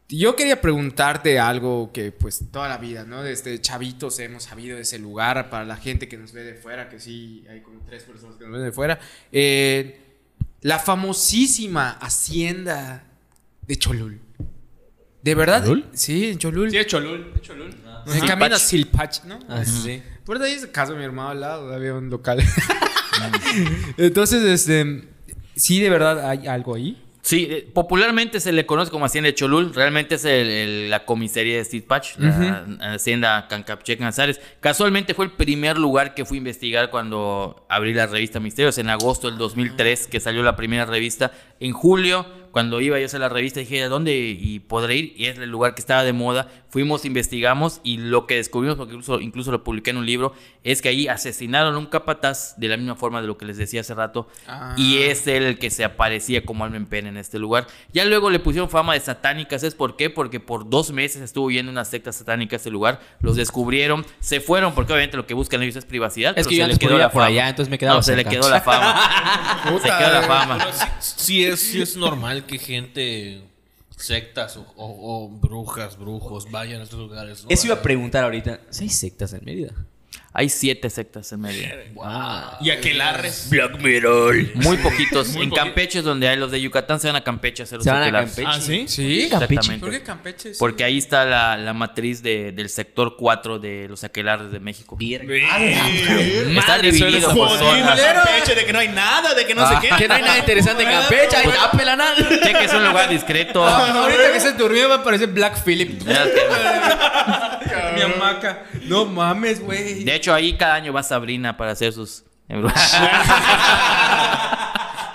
yo 0.10 0.36
quería 0.36 0.60
preguntarte 0.60 1.40
algo 1.40 1.92
que 1.94 2.12
pues 2.12 2.44
toda 2.52 2.68
la 2.68 2.78
vida, 2.78 3.04
¿no? 3.04 3.22
Desde 3.22 3.62
chavitos 3.62 4.18
hemos 4.20 4.44
sabido 4.44 4.76
de 4.76 4.82
ese 4.82 4.98
lugar 4.98 5.50
para 5.52 5.66
la 5.66 5.78
gente 5.78 6.08
que 6.08 6.18
nos 6.18 6.34
ve 6.34 6.44
de 6.44 6.56
fuera, 6.56 6.90
que 6.90 7.00
sí, 7.00 7.46
hay 7.50 7.62
como 7.62 7.82
tres 7.86 8.04
personas 8.04 8.36
que 8.38 8.46
nos 8.46 8.54
ven 8.54 8.64
de 8.64 8.72
fuera. 8.72 9.00
Eh, 9.32 10.02
la 10.62 10.80
famosísima 10.80 11.92
hacienda 11.92 13.04
de 13.68 13.76
Cholul. 13.78 14.20
¿De 15.22 15.36
verdad? 15.36 15.64
¿Cholul? 15.64 15.86
Sí, 15.94 16.30
en 16.30 16.40
Cholul. 16.40 16.72
Sí, 16.72 16.78
es 16.78 16.88
Cholul. 16.88 17.34
es 17.36 17.42
Cholul. 17.42 17.76
En 18.08 18.26
camino 18.26 18.56
a 18.56 18.60
Silpach, 18.60 19.24
¿no? 19.26 19.40
Ah, 19.48 19.64
sí. 19.64 20.02
Por 20.26 20.42
ahí 20.42 20.54
es 20.54 20.64
el 20.64 20.72
caso 20.72 20.94
de 20.94 21.00
mi 21.00 21.06
hermano 21.06 21.30
al 21.30 21.42
lado, 21.42 21.74
había 21.74 21.94
un 21.94 22.10
local. 22.10 22.42
Entonces, 23.98 24.44
este, 24.44 25.08
sí, 25.56 25.80
de 25.80 25.90
verdad 25.90 26.28
hay 26.28 26.48
algo 26.48 26.74
ahí. 26.74 26.98
Sí, 27.22 27.48
eh, 27.50 27.68
popularmente 27.74 28.40
se 28.40 28.52
le 28.54 28.66
conoce 28.66 28.90
como 28.92 29.06
Hacienda 29.06 29.28
de 29.28 29.36
Cholul, 29.36 29.74
realmente 29.74 30.16
es 30.16 30.24
el- 30.26 30.50
el- 30.50 30.90
la 30.90 31.04
comisaría 31.06 31.58
de 31.58 31.66
Steve 31.66 31.86
Patch, 31.86 32.18
la 32.18 32.66
Hacienda 32.94 33.46
Cancapché 33.50 33.98
Canzares. 33.98 34.40
Casualmente 34.62 35.14
fue 35.14 35.26
el 35.26 35.32
primer 35.32 35.78
lugar 35.78 36.14
que 36.16 36.24
fui 36.24 36.38
a 36.38 36.40
investigar 36.40 36.90
cuando 36.90 37.66
abrí 37.70 37.94
la 37.94 38.08
revista 38.08 38.40
Misterios, 38.40 38.78
en 38.78 38.90
agosto 38.90 39.30
del 39.30 39.38
2003, 39.38 40.08
que 40.08 40.20
salió 40.22 40.44
la 40.44 40.56
primera 40.56 40.86
revista. 40.86 41.32
En 41.60 41.74
julio, 41.74 42.26
cuando 42.52 42.82
iba 42.82 42.98
yo 42.98 43.04
a 43.04 43.06
hacer 43.06 43.20
la 43.20 43.30
revista, 43.30 43.60
dije, 43.60 43.84
¿a 43.84 43.90
dónde 43.90 44.16
y 44.18 44.60
podré 44.60 44.96
ir? 44.96 45.14
Y 45.16 45.26
es 45.26 45.38
el 45.38 45.50
lugar 45.50 45.76
que 45.76 45.82
estaba 45.82 46.04
de 46.04 46.14
moda. 46.14 46.48
Fuimos, 46.70 47.06
investigamos 47.06 47.82
y 47.84 47.98
lo 47.98 48.28
que 48.28 48.36
descubrimos, 48.36 48.78
porque 48.78 48.94
incluso, 48.94 49.20
incluso 49.20 49.52
lo 49.52 49.64
publiqué 49.64 49.90
en 49.90 49.98
un 49.98 50.06
libro, 50.06 50.34
es 50.64 50.82
que 50.82 50.90
ahí 50.90 51.08
asesinaron 51.08 51.74
a 51.74 51.78
un 51.78 51.88
capataz 51.88 52.56
de 52.58 52.68
la 52.68 52.78
misma 52.78 52.96
forma 52.96 53.22
de 53.22 53.28
lo 53.28 53.38
que 53.38 53.46
les 53.46 53.58
decía 53.58 53.82
hace 53.82 53.96
rato. 53.96 54.28
Ah. 54.48 54.76
Y 54.78 55.00
es 55.00 55.26
él 55.28 55.44
el 55.44 55.58
que 55.58 55.72
se 55.72 55.84
aparecía 55.84 56.46
como 56.46 56.64
alma 56.64 56.78
en 56.78 56.86
pena 56.86 57.10
en 57.10 57.18
este 57.18 57.40
lugar. 57.40 57.68
Ya 57.92 58.06
luego 58.06 58.30
le 58.30 58.40
pusieron 58.40 58.70
fama 58.70 58.94
de 58.94 59.00
satánicas. 59.00 59.64
¿Es 59.64 59.74
por 59.74 59.96
qué? 59.96 60.10
Porque 60.10 60.40
por 60.40 60.70
dos 60.70 60.92
meses 60.92 61.22
estuvo 61.22 61.50
yendo 61.50 61.72
una 61.72 61.86
secta 61.86 62.12
satánica 62.12 62.56
a 62.56 62.58
este 62.58 62.70
lugar. 62.70 63.00
Los 63.20 63.36
descubrieron, 63.36 64.06
se 64.20 64.42
fueron, 64.42 64.74
porque 64.76 64.94
obviamente 64.94 65.18
lo 65.18 65.26
que 65.26 65.34
buscan 65.34 65.64
ellos 65.64 65.76
es 65.76 65.86
privacidad. 65.86 66.38
Es 66.38 66.46
pero 66.46 66.50
que 66.50 66.56
se 66.56 66.62
yo 66.62 66.68
le 66.68 66.78
quedó 66.78 66.98
la 66.98 67.10
por 67.10 67.22
fama. 67.22 67.26
allá, 67.26 67.50
entonces 67.50 67.70
me 67.70 67.78
quedaba 67.78 67.98
No, 67.98 68.04
se 68.04 68.16
le 68.16 68.26
quedó 68.26 68.50
la 68.50 68.62
fama. 68.62 69.60
se 69.82 69.88
quedó 69.88 70.14
la 70.14 70.22
fama. 70.24 70.68
Sí 71.00 71.49
es, 71.50 71.60
sí 71.60 71.82
es 71.82 71.96
normal 71.98 72.46
que 72.46 72.58
gente, 72.58 73.42
sectas 73.96 74.58
o, 74.58 74.62
o- 74.76 75.26
o 75.26 75.30
brujas, 75.30 75.98
brujos, 75.98 76.50
vayan 76.52 76.82
a 76.82 76.84
estos 76.84 77.00
lugares. 77.00 77.44
¿no? 77.44 77.50
Eso 77.50 77.66
iba 77.68 77.76
a 77.76 77.82
preguntar 77.82 78.24
ahorita. 78.24 78.62
¿Si 78.70 78.84
hay 78.86 78.90
sectas 78.90 79.34
en 79.34 79.44
Mérida? 79.46 79.74
Hay 80.32 80.48
siete 80.50 80.90
sectas 80.92 81.32
en 81.32 81.42
Mérida. 81.42 81.76
Y 82.62 82.70
aquelarres. 82.70 83.48
Black 83.50 83.80
Mirror. 83.82 84.36
Muy 84.56 84.78
poquitos. 84.78 85.30
Muy 85.30 85.46
en. 85.46 85.50
Campeche 85.52 86.00
es 86.00 86.06
donde 86.06 86.28
hay 86.28 86.38
los 86.38 86.52
de 86.52 86.62
Yucatán, 86.62 87.00
se 87.00 87.08
van 87.08 87.16
a 87.16 87.24
Campeche 87.24 87.64
a 87.64 87.66
hacer 87.66 87.78
los 87.78 87.84
Se 87.84 87.90
van 87.90 88.00
a 88.04 88.06
aquelarres. 88.06 88.36
Campeche. 88.36 88.58
¿Ah, 88.58 88.62
sí? 88.62 88.86
¿Sí? 88.88 89.22
Exactamente. 89.24 89.80
¿Por 89.80 89.90
qué 89.90 90.04
Campeche? 90.04 90.54
Sí. 90.54 90.58
Porque 90.60 90.84
ahí 90.84 91.00
está 91.00 91.26
la, 91.26 91.58
la 91.58 91.74
matriz 91.74 92.22
de- 92.22 92.52
del 92.52 92.70
sector 92.70 93.16
4 93.18 93.58
de 93.58 93.88
los 93.90 94.04
aquelarres 94.04 94.52
de 94.52 94.60
México. 94.60 94.96
Está 95.00 96.78
dividido 96.78 97.34
por 97.34 97.50
zonas. 97.58 98.00
Campeche, 98.00 98.54
de 98.56 98.66
que 98.66 98.74
no 98.74 98.80
hay 98.80 98.90
nada, 98.90 99.34
de 99.34 99.46
que 99.48 99.56
no 99.56 99.68
sé 99.68 99.76
qué. 99.82 99.90
Que 99.98 100.08
no 100.08 100.14
hay 100.14 100.22
nada 100.22 100.38
interesante 100.38 100.84
en 100.84 100.90
Campeche. 100.90 101.36
Ahí 101.38 101.48
está 101.48 101.72
Pelanal. 101.72 102.16
Sé 102.18 102.54
que 102.54 102.66
es 102.66 102.74
un 102.74 102.86
lugar 102.88 103.10
discreto. 103.10 103.66
Ah, 103.66 103.92
ahorita 104.04 104.32
que 104.32 104.40
se 104.40 104.52
durmió 104.54 104.88
va 104.90 104.96
a 104.96 105.04
parecer 105.04 105.30
Black 105.30 105.64
Phillip. 105.64 106.02
Mi 107.96 108.02
hamaca. 108.02 108.64
No 108.84 109.06
mames, 109.06 109.60
güey. 109.62 110.04
De 110.04 110.16
hecho, 110.16 110.34
ahí 110.34 110.58
cada 110.58 110.76
año 110.76 110.92
va 110.94 111.04
Sabrina 111.04 111.56
para 111.58 111.72
hacer 111.72 111.94
sus. 111.94 112.24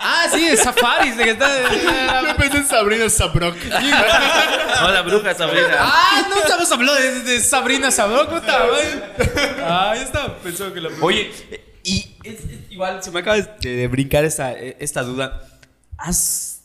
Ah, 0.07 0.27
sí, 0.31 0.47
de 0.49 0.57
safaris. 0.57 1.17
De 1.17 1.25
que 1.25 1.31
está... 1.31 1.49
Yo 2.29 2.37
pensé 2.37 2.59
en 2.59 2.67
Sabrina 2.67 3.09
Sabrok. 3.09 3.57
Hola, 4.85 5.03
bruja 5.03 5.35
Sabrina. 5.35 5.69
Ah, 5.79 6.27
no 6.29 6.37
estamos 6.37 6.71
hablando 6.71 6.95
de, 6.95 7.21
de 7.21 7.41
Sabrina 7.41 7.91
Sabrok, 7.91 8.29
puta. 8.29 8.59
Ah, 9.63 9.93
ya 9.97 10.03
estaba 10.03 10.37
pensando 10.39 10.75
que 10.75 10.81
la 10.83 10.91
Oye, 11.01 11.31
y 11.83 12.17
es- 12.23 12.35
es 12.35 12.71
igual 12.71 13.03
se 13.03 13.11
me 13.11 13.21
acaba 13.21 13.37
de, 13.37 13.77
de 13.77 13.89
brincar 13.89 14.25
esta, 14.25 14.53
esta 14.53 15.03
duda. 15.03 15.43
¿Has 15.97 16.63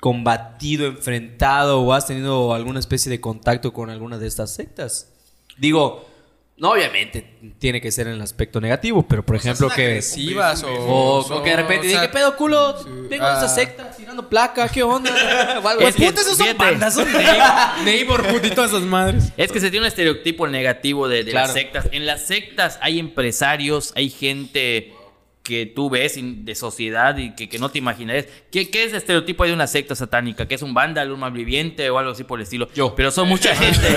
combatido, 0.00 0.86
enfrentado 0.86 1.80
o 1.80 1.92
has 1.94 2.06
tenido 2.06 2.52
alguna 2.52 2.80
especie 2.80 3.08
de 3.10 3.20
contacto 3.20 3.72
con 3.72 3.88
alguna 3.88 4.18
de 4.18 4.26
estas 4.26 4.52
sectas? 4.54 5.10
Digo, 5.56 6.08
no 6.56 6.70
obviamente 6.70 7.36
tiene 7.58 7.80
que 7.80 7.90
ser 7.90 8.06
en 8.06 8.14
el 8.14 8.20
aspecto 8.22 8.60
negativo, 8.60 9.04
pero 9.08 9.24
por 9.26 9.34
ejemplo 9.36 9.68
que... 9.68 9.82
agresivas 9.86 10.62
o, 10.62 10.68
O, 10.72 11.18
o 11.38 11.42
que 11.42 11.50
de 11.50 11.56
repente 11.56 11.86
o 11.88 11.90
sea, 11.90 12.00
dije, 12.02 12.12
¿qué 12.12 12.18
pedo 12.18 12.36
culo? 12.36 12.76
Vengo 12.84 13.24
de 13.26 13.32
Ah. 13.32 13.38
esa 13.38 13.48
secta 13.48 13.90
tirando 13.90 14.28
placa, 14.28 14.68
¿qué 14.68 14.82
onda? 14.82 15.10
O 15.64 15.68
algo 15.68 15.82
Es 15.82 15.88
así. 15.88 15.98
que, 15.98 16.06
puta, 16.10 16.20
esos 16.20 16.38
son 16.38 16.56
bandas, 16.56 16.94
son 16.94 17.08
neighborhood 17.84 18.44
y 18.44 18.50
todas 18.50 18.70
esas 18.70 18.82
madres. 18.84 19.32
Es 19.36 19.50
que 19.50 19.58
se 19.60 19.70
tiene 19.70 19.84
un 19.84 19.88
estereotipo 19.88 20.46
negativo 20.46 21.08
de, 21.08 21.24
de 21.24 21.30
Claro. 21.32 21.46
las 21.48 21.54
sectas. 21.54 21.88
En 21.92 22.06
las 22.06 22.26
sectas 22.26 22.78
hay 22.82 22.98
empresarios, 23.00 23.92
hay 23.96 24.10
gente 24.10 24.92
que 25.42 25.66
tú 25.66 25.90
ves 25.90 26.14
de 26.18 26.54
sociedad 26.54 27.16
y 27.18 27.34
que, 27.34 27.48
que 27.50 27.58
no 27.58 27.68
te 27.70 27.78
imaginarías. 27.78 28.26
¿Qué, 28.50 28.70
¿Qué 28.70 28.84
es 28.84 28.92
el 28.92 28.96
estereotipo 28.98 29.44
de 29.44 29.52
una 29.52 29.66
secta 29.66 29.94
satánica? 29.94 30.46
¿Que 30.48 30.54
es 30.54 30.62
un 30.62 30.72
vándalo, 30.72 31.12
un 31.14 31.20
malviviente 31.20 31.90
o 31.90 31.98
algo 31.98 32.12
así 32.12 32.24
por 32.24 32.38
el 32.38 32.44
estilo? 32.44 32.68
Yo. 32.74 32.94
Pero 32.94 33.10
son 33.10 33.28
mucha 33.28 33.54
gente. 33.56 33.88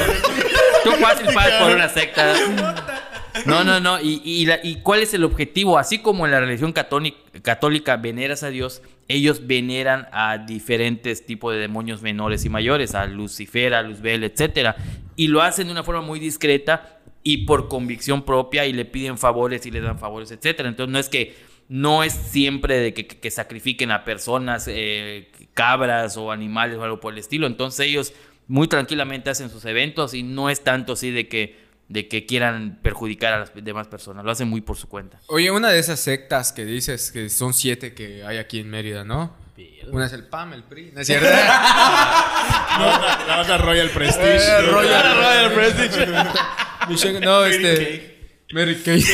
fácil 1.02 1.28
por 1.60 1.72
una 1.76 1.90
secta. 1.90 2.34
No, 3.46 3.64
no, 3.64 3.80
no. 3.80 4.02
¿Y, 4.02 4.20
y, 4.26 4.48
la- 4.48 4.60
¿Y 4.64 4.78
cuál 4.78 5.02
es 5.02 5.14
el 5.14 5.24
objetivo? 5.24 5.78
Así 5.78 6.00
como 6.00 6.26
en 6.26 6.32
la 6.32 6.40
religión 6.40 6.74
católica, 6.74 7.18
católica 7.44 7.96
veneras 7.98 8.42
a 8.42 8.50
Dios, 8.50 8.82
ellos 9.08 9.46
veneran 9.46 10.08
a 10.12 10.40
diferentes 10.40 11.24
tipos 11.24 11.54
de 11.54 11.60
demonios 11.60 12.02
menores 12.02 12.46
y 12.46 12.50
mayores, 12.50 12.96
a 12.96 13.06
Lucifer, 13.06 13.76
a 13.76 13.84
Luzbel, 13.84 14.24
etcétera, 14.24 14.76
y 15.16 15.28
lo 15.28 15.44
hacen 15.44 15.68
de 15.68 15.72
una 15.74 15.84
forma 15.84 16.02
muy 16.02 16.20
discreta 16.20 16.98
y 17.22 17.46
por 17.46 17.68
convicción 17.68 18.24
propia 18.24 18.66
y 18.66 18.74
le 18.74 18.86
piden 18.86 19.20
favores 19.20 19.68
y 19.68 19.72
le 19.72 19.82
dan 19.82 20.00
favores, 20.00 20.32
etcétera. 20.32 20.68
Entonces 20.68 20.92
no 20.92 20.98
es 20.98 21.08
que 21.08 21.36
no 21.70 22.04
es 22.04 22.14
siempre 22.14 22.78
de 22.80 22.94
que 22.96 23.30
sacrifiquen 23.32 23.92
a 23.92 24.04
personas, 24.04 24.66
eh, 24.68 25.30
cabras 25.54 26.18
o 26.18 26.32
animales 26.32 26.78
o 26.78 26.84
algo 26.84 27.00
por 27.00 27.14
el 27.14 27.20
estilo. 27.20 27.46
Entonces 27.46 27.86
ellos 27.88 28.14
muy 28.48 28.68
tranquilamente 28.68 29.30
hacen 29.30 29.50
sus 29.50 29.66
eventos 29.66 30.14
y 30.14 30.24
no 30.24 30.50
es 30.50 30.64
tanto 30.64 30.94
así 30.94 31.12
de 31.12 31.28
que 31.28 31.68
de 31.90 32.10
que 32.10 32.26
quieran 32.26 32.80
perjudicar 32.82 33.32
a 33.34 33.40
las 33.40 33.52
demás 33.56 33.88
personas. 33.88 34.26
Lo 34.26 34.32
hacen 34.32 34.50
muy 34.50 34.60
por 34.60 34.76
su 34.76 34.90
cuenta. 34.90 35.22
Oye, 35.28 35.50
una 35.52 35.70
de 35.70 35.80
esas 35.80 36.02
sectas 36.02 36.52
que 36.52 36.66
dices 36.66 37.14
que 37.14 37.30
son 37.30 37.54
siete 37.54 37.94
que 37.94 38.26
hay 38.26 38.38
aquí 38.40 38.60
en 38.60 38.70
Mérida, 38.70 39.06
¿no? 39.06 39.34
Una 39.90 40.06
es 40.08 40.12
el 40.14 40.26
PAM, 40.26 40.52
el 40.54 40.64
PRI. 40.64 40.92
¿No 40.94 41.00
es 41.00 41.08
cierto? 41.08 41.26
La, 41.30 43.24
la 43.28 43.40
otra 43.42 43.58
Royal 43.58 43.90
Prestige. 43.90 44.36
Eh, 44.36 44.62
Royal- 44.64 45.16
Royal 45.16 45.54
Prestige. 45.54 46.06
Michelle- 46.90 47.22
no, 47.22 47.46
este. 47.46 48.18
Mary 48.52 48.76
Kay. 48.84 49.02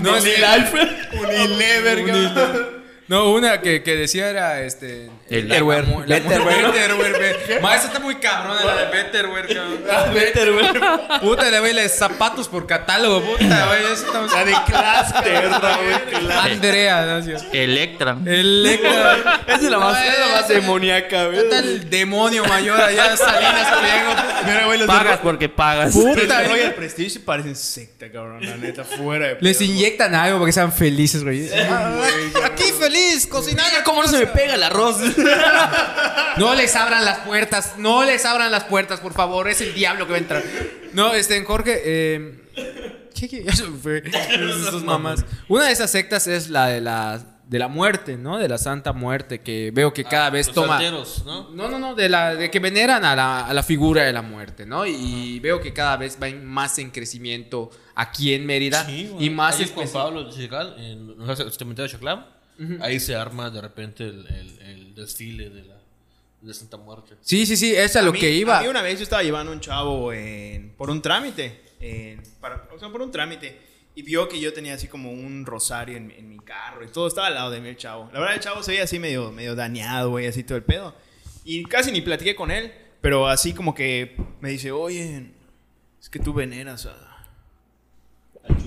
No, 0.00 0.16
es 0.16 0.24
que- 0.24 1.18
Unilever. 1.18 2.75
No, 3.08 3.30
una 3.30 3.60
que, 3.60 3.82
que 3.84 3.94
decía 3.94 4.28
era 4.28 4.62
este. 4.62 5.08
El- 5.30 5.44
Betterware. 5.46 5.84
Betterware. 6.06 6.72
Betterware. 6.72 7.18
be- 7.48 7.60
Ma, 7.60 7.76
esa 7.76 7.86
está 7.86 8.00
muy 8.00 8.16
cabrona 8.16 8.64
la 8.64 8.76
de 8.76 8.86
Betterware, 8.90 9.46
cabrón. 9.46 9.78
Ah, 9.90 11.20
Puta, 11.20 11.50
le 11.50 11.60
güey, 11.60 11.88
zapatos 11.88 12.48
por 12.48 12.66
catálogo, 12.66 13.22
puta, 13.22 13.66
güey. 13.66 13.92
Estamos. 13.92 14.32
La 14.32 14.44
de 14.44 14.52
Cluster, 14.66 15.48
güey. 16.20 16.32
Andrea, 16.52 17.06
¿no? 17.06 17.22
Sí. 17.22 17.32
Electra. 17.52 18.16
Electra. 18.26 19.42
Esa 19.46 19.56
es 19.56 19.62
la 19.62 19.78
más, 19.78 19.92
No, 19.92 20.12
es 20.12 20.18
la 20.18 20.26
más 20.28 20.44
ese- 20.44 20.54
demoníaca, 20.54 21.26
güey. 21.26 21.38
Está 21.38 21.58
el 21.60 21.88
demonio 21.88 22.44
mayor 22.44 22.80
allá, 22.80 23.16
Salinas 23.16 23.68
Pliego. 23.78 24.14
Mira, 24.46 24.66
güey, 24.66 24.78
los 24.78 24.86
Pagas 24.88 25.20
porque 25.22 25.48
pagas. 25.48 25.92
Puta, 25.92 26.40
los 26.42 26.48
Royal 26.50 26.74
Prestige 26.74 27.10
sí 27.10 27.18
parecen 27.20 27.54
secta, 27.56 28.10
cabrón. 28.10 28.44
La 28.44 28.56
neta, 28.56 28.84
fuera 28.84 29.28
de 29.28 29.36
Les 29.40 29.60
inyectan 29.60 30.14
algo 30.14 30.38
para 30.38 30.46
que 30.46 30.52
sean 30.52 30.72
felices, 30.72 31.22
güey. 31.22 31.48
Ah, 31.68 32.00
Aquí 32.44 32.64
feliz, 32.78 32.95
cocinando. 33.30 33.76
¿Cómo 33.84 34.02
no 34.02 34.08
se 34.08 34.18
me 34.18 34.26
pega 34.26 34.54
el 34.54 34.62
arroz? 34.62 34.96
No 36.38 36.54
les 36.54 36.76
abran 36.76 37.02
las 37.04 37.20
puertas, 37.20 37.74
no 37.78 38.04
les 38.04 38.26
abran 38.26 38.50
las 38.50 38.64
puertas, 38.64 39.00
por 39.00 39.14
favor, 39.14 39.48
es 39.48 39.62
el 39.62 39.72
diablo 39.72 40.04
que 40.06 40.12
va 40.12 40.16
a 40.18 40.20
entrar. 40.20 40.42
No, 40.92 41.14
este, 41.14 41.42
Jorge, 41.44 41.80
eh, 41.82 42.40
¿qué, 43.14 43.26
qué? 43.26 43.42
Ya 43.42 43.52
se 43.56 43.64
me 43.66 43.78
fue. 43.78 44.02
Sus 44.70 44.84
mamás. 44.84 45.24
Una 45.48 45.64
de 45.66 45.72
esas 45.72 45.90
sectas 45.90 46.26
es 46.26 46.50
la 46.50 46.66
de 46.66 46.82
la, 46.82 47.24
de 47.48 47.58
la 47.58 47.68
muerte, 47.68 48.18
¿no? 48.18 48.36
De 48.36 48.48
la 48.50 48.58
Santa 48.58 48.92
Muerte, 48.92 49.40
que 49.40 49.70
veo 49.72 49.94
que 49.94 50.04
cada 50.04 50.28
vez 50.28 50.48
Los 50.48 50.54
toma... 50.56 50.74
santeros, 50.74 51.22
¿no? 51.24 51.48
No, 51.52 51.70
no, 51.70 51.78
no, 51.78 51.94
de, 51.94 52.10
la, 52.10 52.34
de 52.34 52.50
que 52.50 52.58
veneran 52.60 53.06
a 53.06 53.16
la, 53.16 53.46
a 53.46 53.54
la 53.54 53.62
figura 53.62 54.02
de 54.02 54.12
la 54.12 54.20
muerte, 54.20 54.66
¿no? 54.66 54.84
Y 54.84 55.40
veo 55.40 55.62
que 55.62 55.72
cada 55.72 55.96
vez 55.96 56.18
va 56.22 56.28
en- 56.28 56.44
más 56.44 56.78
en 56.78 56.90
crecimiento 56.90 57.70
aquí 57.94 58.34
en 58.34 58.44
Mérida 58.44 58.84
Sí, 58.84 59.10
y 59.18 59.30
más 59.30 59.56
Ahí 59.56 59.62
es 59.62 59.74
especi- 59.74 59.92
Pablo 59.92 60.30
Chical, 60.30 60.74
en 60.78 61.16
el 61.30 61.36
cementerio 61.52 61.84
de 61.84 61.88
Ahí 62.80 62.98
se 63.00 63.14
arma 63.14 63.50
de 63.50 63.60
repente 63.60 64.04
el, 64.04 64.26
el- 64.28 64.58
el 64.62 64.94
desfile 64.94 65.50
de 65.50 65.64
la 65.64 65.76
de 66.40 66.54
Santa 66.54 66.76
Muerte. 66.76 67.14
Sí, 67.22 67.44
sí, 67.46 67.56
sí, 67.56 67.72
eso 67.74 67.84
es 67.84 67.96
a 67.96 68.02
lo 68.02 68.12
mí- 68.12 68.20
que 68.20 68.30
iba. 68.30 68.58
A 68.58 68.62
mí 68.62 68.68
una 68.68 68.82
vez 68.82 68.98
yo 68.98 69.02
estaba 69.02 69.22
llevando 69.22 69.50
a 69.52 69.54
un 69.54 69.60
chavo 69.60 70.12
en- 70.12 70.70
por 70.76 70.90
un 70.90 71.02
trámite. 71.02 71.62
en- 71.80 72.22
para- 72.40 72.68
o 72.74 72.78
sea, 72.78 72.88
por 72.90 73.02
un 73.02 73.10
trámite. 73.10 73.60
Y 73.94 74.02
vio 74.02 74.28
que 74.28 74.38
yo 74.40 74.52
tenía 74.52 74.74
así 74.74 74.88
como 74.88 75.10
un 75.12 75.44
rosario 75.44 75.96
en, 75.96 76.06
mi- 76.06 76.14
en 76.14 76.28
mi 76.28 76.38
carro 76.38 76.84
y 76.84 76.88
todo 76.88 77.06
estaba 77.06 77.26
al 77.26 77.34
lado 77.34 77.50
de 77.50 77.60
mí 77.60 77.68
el 77.68 77.76
chavo. 77.76 78.08
La 78.12 78.20
verdad 78.20 78.34
el 78.36 78.40
chavo 78.40 78.62
se 78.62 78.72
veía 78.72 78.84
así 78.84 78.98
medio, 78.98 79.30
medio 79.32 79.54
dañado, 79.54 80.10
güey, 80.10 80.26
así 80.26 80.42
todo 80.44 80.56
el 80.56 80.64
pedo. 80.64 80.94
Y 81.44 81.64
casi 81.64 81.92
ni 81.92 82.00
platiqué 82.00 82.34
con 82.34 82.50
él, 82.50 82.72
pero 83.00 83.26
así 83.28 83.52
como 83.54 83.74
que 83.74 84.16
me 84.40 84.50
dice, 84.50 84.70
oye, 84.72 85.30
es 86.00 86.08
que 86.08 86.18
tú 86.18 86.32
veneras 86.32 86.86
a, 86.86 87.26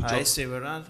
a 0.04 0.20
ese, 0.20 0.46
¿verdad? 0.48 0.86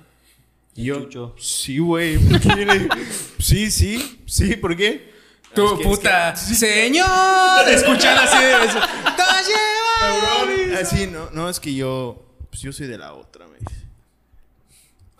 Y 0.81 0.85
yo, 0.85 1.35
sí, 1.37 1.77
güey. 1.79 2.17
¿por 2.17 2.39
qué 2.39 2.65
le- 2.65 2.89
sí, 3.39 3.69
sí, 3.69 4.21
sí, 4.25 4.55
¿por 4.55 4.75
qué? 4.77 5.11
Tu 5.53 5.65
Es 5.65 5.71
que- 5.73 5.81
es 5.81 5.87
puta. 5.87 6.35
Señor. 6.35 7.67
Escuchan 7.67 8.17
así 8.17 8.37
de 8.43 8.65
eso. 8.65 8.79
¡Te 9.17 9.23
llevo! 9.49 10.79
Así, 10.79 11.07
no, 11.07 11.29
no, 11.31 11.49
es 11.49 11.59
que 11.59 11.73
yo, 11.73 12.23
pues 12.49 12.61
yo 12.61 12.71
soy 12.71 12.87
de 12.87 12.97
la 12.97 13.13
otra, 13.13 13.47
me 13.47 13.57
dice. 13.57 13.85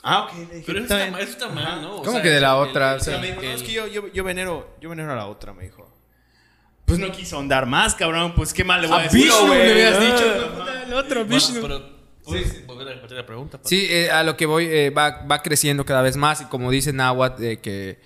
Ah, 0.02 0.24
ok, 0.24 0.34
le 0.38 0.40
dije, 0.46 0.64
Pero 0.66 0.80
eso 0.80 0.84
"Está 0.86 0.96
está, 0.96 0.98
bien". 0.98 1.12
mal- 1.12 1.22
eso 1.22 1.32
está 1.32 1.48
mal, 1.50 1.82
¿no? 1.82 1.96
O 1.96 2.00
¿Cómo 2.00 2.12
sea, 2.14 2.22
que 2.22 2.30
de 2.30 2.40
la 2.40 2.52
el- 2.56 2.70
otra? 2.70 2.94
el- 2.94 3.02
O 3.02 3.04
sea, 3.04 3.14
No, 3.16 3.20
me 3.22 3.28
dijo, 3.28 3.42
el- 3.42 3.48
no, 3.50 3.54
es 3.56 3.64
que 3.64 3.72
yo, 3.74 3.88
yo, 3.88 4.08
yo 4.14 4.24
venero, 4.24 4.78
yo 4.80 4.90
venero 4.90 5.12
a 5.12 5.16
la 5.16 5.26
otra, 5.26 5.52
me 5.54 5.64
dijo. 5.64 5.90
Pues 6.86 6.98
no 7.00 7.12
quiso 7.12 7.38
andar 7.38 7.66
más, 7.66 7.94
cabrón, 7.96 8.34
pues 8.34 8.54
qué 8.54 8.64
mal 8.64 8.82
le 8.82 8.88
voy 8.88 8.98
a, 8.98 9.00
A 9.02 9.04
decir. 9.04 9.24
Vishnu 9.26 9.46
güey. 9.48 9.60
le 9.68 9.74
hubieras 9.74 9.98
Ah. 10.00 10.04
dicho. 10.06 10.86
El 10.88 10.94
otro 10.94 11.26
Bueno, 11.26 11.36
Vishnu. 11.36 11.62
pero 11.62 11.99
puedes 12.30 12.66
volver 12.68 12.88
a 12.88 12.94
repetir 12.94 13.18
la 13.18 13.26
pregunta. 13.26 13.60
Sí, 13.64 13.88
eh, 13.90 14.10
a 14.12 14.24
lo 14.24 14.38
que 14.38 14.46
voy, 14.46 14.66
eh, 14.66 14.90
va, 14.90 15.24
va 15.26 15.42
creciendo 15.42 15.86
cada 15.86 16.02
vez 16.02 16.16
más. 16.18 16.42
Y 16.42 16.46
como 16.46 16.72
dice 16.72 16.94
Nahuatl, 16.94 17.42
de 17.42 17.60
que 17.60 18.00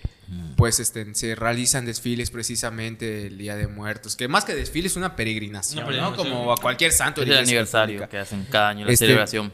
pues 0.56 0.80
este, 0.80 1.14
se 1.14 1.36
realizan 1.36 1.86
desfiles 1.86 2.32
precisamente 2.32 3.28
el 3.28 3.38
Día 3.38 3.56
de 3.56 3.68
Muertos. 3.68 4.16
Que 4.16 4.28
más 4.28 4.46
que 4.46 4.56
desfiles 4.56 4.94
es 4.94 4.98
una 4.98 5.16
peregrinación, 5.16 5.80
Una 5.80 5.88
peregrinación. 5.88 6.30
¿no? 6.30 6.38
Como 6.40 6.54
a 6.54 6.58
cualquier 6.58 6.92
santo. 6.92 7.22
Es 7.22 7.30
el 7.30 7.38
aniversario 7.38 8.00
católica. 8.00 8.10
que 8.10 8.18
hacen 8.18 8.48
cada 8.50 8.70
año, 8.70 8.86
la 8.86 8.92
Este, 8.94 9.06
celebración. 9.06 9.54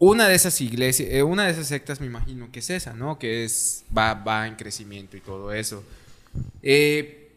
Una 0.00 0.28
de 0.28 0.34
esas 0.34 0.60
iglesias, 0.60 1.08
eh, 1.10 1.22
una 1.22 1.44
de 1.44 1.52
esas 1.52 1.66
sectas 1.66 2.00
me 2.00 2.06
imagino 2.06 2.50
que 2.52 2.60
es 2.60 2.70
esa, 2.70 2.94
¿no? 2.94 3.18
Que 3.18 3.44
es, 3.44 3.84
va, 3.96 4.14
va 4.14 4.46
en 4.46 4.54
crecimiento 4.56 5.16
y 5.16 5.20
todo 5.20 5.52
eso. 5.52 5.84
Eh, 6.62 7.30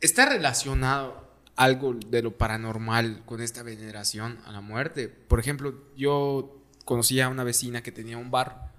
¿Está 0.00 0.26
relacionado 0.26 1.25
algo 1.56 1.94
de 1.94 2.22
lo 2.22 2.36
paranormal 2.36 3.22
con 3.26 3.40
esta 3.40 3.62
veneración 3.62 4.38
a 4.46 4.52
la 4.52 4.60
muerte? 4.60 5.08
Por 5.08 5.40
ejemplo, 5.40 5.74
yo 5.96 6.62
conocía 6.84 7.26
a 7.26 7.28
una 7.28 7.44
vecina 7.44 7.82
que 7.82 7.92
tenía 7.92 8.16
un 8.18 8.30
bar 8.30 8.72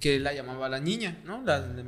que 0.00 0.18
la 0.18 0.32
llamaba 0.34 0.68
la 0.68 0.80
niña, 0.80 1.18
¿no? 1.24 1.42
La, 1.44 1.58
la 1.60 1.66
la 1.76 1.82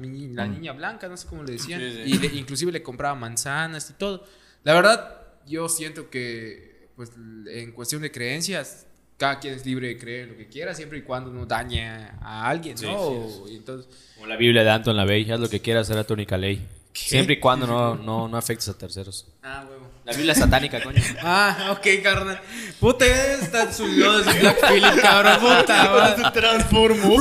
Mm. 0.46 0.50
niña 0.52 0.72
blanca, 0.72 1.08
no 1.08 1.16
sé 1.16 1.26
cómo 1.28 1.42
le 1.42 1.52
decían. 1.52 1.80
Sí, 1.80 1.90
sí. 1.92 2.00
Y 2.14 2.18
le- 2.18 2.34
inclusive 2.38 2.72
le 2.72 2.82
compraba 2.82 3.14
manzanas 3.14 3.90
y 3.90 3.94
todo. 3.94 4.24
La 4.64 4.72
verdad, 4.74 5.20
yo 5.46 5.68
siento 5.68 6.08
que, 6.08 6.88
pues, 6.96 7.12
en 7.48 7.72
cuestión 7.72 8.00
de 8.02 8.10
creencias, 8.10 8.86
cada 9.18 9.38
quien 9.38 9.54
es 9.54 9.64
libre 9.66 9.88
de 9.88 9.98
creer 9.98 10.28
lo 10.28 10.36
que 10.36 10.46
quiera, 10.46 10.74
siempre 10.74 10.98
y 10.98 11.02
cuando 11.02 11.30
no 11.30 11.46
dañe 11.46 11.86
a 11.88 12.48
alguien, 12.48 12.76
¿no? 12.82 13.46
Y 13.48 13.56
entonces, 13.56 13.88
Como 14.14 14.26
la 14.26 14.36
Biblia 14.36 14.62
de 14.64 14.70
Anton 14.70 14.96
LaVey, 14.96 15.30
haz 15.30 15.40
lo 15.40 15.48
que 15.50 15.60
quieras, 15.60 15.86
será 15.86 16.04
tu 16.04 16.14
única 16.14 16.36
ley. 16.38 16.66
Siempre 16.94 17.34
y 17.34 17.40
cuando 17.40 17.66
no, 17.66 17.94
no, 17.96 18.28
no 18.28 18.36
afectes 18.36 18.68
a 18.68 18.76
terceros. 18.78 19.26
ah, 19.42 19.66
huevo. 19.68 19.86
La 20.07 20.12
Biblia 20.12 20.34
satánica, 20.36 20.80
coño. 20.82 21.02
Ah, 21.22 21.72
ok, 21.76 21.86
carnal. 22.02 22.40
Puta, 22.78 23.04
está 23.07 23.72
subido 23.72 24.18
de 24.18 24.24
su 24.32 24.38
Black 24.38 24.68
Phillip, 24.68 25.02
cabrón. 25.02 25.38
Puta, 25.40 25.88
va. 25.92 26.32
transformó. 26.32 27.16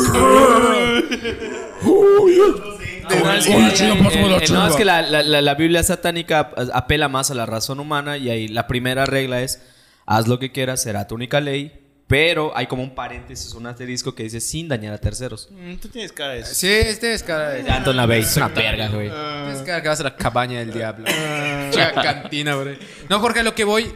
No, 3.09 3.31
es 3.33 3.45
que, 3.45 3.51
la 3.51 3.67
eh, 3.67 3.69
no, 3.69 4.39
chela. 4.39 4.67
es 4.69 4.75
que 4.75 4.85
la, 4.85 5.01
la- 5.01 5.53
Biblia 5.55 5.83
satánica 5.83 6.39
ap- 6.39 6.59
apela 6.73 7.07
más 7.07 7.31
a 7.31 7.35
la 7.35 7.45
razón 7.45 7.79
humana 7.79 8.17
y 8.17 8.29
ahí 8.29 8.47
la 8.47 8.67
primera 8.67 9.05
regla 9.05 9.41
es 9.41 9.61
haz 10.05 10.27
lo 10.27 10.39
que 10.39 10.51
quieras, 10.51 10.81
será 10.81 11.07
tu 11.07 11.15
única 11.15 11.39
ley, 11.41 11.71
pero 12.07 12.55
hay 12.55 12.67
como 12.67 12.83
un 12.83 12.93
paréntesis, 12.93 13.53
un 13.53 13.65
asterisco 13.65 14.13
que 14.13 14.23
dice 14.23 14.39
sin 14.39 14.67
dañar 14.67 14.93
a 14.93 14.97
terceros. 14.99 15.49
Mm, 15.51 15.75
Tú 15.77 15.87
tienes 15.89 16.11
cara 16.11 16.33
de 16.33 16.41
eso. 16.41 16.53
Sí, 16.53 16.67
este 16.67 17.13
es 17.13 17.23
cara 17.23 17.49
de. 17.49 17.69
Anton 17.69 17.97
LaVey 17.97 18.21
es 18.21 18.37
una 18.37 18.49
verga, 18.49 18.89
güey. 18.89 19.07
Este 19.07 19.59
es 19.59 19.61
cara 19.65 19.81
que 19.81 19.87
vas 19.87 19.99
a 19.99 20.03
la 20.03 20.15
cabaña 20.15 20.59
del 20.59 20.71
diablo. 20.71 21.05
Chica 21.71 21.93
cantina, 21.93 22.55
güey. 22.55 22.77
No, 23.09 23.19
Jorge, 23.19 23.39
a 23.39 23.43
lo 23.43 23.55
que 23.55 23.63
voy. 23.63 23.91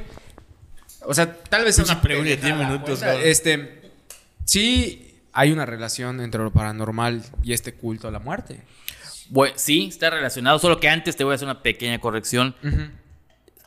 O 1.06 1.14
sea, 1.14 1.32
tal 1.34 1.64
vez 1.64 1.76
sea 1.76 1.86
una 1.86 2.02
pregunta 2.02 2.30
de 2.30 2.36
10 2.38 2.42
pendejada, 2.42 2.70
minutos, 2.70 3.04
güey. 3.04 3.30
Este. 3.30 3.82
Sí, 4.44 5.22
hay 5.32 5.52
una 5.52 5.66
relación 5.68 6.20
entre 6.22 6.42
lo 6.42 6.52
paranormal 6.52 7.22
y 7.44 7.54
este 7.54 7.74
culto 7.76 8.08
a 8.08 8.12
la 8.12 8.20
muerte. 8.20 8.62
Bueno, 9.30 9.54
sí, 9.58 9.88
está 9.88 10.10
relacionado, 10.10 10.58
solo 10.58 10.80
que 10.80 10.90
antes 10.90 11.16
te 11.16 11.24
voy 11.24 11.34
a 11.34 11.36
hacer 11.36 11.46
una 11.48 11.62
pequeña 11.62 12.00
corrección. 12.00 12.56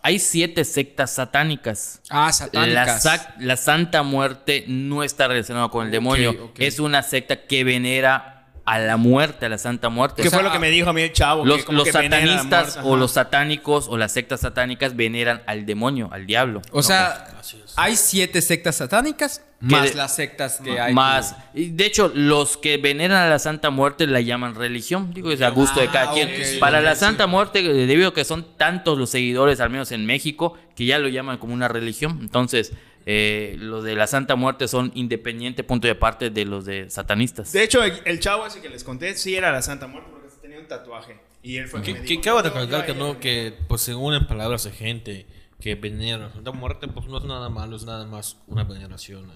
Hay 0.02 0.18
siete 0.18 0.64
sectas 0.64 1.12
satánicas. 1.12 2.00
Ah, 2.10 2.32
satánicas. 2.32 3.28
la 3.38 3.56
Santa 3.56 4.02
Muerte 4.02 4.64
no 4.66 5.04
está 5.04 5.28
relacionada 5.28 5.68
con 5.68 5.86
el 5.86 5.92
demonio. 5.92 6.52
Es 6.58 6.80
una 6.80 7.02
secta 7.02 7.46
que 7.46 7.62
venera 7.62 8.32
a 8.64 8.78
la 8.78 8.96
muerte, 8.96 9.46
a 9.46 9.48
la 9.48 9.58
Santa 9.58 9.88
Muerte. 9.88 10.22
¿Qué 10.22 10.28
O 10.28 10.30
sea, 10.30 10.40
fue 10.40 10.48
lo 10.48 10.52
que 10.52 10.58
me 10.58 10.70
dijo 10.70 10.90
a 10.90 10.92
mí 10.92 11.02
el 11.02 11.12
chavo? 11.12 11.44
los, 11.44 11.64
que 11.64 11.92
satanistas 11.92 12.76
muerte, 12.76 12.80
o 12.84 12.96
los 12.96 13.12
satánicos 13.12 13.88
o 13.88 13.96
las 13.96 14.12
sectas 14.12 14.40
satánicas 14.40 14.96
veneran 14.96 15.42
al 15.46 15.66
demonio, 15.66 16.08
al 16.12 16.26
diablo. 16.26 16.62
O 16.70 16.82
sea, 16.82 17.26
hay 17.76 17.96
siete 17.96 18.40
sectas 18.42 18.76
satánicas 18.76 19.42
más 19.70 19.90
de- 19.90 19.94
las 19.94 20.14
sectas 20.16 20.60
que 20.62 20.78
hay. 20.80 20.92
Más. 20.92 21.36
Y 21.54 21.70
de 21.70 21.86
hecho, 21.86 22.10
los 22.14 22.56
que 22.56 22.76
veneran 22.78 23.18
a 23.24 23.28
la 23.28 23.38
Santa 23.38 23.70
Muerte 23.70 24.06
la 24.06 24.20
llaman 24.20 24.54
religión. 24.54 25.12
Digo, 25.14 25.30
es 25.30 25.40
a 25.42 25.50
gusto 25.50 25.80
de 25.80 25.86
cada 25.88 26.10
Ah, 26.10 26.14
quien. 26.14 26.28
ok, 26.28 26.58
Para 26.60 26.80
la 26.80 26.94
sí. 26.94 27.00
Santa 27.00 27.26
Muerte, 27.26 27.60
eh, 27.60 27.86
debido 27.86 28.08
a 28.10 28.14
que 28.14 28.24
son 28.24 28.56
tantos 28.56 28.98
los 28.98 29.10
seguidores, 29.10 29.60
al 29.60 29.70
menos 29.70 29.92
en 29.92 30.04
México, 30.06 30.58
que 30.76 30.84
ya 30.86 30.98
lo 30.98 31.08
llaman 31.08 31.38
como 31.38 31.54
una 31.54 31.68
religión. 31.68 32.18
Entonces, 32.20 32.72
eh, 33.06 33.56
los 33.58 33.82
de 33.84 33.94
la 33.96 34.06
Santa 34.06 34.36
Muerte 34.36 34.68
son 34.68 34.92
independiente, 34.94 35.64
punto 35.64 35.86
de 35.88 35.92
aparte 35.92 36.30
de 36.30 36.44
los 36.44 36.64
de 36.64 36.88
satanistas. 36.90 37.52
De 37.52 37.62
hecho, 37.64 37.82
el, 37.82 37.94
el 38.04 38.20
chavo 38.20 38.46
ese 38.46 38.60
que 38.60 38.68
les 38.68 38.84
conté 38.84 39.14
sí 39.16 39.34
era 39.34 39.50
la 39.52 39.60
Santa 39.62 39.86
Muerte 39.86 40.08
porque 40.12 40.28
tenía 40.40 40.58
un 40.60 40.66
tatuaje. 40.68 41.18
Y 41.42 41.56
él 41.56 41.66
fue 41.66 41.82
que 41.82 41.94
Que, 41.94 42.00
me 42.00 42.06
que 42.06 42.20
cabe 42.20 42.38
"No, 42.42 42.48
recalcar 42.48 42.86
que 42.86 42.94
no, 42.94 43.18
que 43.18 43.54
pues 43.66 43.80
según 43.80 44.14
en 44.14 44.26
palabras 44.28 44.62
de 44.64 44.70
gente 44.70 45.26
que 45.60 45.74
venera 45.74 46.26
a 46.36 46.40
la 46.40 46.52
muerte, 46.52 46.86
pues 46.88 47.06
no 47.06 47.18
es 47.18 47.24
nada 47.24 47.48
malo, 47.48 47.76
es 47.76 47.84
nada 47.84 48.04
más 48.06 48.36
una 48.46 48.62
veneración 48.64 49.28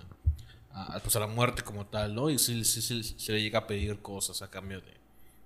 a, 0.79 0.99
pues, 1.01 1.17
a 1.17 1.21
la 1.21 1.27
muerte 1.27 1.63
como 1.63 1.87
tal, 1.87 2.15
¿no? 2.15 2.29
Y 2.31 2.39
sí, 2.39 2.65
sí, 2.65 2.83
sí, 2.83 3.03
se 3.19 3.33
le 3.33 3.41
llega 3.43 3.61
a 3.61 3.67
pedir 3.67 3.99
cosas 4.01 4.43
a 4.43 4.51
cambio 4.51 4.81
de, 4.81 4.93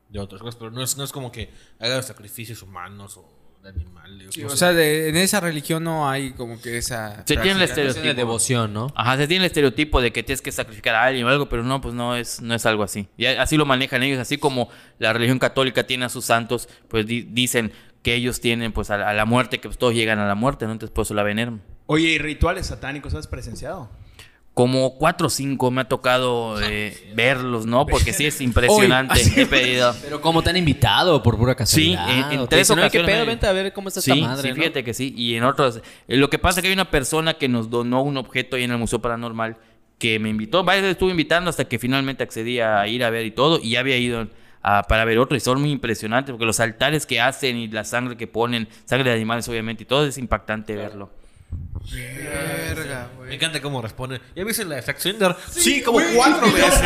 de 0.09 0.19
otras 0.19 0.41
cosas, 0.41 0.57
pero 0.57 0.71
no 0.71 0.83
es, 0.83 0.97
no 0.97 1.05
es 1.05 1.13
como 1.13 1.31
que 1.31 1.51
hagan 1.79 2.03
sacrificios 2.03 2.63
humanos 2.63 3.17
o 3.17 3.29
de 3.63 3.69
animales. 3.69 4.29
Sí, 4.35 4.41
no 4.41 4.47
o 4.47 4.51
sé. 4.51 4.57
sea, 4.57 4.73
de- 4.73 5.09
en 5.11 5.17
esa 5.17 5.39
religión 5.39 5.85
no 5.85 6.09
hay 6.09 6.33
como 6.33 6.61
que 6.61 6.79
esa. 6.79 7.19
Se 7.19 7.37
tiene 7.37 7.51
el 7.51 7.57
práctica. 7.59 7.65
estereotipo. 7.65 8.07
de 8.07 8.15
devoción, 8.15 8.73
¿no? 8.73 8.93
Ajá, 8.97 9.17
se 9.19 9.29
tiene 9.29 9.45
el 9.45 9.47
estereotipo 9.49 10.01
de 10.01 10.13
que 10.13 10.23
tienes 10.23 10.41
que 10.43 10.51
sacrificar 10.51 10.95
a 10.95 11.05
alguien 11.05 11.27
o 11.27 11.29
algo, 11.29 11.49
pero 11.49 11.63
no, 11.63 11.81
pues 11.81 11.95
no 11.95 12.17
es, 12.17 12.41
no 12.41 12.55
es 12.55 12.65
algo 12.67 12.83
así. 12.83 13.07
Y 13.19 13.27
así 13.27 13.57
lo 13.59 13.67
manejan 13.67 14.03
ellos, 14.03 14.19
así 14.19 14.39
como 14.39 14.69
la 14.99 15.13
religión 15.13 15.39
católica 15.39 15.87
tiene 15.87 16.07
a 16.07 16.09
sus 16.09 16.25
santos, 16.25 16.69
pues 16.89 17.07
di- 17.07 17.23
dicen 17.23 17.71
que 18.03 18.15
ellos 18.15 18.41
tienen 18.41 18.73
pues 18.73 18.91
a, 18.91 18.97
la- 18.97 19.11
a 19.11 19.13
la 19.13 19.27
muerte, 19.27 19.61
que 19.61 19.69
pues, 19.69 19.77
todos 19.79 19.93
llegan 19.95 20.19
a 20.19 20.27
la 20.27 20.35
muerte, 20.35 20.65
¿no? 20.65 20.73
Entonces 20.73 20.95
por 20.95 21.03
eso 21.03 21.13
la 21.15 21.23
veneran. 21.23 21.61
Oye, 21.87 22.09
¿y 22.09 22.19
rituales 22.19 22.67
satánicos 22.69 23.13
has 23.15 23.27
presenciado? 23.27 23.91
Como 24.61 24.95
cuatro 24.97 25.29
o 25.29 25.31
cinco 25.31 25.71
me 25.71 25.81
ha 25.81 25.89
tocado 25.89 26.61
eh, 26.63 26.95
verlos, 27.15 27.65
¿no? 27.65 27.87
Porque 27.87 28.13
sí 28.13 28.27
es 28.27 28.41
impresionante. 28.43 29.21
He 29.37 29.47
pedido. 29.47 29.95
Pero 30.03 30.21
como 30.21 30.43
te 30.43 30.51
han 30.51 30.57
invitado 30.59 31.23
por 31.23 31.39
pura 31.39 31.55
casualidad. 31.55 32.07
Sí, 32.07 32.13
en- 32.13 32.41
en 32.41 32.47
tres 32.49 32.69
dicen, 32.69 32.79
"Oye, 32.79 32.91
¿qué 32.91 32.99
ocasiones 32.99 33.11
pedo? 33.11 33.25
me- 33.25 33.31
Vente 33.33 33.47
a 33.47 33.53
ver 33.53 33.73
cómo 33.73 33.89
está 33.89 34.01
Sí, 34.03 34.11
esta 34.11 34.27
madre, 34.29 34.43
sí, 34.43 34.49
¿no?" 34.49 34.55
fíjate 34.57 34.85
que 34.85 34.93
sí. 34.93 35.15
Y 35.17 35.35
en 35.37 35.45
otros, 35.45 35.81
eh, 36.09 36.17
lo 36.17 36.29
que 36.29 36.39
pasa 36.39 36.61
es 36.61 36.63
que 36.63 36.69
hay 36.69 36.75
una 36.75 36.91
persona 36.91 37.35
que 37.35 37.49
nos 37.49 37.71
donó 37.71 38.03
un 38.03 38.17
objeto 38.19 38.57
ahí 38.57 38.65
en 38.65 38.73
el 38.73 38.79
Museo 38.79 38.99
Paranormal 39.01 39.57
que 39.99 40.19
me 40.19 40.29
invitó, 40.29 40.63
varias 40.65 40.83
veces 40.83 40.95
estuve 40.97 41.11
invitando 41.13 41.49
hasta 41.51 41.65
que 41.65 41.79
finalmente 41.79 42.23
accedí 42.23 42.61
a 42.61 42.87
ir 42.87 43.03
a 43.05 43.11
ver 43.11 43.25
y 43.27 43.31
todo, 43.31 43.61
y 43.63 43.71
ya 43.71 43.81
había 43.81 43.97
ido 43.97 44.29
a- 44.63 44.83
para 44.83 45.05
ver 45.07 45.19
otro, 45.19 45.37
y 45.37 45.41
son 45.41 45.61
muy 45.61 45.71
impresionantes, 45.71 46.33
porque 46.33 46.45
los 46.47 46.61
altares 46.61 47.07
que 47.07 47.19
hacen 47.21 47.57
y 47.57 47.69
la 47.69 47.85
sangre 47.85 48.17
que 48.17 48.27
ponen, 48.27 48.69
sangre 48.85 49.09
de 49.11 49.17
animales 49.17 49.49
obviamente, 49.49 49.85
y 49.85 49.87
todo 49.87 50.05
es 50.07 50.19
impactante 50.19 50.75
verlo. 50.77 51.11
Verga, 51.93 53.09
Me 53.13 53.17
güey. 53.19 53.35
encanta 53.35 53.61
cómo 53.61 53.83
responde. 53.83 54.21
¿Ya 54.37 54.45
viste 54.45 54.65
la 54.65 54.77
de 54.77 54.83
Zack 54.83 54.99
Snyder? 55.01 55.35
Sí, 55.51 55.83
como 55.83 55.99
cuatro 56.15 56.53
veces. 56.53 56.81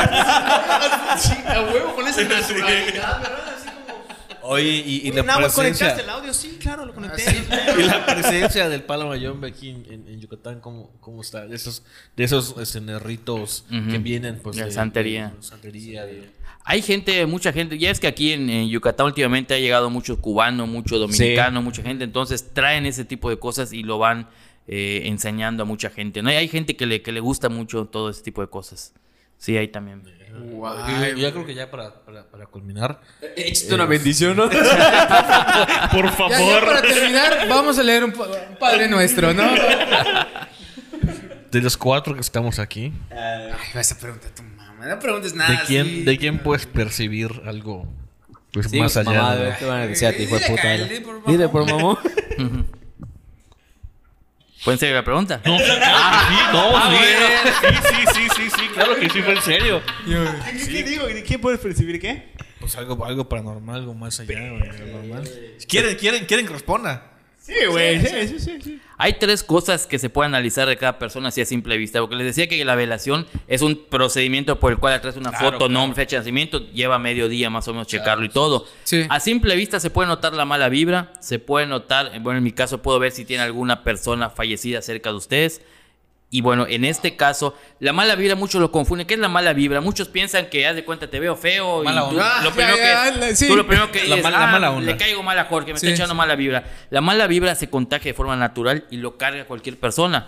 sí, 1.18 1.32
a 1.46 1.60
huevo 1.62 1.94
con 1.94 2.06
esa 2.08 2.22
naturalidad, 2.22 3.20
¿verdad? 3.20 3.54
Así 3.56 3.68
como... 3.68 4.48
Oye, 4.52 4.68
y, 4.86 5.08
y 5.08 5.12
la 5.12 5.22
Nah, 5.22 5.34
güey, 5.34 5.44
presencia... 5.46 5.86
¿Conectaste 5.88 6.02
el 6.02 6.08
audio? 6.10 6.34
Sí, 6.34 6.58
claro, 6.60 6.86
lo 6.86 6.94
conecté. 6.94 7.22
y 7.78 7.82
la 7.82 8.06
presencia 8.06 8.68
del 8.68 8.82
palo 8.82 9.08
mayombe 9.08 9.48
aquí 9.48 9.70
en, 9.70 9.84
en- 9.90 10.08
en 10.08 10.20
Yucatán, 10.20 10.60
¿cómo, 10.60 10.90
cómo 11.00 11.20
está? 11.22 11.46
De 11.46 11.56
esos, 11.56 11.82
de 12.16 12.24
esos 12.24 12.54
ritos 13.02 13.64
que 13.68 13.76
Ujú. 13.78 13.98
vienen, 14.02 14.40
pues. 14.42 14.56
De 14.56 14.70
santería. 14.70 15.32
de 15.36 15.42
santería, 15.42 16.06
de- 16.06 16.30
Hay 16.64 16.82
gente, 16.82 17.24
mucha 17.26 17.52
gente, 17.52 17.78
ya 17.78 17.90
es 17.90 18.00
que 18.00 18.06
aquí 18.06 18.32
en, 18.32 18.48
en 18.48 18.68
Yucatán 18.68 19.06
últimamente 19.06 19.54
ha 19.54 19.58
llegado 19.58 19.90
mucho 19.90 20.20
cubano, 20.20 20.66
mucho 20.66 20.98
dominicano, 20.98 21.60
mucha 21.62 21.82
gente, 21.82 22.04
entonces 22.04 22.52
traen 22.54 22.86
ese 22.86 23.04
tipo 23.04 23.28
de 23.30 23.38
cosas 23.38 23.72
y 23.72 23.82
lo 23.82 23.98
van 23.98 24.28
eh, 24.66 25.02
enseñando 25.04 25.62
a 25.62 25.66
mucha 25.66 25.90
gente. 25.90 26.22
¿no? 26.22 26.30
Y 26.32 26.34
hay 26.34 26.48
gente 26.48 26.76
que 26.76 26.86
le, 26.86 27.02
que 27.02 27.12
le 27.12 27.20
gusta 27.20 27.48
mucho 27.48 27.86
todo 27.86 28.10
ese 28.10 28.22
tipo 28.22 28.40
de 28.40 28.48
cosas. 28.48 28.92
Sí, 29.36 29.56
hay 29.56 29.68
también. 29.68 30.02
Y 31.16 31.20
ya 31.20 31.32
creo 31.32 31.44
que 31.44 31.54
ya 31.54 31.70
para, 31.70 32.02
para, 32.04 32.24
para 32.28 32.46
culminar. 32.46 33.00
Échate 33.36 33.74
una 33.74 33.84
bendición, 33.84 34.36
¿no? 34.36 34.48
Por 34.48 34.60
Ya, 36.30 36.40
ya 36.40 36.60
para 36.64 36.82
terminar, 36.82 37.46
vamos 37.48 37.78
a 37.78 37.82
leer 37.82 38.04
un, 38.04 38.10
un 38.10 38.56
Padre 38.58 38.88
Nuestro, 38.88 39.34
¿no? 39.34 39.44
De 41.50 41.60
los 41.60 41.76
cuatro 41.76 42.14
que 42.14 42.20
estamos 42.20 42.58
aquí, 42.58 42.92
Ay, 43.10 43.52
vas 43.74 43.92
a 43.92 43.98
preguntar 43.98 44.30
a 44.30 44.34
tu 44.34 44.42
mamá. 44.42 44.86
No 44.88 44.98
preguntes 44.98 45.34
nada. 45.34 45.50
¿de 45.52 45.58
quién, 45.66 45.86
así. 45.86 46.02
¿de 46.02 46.18
quién 46.18 46.38
puedes 46.40 46.66
percibir 46.66 47.30
algo 47.46 47.86
pues, 48.52 48.70
Sí, 48.70 48.78
más 48.80 48.96
allá? 48.96 49.12
mamá, 49.22 49.36
de- 49.36 49.52
te 49.52 49.64
van 49.66 49.82
a 49.82 49.86
decir 49.86 50.08
a 50.08 50.12
ti, 50.12 50.24
hijo 50.24 50.36
de 50.36 50.40
Dile, 50.40 50.56
puta. 50.56 51.28
Dile 51.28 51.48
por 51.48 51.66
Dile 51.66 52.64
mamón. 54.64 54.64
¿Pueden 54.64 54.78
seguir 54.78 54.94
la 54.94 55.04
pregunta? 55.04 55.40
No, 55.44 55.58
sí, 55.58 55.64
no, 56.52 56.90
sí, 56.90 56.96
sí, 57.60 57.74
sí, 57.88 58.06
sí, 58.14 58.28
sí, 58.34 58.50
sí, 58.50 58.68
claro 58.72 58.96
que 58.96 59.10
sí, 59.10 59.22
fue 59.22 59.34
en 59.34 59.42
serio. 59.42 59.82
¿Qué, 60.06 60.66
qué 60.68 60.82
digo? 60.82 61.06
¿De 61.06 61.22
quién 61.22 61.40
puedes 61.40 61.60
percibir 61.60 62.00
qué? 62.00 62.32
Pues 62.60 62.76
algo, 62.76 63.04
algo 63.04 63.28
paranormal, 63.28 63.76
algo 63.76 63.94
más 63.94 64.18
allá. 64.20 64.34
¿Quieren, 65.68 65.96
quieren, 65.96 66.24
quieren 66.24 66.46
que 66.46 66.52
responda? 66.52 67.10
Sí, 67.38 67.52
güey. 67.68 68.00
Sí, 68.00 68.08
sí, 68.26 68.38
sí, 68.38 68.58
sí. 68.62 68.80
Hay 68.98 69.14
tres 69.14 69.42
cosas 69.42 69.86
que 69.86 69.98
se 69.98 70.10
puede 70.10 70.26
analizar 70.26 70.68
de 70.68 70.76
cada 70.76 70.98
persona 70.98 71.28
así 71.28 71.40
a 71.40 71.46
simple 71.46 71.76
vista. 71.76 72.00
Porque 72.00 72.16
les 72.16 72.26
decía 72.26 72.48
que 72.48 72.64
la 72.64 72.74
velación 72.74 73.26
es 73.48 73.62
un 73.62 73.76
procedimiento 73.88 74.60
por 74.60 74.72
el 74.72 74.78
cual 74.78 75.00
traes 75.00 75.16
una 75.16 75.32
foto, 75.32 75.68
nombre, 75.68 75.96
fecha 75.96 76.16
de 76.16 76.20
nacimiento, 76.20 76.60
lleva 76.72 76.98
medio 76.98 77.28
día 77.28 77.50
más 77.50 77.66
o 77.68 77.72
menos 77.72 77.86
checarlo 77.86 78.24
y 78.24 78.28
todo. 78.28 78.66
Sí. 78.84 79.06
A 79.08 79.20
simple 79.20 79.56
vista 79.56 79.80
se 79.80 79.90
puede 79.90 80.08
notar 80.08 80.34
la 80.34 80.44
mala 80.44 80.68
vibra, 80.68 81.12
se 81.20 81.38
puede 81.38 81.66
notar, 81.66 82.20
bueno, 82.20 82.38
en 82.38 82.44
mi 82.44 82.52
caso 82.52 82.82
puedo 82.82 82.98
ver 82.98 83.12
si 83.12 83.24
tiene 83.24 83.42
alguna 83.42 83.82
persona 83.82 84.30
fallecida 84.30 84.82
cerca 84.82 85.10
de 85.10 85.16
ustedes. 85.16 85.62
Y 86.34 86.40
bueno, 86.40 86.66
en 86.68 86.84
este 86.84 87.14
caso, 87.14 87.56
la 87.78 87.92
mala 87.92 88.16
vibra 88.16 88.34
muchos 88.34 88.60
lo 88.60 88.72
confunden. 88.72 89.06
¿Qué 89.06 89.14
es 89.14 89.20
la 89.20 89.28
mala 89.28 89.52
vibra? 89.52 89.80
Muchos 89.80 90.08
piensan 90.08 90.46
que, 90.46 90.66
haz 90.66 90.74
de 90.74 90.84
cuenta, 90.84 91.08
te 91.08 91.20
veo 91.20 91.36
feo 91.36 91.84
Mala 91.84 92.00
y 92.00 92.04
tú, 92.04 92.10
onda. 92.10 92.42
lo 92.42 92.48
Ah, 92.50 92.52
primero 92.52 92.76
ya, 92.76 93.12
que, 93.12 93.20
ya, 93.20 93.36
sí. 93.36 93.46
tú 93.46 93.54
lo 93.54 93.64
primero 93.68 93.92
que 93.92 94.00
La 94.00 94.16
dices, 94.16 94.22
mala- 94.24 94.38
la 94.40 94.48
"Ah, 94.48 94.50
mala 94.52 94.70
onda". 94.72 94.90
le 94.90 94.96
caigo 94.96 95.22
mal 95.22 95.38
a 95.38 95.44
Jorge, 95.44 95.72
me 95.72 95.78
Sí, 95.78 95.86
está 95.86 95.94
echando 95.94 96.14
sí. 96.14 96.18
mala 96.18 96.34
vibra. 96.34 96.64
La 96.90 97.00
mala 97.00 97.28
vibra 97.28 97.54
se 97.54 97.70
contagia 97.70 98.10
de 98.10 98.14
forma 98.14 98.34
natural 98.34 98.84
y 98.90 98.96
lo 98.96 99.16
carga 99.16 99.44
cualquier 99.44 99.78
persona. 99.78 100.26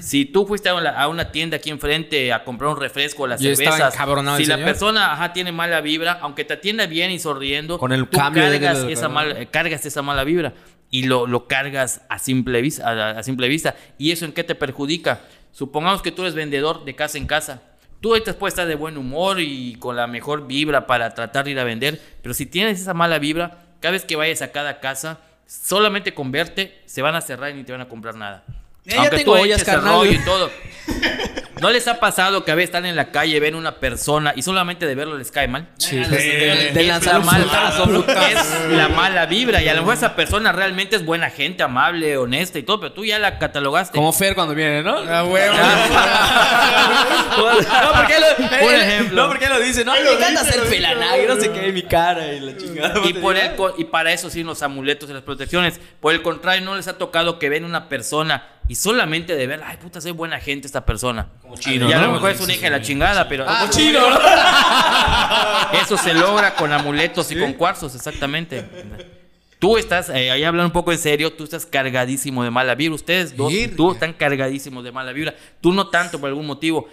Si 0.00 0.24
tú 0.24 0.46
fuiste 0.46 0.70
a 0.70 0.74
una, 0.74 0.90
a 0.90 1.08
una 1.08 1.30
tienda 1.32 1.58
aquí 1.58 1.68
enfrente 1.68 2.32
a 2.32 2.44
comprar 2.44 2.70
un 2.70 2.78
refresco 2.80 3.24
o 3.24 3.26
las 3.26 3.40
Y 3.42 3.54
cervezas, 3.54 3.94
si 3.94 4.44
la 4.46 4.54
señor. 4.56 4.64
persona 4.64 5.12
ajá, 5.12 5.34
tiene 5.34 5.52
mala 5.52 5.82
vibra, 5.82 6.18
aunque 6.22 6.44
te 6.46 6.54
atienda 6.54 6.86
bien 6.86 7.10
y 7.10 7.18
sonriendo, 7.18 7.78
Con 7.78 7.92
el 7.92 8.06
tú 8.08 8.16
cambio 8.18 8.42
de- 8.50 8.58
cargas, 8.58 8.80
de- 8.82 8.86
de- 8.88 8.92
esa 8.94 9.08
mala, 9.10 9.34
cargas 9.50 9.84
esa 9.86 10.00
mala 10.02 10.24
vibra 10.24 10.52
y 10.90 11.04
lo, 11.04 11.26
lo 11.26 11.46
cargas 11.48 12.02
a 12.10 12.18
simple, 12.18 12.60
vista, 12.60 12.86
a, 12.86 13.10
a 13.18 13.22
simple 13.22 13.48
vista. 13.48 13.74
¿Y 13.96 14.12
eso 14.12 14.26
en 14.26 14.32
qué 14.32 14.44
te 14.44 14.54
perjudica? 14.54 15.20
Supongamos 15.52 16.02
que 16.02 16.10
tú 16.10 16.22
eres 16.22 16.34
vendedor 16.34 16.84
de 16.84 16.94
casa 16.94 17.18
en 17.18 17.26
casa. 17.26 17.62
Tú 18.00 18.10
ahorita 18.10 18.32
puedes 18.34 18.54
estar 18.54 18.66
de 18.66 18.74
buen 18.74 18.96
humor 18.96 19.38
y 19.38 19.76
con 19.76 19.94
la 19.94 20.08
mejor 20.08 20.46
vibra 20.46 20.86
para 20.86 21.14
tratar 21.14 21.44
de 21.44 21.52
ir 21.52 21.60
a 21.60 21.64
vender, 21.64 22.00
pero 22.20 22.34
si 22.34 22.46
tienes 22.46 22.80
esa 22.80 22.94
mala 22.94 23.20
vibra, 23.20 23.58
cada 23.78 23.92
vez 23.92 24.04
que 24.04 24.16
vayas 24.16 24.42
a 24.42 24.50
cada 24.50 24.80
casa, 24.80 25.20
solamente 25.46 26.12
con 26.14 26.32
verte, 26.32 26.82
se 26.86 27.02
van 27.02 27.14
a 27.14 27.20
cerrar 27.20 27.50
y 27.50 27.54
ni 27.54 27.64
te 27.64 27.70
van 27.70 27.80
a 27.80 27.88
comprar 27.88 28.16
nada. 28.16 28.44
Eh, 28.86 28.94
ya 28.94 29.10
tengo 29.10 29.32
ollas, 29.32 29.60
eches 29.62 29.68
el 29.68 29.74
carnal. 29.80 30.06
y 30.12 30.18
todo. 30.24 30.50
¿No 31.60 31.70
les 31.70 31.86
ha 31.86 32.00
pasado 32.00 32.44
que 32.44 32.50
a 32.50 32.56
veces 32.56 32.70
están 32.70 32.86
en 32.86 32.96
la 32.96 33.12
calle, 33.12 33.38
ven 33.38 33.54
una 33.54 33.76
persona 33.78 34.32
y 34.34 34.42
solamente 34.42 34.84
de 34.84 34.96
verlo 34.96 35.16
les 35.16 35.30
cae 35.30 35.46
mal? 35.46 35.68
Sí, 35.78 35.96
Es 35.96 36.10
de, 36.10 36.72
la 36.74 36.82
lanzar 36.82 37.20
un 37.20 37.26
mala- 37.26 37.44
es 38.32 38.70
la 38.72 38.88
mala 38.88 39.26
vibra 39.26 39.62
y 39.62 39.68
a 39.68 39.74
lo 39.74 39.82
mejor 39.82 39.94
esa 39.94 40.16
persona 40.16 40.50
realmente 40.50 40.96
es 40.96 41.04
buena 41.04 41.30
gente, 41.30 41.62
amable, 41.62 42.16
honesta 42.16 42.58
y 42.58 42.64
todo, 42.64 42.80
pero 42.80 42.92
tú 42.92 43.04
ya 43.04 43.20
la 43.20 43.38
catalogaste. 43.38 43.94
Como 43.96 44.12
Fer 44.12 44.34
cuando 44.34 44.56
viene, 44.56 44.82
¿no? 44.82 44.96
Ah, 45.08 45.22
huevo. 45.22 45.54
no, 47.36 47.92
porque 47.96 48.16
él 48.16 48.22
lo, 48.40 48.48
Por 48.58 48.74
él- 48.74 48.80
ejemplo. 48.80 49.22
No, 49.22 49.28
porque 49.28 49.48
lo 49.48 49.60
dice, 49.60 49.84
no, 49.84 49.92
me 49.92 50.00
encanta 50.12 50.40
hacer 50.40 50.62
pelanague, 50.68 51.26
no 51.28 51.36
sé 51.40 51.52
qué, 51.52 51.68
en 51.68 51.74
mi 51.74 51.82
cara 51.82 52.32
y 52.32 52.40
la 52.40 52.56
chingada. 52.56 53.00
Y, 53.04 53.12
por 53.14 53.36
el 53.36 53.52
y 53.78 53.84
para 53.84 54.12
eso 54.12 54.30
sí 54.30 54.42
los 54.42 54.62
amuletos 54.62 55.08
y 55.10 55.12
las 55.12 55.22
protecciones. 55.22 55.80
Por 56.00 56.12
el 56.12 56.22
contrario, 56.22 56.64
no 56.64 56.74
les 56.74 56.88
ha 56.88 56.98
tocado 56.98 57.38
que 57.38 57.48
ven 57.48 57.64
una 57.64 57.88
persona 57.88 58.48
y 58.68 58.74
solamente 58.76 59.34
de 59.36 59.46
ver, 59.46 59.62
ay 59.64 59.76
puta, 59.76 60.00
soy 60.00 60.12
buena 60.12 60.38
gente 60.40 60.66
esta 60.66 60.84
persona. 60.84 61.28
Como 61.42 61.56
chino, 61.56 61.88
Y 61.88 61.92
a 61.92 62.00
lo 62.00 62.12
mejor 62.12 62.30
es 62.30 62.40
una 62.40 62.52
hija 62.54 62.64
de 62.64 62.70
la 62.70 62.80
chingada, 62.82 63.28
pero 63.28 63.44
Ah, 63.46 63.66
chino, 63.70 64.00
¿no? 64.08 64.18
eso 65.80 65.96
se 65.96 66.14
logra 66.14 66.54
con 66.54 66.72
amuletos 66.72 67.30
y 67.32 67.38
con 67.38 67.52
cuarzos, 67.54 67.94
exactamente. 67.94 68.64
Tú 69.58 69.76
estás, 69.76 70.08
eh, 70.08 70.30
ahí 70.32 70.42
hablando 70.42 70.66
un 70.66 70.72
poco 70.72 70.90
en 70.90 70.98
serio, 70.98 71.32
tú 71.34 71.44
estás 71.44 71.64
cargadísimo 71.66 72.42
de 72.42 72.50
mala 72.50 72.74
vibra. 72.74 72.96
Ustedes 72.96 73.36
dos, 73.36 73.52
Virga. 73.52 73.76
tú 73.76 73.92
están 73.92 74.12
cargadísimos 74.12 74.82
de 74.82 74.90
mala 74.90 75.12
vibra. 75.12 75.34
Tú 75.60 75.72
no 75.72 75.86
tanto 75.88 76.18
por 76.18 76.28
algún 76.28 76.46
motivo. 76.46 76.88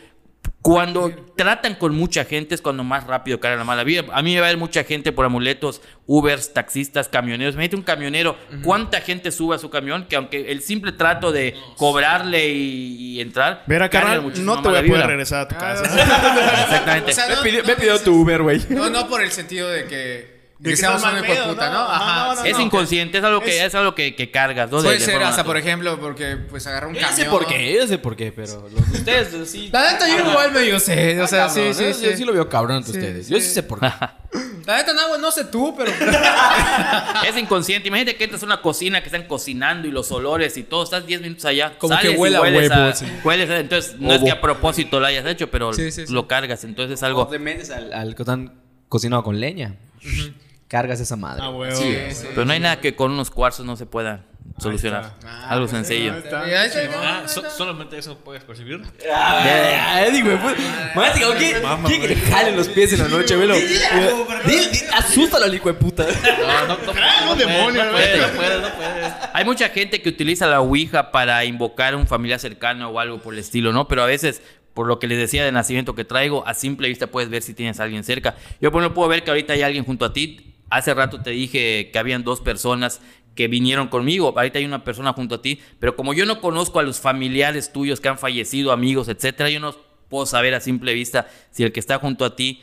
Cuando 0.61 1.09
tratan 1.37 1.75
con 1.75 1.95
mucha 1.95 2.25
gente 2.25 2.53
es 2.53 2.61
cuando 2.61 2.83
más 2.83 3.07
rápido 3.07 3.39
cae 3.39 3.55
la 3.55 3.63
mala 3.63 3.85
vibra. 3.85 4.13
A 4.13 4.21
mí 4.21 4.33
me 4.33 4.41
va 4.41 4.47
a 4.47 4.49
ver 4.49 4.57
mucha 4.57 4.83
gente 4.83 5.13
por 5.13 5.25
amuletos, 5.25 5.81
Ubers, 6.05 6.53
taxistas, 6.53 7.07
camioneros. 7.07 7.53
Imagínate 7.55 7.75
un 7.77 7.83
camionero, 7.83 8.35
¿cuánta 8.61 8.99
gente 8.99 9.31
sube 9.31 9.55
a 9.55 9.59
su 9.59 9.69
camión? 9.69 10.05
Que 10.09 10.17
aunque 10.17 10.51
el 10.51 10.61
simple 10.61 10.91
trato 10.91 11.31
de 11.31 11.55
cobrarle 11.77 12.49
y, 12.49 12.95
y 13.15 13.21
entrar. 13.21 13.63
Carga 13.67 13.89
carnal, 13.89 14.23
no 14.23 14.31
te 14.31 14.41
voy 14.41 14.55
a 14.57 14.61
poder 14.63 14.83
vibra. 14.83 15.07
regresar 15.07 15.41
a 15.41 15.47
tu 15.47 15.55
casa. 15.55 15.83
Exactamente. 15.85 17.11
O 17.11 17.13
sea, 17.13 17.27
Me 17.29 17.35
pidió, 17.41 17.61
no 17.61 17.67
me 17.69 17.75
pidió 17.75 17.99
tu 18.01 18.13
Uber, 18.21 18.41
güey. 18.43 18.61
No, 18.69 18.89
no 18.89 19.07
por 19.07 19.21
el 19.23 19.31
sentido 19.31 19.69
de 19.69 19.85
que, 19.87 20.38
De 20.59 20.65
que 20.65 20.69
que 20.71 20.75
seamos 20.75 21.01
un 21.01 21.09
hijo 21.11 21.21
de 21.33 21.53
puta, 21.53 21.67
¿no? 21.69 21.73
¿no? 21.73 21.79
Ajá, 21.85 21.95
Ajá. 21.95 22.27
no, 22.27 22.35
no, 22.35 22.41
sí. 22.43 22.49
es 22.49 22.59
inconsciente, 22.59 23.17
es 23.17 23.23
algo 23.23 23.39
que, 23.39 23.63
es, 23.65 23.73
algo 23.75 23.95
que, 23.95 24.13
que 24.13 24.29
cargas, 24.29 24.69
Puede 24.69 24.89
de 24.95 24.99
ser 24.99 25.13
forma 25.13 25.29
hasta, 25.29 25.45
por 25.45 25.55
ejemplo, 25.55 25.97
porque 26.01 26.35
pues 26.35 26.67
agarra 26.67 26.87
un 26.87 26.95
Yo 26.95 26.99
camión. 26.99 27.15
sé 27.17 27.25
por 27.25 27.47
qué, 27.47 27.73
yo 27.75 27.87
sé 27.87 27.97
por 27.97 28.17
qué, 28.17 28.33
pero 28.33 28.67
los 28.69 28.91
de 28.91 28.97
ustedes 28.97 29.49
sí. 29.49 29.69
La 29.71 29.93
neta 29.93 30.05
yo 30.09 30.29
igual 30.29 30.51
medio 30.51 30.77
sé, 30.81 31.21
o 31.21 31.27
sea, 31.27 31.45
Ah, 31.45 31.49
sí, 31.49 31.61
sí, 31.73 31.83
yo- 31.85 31.93
sí. 31.93 32.05
Yo 32.11 32.17
sí 32.17 32.25
lo 32.25 32.33
veo 32.33 32.49
cabrón 32.49 32.75
ante 32.77 32.91
Sí, 32.91 32.97
ustedes. 32.97 33.27
sí. 33.27 33.33
Yo 33.33 33.39
sí 33.39 33.47
sé 33.47 33.63
por 33.63 33.79
qué. 33.79 33.87
La 34.67 34.77
neta 34.77 34.91
no, 34.93 35.17
no 35.17 35.31
sé 35.31 35.45
tú, 35.45 35.73
pero 35.77 35.91
Es 37.27 37.37
inconsciente. 37.37 37.87
Imagínate 37.87 38.17
que 38.17 38.25
entras 38.25 38.43
a 38.43 38.45
una 38.45 38.61
cocina 38.61 38.99
que 39.01 39.07
están 39.07 39.23
cocinando 39.27 39.87
y 39.87 39.91
los 39.91 40.11
olores 40.11 40.57
y 40.57 40.63
todo. 40.63 40.83
Estás 40.83 41.05
10 41.07 41.21
minutos 41.21 41.45
allá. 41.45 41.77
Como 41.79 41.95
que 41.95 42.01
sales 42.03 42.15
y 42.15 42.17
huele 42.19 42.37
a 42.37 42.41
huevo, 42.41 42.93
sí. 42.93 43.05
hueles 43.23 43.49
a- 43.49 43.59
entonces, 43.59 43.95
no 43.97 44.13
es 44.13 44.21
que 44.21 44.29
a 44.29 44.41
propósito 44.41 44.99
lo 44.99 45.05
hayas 45.07 45.25
hecho, 45.25 45.49
pero 45.49 45.73
Sí, 45.73 45.89
sí, 45.91 46.05
sí. 46.05 46.13
lo 46.13 46.27
cargas. 46.27 46.63
Entonces 46.65 46.99
es 46.99 47.03
Algo 47.03 47.21
algo. 47.21 47.31
te 47.31 47.39
metes 47.39 47.71
al, 47.71 47.91
al 47.93 48.13
que 48.13 48.21
están 48.23 48.53
cocinado 48.89 49.23
con 49.23 49.39
leña. 49.39 49.75
Cargas 50.69 50.99
esa 51.01 51.15
madre. 51.17 51.41
Ah, 51.43 51.49
huevo. 51.49 51.75
Sí, 51.75 51.97
Pero 52.29 52.45
no 52.45 52.53
hay 52.53 52.59
nada 52.61 52.79
que 52.79 52.95
con 52.95 53.11
unos 53.11 53.29
cuarzos 53.31 53.65
no 53.65 53.75
se 53.75 53.85
pueda 53.85 54.23
solucionar. 54.59 55.13
algo 55.47 55.67
sencillo. 55.67 56.13
Ya, 56.23 56.45
ya, 56.45 56.67
ya, 56.67 56.89
Ah, 57.01 57.27
so- 57.27 57.41
ya. 57.41 57.49
solamente 57.49 57.97
eso 57.97 58.17
puedes 58.19 58.43
percibir. 58.43 58.81
Ah, 59.11 60.03
Eddie, 60.05 60.21
güey. 60.21 60.37
pues, 60.37 60.55
Más 60.95 61.15
digo, 61.15 61.31
¿qué? 61.39 61.61
¿Quiere 61.85 62.01
que 62.01 62.07
le 62.09 62.15
jalen 62.21 62.55
los 62.55 62.67
pies 62.69 62.93
en 62.93 62.99
la 62.99 63.07
noche, 63.07 63.35
velo? 63.35 63.55
Asústalo 64.93 65.45
al 65.45 65.53
hijo 65.55 65.69
de 65.69 65.73
puta. 65.75 66.05
No, 66.05 66.67
no, 66.67 66.77
no, 66.85 66.91
Ah, 67.01 67.35
demonio, 67.35 67.81
puedes, 67.91 68.19
no 68.21 68.27
puedes, 68.37 68.61
no 68.61 68.69
puedes. 68.75 69.13
Hay 69.33 69.45
mucha 69.45 69.69
gente 69.69 70.01
que 70.01 70.09
utiliza 70.09 70.45
la 70.47 70.61
Ouija 70.61 71.11
para 71.11 71.43
invocar 71.45 71.93
a 71.93 71.97
un 71.97 72.07
familiar 72.07 72.39
cercano 72.39 72.89
o 72.89 72.99
algo 72.99 73.19
por 73.19 73.33
el 73.33 73.39
estilo, 73.39 73.71
¿no? 73.71 73.87
Pero 73.87 74.03
a 74.03 74.05
veces, 74.05 74.41
por 74.73 74.87
lo 74.87 74.99
que 74.99 75.07
les 75.07 75.17
decía 75.17 75.43
de 75.45 75.51
nacimiento 75.51 75.95
que 75.95 76.05
traigo, 76.05 76.45
a 76.47 76.53
simple 76.53 76.87
vista 76.89 77.07
puedes 77.07 77.29
ver 77.29 77.41
si 77.43 77.53
tienes 77.53 77.79
a 77.79 77.83
alguien 77.83 78.03
cerca. 78.03 78.35
Yo, 78.61 78.71
por 78.71 78.81
ejemplo, 78.81 78.95
puedo 78.95 79.09
ver 79.09 79.23
que 79.23 79.31
ahorita 79.31 79.53
hay 79.53 79.61
alguien 79.63 79.85
junto 79.85 80.05
a 80.05 80.13
ti. 80.13 80.55
Hace 80.69 80.93
rato 80.93 81.21
te 81.21 81.31
dije 81.31 81.89
que 81.91 81.99
habían 81.99 82.23
dos 82.23 82.41
personas 82.41 83.01
que 83.35 83.47
vinieron 83.47 83.87
conmigo. 83.87 84.33
Ahorita 84.35 84.59
hay 84.59 84.65
una 84.65 84.83
persona 84.83 85.13
junto 85.13 85.35
a 85.35 85.41
ti. 85.41 85.59
Pero 85.79 85.95
como 85.95 86.13
yo 86.13 86.25
no 86.25 86.41
conozco 86.41 86.79
a 86.79 86.83
los 86.83 86.99
familiares 86.99 87.71
tuyos 87.71 87.99
que 87.99 88.09
han 88.09 88.17
fallecido, 88.17 88.71
amigos, 88.71 89.07
etcétera, 89.07 89.49
yo 89.49 89.59
no 89.59 89.75
puedo 90.09 90.25
saber 90.25 90.53
a 90.53 90.59
simple 90.59 90.93
vista 90.93 91.27
si 91.51 91.63
el 91.63 91.71
que 91.71 91.79
está 91.79 91.99
junto 91.99 92.25
a 92.25 92.35
ti 92.35 92.61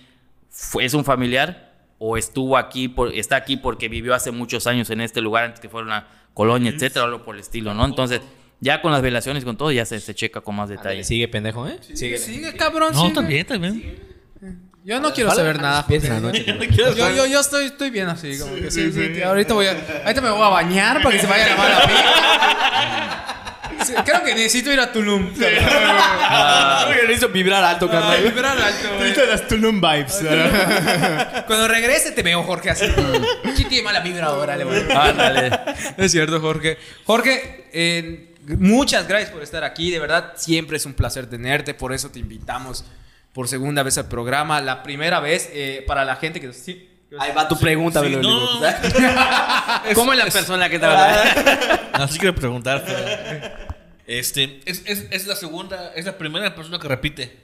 fue- 0.51 0.85
es 0.85 0.95
un 0.95 1.05
familiar 1.05 1.73
o 1.99 2.17
estuvo 2.17 2.57
aquí, 2.59 2.89
por, 2.89 3.15
está 3.15 3.37
aquí 3.37 3.57
porque 3.57 3.89
vivió 3.89 4.15
hace 4.15 4.31
muchos 4.33 4.67
años 4.67 4.91
en 4.91 5.01
este 5.01 5.21
lugar 5.23 5.45
antes 5.45 5.61
que 5.61 5.69
fuera 5.69 5.87
una 5.87 6.09
colonia, 6.35 6.71
etcétera, 6.71 7.05
o 7.05 7.09
algo 7.09 7.25
por 7.25 7.35
el 7.37 7.41
estilo, 7.41 7.73
¿no? 7.73 7.85
Entonces, 7.87 8.21
ya 8.61 8.83
con 8.83 8.93
las 8.93 9.01
velaciones 9.01 9.43
y 9.43 9.47
con 9.47 9.57
todo, 9.57 9.73
ya 9.73 9.87
se, 9.87 10.01
se 10.01 10.15
checa 10.15 10.41
con 10.43 10.57
más 10.57 10.69
detalle. 10.69 11.05
Sigue 11.05 11.29
pendejo, 11.29 11.67
¿eh? 11.67 11.79
Sigue, 11.81 12.19
sigue, 12.19 12.55
cabrón. 12.55 12.93
No, 12.93 13.03
sigue. 13.03 13.15
también, 13.15 13.47
también. 13.47 14.16
Yo 14.87 15.01
no 15.01 15.13
quiero 15.13 15.33
saber 15.33 15.61
nada. 15.61 15.85
Yo, 15.89 16.95
yo, 16.95 17.27
yo 17.27 17.41
estoy, 17.41 17.65
estoy 17.67 17.91
bien 17.91 18.09
así, 18.09 18.39
como 18.39 18.55
que 18.55 18.71
sí, 18.71 18.93
sí, 18.93 19.21
ahorita 19.21 19.53
voy 19.53 19.67
a, 19.67 19.77
ahorita 20.05 20.21
me 20.21 20.31
voy 20.31 20.43
a 20.43 20.49
bañar 20.49 21.03
para 21.03 21.17
que 21.17 21.21
se 21.21 21.27
vaya 21.27 21.45
a 21.45 21.49
lavar 21.49 21.71
la 21.71 21.87
piel. 21.87 21.99
Sí, 23.85 23.93
creo 24.05 24.25
que 24.25 24.35
necesito 24.35 24.73
ir 24.73 24.81
a 24.81 24.91
Tulum. 24.91 25.33
Le 25.37 27.13
hizo 27.13 27.29
vibrar 27.29 27.63
alto, 27.63 27.89
carnal. 27.91 28.23
Vibrar 28.23 28.59
alto, 28.59 28.89
güey. 28.89 29.01
Ahorita 29.03 29.27
las 29.27 29.47
Tulum 29.47 29.81
vibes. 29.81 30.25
Cuando 31.47 31.69
regrese 31.69 32.13
te 32.13 32.23
veo, 32.23 32.43
Jorge, 32.43 32.71
así. 32.71 32.87
Sí 33.55 33.65
tiene 33.67 33.85
mala 33.85 34.01
vibra 34.01 34.27
ahora, 34.27 34.57
le 34.57 34.65
voy 34.65 34.79
Ándale. 34.91 35.51
Es 35.99 36.11
cierto, 36.11 36.41
Jorge. 36.41 36.79
Jorge, 37.05 37.67
eh, 37.73 38.35
muchas 38.59 39.07
gracias 39.07 39.31
por 39.31 39.43
estar 39.43 39.63
aquí. 39.63 39.91
De 39.91 39.99
verdad, 39.99 40.33
siempre 40.37 40.79
es 40.79 40.87
un 40.87 40.95
placer 40.95 41.27
tenerte. 41.27 41.75
Por 41.75 41.93
eso 41.93 42.11
te 42.11 42.19
invitamos 42.19 42.85
por 43.37 43.49
segunda 43.49 43.83
vez 43.83 43.99
al 43.99 44.09
programa. 44.09 44.63
La 44.63 44.83
primera 44.83 45.21
vez, 45.21 45.51
eh, 45.53 45.85
para 45.87 46.07
la 46.07 46.17
gente 46.17 46.41
que... 46.41 46.55
Sí. 46.55 46.89
Ahí 47.19 47.33
va 47.37 47.47
tu 47.47 47.59
pregunta, 47.59 48.01
Sí, 48.01 48.07
velo, 48.09 48.23
no. 48.23 48.61
¿Cómo 49.95 50.15
es 50.15 50.19
la 50.19 50.25
persona 50.25 50.71
que 50.71 50.79
te 50.79 50.87
va 50.87 51.13
a 51.13 51.81
No, 51.99 52.09
sí 52.09 52.19
quiero 52.19 52.35
preguntar. 52.35 52.83
pero- 52.87 53.51
Este, 54.07 54.61
es, 54.65 54.83
es, 54.87 55.05
es 55.11 55.27
la 55.27 55.37
segunda, 55.37 55.93
es 55.95 56.07
la 56.07 56.17
primera 56.17 56.55
persona 56.55 56.79
que 56.79 56.89
repite. 56.89 57.37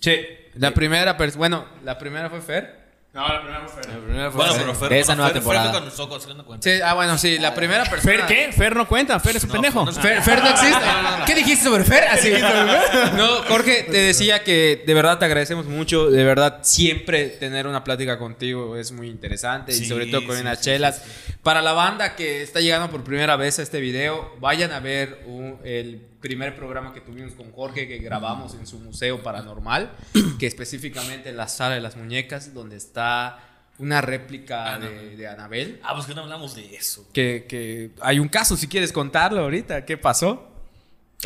Sí. 0.00 0.16
La 0.54 0.72
primera 0.72 1.14
persona... 1.18 1.38
Bueno, 1.38 1.66
la 1.84 1.98
primera 1.98 2.30
fue 2.30 2.40
Fer. 2.40 2.83
No, 3.14 3.28
la 3.28 3.40
primera 3.42 3.68
fue 3.68 3.82
Fer. 3.84 4.00
Bueno, 4.00 4.52
pero 4.58 4.74
Fer, 4.74 4.88
De 4.88 4.98
esa 4.98 5.14
bueno, 5.14 5.22
nueva 5.22 5.28
Fer- 5.28 5.32
Fer 5.32 5.32
temporada. 5.34 5.70
fue 5.70 5.78
con 5.78 5.84
nosotros, 5.88 6.26
cuenta. 6.44 6.68
Sí, 6.68 6.80
ah, 6.82 6.94
bueno, 6.94 7.16
sí, 7.16 7.38
la 7.38 7.54
primera 7.54 7.84
persona. 7.84 8.12
¿Fer 8.12 8.26
qué? 8.26 8.52
Fer 8.52 8.74
no 8.74 8.88
cuenta, 8.88 9.20
Fer 9.20 9.36
es 9.36 9.44
un 9.44 9.48
No, 9.50 9.52
pendejo. 9.54 9.84
no 9.84 9.90
es- 9.92 9.98
Fer, 10.00 10.20
Fer 10.20 10.42
no 10.42 10.48
existe. 10.50 10.80
¿Qué 11.24 11.34
dijiste 11.36 11.64
sobre 11.64 11.84
Fer? 11.84 12.04
Así. 12.08 12.32
No, 13.16 13.26
Jorge, 13.48 13.84
te 13.84 13.98
decía 13.98 14.42
que 14.42 14.82
de 14.84 14.94
verdad 14.94 15.18
te 15.20 15.26
agradecemos 15.26 15.66
mucho. 15.66 16.10
De 16.10 16.24
verdad, 16.24 16.58
siempre 16.62 17.26
tener 17.28 17.68
una 17.68 17.84
plática 17.84 18.18
contigo 18.18 18.76
es 18.76 18.90
muy 18.90 19.08
interesante. 19.08 19.72
y 19.72 19.84
sobre 19.84 20.06
todo 20.06 20.26
con 20.26 20.34
sí, 20.34 20.42
unas 20.42 20.58
sí, 20.58 20.64
chelas. 20.64 21.02
Para 21.44 21.62
la 21.62 21.72
banda 21.72 22.16
que 22.16 22.42
está 22.42 22.60
llegando 22.60 22.90
por 22.90 23.04
primera 23.04 23.36
vez 23.36 23.60
a 23.60 23.62
este 23.62 23.78
video, 23.78 24.34
vayan 24.40 24.72
a 24.72 24.80
ver 24.80 25.22
un- 25.26 25.58
el 25.64 26.02
primer 26.24 26.56
programa 26.56 26.94
que 26.94 27.02
tuvimos 27.02 27.34
con 27.34 27.52
Jorge 27.52 27.86
que 27.86 27.98
grabamos 27.98 28.54
en 28.54 28.66
su 28.66 28.78
museo 28.78 29.22
paranormal, 29.22 29.90
que 30.38 30.46
específicamente 30.46 31.28
en 31.28 31.36
la 31.36 31.48
sala 31.48 31.74
de 31.74 31.82
las 31.82 31.96
muñecas, 31.96 32.54
donde 32.54 32.76
está 32.76 33.40
una 33.78 34.00
réplica 34.00 34.78
de, 34.78 35.16
de 35.16 35.28
Anabel. 35.28 35.80
Ah, 35.84 35.92
pues 35.94 36.06
que 36.06 36.14
no 36.14 36.22
hablamos 36.22 36.54
de 36.56 36.74
eso. 36.76 37.06
Que, 37.12 37.44
que 37.46 37.90
hay 38.00 38.20
un 38.20 38.28
caso, 38.28 38.56
si 38.56 38.68
quieres 38.68 38.90
contarlo 38.90 39.42
ahorita. 39.42 39.84
¿Qué 39.84 39.98
pasó? 39.98 40.50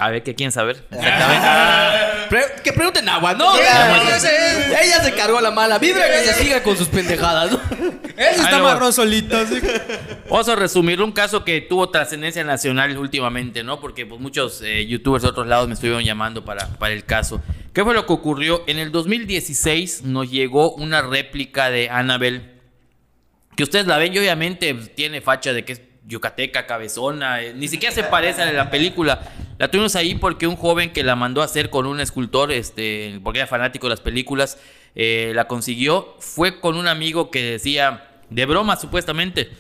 A 0.01 0.11
ver, 0.11 0.25
¿qué 0.25 0.35
quieren 0.35 0.51
saber? 0.53 0.85
Pre- 2.29 2.63
que 2.65 2.73
pregunten 2.73 3.09
agua, 3.09 3.35
¿no? 3.35 3.57
Ella 3.57 5.01
se 5.03 5.13
cargó 5.15 5.41
la 5.41 5.51
mala 5.53 5.79
vibra 5.79 6.05
que 6.11 6.25
se 6.27 6.35
siga 6.43 6.63
con 6.63 6.77
sus 6.77 6.89
pendejadas, 6.89 7.53
¿no? 7.53 7.61
Él 8.19 8.35
se 8.35 8.41
Ahí 8.41 8.45
está 8.47 8.57
amarró 8.59 8.91
solito. 8.91 9.37
así. 9.37 9.61
Vamos 10.29 10.49
a 10.49 10.57
resumir 10.57 11.01
un 11.01 11.13
caso 11.13 11.45
que 11.45 11.61
tuvo 11.61 11.89
trascendencia 11.91 12.43
nacional 12.43 12.97
últimamente, 12.99 13.63
¿no? 13.63 13.81
Porque 13.81 14.05
pues, 14.07 14.21
muchos 14.21 14.61
eh, 14.63 14.87
youtubers 14.87 15.23
de 15.23 15.29
otros 15.29 15.47
lados 15.47 15.69
me 15.69 15.75
estuvieron 15.75 16.03
llamando 16.05 16.45
para, 16.45 16.67
para 16.79 16.93
el 16.95 17.05
caso. 17.05 17.41
¿Qué 17.73 17.85
fue 17.85 17.95
lo 17.95 18.07
que 18.07 18.13
ocurrió? 18.13 18.65
En 18.67 18.79
el 18.79 18.91
2016 18.91 20.03
nos 20.03 20.31
llegó 20.31 20.73
una 20.75 21.01
réplica 21.01 21.71
de 21.71 21.89
Annabelle. 21.91 22.43
Que 23.57 23.63
ustedes 23.63 23.87
la 23.87 23.99
ven 23.99 24.13
y 24.13 24.19
obviamente 24.19 24.75
pues, 24.75 24.95
tiene 24.95 25.21
facha 25.21 25.53
de 25.53 25.65
que 25.65 25.73
es 25.75 25.83
yucateca, 26.07 26.67
cabezona. 26.67 27.43
eh, 27.43 27.53
ni 27.55 27.69
siquiera 27.69 27.95
se 27.95 28.03
parece 28.03 28.43
a 28.43 28.47
la 28.47 28.51
de 28.51 28.57
la 28.57 28.71
película. 28.71 29.21
La 29.59 29.71
tuvimos 29.71 29.95
ahí 29.97 30.15
porque 30.17 30.47
un 30.47 30.57
joven 30.57 30.93
que 30.93 31.03
la 31.05 31.15
mandó 31.17 31.43
a 31.43 31.45
hacer 31.45 31.71
con 31.71 31.87
un 31.87 32.01
escultor, 32.01 32.51
este, 32.51 33.21
porque 33.23 33.41
era 33.41 33.47
fanático 33.47 33.87
de 33.87 33.91
las 33.91 34.01
películas, 34.01 34.59
eh, 34.95 35.33
la 35.35 35.47
consiguió. 35.47 36.17
Fue 36.21 36.61
con 36.61 36.77
un 36.77 36.89
amigo 36.89 37.31
que 37.31 37.43
decía, 37.43 38.08
de 38.31 38.47
broma 38.47 38.77
supuestamente, 38.77 39.51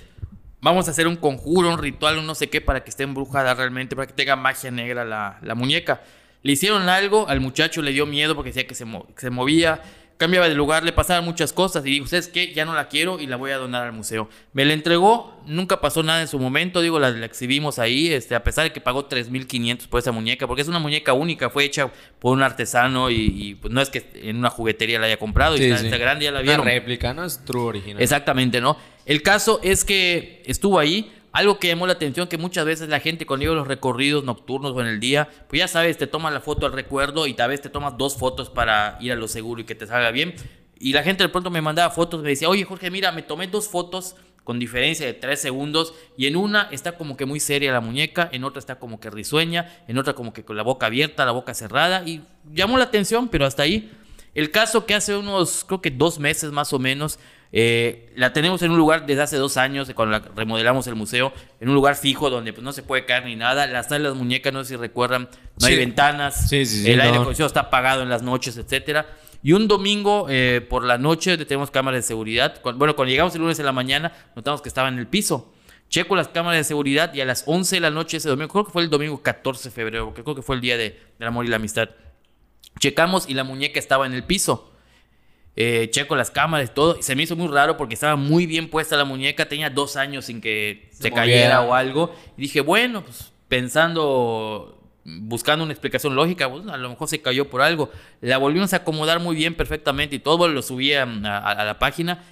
vamos 0.61 0.89
a 0.89 0.91
hacer 0.91 1.07
un 1.07 1.17
conjuro, 1.17 1.71
un 1.71 1.79
ritual, 1.79 2.19
un 2.19 2.27
no 2.27 2.35
sé 2.35 2.49
qué, 2.51 2.61
para 2.61 2.85
que 2.85 2.91
esté 2.91 3.05
embrujada 3.05 3.55
realmente, 3.55 3.97
para 3.97 4.07
que 4.07 4.13
tenga 4.13 4.37
magia 4.37 4.71
negra 4.71 5.05
la, 5.05 5.39
la 5.43 5.55
muñeca. 5.55 6.03
Le 6.43 6.53
hicieron 6.53 6.89
algo, 6.89 7.29
al 7.29 7.41
muchacho 7.41 7.83
le 7.83 7.93
dio 7.93 8.07
miedo 8.07 8.35
porque 8.35 8.51
decía 8.51 8.67
que 8.67 8.75
se, 8.75 8.85
se 9.17 9.31
movía. 9.31 9.83
Cambiaba 10.19 10.49
de 10.49 10.55
lugar, 10.55 10.83
le 10.85 10.93
pasaban 10.93 11.25
muchas 11.25 11.53
cosas 11.53 11.87
y 11.87 11.91
digo, 11.91 12.05
¿ustedes 12.05 12.29
qué? 12.29 12.53
Ya 12.53 12.65
no 12.65 12.75
la 12.75 12.89
quiero 12.89 13.19
y 13.21 13.27
la 13.27 13.37
voy 13.37 13.53
a 13.53 13.57
donar 13.57 13.85
al 13.85 13.93
museo. 13.93 14.29
Me 14.53 14.65
la 14.65 14.73
entregó, 14.75 15.41
nunca 15.47 15.81
pasó 15.81 16.03
nada 16.03 16.21
en 16.21 16.29
su 16.29 16.39
momento, 16.39 16.81
digo, 16.83 16.99
la, 16.99 17.11
la 17.11 17.25
exhibimos 17.25 17.79
ahí, 17.79 18.13
este, 18.13 18.35
a 18.35 18.43
pesar 18.43 18.65
de 18.65 18.73
que 18.73 18.81
pagó 18.81 19.09
3.500 19.09 19.89
por 19.89 20.01
esa 20.01 20.13
muñeca, 20.13 20.47
porque 20.47 20.63
es 20.63 20.69
una 20.69 20.81
muñeca 20.81 21.13
única, 21.13 21.51
fue 21.51 21.65
hecha 21.65 21.91
por 22.19 22.33
un 22.33 22.43
artesano 22.43 23.11
y, 23.11 23.15
y, 23.35 23.55
pues 23.55 23.73
no 23.73 23.81
es 23.81 23.91
que 23.91 24.05
en 24.17 24.37
una 24.37 24.51
juguetería 24.51 24.99
la 24.99 25.07
haya 25.07 25.19
comprado, 25.19 25.57
y 25.57 25.63
está, 25.65 25.79
sí. 25.79 25.89
grande, 25.89 26.25
ya 26.25 26.33
la 26.33 26.41
Una 26.41 26.47
vieron. 26.47 26.67
réplica, 26.67 27.15
no 27.15 27.25
es 27.25 27.45
true 27.45 27.63
original. 27.63 28.03
Exactamente, 28.03 28.61
¿no? 28.61 28.77
El 29.07 29.23
caso 29.23 29.61
es 29.63 29.85
que 29.85 30.43
estuvo 30.45 30.79
ahí. 30.79 31.13
Algo 31.33 31.59
que 31.59 31.69
llamó 31.69 31.87
la 31.87 31.93
atención 31.93 32.27
que 32.27 32.39
muchas 32.39 32.65
veces 32.65 32.89
la 32.89 33.01
gente 33.01 33.27
cuando 33.27 33.45
iba 33.45 33.55
los 33.55 33.69
recorridos 33.69 34.25
nocturnos 34.25 34.73
o 34.73 34.81
en 34.81 34.87
el 34.87 35.01
día, 35.01 35.29
pues 35.49 35.61
ya 35.61 35.69
sabes, 35.69 35.99
te 35.99 36.07
tomas 36.07 36.33
la 36.33 36.41
foto 36.41 36.67
al 36.67 36.73
recuerdo 36.73 37.27
y 37.27 37.35
tal 37.35 37.51
vez 37.51 37.61
te 37.61 37.69
tomas 37.69 37.99
dos 37.99 38.17
fotos 38.17 38.49
para 38.51 38.97
ir 39.01 39.13
a 39.13 39.17
lo 39.17 39.29
seguro 39.29 39.61
y 39.61 39.65
que 39.65 39.75
te 39.75 39.87
salga 39.87 40.11
bien. 40.11 40.35
Y 40.81 40.93
la 40.93 41.03
gente 41.03 41.25
de 41.25 41.29
pronto 41.29 41.51
me 41.51 41.61
mandaba 41.61 41.91
fotos, 41.91 42.23
me 42.23 42.31
decía, 42.31 42.49
oye 42.49 42.65
Jorge, 42.65 42.91
mira, 42.91 43.13
me 43.13 43.23
tomé 43.23 43.47
dos 43.49 43.69
fotos 43.69 44.17
con 44.49 44.59
diferencia 44.59 45.05
de 45.05 45.13
tres 45.13 45.43
segundos 45.43 45.93
y 46.17 46.27
en 46.27 46.35
una 46.35 46.69
está 46.71 46.93
como 46.93 47.19
que 47.19 47.27
muy 47.27 47.39
seria 47.39 47.71
la 47.71 47.83
muñeca, 47.83 48.31
en 48.33 48.45
otra 48.45 48.61
está 48.61 48.79
como 48.79 48.99
que 48.99 49.11
risueña, 49.11 49.71
en 49.89 49.99
otra 49.99 50.15
como 50.15 50.33
que 50.33 50.43
con 50.43 50.57
la 50.57 50.63
boca 50.63 50.87
abierta, 50.87 51.27
la 51.27 51.33
boca 51.33 51.53
cerrada 51.53 52.03
y 52.07 52.23
llamó 52.55 52.79
la 52.79 52.85
atención, 52.85 53.29
pero 53.29 53.45
hasta 53.45 53.65
ahí. 53.65 53.93
El 54.35 54.51
caso 54.51 54.87
que 54.87 54.95
hace 54.95 55.17
unos, 55.17 55.65
creo 55.65 55.83
que 55.83 55.91
dos 55.91 56.19
meses 56.19 56.51
más 56.51 56.73
o 56.73 56.79
menos, 56.79 57.19
eh, 57.53 58.13
la 58.17 58.33
tenemos 58.33 58.61
en 58.63 58.71
un 58.71 58.77
lugar 58.77 59.07
desde 59.07 59.23
hace 59.23 59.37
dos 59.37 59.57
años, 59.57 59.91
cuando 59.95 60.19
la 60.19 60.25
remodelamos 60.37 60.87
el 60.87 60.95
museo, 60.95 61.33
en 61.61 61.69
un 61.69 61.75
lugar 61.75 61.97
fijo 61.97 62.29
donde 62.31 62.53
pues, 62.53 62.63
no 62.63 62.73
se 62.73 62.83
puede 62.83 63.05
caer 63.07 63.25
ni 63.25 63.37
nada. 63.37 63.67
Las 63.67 63.91
muñecas, 64.15 64.53
no 64.53 64.63
sé 64.65 64.71
si 64.71 64.77
recuerdan, 64.77 65.29
no 65.61 65.67
hay 65.67 65.75
Sí. 65.75 65.79
ventanas, 65.79 66.49
Sí, 66.49 66.67
sí, 66.67 66.91
el 66.91 67.01
aire 67.01 67.15
no. 67.15 67.21
acondicionado 67.23 67.47
está 67.49 67.61
apagado 67.61 68.03
en 68.03 68.09
las 68.11 68.23
noches, 68.23 68.57
etcétera. 68.57 69.07
Y 69.43 69.53
un 69.53 69.69
domingo 69.69 70.27
eh, 70.29 70.67
por 70.69 70.85
la 70.85 70.99
noche 70.99 71.39
tenemos 71.39 71.71
cámaras 71.71 71.99
de 72.03 72.07
seguridad. 72.09 72.61
Bueno, 72.75 72.97
cuando 72.97 73.11
llegamos 73.11 73.35
el 73.35 73.41
lunes 73.41 73.59
en 73.61 73.67
la 73.67 73.73
mañana, 73.73 74.13
notamos 74.35 74.61
que 74.63 74.69
estaba 74.69 74.89
en 74.89 74.99
el 74.99 75.07
piso. 75.07 75.55
Checo 75.89 76.17
las 76.17 76.29
cámaras 76.29 76.59
de 76.59 76.65
seguridad 76.65 77.15
y 77.15 77.21
a 77.21 77.25
las 77.25 77.45
11 77.47 77.77
de 77.77 77.81
la 77.81 77.91
noche 77.91 78.19
ese 78.19 78.29
domingo, 78.29 78.53
creo 78.53 78.65
que 78.67 78.73
fue 78.73 78.83
el 78.83 78.91
domingo 78.91 79.23
14 79.23 79.71
de 79.71 79.75
febrero, 79.75 80.05
porque 80.07 80.23
creo 80.23 80.35
que 80.35 80.43
fue 80.43 80.57
el 80.57 80.61
día 80.61 80.77
de, 80.77 81.01
del 81.19 81.29
amor 81.29 81.47
y 81.47 81.49
la 81.49 81.57
amistad. 81.57 81.89
Checamos 82.79 83.29
y 83.29 83.35
la 83.35 83.45
muñeca 83.45 83.79
estaba 83.79 84.07
en 84.07 84.13
el 84.13 84.25
piso. 84.25 84.73
Eh, 85.61 85.89
checo 85.91 86.15
las 86.15 86.31
cámaras 86.31 86.71
y 86.71 86.73
todo. 86.73 86.97
Y 87.01 87.03
se 87.03 87.17
me 87.17 87.25
hizo 87.25 87.35
muy 87.35 87.49
raro 87.49 87.77
porque 87.77 87.95
estaba 87.95 88.15
muy 88.15 88.47
bien 88.47 88.71
puesta 88.71 88.97
la 88.97 89.05
muñeca. 89.05 89.49
Tenía 89.49 89.71
dos 89.71 89.97
años 89.97 90.27
sin 90.27 90.41
que 90.41 90.87
se, 90.93 91.03
Se 91.05 91.11
cayera 91.11 91.63
o 91.63 91.75
algo. 91.75 92.15
Y 92.37 92.43
dije, 92.43 92.61
bueno, 92.61 93.03
pues 93.05 93.33
pensando, 93.49 94.79
buscando 95.05 95.65
una 95.65 95.73
explicación 95.73 96.15
lógica, 96.15 96.49
pues, 96.51 96.67
a 96.69 96.77
lo 96.77 96.89
mejor 96.91 97.09
se 97.09 97.21
cayó 97.21 97.49
por 97.51 97.63
algo. 97.63 97.91
La 98.21 98.39
volvimos 98.39 98.73
a 98.73 98.77
acomodar 98.79 99.21
muy 99.21 99.35
bien, 99.35 99.55
perfectamente 99.55 100.17
y 100.17 100.19
todo. 100.21 100.47
Lo 100.49 100.63
subí 100.63 100.93
a, 100.95 101.03
a- 101.03 101.39
a 101.53 101.65
la 101.65 101.79
página. 101.79 102.23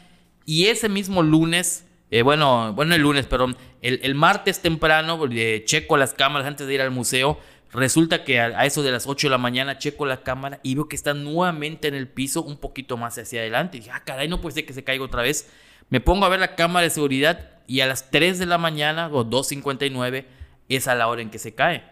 Y 0.44 0.66
ese 0.66 0.88
mismo 0.88 1.22
lunes, 1.24 1.84
eh, 2.12 2.22
bueno, 2.22 2.72
bueno, 2.74 2.94
el 2.94 3.02
lunes, 3.02 3.26
perdón, 3.26 3.56
el, 3.82 3.98
el 4.04 4.14
martes 4.14 4.62
temprano, 4.62 5.18
eh, 5.32 5.62
checo 5.64 5.96
las 5.96 6.14
cámaras 6.14 6.46
antes 6.46 6.66
de 6.68 6.74
ir 6.74 6.80
al 6.80 6.92
museo. 6.92 7.40
Resulta 7.76 8.24
que 8.24 8.40
a, 8.40 8.64
eso 8.64 8.82
de 8.82 8.90
las 8.90 9.06
8 9.06 9.26
de 9.26 9.30
la 9.30 9.36
mañana 9.36 9.76
checo 9.76 10.06
la 10.06 10.22
cámara 10.22 10.60
y 10.62 10.74
veo 10.74 10.88
que 10.88 10.96
está 10.96 11.12
nuevamente 11.12 11.88
en 11.88 11.94
el 11.94 12.08
piso, 12.08 12.42
un 12.42 12.56
poquito 12.56 12.96
más 12.96 13.18
hacia 13.18 13.40
adelante. 13.40 13.76
Y 13.76 13.80
dije, 13.80 13.92
ah, 13.92 14.02
caray, 14.02 14.28
no 14.28 14.40
puede 14.40 14.54
ser 14.54 14.64
que 14.64 14.72
se 14.72 14.82
caiga 14.82 15.04
otra 15.04 15.20
vez. 15.20 15.50
Me 15.90 16.00
pongo 16.00 16.24
a 16.24 16.30
ver 16.30 16.40
la 16.40 16.54
cámara 16.54 16.84
de 16.84 16.90
seguridad 16.90 17.50
y 17.66 17.80
a 17.80 17.86
las 17.86 18.10
3 18.10 18.38
de 18.38 18.46
la 18.46 18.56
mañana 18.56 19.08
o 19.08 19.26
2.59 19.26 20.24
es 20.70 20.88
a 20.88 20.94
la 20.94 21.06
hora 21.08 21.20
en 21.20 21.28
que 21.28 21.38
se 21.38 21.54
cae. 21.54 21.84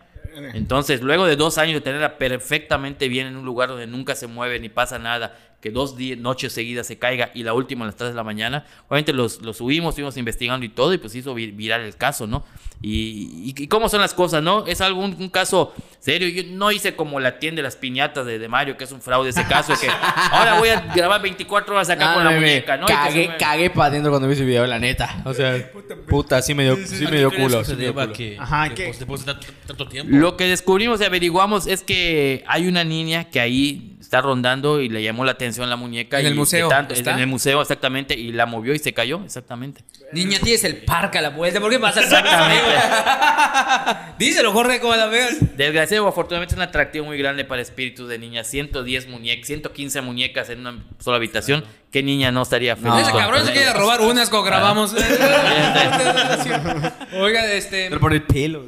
Entonces, 0.55 1.02
luego 1.02 1.27
de 1.27 1.36
dos 1.36 1.59
años 1.59 1.74
de 1.74 1.81
tenerla 1.82 2.16
perfectamente 2.16 3.09
bien 3.09 3.27
en 3.27 3.36
un 3.36 3.44
lugar 3.44 3.69
donde 3.69 3.86
nunca 3.86 4.15
se 4.15 4.27
mueve 4.27 4.59
ni 4.61 4.70
pasa 4.70 4.98
nada, 4.98 5.36
que 5.65 5.70
dos 5.70 5.97
noches 6.19 6.53
seguidas 6.53 6.86
se 6.86 6.99
caiga 6.99 7.31
y 7.32 7.43
la 7.43 7.55
última 7.55 7.85
a 7.85 7.86
las 7.86 7.97
3 7.97 8.11
de 8.11 8.15
la 8.16 8.23
mañana, 8.23 8.66
obviamente 8.86 9.15
los, 9.15 9.41
los 9.41 9.57
subimos, 9.57 9.93
estuvimos 9.95 10.15
investigando 10.19 10.66
y 10.66 10.69
todo, 10.69 10.93
y 10.93 10.99
pues 10.99 11.15
hizo 11.15 11.32
vi- 11.32 11.53
viral 11.53 11.81
el 11.81 11.97
caso, 11.97 12.27
¿no? 12.27 12.45
Y, 12.82 13.55
y- 13.57 13.62
y 13.62 13.66
cómo 13.69 13.89
son 13.89 14.03
las 14.03 14.12
cosas, 14.12 14.43
¿no? 14.43 14.66
Es 14.66 14.82
algo, 14.82 15.01
un, 15.01 15.31
caso 15.31 15.73
serio. 16.01 16.28
Yo 16.28 16.43
no 16.55 16.70
hice 16.70 16.95
como 16.95 17.19
la 17.19 17.39
tienda 17.39 17.61
de 17.61 17.62
las 17.62 17.77
piñatas 17.77 18.27
de, 18.27 18.39
de 18.39 18.47
Mario, 18.47 18.77
que 18.77 18.85
es 18.85 18.93
un 18.93 19.01
fraude 19.01 19.31
ese 19.31 19.43
caso, 19.47 19.73
de 19.73 19.78
que 19.78 19.89
ahora 20.32 20.59
voy 20.59 20.69
a 20.69 20.81
grabar 20.95 21.23
24 21.23 21.74
horas 21.74 21.89
acá 21.89 22.11
Ah, 22.11 22.15
con 22.16 22.24
la 22.24 22.31
muñeca, 22.32 22.77
¿no? 22.77 22.85
Cagué, 22.86 23.28
me- 23.28 23.36
cagué 23.39 23.70
para 23.70 23.86
adentro 23.86 24.11
cuando 24.12 24.28
vi 24.28 24.35
ese 24.35 24.45
video, 24.45 24.66
la 24.66 24.78
neta. 24.78 25.23
O 25.24 25.32
sea, 25.32 25.73
puta, 26.07 26.43
sí 26.43 26.53
me 26.53 26.65
dio, 26.65 26.77
sí 26.86 27.07
me 27.07 27.16
dio 27.16 27.31
culo. 27.31 27.65
Se 27.65 27.70
sí 27.70 27.77
me 27.78 27.85
dio 27.85 27.95
culo. 27.95 28.12
que, 28.12 28.36
Ajá, 28.39 28.69
que 28.69 28.74
que- 28.74 28.85
después 28.93 29.24
de 29.24 29.32
tanto, 29.32 29.47
tanto 29.66 29.89
tiempo. 29.89 30.15
Lo 30.15 30.36
que 30.36 30.45
descubrimos 30.47 31.01
y 31.01 31.05
averiguamos 31.05 31.66
es 31.66 31.82
que 31.82 32.45
hay 32.47 32.66
una 32.69 32.85
niña 32.85 33.24
que 33.31 33.41
ahí 33.41 33.94
está 34.05 34.20
rondando 34.20 34.81
y 34.81 34.89
le 34.89 35.02
llamó 35.02 35.24
la 35.24 35.32
atención 35.32 35.68
la 35.70 35.76
muñeca. 35.76 36.20
¿En 36.20 36.26
y 36.26 36.28
el 36.28 36.35
museo 36.35 36.68
tanto- 36.68 36.94
está? 36.94 37.12
En 37.12 37.20
el 37.20 37.26
museo, 37.26 37.62
exactamente. 37.62 38.14
Y 38.14 38.32
la 38.32 38.47
movió 38.47 38.74
y 38.74 38.78
se 38.78 38.93
cayó, 38.93 39.22
exactamente. 39.24 39.82
Niña, 40.12 40.39
tienes 40.40 40.62
el 40.64 40.76
parque 40.85 41.18
a 41.18 41.22
la 41.22 41.31
vuelta. 41.31 41.60
¿Por 41.60 41.70
qué 41.70 41.78
pasas 41.81 42.05
Exactamente. 42.05 42.64
Díselo, 44.18 44.52
Jorge, 44.52 44.78
cómo 44.81 44.94
la 44.94 45.06
veas. 45.06 45.56
Desgraciado 45.56 46.06
afortunadamente 46.06 46.55
es 46.55 46.56
un 46.56 46.62
atractivo 46.62 47.06
muy 47.06 47.18
grande 47.18 47.44
para 47.44 47.62
espíritus 47.62 48.09
de 48.09 48.18
niñas. 48.18 48.47
110 48.47 49.09
muñecas, 49.09 49.47
115 49.47 50.01
muñecas 50.02 50.51
en 50.51 50.60
una 50.60 50.85
sola 51.01 51.16
habitación. 51.16 51.64
¿Qué 51.90 52.02
niña 52.02 52.31
no 52.31 52.43
estaría 52.43 52.76
feliz? 52.76 53.01
Ese 53.02 53.10
con 53.10 53.20
cabrón 53.20 53.47
se 53.47 53.52
quiere 53.52 53.72
robar 53.72 54.01
unas 54.02 54.28
cuando 54.28 54.47
grabamos. 54.47 54.94
Oiga, 57.14 57.47
este. 57.52 57.86
Pero 57.89 58.01
por 58.01 58.12
el 58.12 58.22
pelo. 58.22 58.64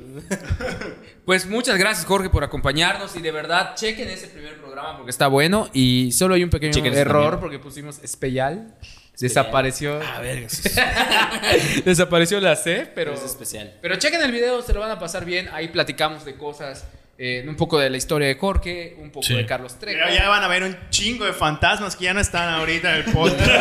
Pues 1.27 1.45
muchas 1.45 1.77
gracias, 1.77 2.07
Jorge, 2.07 2.31
por 2.31 2.45
acompañarnos. 2.45 3.17
Y 3.17 3.21
de 3.21 3.33
verdad, 3.33 3.75
chequen 3.75 4.09
ese 4.09 4.29
primer 4.29 4.59
programa 4.59 4.97
porque 4.97 5.11
está 5.11 5.27
bueno. 5.27 5.69
Y 5.73 6.13
solo 6.13 6.37
hay 6.37 6.45
un 6.45 6.51
pequeño 6.51 6.73
error 6.87 7.23
también. 7.23 7.41
porque 7.41 7.59
pusimos 7.59 7.99
especial. 7.99 8.73
Desapareció. 9.19 10.01
A 10.01 10.21
ver, 10.21 10.47
Desapareció 11.85 12.41
la 12.41 12.55
C, 12.55 12.89
pero. 12.95 13.13
Es 13.13 13.25
especial. 13.25 13.75
Pero 13.83 13.97
chequen 13.97 14.23
el 14.23 14.31
video, 14.31 14.63
se 14.63 14.73
lo 14.73 14.79
van 14.79 14.93
a 14.93 15.01
pasar 15.01 15.25
bien. 15.25 15.49
Ahí 15.53 15.67
platicamos 15.67 16.25
de 16.25 16.37
cosas. 16.37 16.85
Eh, 17.19 17.45
un 17.49 17.57
poco 17.57 17.79
de 17.79 17.89
la 17.89 17.97
historia 17.97 18.29
de 18.29 18.35
Jorge, 18.37 18.97
un 19.01 19.11
poco 19.11 19.27
Sí. 19.27 19.35
de 19.35 19.47
Carlos 19.47 19.79
Trejo. 19.79 19.99
Pero 20.05 20.15
ya 20.15 20.29
van 20.29 20.45
a 20.45 20.49
ver 20.49 20.63
un 20.65 20.77
chingo 20.91 21.25
de 21.25 21.33
fantasmas 21.33 21.97
que 21.97 22.05
ya 22.05 22.15
no 22.15 22.21
están 22.21 22.49
ahorita 22.55 22.91
en 22.91 22.97
el 22.97 23.05
podcast. 23.13 23.39
15 23.41 23.61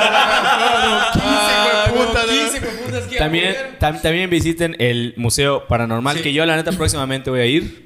Ah, 1.23 1.87
güey, 1.91 2.05
puta, 2.07 2.21
como 2.21 2.33
¿no? 2.33 2.51
15 2.51 2.61
putas 2.83 3.03
que 3.07 3.15
También, 3.17 3.55
tam- 3.79 4.01
también 4.01 4.29
visiten 4.29 4.75
el 4.79 5.13
Museo 5.17 5.67
Paranormal, 5.67 6.17
Sí. 6.17 6.23
que 6.23 6.33
yo 6.33 6.45
la 6.45 6.55
neta 6.55 6.71
próximamente 6.73 7.29
voy 7.29 7.39
a 7.39 7.45
ir. 7.45 7.85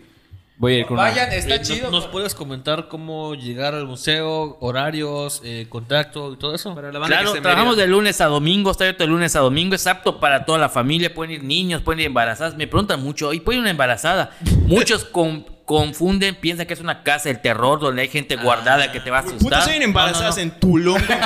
Voy 0.58 0.74
a 0.74 0.78
ir 0.80 0.86
con 0.88 0.96
una- 1.00 1.04
Vayan, 1.10 1.32
está 1.32 1.56
Eh, 1.56 1.62
chido. 1.62 1.90
¿Nos 1.90 2.08
puedes 2.08 2.36
comentar 2.36 2.90
cómo 2.90 3.34
llegar 3.36 3.76
al 3.76 3.86
museo, 3.86 4.58
horarios, 4.60 5.42
eh, 5.46 5.68
contacto 5.70 6.34
y 6.34 6.38
todo 6.38 6.54
eso? 6.54 6.76
Para 6.76 6.92
la 6.92 7.00
banda 7.00 7.16
que 7.18 7.24
Claro, 7.24 7.42
trabajamos 7.42 7.78
de 7.78 7.88
lunes 7.88 8.20
a 8.20 8.26
domingo, 8.26 8.72
está 8.72 8.84
abierto 8.84 9.06
de 9.06 9.10
lunes 9.10 9.36
a 9.38 9.40
domingo, 9.40 9.74
es 9.76 9.88
apto 9.88 10.20
para 10.20 10.44
toda 10.44 10.58
la 10.60 10.68
familia, 10.68 11.14
pueden 11.14 11.36
ir 11.36 11.44
niños, 11.46 11.82
pueden 11.82 12.02
ir 12.02 12.08
embarazadas, 12.08 12.58
me 12.58 12.68
preguntan 12.68 13.02
mucho, 13.02 13.32
¿y 13.32 13.40
puede 13.40 13.58
ir 13.58 13.62
una 13.62 13.70
embarazada? 13.70 14.32
Muchos 14.68 15.06
con- 15.06 15.46
confunden, 15.70 16.34
piensan 16.34 16.66
que 16.66 16.74
es 16.74 16.80
una 16.80 17.04
casa 17.04 17.30
del 17.30 17.42
terror 17.42 17.80
donde 17.80 18.02
hay 18.02 18.08
gente 18.08 18.36
guardada 18.38 18.92
que 18.92 19.00
te 19.00 19.12
va 19.12 19.18
a 19.18 19.20
asustar. 19.20 19.40
Putas 19.40 19.68
embarazadas 19.68 20.36
No, 20.38 20.44
no, 20.44 20.50
no. 20.50 20.54
en 20.56 20.60
Tulum. 20.60 20.98
en 20.98 21.06
Pero 21.08 21.20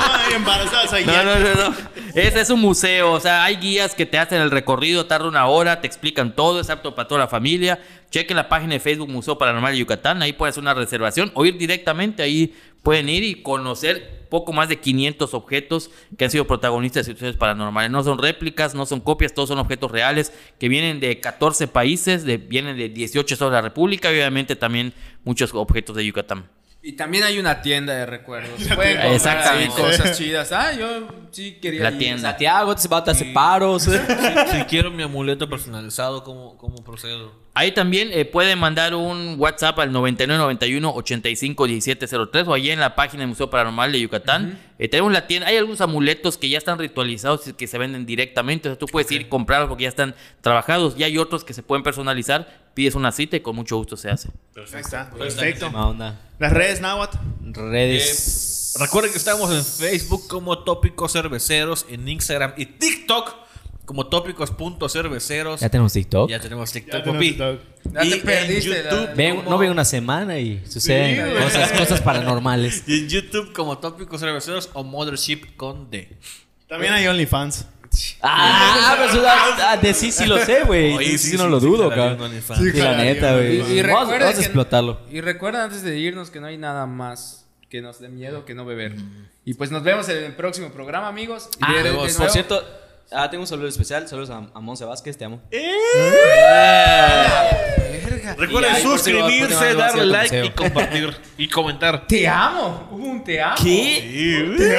no 0.00 0.14
hay 0.16 0.32
embarazadas 0.34 0.92
allá. 0.92 1.22
No, 1.22 1.38
no, 1.38 1.38
no, 1.38 1.70
no. 1.70 1.76
Ese 2.14 2.42
es 2.42 2.50
un 2.50 2.60
museo, 2.60 3.12
o 3.12 3.20
sea, 3.20 3.42
hay 3.42 3.56
guías 3.56 3.94
que 3.94 4.04
te 4.04 4.18
hacen 4.18 4.42
el 4.42 4.50
recorrido, 4.50 5.06
tarda 5.06 5.28
una 5.28 5.46
hora, 5.46 5.80
te 5.80 5.86
explican 5.86 6.36
todo, 6.36 6.60
es 6.60 6.68
apto 6.68 6.94
para 6.94 7.08
toda 7.08 7.20
la 7.20 7.28
familia. 7.28 7.80
Chequen 8.10 8.36
la 8.36 8.50
página 8.50 8.74
de 8.74 8.80
Facebook 8.80 9.08
Museo 9.08 9.38
Paranormal 9.38 9.72
de 9.72 9.78
Yucatán, 9.78 10.20
ahí 10.20 10.34
pueden 10.34 10.50
hacer 10.50 10.62
una 10.62 10.74
reservación 10.74 11.32
o 11.32 11.46
ir 11.46 11.56
directamente, 11.56 12.22
ahí 12.22 12.54
pueden 12.82 13.08
ir 13.08 13.24
y 13.24 13.36
conocer 13.36 14.26
poco 14.28 14.52
más 14.52 14.68
de 14.68 14.78
500 14.78 15.32
objetos 15.32 15.90
que 16.18 16.26
han 16.26 16.30
sido 16.30 16.46
protagonistas 16.46 17.06
de 17.06 17.12
situaciones 17.12 17.38
paranormales. 17.38 17.90
No 17.90 18.02
son 18.02 18.18
réplicas, 18.18 18.74
no 18.74 18.84
son 18.84 19.00
copias, 19.00 19.32
todos 19.32 19.48
son 19.48 19.58
objetos 19.58 19.90
reales 19.90 20.34
que 20.58 20.68
vienen 20.68 21.00
de 21.00 21.18
14 21.18 21.66
países, 21.66 22.24
de, 22.24 22.36
vienen 22.36 22.76
de 22.76 22.90
18 22.90 23.34
estados 23.34 23.52
de 23.52 23.56
la 23.56 23.62
República 23.62 24.12
y 24.12 24.16
obviamente 24.16 24.54
también 24.54 24.92
muchos 25.24 25.54
objetos 25.54 25.96
de 25.96 26.04
Yucatán. 26.04 26.44
Y 26.84 26.92
también 26.94 27.22
hay 27.22 27.38
una 27.38 27.62
tienda 27.62 27.94
de 27.94 28.06
recuerdos. 28.06 28.60
Pueden 28.74 29.00
Exactamente. 29.12 29.80
cosas 29.80 30.18
chidas. 30.18 30.50
Ah, 30.50 30.72
yo 30.72 31.06
sí 31.30 31.58
quería 31.62 31.84
La 31.84 31.90
ir. 31.92 31.98
tienda. 31.98 32.30
Santiago, 32.30 32.74
te 32.74 32.88
vas 32.88 33.06
a 33.06 33.10
hacer 33.12 33.32
paros. 33.32 33.84
si, 33.84 33.90
si 33.92 34.64
quiero 34.64 34.90
mi 34.90 35.04
amuleto 35.04 35.48
personalizado, 35.48 36.24
¿cómo, 36.24 36.58
cómo 36.58 36.82
procedo? 36.82 37.40
Ahí 37.54 37.70
también 37.72 38.08
eh, 38.12 38.24
pueden 38.24 38.58
mandar 38.58 38.94
un 38.94 39.36
WhatsApp 39.38 39.78
al 39.78 39.92
9991 39.92 40.92
85 40.94 41.64
1703 41.66 42.48
o 42.48 42.54
allí 42.54 42.70
en 42.70 42.80
la 42.80 42.94
página 42.96 43.20
del 43.20 43.28
Museo 43.28 43.50
Paranormal 43.50 43.92
de 43.92 44.00
Yucatán. 44.00 44.58
Eh, 44.78 44.88
tenemos 44.88 45.12
la 45.12 45.26
tienda, 45.26 45.48
hay 45.48 45.58
algunos 45.58 45.82
amuletos 45.82 46.38
que 46.38 46.48
ya 46.48 46.56
están 46.58 46.78
ritualizados 46.78 47.46
y 47.46 47.52
que 47.52 47.66
se 47.66 47.76
venden 47.78 48.06
directamente. 48.06 48.68
O 48.68 48.72
sea, 48.72 48.78
tú 48.78 48.86
puedes 48.86 49.08
ir 49.12 49.20
y 49.20 49.24
comprarlos 49.26 49.68
porque 49.68 49.82
ya 49.84 49.90
están 49.90 50.14
trabajados. 50.40 50.94
Y 50.98 51.04
hay 51.04 51.18
otros 51.18 51.44
que 51.44 51.52
se 51.52 51.62
pueden 51.62 51.82
personalizar. 51.84 52.61
Pides 52.74 52.94
una 52.94 53.12
cita 53.12 53.36
y 53.36 53.40
con 53.40 53.54
mucho 53.56 53.76
gusto 53.76 53.96
se 53.96 54.08
hace. 54.10 54.30
Ahí 54.56 54.80
está. 54.80 55.10
Perfecto. 55.10 55.66
Onda. 55.66 56.20
Las 56.38 56.52
redes, 56.52 56.80
Nahuatl. 56.80 57.16
Redes. 57.52 58.74
Recuerden 58.80 59.12
que 59.12 59.18
estamos 59.18 59.50
en 59.52 59.62
Facebook 59.64 60.26
como 60.28 60.58
Tópicos 60.60 61.12
Cerveceros, 61.12 61.84
en 61.90 62.08
Instagram 62.08 62.54
y 62.56 62.64
TikTok 62.66 63.34
como 63.84 64.06
tópicos.cerveceros. 64.06 65.60
Ya 65.60 65.68
tenemos 65.68 65.92
TikTok. 65.92 66.30
Ya 66.30 66.40
tenemos 66.40 66.72
TikTok, 66.72 66.92
Ya 66.94 67.02
tenemos. 67.02 67.20
TikTok. 67.20 67.60
Ya 67.92 68.00
te 68.00 68.06
Y 68.06 68.12
en 68.14 68.20
perdiste, 68.22 68.82
la- 68.82 68.90
YouTube 68.90 69.14
Ven, 69.16 69.36
como- 69.36 69.50
no 69.50 69.58
ven 69.58 69.70
una 69.70 69.84
semana 69.84 70.38
y 70.38 70.64
suceden 70.66 71.26
Sí, 71.36 71.42
cosas, 71.44 71.72
cosas 71.72 72.00
paranormales. 72.00 72.84
Y 72.86 73.00
en 73.00 73.08
YouTube 73.08 73.52
como 73.52 73.76
tópicos 73.78 74.20
cerveceros 74.20 74.70
o 74.72 74.82
Mothership 74.84 75.56
con 75.56 75.90
D. 75.90 76.16
También 76.68 76.94
hay 76.94 77.06
OnlyFans. 77.06 77.66
Ah, 78.22 78.94
pero 78.98 79.10
eso 79.10 79.22
da- 79.22 79.72
ah, 79.72 79.76
de 79.76 79.94
sí 79.94 80.12
sí 80.12 80.26
lo 80.26 80.38
sé, 80.44 80.62
güey. 80.64 80.94
Oye, 80.94 81.06
Sí, 81.12 81.18
sí, 81.18 81.30
sí, 81.32 81.36
no 81.36 81.44
sí, 81.44 81.50
lo 81.50 81.60
dudo, 81.60 81.90
cabrón. 81.90 82.30
Sí, 82.56 82.72
la 82.72 82.96
neta, 82.96 83.34
güey. 83.34 83.78
y 83.78 83.82
Vamos, 83.82 84.12
a 84.12 84.30
explotarlo. 84.30 85.00
Y 85.10 85.20
recuerda 85.20 85.64
antes 85.64 85.82
de 85.82 85.98
irnos 85.98 86.30
que 86.30 86.40
no 86.40 86.46
hay 86.46 86.58
nada 86.58 86.86
más 86.86 87.46
que 87.68 87.80
nos 87.80 88.00
dé 88.00 88.08
miedo 88.08 88.44
que 88.44 88.54
no 88.54 88.64
beber. 88.64 88.96
Y 89.44 89.54
pues 89.54 89.70
nos 89.70 89.82
vemos 89.82 90.08
en 90.08 90.24
el 90.24 90.34
próximo 90.34 90.70
programa, 90.70 91.08
amigos. 91.08 91.48
Ah, 91.60 91.72
de- 91.74 91.82
de 91.84 91.92
por 91.92 92.30
cierto, 92.30 92.62
ah, 93.10 93.28
tengo 93.30 93.42
un 93.42 93.46
saludo 93.48 93.68
especial. 93.68 94.06
Saludos 94.08 94.30
a, 94.30 94.36
a 94.54 94.60
Monse 94.60 94.84
Vázquez, 94.84 95.16
te 95.18 95.24
amo. 95.24 95.40
Recuerden 98.36 98.72
ahí, 98.74 98.82
lo- 98.82 98.90
por 98.90 98.98
si 98.98 99.10
suscribirse, 99.12 99.72
no 99.72 99.78
darle 99.78 100.06
like 100.06 100.44
y 100.46 100.50
compartir 100.50 101.16
y 101.36 101.48
comentar. 101.48 102.06
Te 102.06 102.26
amo. 102.28 102.88
Hubo 102.90 103.04
un 103.06 103.24
te 103.24 103.40
amo. 103.42 103.56
¿Qué? 103.62 104.78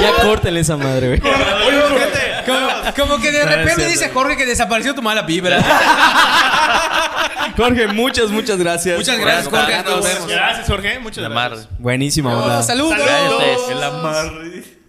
Ya 0.00 0.22
córtenle 0.22 0.60
esa 0.60 0.76
madre, 0.76 1.08
güey. 1.08 1.20
Como, 1.20 2.60
como 2.96 3.20
que 3.22 3.30
de 3.32 3.44
repente 3.44 3.86
dice 3.86 4.08
Jorge 4.10 4.36
que 4.36 4.46
desapareció 4.46 4.94
tu 4.94 5.02
mala 5.02 5.22
vibra. 5.22 5.58
Jorge, 7.56 7.86
muchas, 7.88 8.30
muchas 8.30 8.58
gracias. 8.58 8.96
Muchas 8.98 9.18
gracias, 9.18 9.48
Jorge. 9.48 9.72
tanto, 9.72 9.96
Nos 9.96 10.04
vemos. 10.04 10.26
Gracias, 10.28 10.66
Jorge. 10.66 10.98
Muchas 10.98 11.28
gracias. 11.28 11.58
mar. 11.68 11.68
Buenísima 11.78 12.36
onda. 12.36 12.62
Saludos. 12.62 12.98
Ustedes. 12.98 13.60
El 13.70 13.82
amarre. 13.82 14.79